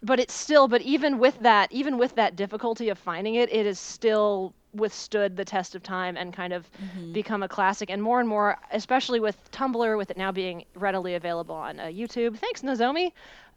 But 0.03 0.21
it's 0.21 0.35
still, 0.35 0.69
but 0.69 0.83
even 0.83 1.19
with 1.19 1.41
that, 1.41 1.73
even 1.73 1.99
with 1.99 2.15
that 2.15 2.37
difficulty 2.37 2.89
of 2.89 2.99
finding 2.99 3.35
it, 3.35 3.53
it 3.53 3.67
is 3.67 3.79
still 3.81 4.55
withstood 4.73 5.37
the 5.37 5.45
test 5.45 5.75
of 5.75 5.83
time 5.83 6.17
and 6.17 6.33
kind 6.33 6.53
of 6.53 6.69
become 7.13 7.43
a 7.43 7.49
classic. 7.49 7.91
And 7.91 8.03
more 8.03 8.21
and 8.21 8.29
more, 8.29 8.59
especially 8.71 9.19
with 9.19 9.51
Tumblr, 9.51 9.97
with 9.97 10.11
it 10.11 10.17
now 10.17 10.31
being 10.31 10.65
readily 10.75 11.15
available 11.15 11.55
on 11.55 11.81
uh, 11.81 11.85
YouTube. 11.85 12.39
Thanks, 12.39 12.63
Nozomi. 12.63 13.13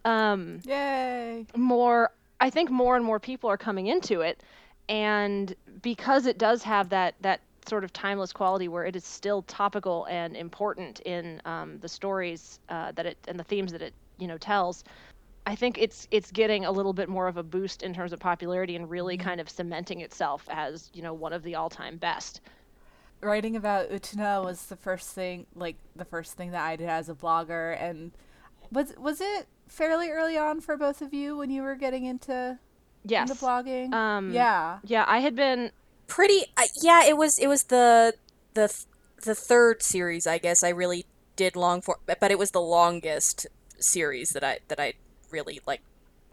Um, 0.06 0.60
Yay! 0.66 1.46
more 1.56 2.12
i 2.40 2.50
think 2.50 2.72
more 2.72 2.96
and 2.96 3.06
more 3.06 3.20
people 3.20 3.50
are 3.50 3.58
coming 3.58 3.88
into 3.88 4.22
it 4.22 4.42
and 4.90 5.56
because 5.82 6.26
it 6.26 6.38
does 6.38 6.64
have 6.64 6.90
that 6.90 7.14
that 7.22 7.42
sort 7.68 7.84
of 7.84 7.94
timeless 7.94 8.34
quality 8.34 8.68
where 8.68 8.84
it 8.86 8.96
is 8.96 9.06
still 9.06 9.44
topical 9.44 10.06
and 10.10 10.36
important 10.36 11.00
in 11.02 11.40
um, 11.46 11.78
the 11.80 11.88
stories 11.88 12.60
uh, 12.70 12.92
that 12.94 13.06
it 13.06 13.18
and 13.28 13.40
the 13.40 13.44
themes 13.44 13.72
that 13.72 13.82
it 13.82 13.94
you 14.18 14.28
know 14.28 14.38
tells 14.38 14.84
i 15.46 15.56
think 15.56 15.78
it's 15.78 16.08
it's 16.12 16.32
getting 16.32 16.66
a 16.66 16.72
little 16.72 16.94
bit 16.94 17.10
more 17.10 17.28
of 17.28 17.38
a 17.38 17.44
boost 17.44 17.84
in 17.84 17.94
terms 17.94 18.14
of 18.14 18.20
popularity 18.20 18.76
and 18.76 18.90
really 18.90 19.18
kind 19.18 19.40
of 19.40 19.50
cementing 19.50 20.02
itself 20.02 20.48
as 20.50 20.90
you 20.94 21.02
know 21.02 21.14
one 21.14 21.34
of 21.34 21.44
the 21.44 21.56
all-time 21.56 21.98
best 21.98 22.42
Writing 23.24 23.56
about 23.56 23.92
Utena 23.92 24.44
was 24.44 24.66
the 24.66 24.76
first 24.76 25.10
thing, 25.10 25.46
like 25.54 25.76
the 25.96 26.06
first 26.06 26.34
thing 26.34 26.50
that 26.54 26.64
I 26.64 26.76
did 26.76 26.90
as 26.90 27.08
a 27.08 27.14
blogger, 27.14 27.80
and 27.80 28.12
was 28.72 28.96
was 28.98 29.22
it 29.22 29.46
fairly 29.68 30.10
early 30.10 30.40
on 30.40 30.60
for 30.60 30.76
both 30.76 31.04
of 31.04 31.14
you 31.14 31.38
when 31.38 31.52
you 31.52 31.62
were 31.62 31.76
getting 31.76 32.06
into 32.06 32.58
yes 33.06 33.30
into 33.30 33.40
blogging? 33.40 33.94
um 33.94 34.32
yeah. 34.32 34.80
yeah 34.84 35.06
i 35.08 35.20
had 35.20 35.36
been 35.36 35.72
Pretty. 36.12 36.44
Uh, 36.58 36.64
yeah, 36.82 37.06
it 37.06 37.16
was. 37.16 37.40
It 37.40 37.48
was 37.48 37.64
the 37.64 38.14
the 38.54 38.68
th- 38.68 38.86
the 39.24 39.34
third 39.34 39.82
series. 39.82 40.28
I 40.28 40.40
guess 40.40 40.62
I 40.62 40.68
really 40.68 41.06
did 41.38 41.56
long 41.56 41.82
for, 41.82 42.00
but 42.06 42.20
but 42.20 42.32
it 42.32 42.38
was 42.38 42.52
the 42.52 42.60
longest 42.60 43.48
series 43.80 44.32
that 44.32 44.44
I 44.44 44.60
that 44.68 44.78
I 44.78 44.96
really 45.32 45.60
like 45.66 45.82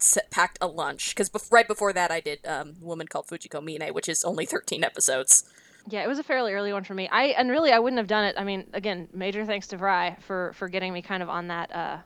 s- 0.01 0.19
packed 0.31 0.59
a 0.61 0.67
lunch 0.67 1.15
because 1.15 1.31
right 1.51 1.67
before 1.67 1.93
that 1.93 2.11
I 2.11 2.21
did 2.21 2.47
um, 2.47 2.77
Woman 2.81 3.07
Called 3.07 3.27
Fujiko 3.27 3.63
Mine, 3.65 3.93
which 3.95 4.09
is 4.09 4.25
only 4.25 4.47
thirteen 4.47 4.85
episodes. 4.85 5.45
Yeah, 5.91 6.05
it 6.05 6.09
was 6.09 6.19
a 6.19 6.23
fairly 6.23 6.53
early 6.53 6.73
one 6.73 6.85
for 6.85 6.95
me. 6.95 7.09
I 7.09 7.27
and 7.29 7.51
really 7.51 7.73
I 7.73 7.79
wouldn't 7.79 7.99
have 7.99 8.07
done 8.09 8.25
it. 8.25 8.35
I 8.39 8.45
mean, 8.45 8.67
again, 8.73 9.09
major 9.13 9.45
thanks 9.45 9.69
to 9.69 9.77
Vrai 9.77 10.17
for 10.21 10.53
for 10.55 10.69
getting 10.69 10.93
me 10.93 11.03
kind 11.03 11.23
of 11.23 11.29
on 11.29 11.49
that 11.49 11.75
uh 11.75 11.99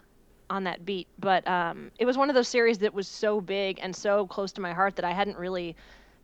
on 0.51 0.65
that 0.65 0.85
beat. 0.85 1.09
But 1.19 1.47
um 1.49 1.91
it 1.99 2.05
was 2.05 2.17
one 2.17 2.29
of 2.29 2.35
those 2.35 2.49
series 2.49 2.79
that 2.79 2.95
was 2.95 3.09
so 3.09 3.41
big 3.41 3.79
and 3.83 3.95
so 3.95 4.27
close 4.27 4.53
to 4.53 4.61
my 4.61 4.73
heart 4.73 4.97
that 4.97 5.05
I 5.05 5.13
hadn't 5.13 5.37
really 5.37 5.77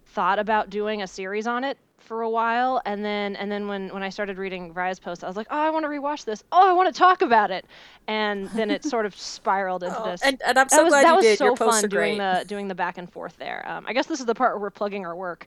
thought 0.07 0.39
about 0.39 0.71
doing 0.71 1.03
a 1.03 1.07
series 1.07 1.47
on 1.47 1.65
it 1.65 1.79
for 1.99 2.23
a 2.23 2.31
while 2.31 2.81
and 2.87 3.05
then 3.05 3.37
and 3.37 3.51
then 3.53 3.69
when 3.69 3.93
when 3.93 4.03
I 4.03 4.09
started 4.09 4.39
reading 4.39 4.73
Vrai's 4.73 4.99
post 4.99 5.23
I 5.23 5.27
was 5.27 5.37
like, 5.37 5.47
"Oh, 5.51 5.59
I 5.59 5.69
want 5.71 5.85
to 5.85 5.89
rewatch 5.89 6.25
this. 6.25 6.43
Oh, 6.53 6.69
I 6.69 6.73
want 6.73 6.93
to 6.95 6.99
talk 6.99 7.21
about 7.23 7.51
it." 7.51 7.67
And 8.07 8.49
then 8.51 8.71
it 8.71 8.85
sort 8.85 9.05
of 9.05 9.15
spiraled 9.19 9.83
into 9.83 10.01
Oh, 10.01 10.11
this. 10.11 10.23
and 10.23 10.41
and 10.47 10.59
I'm 10.59 10.69
that 10.69 10.71
so 10.71 10.85
was 10.85 10.93
glad 10.93 11.05
that 11.05 11.11
you 11.11 11.17
was 11.17 11.25
did. 11.25 11.39
so 11.39 11.45
Your 11.47 11.57
posts 11.57 11.77
fun 11.81 11.85
are 11.85 11.89
doing 11.89 12.17
great. 12.17 12.41
the 12.41 12.45
doing 12.47 12.69
the 12.69 12.75
back 12.75 12.97
and 12.99 13.13
forth 13.13 13.37
there. 13.39 13.63
Um, 13.69 13.85
I 13.87 13.93
guess 13.93 14.07
this 14.07 14.21
is 14.21 14.27
the 14.27 14.35
part 14.35 14.55
where 14.55 14.63
we're 14.63 14.71
plugging 14.71 15.05
our 15.05 15.15
work. 15.17 15.47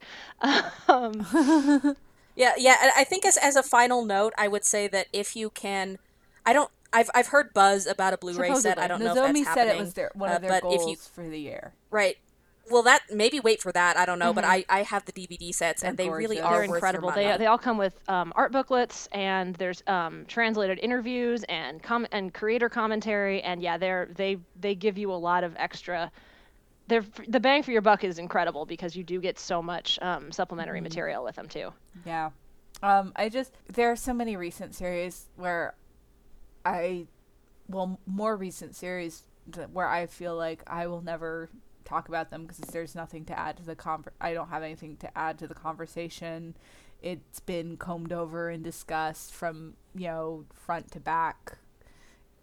um, 0.88 1.26
Yeah, 2.36 2.54
yeah. 2.58 2.92
I 2.96 3.04
think 3.04 3.26
as 3.26 3.38
as 3.38 3.56
a 3.56 3.64
final 3.64 4.06
note, 4.06 4.34
I 4.38 4.48
would 4.48 4.64
say 4.64 4.88
that 4.88 5.08
if 5.12 5.36
you 5.36 5.50
can, 5.50 5.98
I 6.46 6.54
don't. 6.54 6.70
I've 6.94 7.10
I've 7.16 7.28
heard 7.28 7.54
buzz 7.54 7.88
about 7.88 8.14
a 8.14 8.18
Blu-ray 8.18 8.54
set. 8.56 8.78
I 8.78 8.88
don't 8.88 9.02
know 9.02 9.12
if 9.14 9.18
Nozomi 9.18 9.44
that's 9.44 9.54
said 9.54 9.58
happening. 9.68 9.78
it 9.78 9.80
was 9.80 9.94
their 9.94 10.12
one 10.14 10.30
uh, 10.32 10.36
of 10.36 10.42
their 10.42 10.52
but 10.52 10.64
goals 10.64 10.82
if 10.84 10.88
you 10.90 10.96
for 10.98 11.28
the 11.30 11.40
year. 11.40 11.74
right, 11.90 12.18
well, 12.72 12.84
that 12.84 13.02
maybe 13.12 13.40
wait 13.40 13.62
for 13.62 13.72
that. 13.72 13.98
I 13.98 14.06
don't 14.06 14.20
know, 14.20 14.34
but 14.34 14.44
I 14.44 14.66
I 14.70 14.84
have 14.84 15.06
the 15.06 15.12
DVD 15.12 15.54
sets 15.54 15.84
and 15.84 15.98
They're 15.98 16.06
they 16.06 16.10
really 16.10 16.40
are 16.40 16.54
they're 16.58 16.64
incredible. 16.64 17.12
They 17.12 17.38
they 17.38 17.46
all 17.48 17.58
come 17.58 17.78
with 17.78 18.00
um, 18.10 18.34
art 18.36 18.52
booklets 18.52 19.08
and 19.12 19.56
there's 19.56 19.84
um, 19.88 20.26
translated 20.28 20.80
interviews 20.82 21.44
and 21.50 21.82
com- 21.84 22.08
and 22.12 22.34
creator 22.34 22.70
commentary 22.70 23.42
and 23.42 23.62
yeah, 23.62 23.78
they're 23.78 24.10
they 24.16 24.38
they 24.60 24.76
give 24.76 24.98
you 24.98 25.12
a 25.12 25.16
lot 25.16 25.44
of 25.44 25.54
extra. 25.58 26.12
They're 26.88 27.06
the 27.28 27.40
bang 27.40 27.64
for 27.64 27.72
your 27.72 27.82
buck 27.82 28.04
is 28.04 28.20
incredible 28.20 28.66
because 28.66 28.96
you 28.96 29.04
do 29.04 29.22
get 29.22 29.40
so 29.40 29.62
much 29.62 30.00
um, 30.02 30.32
supplementary 30.32 30.82
Mm-hmm. 30.82 30.84
material 30.84 31.24
with 31.24 31.36
them 31.36 31.48
too. 31.48 31.72
Yeah. 32.06 32.32
Um, 32.84 33.14
I 33.16 33.30
just 33.30 33.54
there 33.72 33.92
are 33.92 33.96
so 33.96 34.14
many 34.14 34.36
recent 34.36 34.76
series 34.76 35.30
where 35.36 35.76
I 36.66 37.08
well 37.68 38.00
more 38.06 38.36
recent 38.36 38.76
series 38.76 39.24
where 39.72 39.88
I 39.88 40.06
feel 40.06 40.36
like 40.36 40.64
I 40.68 40.88
will 40.88 41.02
never 41.02 41.50
talk 41.86 42.08
about 42.10 42.30
them 42.32 42.44
because 42.46 42.60
there's 42.72 42.96
nothing 42.96 43.26
to 43.26 43.38
add 43.38 43.58
to 43.58 43.64
the 43.64 43.76
conver- 43.76 44.14
I 44.20 44.34
don't 44.34 44.50
have 44.50 44.64
anything 44.64 44.98
to 44.98 45.18
add 45.18 45.38
to 45.40 45.48
the 45.48 45.54
conversation. 45.56 46.56
It's 47.02 47.40
been 47.40 47.78
combed 47.78 48.14
over 48.14 48.50
and 48.50 48.64
discussed 48.64 49.34
from, 49.34 49.74
you 49.96 50.08
know, 50.08 50.46
front 50.54 50.92
to 50.92 51.00
back. 51.00 51.58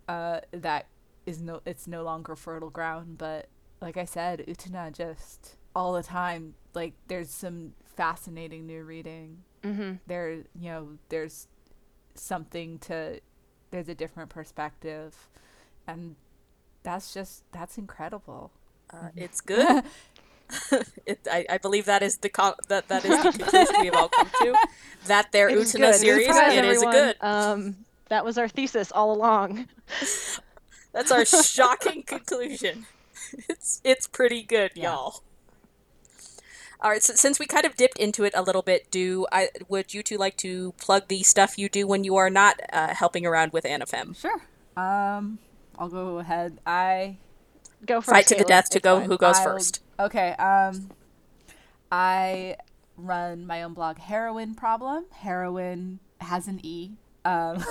Uh 0.08 0.40
that 0.52 0.86
is 1.26 1.40
no 1.42 1.60
it's 1.66 1.86
no 1.86 2.02
longer 2.02 2.34
fertile 2.34 2.70
ground, 2.70 3.18
but 3.18 3.48
like 3.80 3.96
I 3.96 4.04
said, 4.04 4.44
Utena 4.48 4.92
just 4.92 5.56
all 5.74 5.92
the 5.92 6.02
time 6.02 6.54
like 6.74 6.94
there's 7.08 7.30
some 7.30 7.74
fascinating 7.96 8.66
new 8.66 8.82
reading 8.84 9.42
Mm-hmm. 9.64 9.94
there 10.06 10.30
you 10.34 10.44
know 10.70 10.98
there's 11.08 11.48
something 12.14 12.78
to 12.78 13.20
there's 13.72 13.88
a 13.88 13.94
different 13.94 14.30
perspective 14.30 15.28
and 15.84 16.14
that's 16.84 17.12
just 17.12 17.42
that's 17.50 17.76
incredible 17.76 18.52
Uh, 18.92 19.08
it's 19.16 19.40
good. 19.40 19.84
it, 21.04 21.20
I, 21.30 21.44
I 21.50 21.58
believe 21.58 21.84
that 21.84 22.02
is 22.02 22.16
the 22.18 22.30
con- 22.30 22.54
that 22.68 22.88
that 22.88 23.04
is 23.04 23.22
the 23.22 23.32
conclusion 23.38 23.74
we 23.80 23.86
have 23.86 23.96
all 23.96 24.08
come 24.08 24.30
to. 24.42 24.56
That 25.06 25.30
their 25.30 25.50
It 25.50 25.58
is 25.58 25.74
Utena 25.74 25.92
good. 25.92 25.94
series, 25.96 26.26
Surprise, 26.26 26.54
it 26.54 26.64
is 26.64 26.82
everyone. 26.82 26.94
good. 26.94 27.16
Um, 27.20 27.76
that 28.08 28.24
was 28.24 28.38
our 28.38 28.48
thesis 28.48 28.90
all 28.90 29.12
along. 29.12 29.68
That's 30.92 31.12
our 31.12 31.26
shocking 31.26 32.02
conclusion. 32.02 32.86
it's 33.48 33.82
it's 33.84 34.06
pretty 34.06 34.42
good, 34.42 34.70
Yeah. 34.74 34.84
y'all. 34.94 35.22
All 36.80 36.90
right, 36.90 37.02
so 37.02 37.14
since 37.14 37.38
we 37.38 37.44
kind 37.46 37.66
of 37.66 37.76
dipped 37.76 37.98
into 37.98 38.24
it 38.24 38.32
a 38.36 38.40
little 38.40 38.62
bit, 38.62 38.90
do 38.90 39.26
I 39.30 39.50
would 39.68 39.92
you 39.92 40.02
two 40.02 40.16
like 40.16 40.36
to 40.38 40.72
plug 40.80 41.08
the 41.08 41.22
stuff 41.24 41.58
you 41.58 41.68
do 41.68 41.86
when 41.86 42.04
you 42.04 42.16
are 42.16 42.30
not 42.30 42.58
uh, 42.72 42.94
helping 42.94 43.26
around 43.26 43.52
with 43.52 43.64
Anifem? 43.64 44.16
Sure. 44.18 44.40
Um, 44.78 45.40
I'll 45.78 45.88
go 45.90 46.20
ahead. 46.20 46.58
I 46.64 47.16
Go 47.86 48.00
for 48.00 48.10
Fight 48.12 48.26
to 48.28 48.34
the 48.34 48.44
death 48.44 48.70
to 48.70 48.78
It's 48.78 48.84
go 48.84 48.98
fine. 49.00 49.08
who 49.08 49.18
goes 49.18 49.36
I'll- 49.36 49.44
first. 49.44 49.82
Okay. 50.00 50.30
Um, 50.32 50.90
I 51.90 52.56
run 52.96 53.46
my 53.46 53.62
own 53.62 53.74
blog, 53.74 53.98
Heroine 53.98 54.54
Problem. 54.54 55.06
Heroin 55.12 56.00
has 56.20 56.48
an 56.48 56.60
E. 56.64 56.92
Um, 57.24 57.64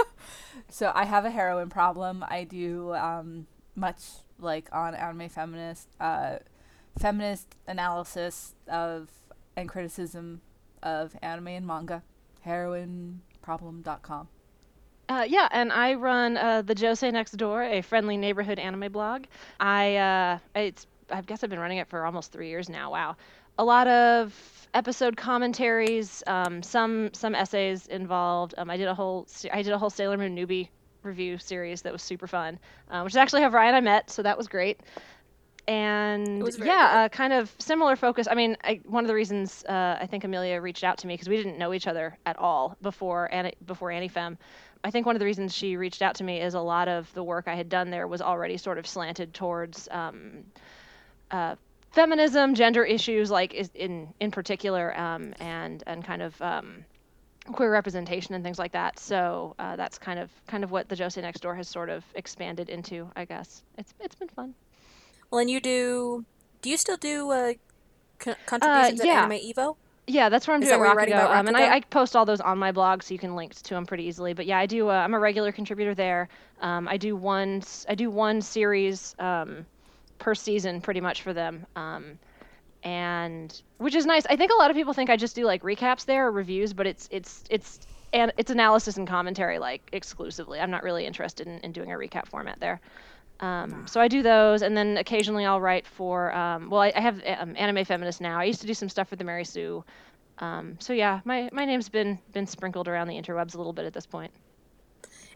so 0.68 0.90
I 0.94 1.04
have 1.04 1.24
a 1.24 1.30
heroin 1.30 1.68
problem. 1.68 2.24
I 2.26 2.44
do 2.44 2.94
um, 2.94 3.46
much 3.74 4.00
like 4.38 4.68
on 4.72 4.94
Anime 4.94 5.28
Feminist, 5.28 5.88
uh, 6.00 6.36
feminist 6.98 7.54
analysis 7.66 8.54
of 8.68 9.08
and 9.56 9.68
criticism 9.68 10.40
of 10.82 11.14
anime 11.22 11.48
and 11.48 11.66
manga. 11.66 12.02
Heroineproblem.com. 12.46 14.28
Uh, 15.08 15.26
yeah, 15.28 15.48
and 15.50 15.72
I 15.72 15.94
run 15.94 16.36
uh, 16.36 16.62
the 16.62 16.74
Josei 16.74 17.12
Next 17.12 17.32
Door, 17.36 17.64
a 17.64 17.82
friendly 17.82 18.16
neighborhood 18.16 18.58
anime 18.58 18.90
blog. 18.90 19.24
I 19.60 19.96
uh, 19.96 20.38
it's 20.54 20.86
I 21.10 21.20
guess 21.20 21.44
I've 21.44 21.50
been 21.50 21.58
running 21.58 21.78
it 21.78 21.88
for 21.88 22.04
almost 22.06 22.32
three 22.32 22.48
years 22.48 22.68
now. 22.68 22.90
Wow, 22.90 23.16
a 23.58 23.64
lot 23.64 23.86
of 23.86 24.34
episode 24.72 25.16
commentaries, 25.16 26.22
um, 26.26 26.62
some 26.62 27.12
some 27.12 27.34
essays 27.34 27.86
involved. 27.86 28.54
Um, 28.56 28.70
I 28.70 28.76
did 28.76 28.88
a 28.88 28.94
whole 28.94 29.26
I 29.52 29.62
did 29.62 29.72
a 29.72 29.78
whole 29.78 29.90
Sailor 29.90 30.16
Moon 30.16 30.34
newbie 30.34 30.68
review 31.02 31.36
series 31.36 31.82
that 31.82 31.92
was 31.92 32.02
super 32.02 32.26
fun, 32.26 32.58
uh, 32.90 33.02
which 33.02 33.12
is 33.12 33.16
actually 33.16 33.42
how 33.42 33.50
Ryan 33.50 33.74
I 33.74 33.80
met, 33.80 34.10
so 34.10 34.22
that 34.22 34.38
was 34.38 34.48
great. 34.48 34.80
And 35.66 36.46
yeah, 36.58 37.04
uh, 37.04 37.08
kind 37.08 37.32
of 37.32 37.54
similar 37.58 37.96
focus. 37.96 38.28
I 38.30 38.34
mean, 38.34 38.56
I, 38.62 38.80
one 38.84 39.02
of 39.02 39.08
the 39.08 39.14
reasons 39.14 39.64
uh, 39.66 39.96
I 39.98 40.06
think 40.06 40.24
Amelia 40.24 40.60
reached 40.60 40.84
out 40.84 40.98
to 40.98 41.06
me 41.06 41.14
because 41.14 41.28
we 41.28 41.38
didn't 41.38 41.56
know 41.56 41.72
each 41.72 41.86
other 41.86 42.18
at 42.26 42.38
all 42.38 42.76
before 42.82 43.32
Ani- 43.32 43.54
before 43.64 43.88
Anifem. 43.88 44.36
I 44.84 44.90
think 44.90 45.06
one 45.06 45.16
of 45.16 45.20
the 45.20 45.24
reasons 45.26 45.54
she 45.54 45.76
reached 45.76 46.02
out 46.02 46.16
to 46.16 46.24
me 46.24 46.40
is 46.40 46.52
a 46.52 46.60
lot 46.60 46.88
of 46.88 47.12
the 47.14 47.24
work 47.24 47.48
I 47.48 47.54
had 47.54 47.70
done 47.70 47.90
there 47.90 48.06
was 48.06 48.20
already 48.20 48.58
sort 48.58 48.76
of 48.76 48.86
slanted 48.86 49.32
towards 49.32 49.88
um, 49.90 50.44
uh, 51.30 51.56
feminism, 51.92 52.54
gender 52.54 52.84
issues, 52.84 53.30
like 53.30 53.54
is- 53.54 53.70
in 53.74 54.12
in 54.20 54.30
particular, 54.30 54.96
um, 54.98 55.32
and 55.40 55.82
and 55.86 56.04
kind 56.04 56.20
of 56.20 56.40
um, 56.42 56.84
queer 57.46 57.72
representation 57.72 58.34
and 58.34 58.44
things 58.44 58.58
like 58.58 58.72
that. 58.72 58.98
So 58.98 59.54
uh, 59.58 59.76
that's 59.76 59.96
kind 59.96 60.18
of 60.18 60.30
kind 60.46 60.64
of 60.64 60.70
what 60.70 60.88
the 60.88 60.96
Josei 60.96 61.22
Next 61.22 61.40
Door 61.40 61.54
has 61.54 61.68
sort 61.68 61.88
of 61.88 62.04
expanded 62.14 62.68
into. 62.68 63.10
I 63.16 63.24
guess 63.24 63.62
it's 63.78 63.94
it's 64.00 64.14
been 64.16 64.28
fun. 64.28 64.54
Well, 65.30 65.40
and 65.40 65.50
you 65.50 65.60
do. 65.60 66.24
Do 66.60 66.70
you 66.70 66.76
still 66.76 66.96
do 66.98 67.30
uh, 67.30 67.52
co- 68.18 68.34
contributions 68.46 69.02
yeah. 69.04 69.24
at 69.24 69.32
Anime 69.32 69.38
Evo? 69.38 69.76
Yeah, 70.06 70.28
that's 70.28 70.46
where 70.46 70.54
I'm 70.54 70.60
doing 70.60 70.70
that 70.70 70.78
where 70.78 70.88
you're 70.88 70.96
writing 70.96 71.14
Rakugo, 71.14 71.24
about 71.24 71.36
um, 71.36 71.48
and 71.48 71.56
I, 71.56 71.76
I 71.76 71.80
post 71.80 72.14
all 72.14 72.26
those 72.26 72.40
on 72.40 72.58
my 72.58 72.72
blog, 72.72 73.02
so 73.02 73.14
you 73.14 73.18
can 73.18 73.34
link 73.34 73.54
to 73.54 73.74
them 73.74 73.86
pretty 73.86 74.04
easily. 74.04 74.34
But 74.34 74.44
yeah, 74.46 74.58
I 74.58 74.66
do. 74.66 74.90
Uh, 74.90 74.92
I'm 74.92 75.14
a 75.14 75.18
regular 75.18 75.50
contributor 75.50 75.94
there. 75.94 76.28
Um, 76.60 76.88
I 76.88 76.98
do 76.98 77.16
one. 77.16 77.62
I 77.88 77.94
do 77.94 78.10
one 78.10 78.42
series 78.42 79.14
um, 79.18 79.64
per 80.18 80.34
season, 80.34 80.82
pretty 80.82 81.00
much 81.00 81.22
for 81.22 81.32
them, 81.32 81.66
um, 81.74 82.18
and 82.82 83.62
which 83.78 83.94
is 83.94 84.04
nice. 84.04 84.26
I 84.26 84.36
think 84.36 84.52
a 84.52 84.56
lot 84.56 84.70
of 84.70 84.76
people 84.76 84.92
think 84.92 85.08
I 85.08 85.16
just 85.16 85.34
do 85.34 85.44
like 85.44 85.62
recaps 85.62 86.04
there 86.04 86.26
or 86.26 86.32
reviews, 86.32 86.74
but 86.74 86.86
it's 86.86 87.08
it's 87.10 87.44
it's 87.48 87.80
and 88.12 88.30
it's 88.36 88.50
analysis 88.50 88.98
and 88.98 89.08
commentary 89.08 89.58
like 89.58 89.88
exclusively. 89.92 90.60
I'm 90.60 90.70
not 90.70 90.82
really 90.82 91.06
interested 91.06 91.46
in, 91.46 91.60
in 91.60 91.72
doing 91.72 91.92
a 91.92 91.96
recap 91.96 92.26
format 92.26 92.60
there. 92.60 92.80
Um, 93.40 93.86
so 93.86 94.00
I 94.00 94.08
do 94.08 94.22
those, 94.22 94.62
and 94.62 94.76
then 94.76 94.96
occasionally 94.96 95.44
I'll 95.44 95.60
write 95.60 95.86
for. 95.86 96.32
Um, 96.34 96.70
well, 96.70 96.80
I, 96.80 96.92
I 96.94 97.00
have 97.00 97.20
um, 97.38 97.54
Anime 97.56 97.84
Feminist 97.84 98.20
now. 98.20 98.38
I 98.38 98.44
used 98.44 98.60
to 98.60 98.66
do 98.66 98.74
some 98.74 98.88
stuff 98.88 99.08
for 99.08 99.16
the 99.16 99.24
Mary 99.24 99.44
Sue. 99.44 99.84
Um, 100.38 100.76
so 100.80 100.92
yeah, 100.92 101.20
my, 101.24 101.48
my 101.52 101.64
name's 101.64 101.88
been 101.88 102.18
been 102.32 102.46
sprinkled 102.46 102.88
around 102.88 103.08
the 103.08 103.14
interwebs 103.14 103.54
a 103.54 103.58
little 103.58 103.72
bit 103.72 103.84
at 103.84 103.92
this 103.92 104.06
point. 104.06 104.32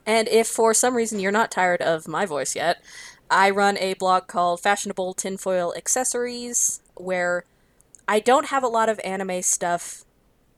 And 0.07 0.27
if 0.29 0.47
for 0.47 0.73
some 0.75 0.95
reason 0.95 1.21
you're 1.21 1.33
not 1.33 1.51
tired 1.51 1.83
of 1.83 2.09
my 2.09 2.25
voice 2.25 2.57
yet, 2.57 2.83
I 3.31 3.51
run 3.51 3.77
a 3.79 3.95
blog 3.95 4.27
called 4.27 4.61
Fashionable 4.61 5.15
Tinfoil 5.15 5.75
Accessories, 5.77 6.81
where 6.95 7.45
I 8.07 8.21
don't 8.21 8.47
have 8.47 8.63
a 8.63 8.69
lot 8.69 8.89
of 8.89 8.99
anime 9.05 9.43
stuff 9.43 10.05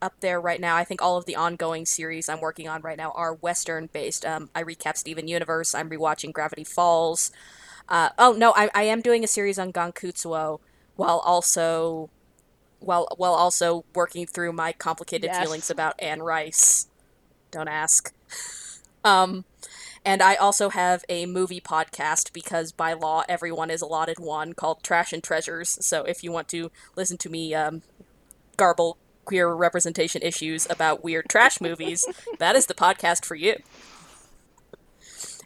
up 0.01 0.19
there 0.19 0.41
right 0.41 0.59
now. 0.59 0.75
I 0.75 0.83
think 0.83 1.01
all 1.01 1.17
of 1.17 1.25
the 1.25 1.35
ongoing 1.35 1.85
series 1.85 2.27
I'm 2.29 2.41
working 2.41 2.67
on 2.67 2.81
right 2.81 2.97
now 2.97 3.11
are 3.11 3.33
Western 3.33 3.87
based. 3.91 4.25
Um, 4.25 4.49
I 4.55 4.63
recap 4.63 4.97
Steven 4.97 5.27
Universe. 5.27 5.75
I'm 5.75 5.89
rewatching 5.89 6.33
Gravity 6.33 6.63
Falls. 6.63 7.31
Uh, 7.89 8.09
oh 8.17 8.33
no, 8.33 8.53
I, 8.55 8.69
I 8.73 8.83
am 8.83 9.01
doing 9.01 9.23
a 9.23 9.27
series 9.27 9.59
on 9.59 9.73
Gankutsuou 9.73 10.59
while 10.95 11.19
also 11.19 12.09
while 12.79 13.07
while 13.17 13.33
also 13.33 13.85
working 13.93 14.25
through 14.25 14.53
my 14.53 14.71
complicated 14.73 15.29
Yes. 15.31 15.39
feelings 15.43 15.69
about 15.69 15.95
Anne 15.99 16.21
Rice. 16.21 16.87
Don't 17.51 17.67
ask. 17.67 18.13
Um, 19.03 19.45
and 20.05 20.21
I 20.21 20.35
also 20.35 20.69
have 20.69 21.03
a 21.09 21.25
movie 21.25 21.59
podcast 21.59 22.33
because 22.33 22.71
by 22.71 22.93
law 22.93 23.23
everyone 23.27 23.71
is 23.71 23.81
allotted 23.81 24.19
one 24.19 24.53
called 24.53 24.83
Trash 24.83 25.11
and 25.11 25.23
Treasures. 25.23 25.77
So 25.81 26.03
if 26.03 26.23
you 26.23 26.31
want 26.31 26.47
to 26.49 26.71
listen 26.95 27.17
to 27.17 27.29
me 27.29 27.53
um, 27.55 27.81
garble 28.57 28.97
queer 29.25 29.53
representation 29.53 30.21
issues 30.21 30.67
about 30.69 31.03
weird 31.03 31.27
trash 31.29 31.61
movies, 31.61 32.05
that 32.39 32.55
is 32.55 32.65
the 32.65 32.73
podcast 32.73 33.25
for 33.25 33.35
you. 33.35 33.57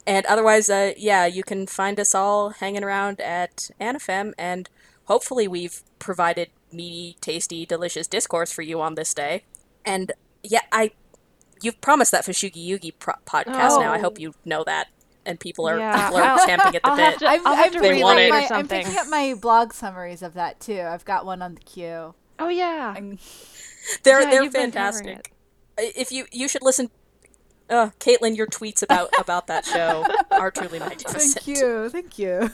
And 0.06 0.24
otherwise, 0.26 0.70
uh, 0.70 0.92
yeah, 0.96 1.26
you 1.26 1.42
can 1.42 1.66
find 1.66 1.98
us 1.98 2.14
all 2.14 2.50
hanging 2.50 2.84
around 2.84 3.20
at 3.20 3.70
Anifem, 3.80 4.32
and 4.38 4.68
hopefully 5.06 5.48
we've 5.48 5.82
provided 5.98 6.50
meaty, 6.72 7.16
tasty, 7.20 7.66
delicious 7.66 8.06
discourse 8.06 8.52
for 8.52 8.62
you 8.62 8.80
on 8.80 8.94
this 8.94 9.12
day. 9.12 9.42
And 9.84 10.12
yeah, 10.44 10.60
I 10.70 10.92
you've 11.62 11.80
promised 11.80 12.12
that 12.12 12.24
Fushigi 12.24 12.64
Yugi 12.68 12.92
pro- 12.98 13.14
podcast 13.26 13.80
now. 13.80 13.92
I 13.92 13.98
Oh. 13.98 14.02
hope 14.02 14.20
you 14.20 14.34
know 14.44 14.62
that, 14.64 14.88
and 15.24 15.40
people 15.40 15.68
are 15.68 15.78
Yeah. 15.78 16.04
people 16.08 16.18
are 16.22 16.38
champing 16.46 16.76
at 16.76 16.82
the 16.82 16.88
I'll 16.90 16.96
bit. 16.96 17.18
to- 17.20 17.26
I'm, 17.28 17.46
I'll 17.46 17.54
have 17.56 17.66
I'm 17.66 17.72
to 17.72 17.80
They 17.80 17.88
picking 17.88 18.02
want 18.04 18.18
up 18.20 18.24
it. 18.26 18.30
my, 18.30 18.48
I'm 18.58 18.68
picking 18.68 18.96
up 18.96 19.08
my 19.08 19.34
blog 19.34 19.72
summaries 19.72 20.22
of 20.22 20.34
that 20.34 20.60
too. 20.60 20.80
I've 20.82 21.04
got 21.04 21.26
one 21.26 21.42
on 21.42 21.54
the 21.54 21.60
queue. 21.62 22.14
Oh 22.38 22.48
yeah, 22.48 22.92
I'm- 22.96 23.18
They're 24.02 24.22
Yeah, 24.22 24.30
they're 24.30 24.42
you've 24.44 24.52
been 24.52 24.72
covering 24.72 25.04
fantastic. 25.04 25.32
If 25.78 26.10
you 26.12 26.26
you 26.32 26.48
should 26.48 26.62
listen. 26.62 26.90
Uh, 27.68 27.90
Caitlin, 27.98 28.36
your 28.36 28.46
tweets 28.46 28.82
about 28.82 29.10
about 29.18 29.48
that 29.48 29.64
show 29.64 30.04
are 30.30 30.50
truly 30.52 30.78
magnificent. 30.78 31.44
Thank 31.44 31.58
you, 31.58 31.88
thank 31.90 32.18
you. 32.18 32.50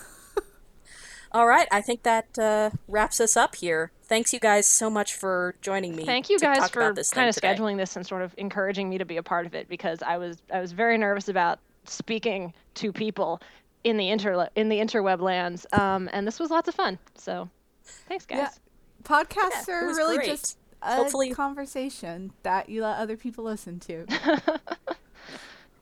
All 1.33 1.47
right, 1.47 1.67
I 1.71 1.81
think 1.81 2.03
that 2.03 2.39
uh, 2.39 2.71
wraps 2.89 3.21
us 3.21 3.37
up 3.37 3.57
here. 3.57 3.91
Thanks 4.05 4.33
you 4.35 4.41
guys 4.41 4.67
so 4.67 4.91
much 4.91 5.15
for 5.15 5.55
joining 5.63 5.97
me. 5.97 6.05
thank 6.05 6.29
you 6.29 6.39
to 6.39 6.45
guys 6.45 6.59
talk 6.59 6.73
for 6.73 6.93
this 6.93 7.11
kind 7.11 7.29
of 7.29 7.35
today. 7.35 7.55
scheduling 7.55 7.79
this 7.79 7.97
and 7.97 8.07
sort 8.07 8.21
of 8.23 8.35
encouraging 8.37 8.91
me 8.91 8.99
to 8.99 9.07
be 9.07 9.17
a 9.17 9.23
part 9.23 9.47
of 9.47 9.55
it 9.55 9.69
because 9.69 10.03
I 10.03 10.19
was 10.19 10.37
I 10.53 10.61
was 10.61 10.73
very 10.73 10.99
nervous 10.99 11.29
about 11.29 11.59
speaking 11.85 12.53
to 12.75 12.93
people 12.93 13.41
in 13.85 13.97
the 13.97 14.11
inter 14.11 14.49
in 14.57 14.69
the 14.69 14.79
interweb 14.79 15.21
lands, 15.21 15.67
um, 15.73 16.09
and 16.13 16.27
this 16.27 16.39
was 16.39 16.51
lots 16.51 16.69
of 16.69 16.75
fun. 16.75 16.99
So 17.15 17.49
thanks 18.09 18.27
guys. 18.27 18.39
Yeah. 18.39 18.49
Podcasts 19.03 19.67
Yeah, 19.69 19.75
are 19.75 19.87
really 19.87 20.17
great. 20.17 20.29
just 20.29 20.59
a 20.83 20.97
Hopefully- 20.97 21.31
conversation 21.33 22.33
that 22.43 22.69
you 22.69 22.83
let 22.83 22.99
other 22.99 23.17
people 23.17 23.45
listen 23.45 23.79
to. 23.81 24.07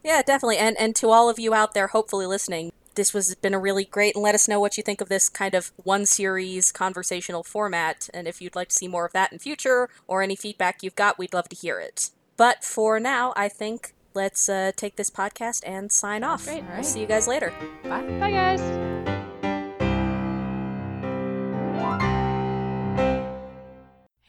Yeah, 0.03 0.23
definitely. 0.23 0.57
And 0.57 0.79
and 0.79 0.97
to 0.97 1.11
all 1.11 1.29
of 1.29 1.39
you 1.39 1.53
out 1.53 1.75
there, 1.75 1.89
hopefully 1.89 2.25
listening, 2.27 2.73
this 2.95 3.13
was 3.13 3.35
been 3.35 3.53
a 3.53 3.59
really 3.59 3.85
great. 3.85 4.15
And 4.15 4.23
let 4.23 4.35
us 4.35 4.49
know 4.49 4.59
what 4.59 4.79
you 4.79 4.83
think 4.83 5.03
of 5.03 5.11
this 5.11 5.29
kind 5.29 5.55
of 5.55 5.73
one 5.77 6.07
series 6.07 6.73
conversational 6.73 7.43
format. 7.43 8.09
And 8.15 8.27
if 8.27 8.41
you'd 8.41 8.57
like 8.57 8.69
to 8.71 8.75
see 8.75 8.89
more 8.89 9.05
of 9.05 9.13
that 9.13 9.31
in 9.31 9.39
future, 9.39 9.91
or 10.09 10.23
any 10.23 10.37
feedback 10.37 10.83
you've 10.83 10.97
got, 10.97 11.19
we'd 11.19 11.35
love 11.35 11.51
to 11.51 11.57
hear 11.57 11.79
it. 11.81 12.11
But 12.39 12.65
for 12.65 12.99
now, 12.99 13.35
I 13.37 13.51
think 13.51 13.93
let's 14.15 14.49
uh, 14.49 14.73
take 14.75 14.97
this 14.97 15.11
podcast 15.11 15.63
and 15.67 15.93
sign 15.93 16.25
off. 16.25 16.47
great. 16.47 16.65
We'll 16.73 16.83
see 16.83 17.01
you 17.01 17.07
guys 17.07 17.29
later. 17.29 17.53
Bye. 17.85 18.01
Bye 18.19 18.31
guys. 18.31 19.10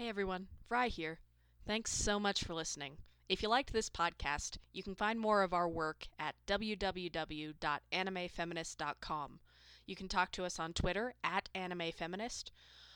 Hey 0.02 0.10
everyone, 0.10 0.48
Vrai 0.68 0.90
here. 0.90 1.20
Thanks 1.68 1.92
so 1.92 2.20
much 2.20 2.44
for 2.44 2.56
listening. 2.56 2.98
If 3.30 3.44
you 3.44 3.50
liked 3.50 3.72
this 3.72 3.92
podcast, 3.92 4.58
you 4.74 4.82
can 4.82 4.96
find 4.96 5.20
more 5.20 5.44
of 5.44 5.54
our 5.54 5.70
work 5.70 6.08
at 6.18 6.34
www.animefeminist.com. 6.48 9.40
You 9.86 9.96
can 9.96 10.08
talk 10.08 10.32
to 10.32 10.44
us 10.44 10.58
on 10.58 10.74
Twitter 10.74 11.14
at 11.24 11.50
animefeminist, 11.54 12.50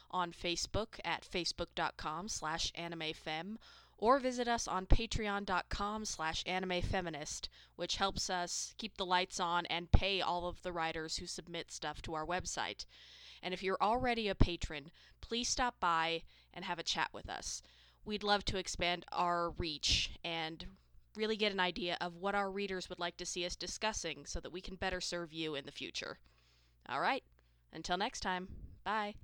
on 0.10 0.32
Facebook 0.32 1.00
at 1.06 1.24
facebook.com 1.24 2.28
slash 2.28 2.72
animefem, 2.72 3.58
or 4.00 4.18
visit 4.18 4.48
us 4.48 4.68
on 4.68 4.88
patreon.com 4.88 6.06
slash 6.06 6.44
animefeminist, 6.46 7.50
which 7.76 7.98
helps 7.98 8.32
us 8.32 8.74
keep 8.80 8.98
the 8.98 9.06
lights 9.06 9.40
on 9.40 9.68
and 9.68 9.92
pay 9.92 10.22
all 10.22 10.48
of 10.48 10.64
the 10.64 10.74
writers 10.74 11.18
who 11.18 11.28
submit 11.28 11.72
stuff 11.72 12.02
to 12.02 12.16
our 12.16 12.26
website. 12.26 12.88
And 13.44 13.54
if 13.54 13.62
you're 13.62 13.78
already 13.80 14.28
a 14.28 14.34
patron, 14.34 14.90
please 15.22 15.50
stop 15.50 15.80
by 15.80 16.24
and 16.56 16.66
have 16.66 16.80
a 16.80 16.84
chat 16.84 17.10
with 17.14 17.30
us. 17.30 17.62
We'd 18.06 18.24
love 18.24 18.46
to 18.46 18.58
expand 18.58 19.06
our 19.12 19.52
reach 19.52 20.12
and 20.24 20.66
really 21.16 21.38
get 21.38 21.52
an 21.52 21.60
idea 21.60 21.98
of 22.02 22.16
what 22.16 22.36
our 22.36 22.52
readers 22.52 22.90
would 22.90 23.00
like 23.00 23.18
to 23.18 23.26
see 23.26 23.46
us 23.46 23.56
discussing 23.56 24.26
so 24.26 24.40
that 24.40 24.52
we 24.52 24.62
can 24.62 24.76
better 24.76 25.02
serve 25.02 25.34
you 25.34 25.56
in 25.56 25.66
the 25.66 25.72
future. 25.72 26.20
All 26.88 27.00
right, 27.02 27.24
Until 27.74 27.98
next 27.98 28.22
time, 28.22 28.48
bye. 28.84 29.16